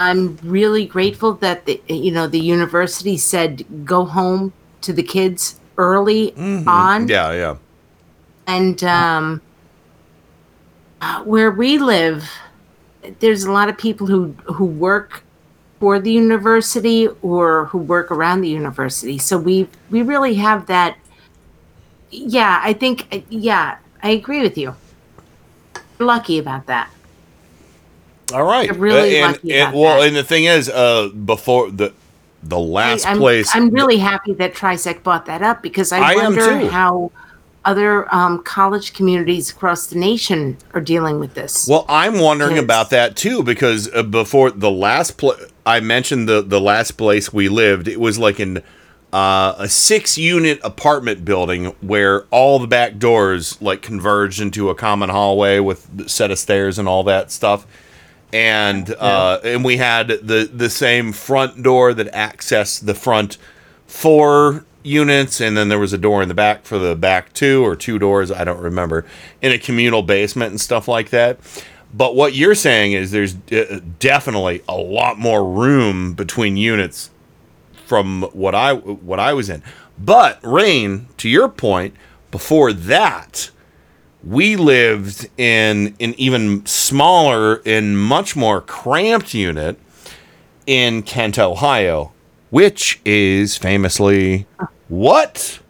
[0.00, 5.60] I'm really grateful that the you know the university said go home to the kids
[5.76, 6.34] early
[6.66, 7.56] on, Yeah, yeah.
[8.46, 9.40] and um,
[11.00, 12.28] uh, where we live,
[13.20, 15.22] there's a lot of people who who work
[15.80, 19.18] for the university or who work around the university.
[19.18, 20.96] So we we really have that.
[22.10, 23.24] Yeah, I think.
[23.28, 24.74] Yeah, I agree with you.
[25.98, 26.90] We're lucky about that.
[28.32, 28.66] All right.
[28.66, 30.06] You're really Uh, and, lucky and- well, that.
[30.08, 31.92] and the thing is, uh, before the
[32.44, 36.12] the last I, am place, I'm really happy that Trisec bought that up because I,
[36.12, 37.10] I wonder how
[37.64, 41.66] other um, college communities across the nation are dealing with this.
[41.66, 46.42] Well, I'm wondering about that too because uh, before the last place I mentioned the
[46.42, 47.88] the last place we lived.
[47.88, 48.62] It was like in
[49.12, 54.74] uh, a six unit apartment building where all the back doors like converged into a
[54.74, 57.66] common hallway with a set of stairs and all that stuff.
[58.34, 63.38] And uh, and we had the the same front door that accessed the front
[63.86, 67.64] four units, and then there was a door in the back for the back two
[67.64, 68.32] or two doors.
[68.32, 69.06] I don't remember
[69.40, 71.38] in a communal basement and stuff like that.
[71.92, 77.10] But what you're saying is there's uh, definitely a lot more room between units
[77.86, 79.62] from what I what I was in.
[79.96, 81.94] But Rain, to your point,
[82.32, 83.50] before that,
[84.26, 89.78] we lived in an even smaller and much more cramped unit
[90.66, 92.12] in Kent, Ohio,
[92.50, 94.46] which is famously
[94.88, 95.60] what?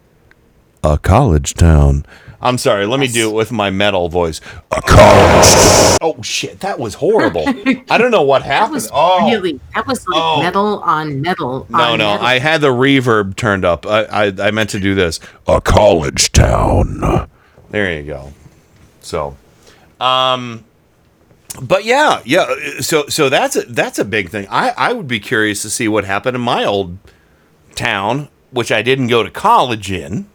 [0.83, 2.05] A college town.
[2.41, 2.85] I'm sorry.
[2.85, 4.41] Let me do it with my metal voice.
[4.71, 5.97] A college.
[6.03, 7.45] Oh shit, that was horrible.
[7.89, 8.83] I don't know what happened.
[8.83, 10.43] That oh really that was like Oh.
[10.43, 11.67] metal on metal.
[11.71, 12.27] no, on no, metal.
[12.27, 13.87] I had the reverb turned up.
[13.87, 15.21] I, I I meant to do this.
[15.49, 17.29] A college town.
[17.71, 18.33] There you go.
[19.05, 19.37] So,
[20.01, 20.65] um,
[21.61, 22.47] but yeah, yeah.
[22.81, 24.47] So so that's a that's a big thing.
[24.51, 26.97] I I would be curious to see what happened in my old
[27.75, 30.27] town, which I didn't go to college in.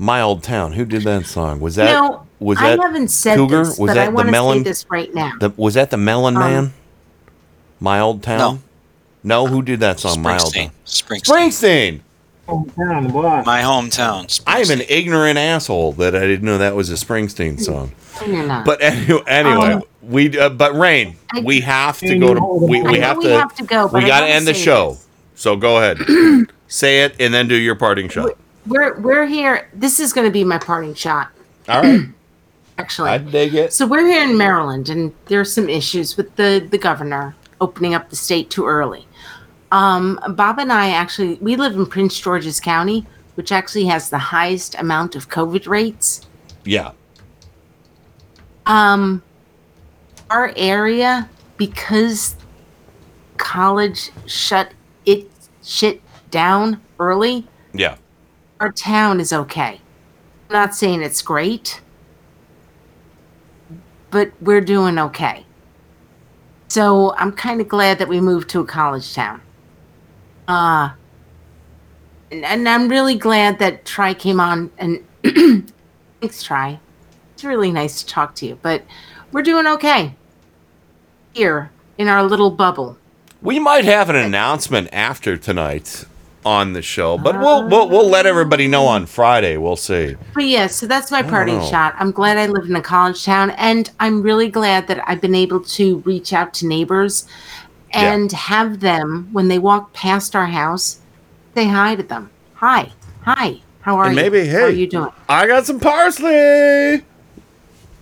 [0.00, 0.72] My old town.
[0.72, 1.58] Who did that song?
[1.60, 3.58] Was that No, was I that haven't said Cougar?
[3.64, 4.62] this, was but that I the want to say Melon?
[4.62, 5.32] this right now.
[5.40, 6.72] The, was that the Melon Um, Man?
[7.80, 8.62] My old town.
[9.24, 9.46] No.
[9.46, 10.22] who did that song?
[10.22, 10.70] My old town.
[10.86, 12.00] Springsteen.
[12.48, 13.44] Hometown, what?
[13.44, 14.40] My hometown.
[14.46, 17.92] I am an ignorant asshole that I didn't know that was a Springsteen song.
[18.26, 18.64] You're not.
[18.64, 22.80] But anyway, anyway Um, we uh, but Rain, I- we have to go to we,
[22.80, 24.96] I we have we to have to go, we got to end the say show.
[25.34, 25.98] So go ahead,
[26.68, 28.30] say it, and then do your parting shot.
[28.66, 29.68] We're we're here.
[29.74, 31.28] This is going to be my parting shot.
[31.68, 32.00] All right,
[32.78, 33.72] Actually, I dig it.
[33.74, 38.08] So we're here in Maryland, and there's some issues with the the governor opening up
[38.08, 39.06] the state too early.
[39.70, 44.18] Um, Bob and I actually we live in Prince George's County, which actually has the
[44.18, 46.26] highest amount of COVID rates.
[46.64, 46.92] Yeah,
[48.66, 49.22] Um,
[50.30, 52.36] our area because
[53.36, 54.72] college shut
[55.06, 55.30] it
[55.62, 57.46] shit down early.
[57.72, 57.96] yeah.
[58.60, 59.80] Our town is okay.
[60.50, 61.80] I'm not saying it's great,
[64.10, 65.46] but we're doing okay.
[66.68, 69.40] So I'm kind of glad that we moved to a college town.
[70.48, 70.90] Uh,
[72.32, 75.04] and, and I'm really glad that Try came on and
[76.20, 76.80] thanks, Try.
[77.34, 78.82] It's really nice to talk to you, but
[79.30, 80.14] we're doing okay
[81.34, 82.96] here in our little bubble.
[83.42, 86.04] We might have an announcement after tonight
[86.44, 89.56] on the show, but we'll we'll we'll let everybody know on Friday.
[89.56, 90.16] We'll see.
[90.34, 91.94] But yeah, so that's my parting shot.
[91.98, 95.34] I'm glad I live in a college town, and I'm really glad that I've been
[95.34, 97.28] able to reach out to neighbors
[97.92, 101.00] and have them, when they walk past our house,
[101.54, 102.30] say hi to them.
[102.54, 102.90] Hi,
[103.22, 104.22] hi, how are And you?
[104.22, 105.10] maybe, how are you doing?
[105.28, 107.04] I got some parsley.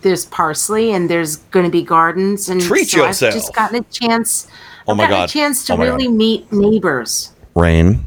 [0.02, 3.34] There's parsley, and there's going to be gardens, and Treat so yourself.
[3.34, 4.46] I've just gotten a chance.
[4.86, 5.28] Oh I've my God.
[5.28, 5.92] a chance to Oh my God.
[5.96, 7.32] really meet neighbors.
[7.54, 8.04] Rain,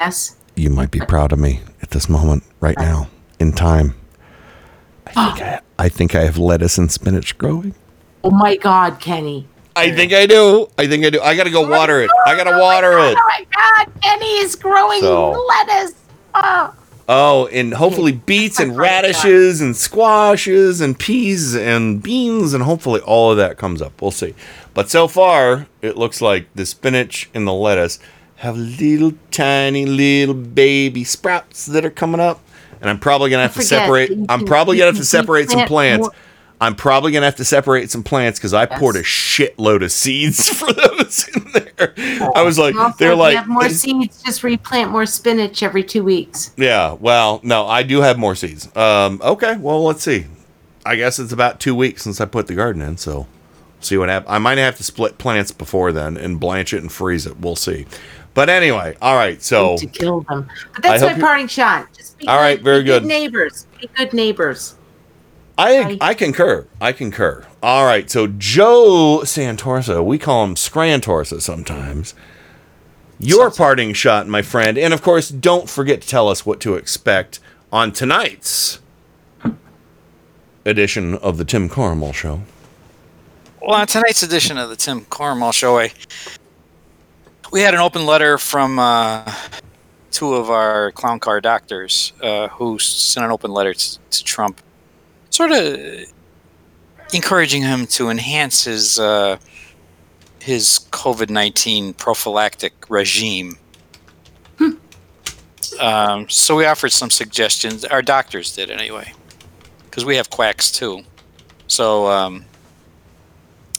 [0.00, 0.36] Yes.
[0.56, 3.08] you might be proud of me at this moment, right now,
[3.40, 3.94] in time.
[5.06, 7.74] I think I, I think I have lettuce and spinach growing.
[8.24, 9.48] Oh my God, Kenny.
[9.76, 10.68] I think I do.
[10.78, 11.20] I think I do.
[11.20, 12.10] I gotta go water it.
[12.26, 13.16] I gotta water Oh it.
[13.18, 15.94] Oh my God, Kenny is growing So- lettuce.
[16.34, 16.74] Oh.
[17.08, 23.30] Oh, and hopefully beets and radishes and squashes and peas and beans and hopefully all
[23.30, 24.02] of that comes up.
[24.02, 24.34] We'll see.
[24.74, 28.00] But so far, it looks like the spinach and the lettuce
[28.36, 32.40] have little tiny little baby sprouts that are coming up.
[32.80, 34.10] And I'm probably gonna have to separate.
[34.28, 36.08] I'm probably gonna have to separate some plants.
[36.60, 40.48] I'm probably gonna have to separate some plants because I poured a shitload of seeds
[40.58, 41.94] for those in there.
[42.34, 45.62] I was like, Also, they're if like, you have more seeds, just replant more spinach
[45.62, 46.52] every two weeks.
[46.56, 48.74] yeah, well, no, I do have more seeds.
[48.76, 50.26] Um, okay, well, let's see.
[50.86, 53.26] I guess it's about two weeks since I put the garden in, so
[53.80, 54.30] see what happens.
[54.30, 57.38] I might have to split plants before then and blanch it and freeze it.
[57.38, 57.86] We'll see.
[58.34, 59.42] But anyway, all right.
[59.42, 60.48] So to kill them.
[60.74, 61.88] But that's my parting shot.
[61.94, 63.04] Just be All good, right, very be good.
[63.04, 63.66] neighbors.
[63.80, 64.76] Be good neighbors.
[65.58, 66.66] I I concur.
[66.80, 67.46] I concur.
[67.62, 68.10] All right.
[68.10, 72.14] So Joe Santorsa, we call him Scrantorsa sometimes.
[73.18, 76.74] Your parting shot, my friend, and of course, don't forget to tell us what to
[76.74, 77.40] expect
[77.72, 78.80] on tonight's
[80.66, 82.42] edition of the Tim Carmel Show.
[83.62, 85.92] Well, on tonight's edition of the Tim Cornwall Show, I,
[87.50, 89.32] we had an open letter from uh,
[90.10, 94.60] two of our clown car doctors uh, who sent an open letter to, to Trump,
[95.36, 95.78] sort of
[97.12, 99.36] encouraging him to enhance his uh,
[100.40, 103.58] his COVID nineteen prophylactic regime.
[105.80, 107.84] Um, so we offered some suggestions.
[107.84, 109.12] Our doctors did anyway,
[109.84, 111.02] because we have quacks too.
[111.66, 112.44] So um,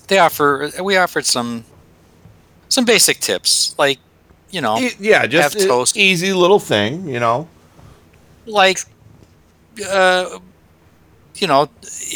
[0.07, 1.63] they offer we offered some
[2.69, 3.97] some basic tips like
[4.51, 7.47] you know E- Yeah, just have toast easy little thing, you know.
[8.45, 8.79] like
[9.89, 10.37] uh
[11.41, 11.69] you know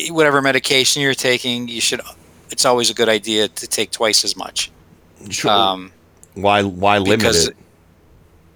[0.09, 2.01] whatever medication you're taking you should
[2.49, 4.71] it's always a good idea to take twice as much
[5.29, 5.51] Sure.
[5.51, 5.91] um
[6.35, 7.55] Why why limit because it?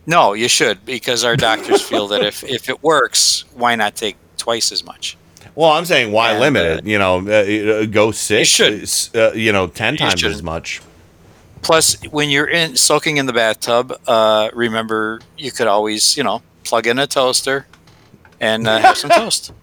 [0.06, 4.16] no you should because our doctors feel that if if it works why not take
[4.38, 5.18] twice as much
[5.56, 6.86] Well, I'm saying why And, limit uh, it?
[6.86, 8.60] You know, uh, uh, go six.
[8.60, 9.16] You should.
[9.16, 10.32] Uh, you know, ten You times should.
[10.32, 10.82] as much.
[11.62, 16.42] plus when you're in soaking in the bathtub uh remember you could always you know
[16.64, 17.66] plug in a toaster
[18.42, 19.54] and uh, have some toast.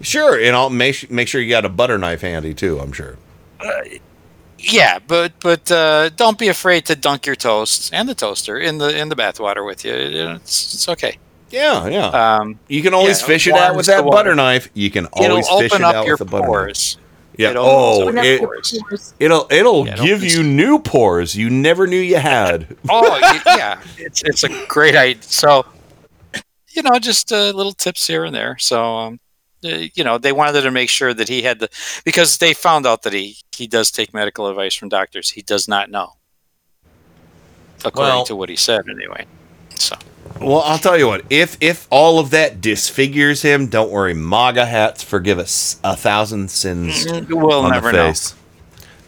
[0.00, 2.78] Sure, and I'll make make sure you got a butter knife handy too.
[2.78, 3.16] I'm sure.
[4.58, 8.78] Yeah, but but uh, don't be afraid to dunk your toast and the toaster in
[8.78, 9.92] the in the bathwater with you.
[9.94, 11.18] It's, it's okay.
[11.50, 12.06] Yeah, yeah.
[12.08, 14.70] Um, You can always yeah, fish it out with that butter knife.
[14.74, 16.96] You can always It'll fish it out with the butter pores.
[16.96, 17.06] knife.
[17.38, 17.50] Yeah.
[17.50, 19.14] It'll oh, open up it, pores.
[19.18, 22.76] it'll it'll Yeah, give you new pores you never knew you had.
[22.90, 25.22] Oh yeah, it's it's a great idea.
[25.22, 25.64] So,
[26.68, 28.56] you know, just uh, little tips here and there.
[28.58, 29.20] So, um,
[29.64, 31.68] uh, you know, they wanted to make sure that he had the
[32.04, 35.30] because they found out that he he does take medical advice from doctors.
[35.30, 36.14] He does not know,
[37.84, 39.26] according Well- to what he said anyway.
[39.76, 39.96] So,
[40.40, 41.24] Well, I'll tell you what.
[41.30, 44.14] If if all of that disfigures him, don't worry.
[44.14, 47.06] MAGA hats forgive us a thousand sins.
[47.06, 48.14] Mm, we'll on never the know.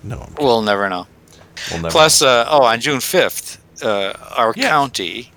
[0.04, 1.06] No, we'll never know.
[1.70, 1.92] we'll never.
[1.92, 5.30] Plus, uh, oh, on June fifth, uh, our county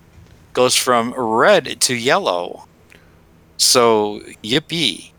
[0.53, 2.65] goes from red to yellow.
[3.57, 5.11] So, yippee!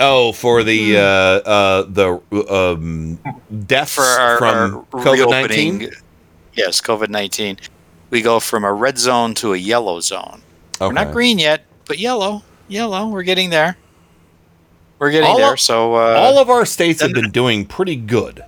[0.00, 3.18] Oh, for the uh, uh, the um,
[3.66, 5.90] deaths for our, from COVID nineteen.
[6.54, 7.58] Yes, COVID nineteen.
[8.10, 10.42] We go from a red zone to a yellow zone.
[10.80, 12.42] We're not green yet, but yellow.
[12.68, 13.08] Yellow.
[13.08, 13.76] We're getting there.
[14.98, 15.52] We're getting All there.
[15.54, 18.42] of- so uh, All of our states have been doing pretty good.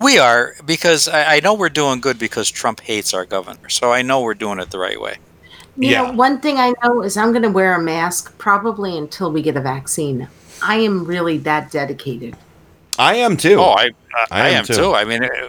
[0.00, 3.68] we are because I, I know we're doing good because Trump hates our governor.
[3.68, 5.16] So I know we're doing it the right way.
[5.76, 9.32] You know, one thing I know is I'm going to wear a mask probably until
[9.32, 10.28] we get a vaccine.
[10.62, 12.36] I am really that dedicated.
[12.98, 13.56] I am too.
[13.58, 13.84] Oh, I
[14.14, 14.74] I, I I am am too.
[14.74, 14.94] too.
[14.94, 15.48] I mean, uh,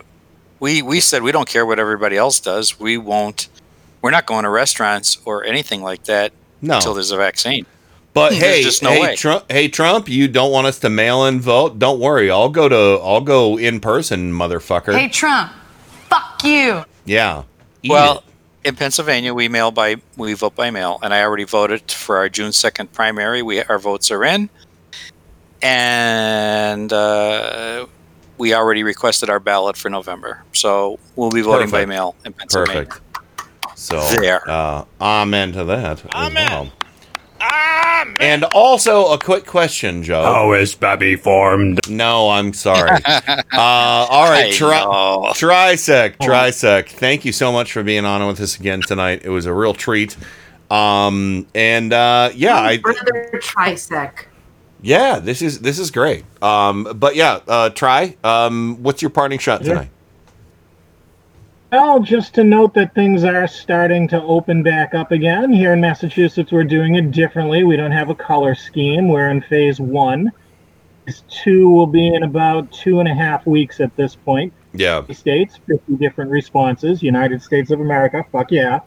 [0.59, 2.79] we we said we don't care what everybody else does.
[2.79, 3.49] We won't.
[4.01, 6.75] We're not going to restaurants or anything like that No.
[6.77, 7.65] until there's a vaccine.
[8.13, 9.15] But hey, just no hey, way.
[9.15, 11.79] Trump, hey, Trump, you don't want us to mail in vote?
[11.79, 14.95] Don't worry, I'll go to, I'll go in person, motherfucker.
[14.97, 15.51] Hey, Trump.
[16.09, 16.83] Fuck you.
[17.05, 17.43] yeah.
[17.87, 18.23] Well, it.
[18.63, 22.29] In Pennsylvania, we mail by we vote by mail, and I already voted for our
[22.29, 23.41] June second primary.
[23.41, 24.49] We our votes are in,
[25.61, 27.85] and uh,
[28.37, 30.43] we already requested our ballot for November.
[30.53, 32.85] So we'll be voting by mail in Pennsylvania.
[32.85, 33.01] perfect.
[33.75, 34.49] So There.
[34.49, 36.03] uh, amen to that.
[36.13, 36.71] Amen.
[38.19, 40.23] And also a quick question, Joe.
[40.23, 41.89] How is Babby formed?
[41.89, 42.91] No, I'm sorry.
[43.05, 44.83] uh, all right, I tri-
[45.33, 46.89] Trisec, Trisec.
[46.89, 49.21] Thank you so much for being on with us again tonight.
[49.23, 50.15] It was a real treat.
[50.71, 54.25] Um, and uh, yeah, I Brother Trisec.
[54.81, 56.23] yeah, this is this is great.
[56.41, 58.15] Um, but yeah, uh, try.
[58.23, 59.69] Um, what's your parting shot Yeah.
[59.69, 59.89] tonight?
[61.73, 65.51] Well, just to note that things are starting to open back up again.
[65.51, 67.63] Here in Massachusetts, we're doing it differently.
[67.63, 69.07] We don't have a color scheme.
[69.07, 70.31] We're in phase one.
[71.07, 74.53] Phase two will be in about two and a half weeks at this point.
[74.73, 77.01] Yeah, 50 states, 50 different responses.
[77.01, 78.81] United States of America, fuck yeah.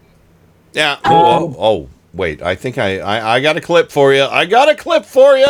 [0.72, 0.92] yeah.
[1.04, 2.40] Uh, oh, oh, oh, wait.
[2.40, 4.22] I think I, I I got a clip for you.
[4.22, 5.46] I got a clip for you.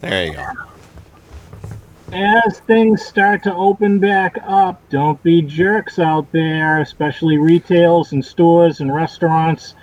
[0.00, 0.71] There you go.
[2.12, 8.22] As things start to open back up, don't be jerks out there, especially retails and
[8.22, 9.74] stores and restaurants.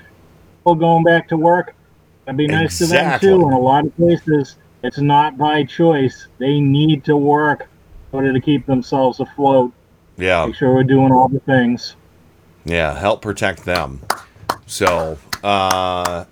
[0.60, 1.76] People going back to work.
[2.26, 3.48] That'd be nice to them too.
[3.48, 6.28] In a lot of places, it's not by choice.
[6.38, 9.74] They need to work in order to keep themselves afloat.
[10.16, 10.46] Yeah.
[10.46, 11.96] Make sure we're doing all the things.
[12.64, 14.02] Yeah, help protect them.
[14.68, 16.26] So, uh,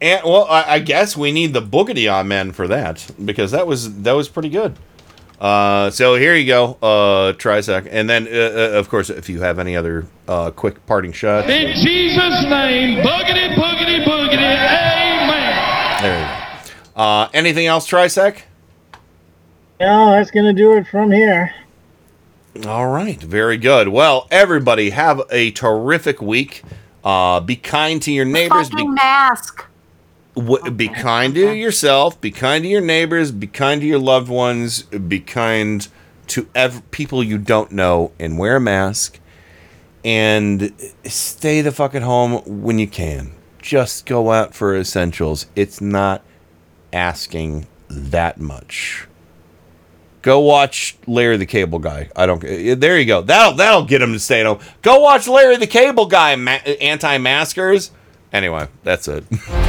[0.00, 3.66] and well, I, I guess we need the boogity on men for that because that
[3.66, 4.78] was that was pretty good.
[5.42, 9.40] Uh, so here you go, uh, Trisec, and then uh, uh, of course, if you
[9.40, 16.00] have any other uh, quick parting shots, In Jesus' name, boogity, boogity, boogity, amen.
[16.00, 17.02] There you go.
[17.02, 18.42] Uh, anything else, Trisec?
[19.80, 21.52] Yeah, that's gonna do it from here.
[22.64, 23.88] All right, very good.
[23.88, 26.62] Well, everybody have a terrific week.
[27.02, 28.70] Uh, be kind to your neighbors.
[28.70, 29.64] Be mask.
[30.34, 32.20] W- be kind to yourself.
[32.20, 33.30] Be kind to your neighbors.
[33.32, 34.82] Be kind to your loved ones.
[34.84, 35.86] Be kind
[36.28, 39.18] to ev- people you don't know, and wear a mask.
[40.04, 40.72] And
[41.04, 43.32] stay the fuck at home when you can.
[43.60, 45.46] Just go out for essentials.
[45.54, 46.22] It's not
[46.92, 49.06] asking that much.
[50.22, 52.08] Go watch Larry the Cable Guy.
[52.16, 52.42] I don't.
[52.42, 53.22] eh, There you go.
[53.22, 54.60] That'll that'll get him to stay at home.
[54.80, 56.34] Go watch Larry the Cable Guy.
[56.36, 57.90] Ma- anti-maskers.
[58.32, 59.24] Anyway, that's it.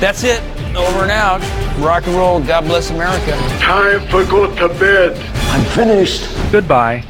[0.00, 0.40] That's it.
[0.76, 1.40] Over and out.
[1.80, 2.40] Rock and roll.
[2.40, 3.32] God bless America.
[3.58, 5.18] Time for go to bed.
[5.50, 6.28] I'm finished.
[6.52, 7.04] Goodbye.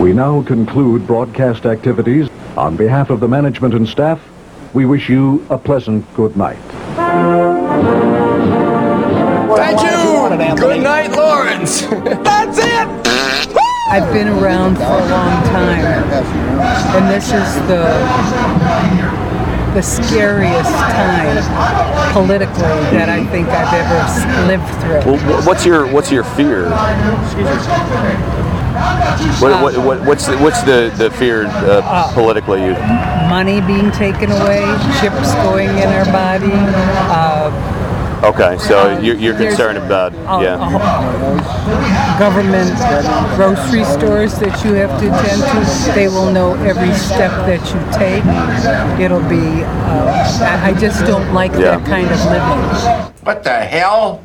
[0.00, 2.30] We now conclude broadcast activities.
[2.56, 4.18] On behalf of the management and staff,
[4.72, 6.56] we wish you a pleasant good night.
[9.56, 10.56] Thank you.
[10.56, 11.80] Good night, Lawrence.
[12.24, 12.88] That's it.
[13.90, 15.84] I've been around for a long time,
[16.96, 18.59] and this is the
[19.74, 25.12] the scariest time politically that I think I've ever lived through.
[25.12, 26.70] Well, what's your what's your fear?
[29.40, 32.64] What, what, what, what's the, what's the the fear uh, politically?
[32.64, 32.72] You
[33.28, 34.64] Money being taken away,
[35.00, 36.50] chips going in our body.
[36.52, 37.79] Uh,
[38.22, 38.58] okay?
[38.58, 40.56] So you're, you're concerned about uh, yeah.
[40.60, 42.76] uh, government
[43.36, 45.92] grocery stores that you have to attend to.
[45.94, 48.24] They will know every step that you take.
[49.00, 49.64] It'll be.
[49.64, 51.78] Uh, I I just don't like Yeah.
[51.78, 53.14] that kind of living.
[53.24, 54.24] What the hell?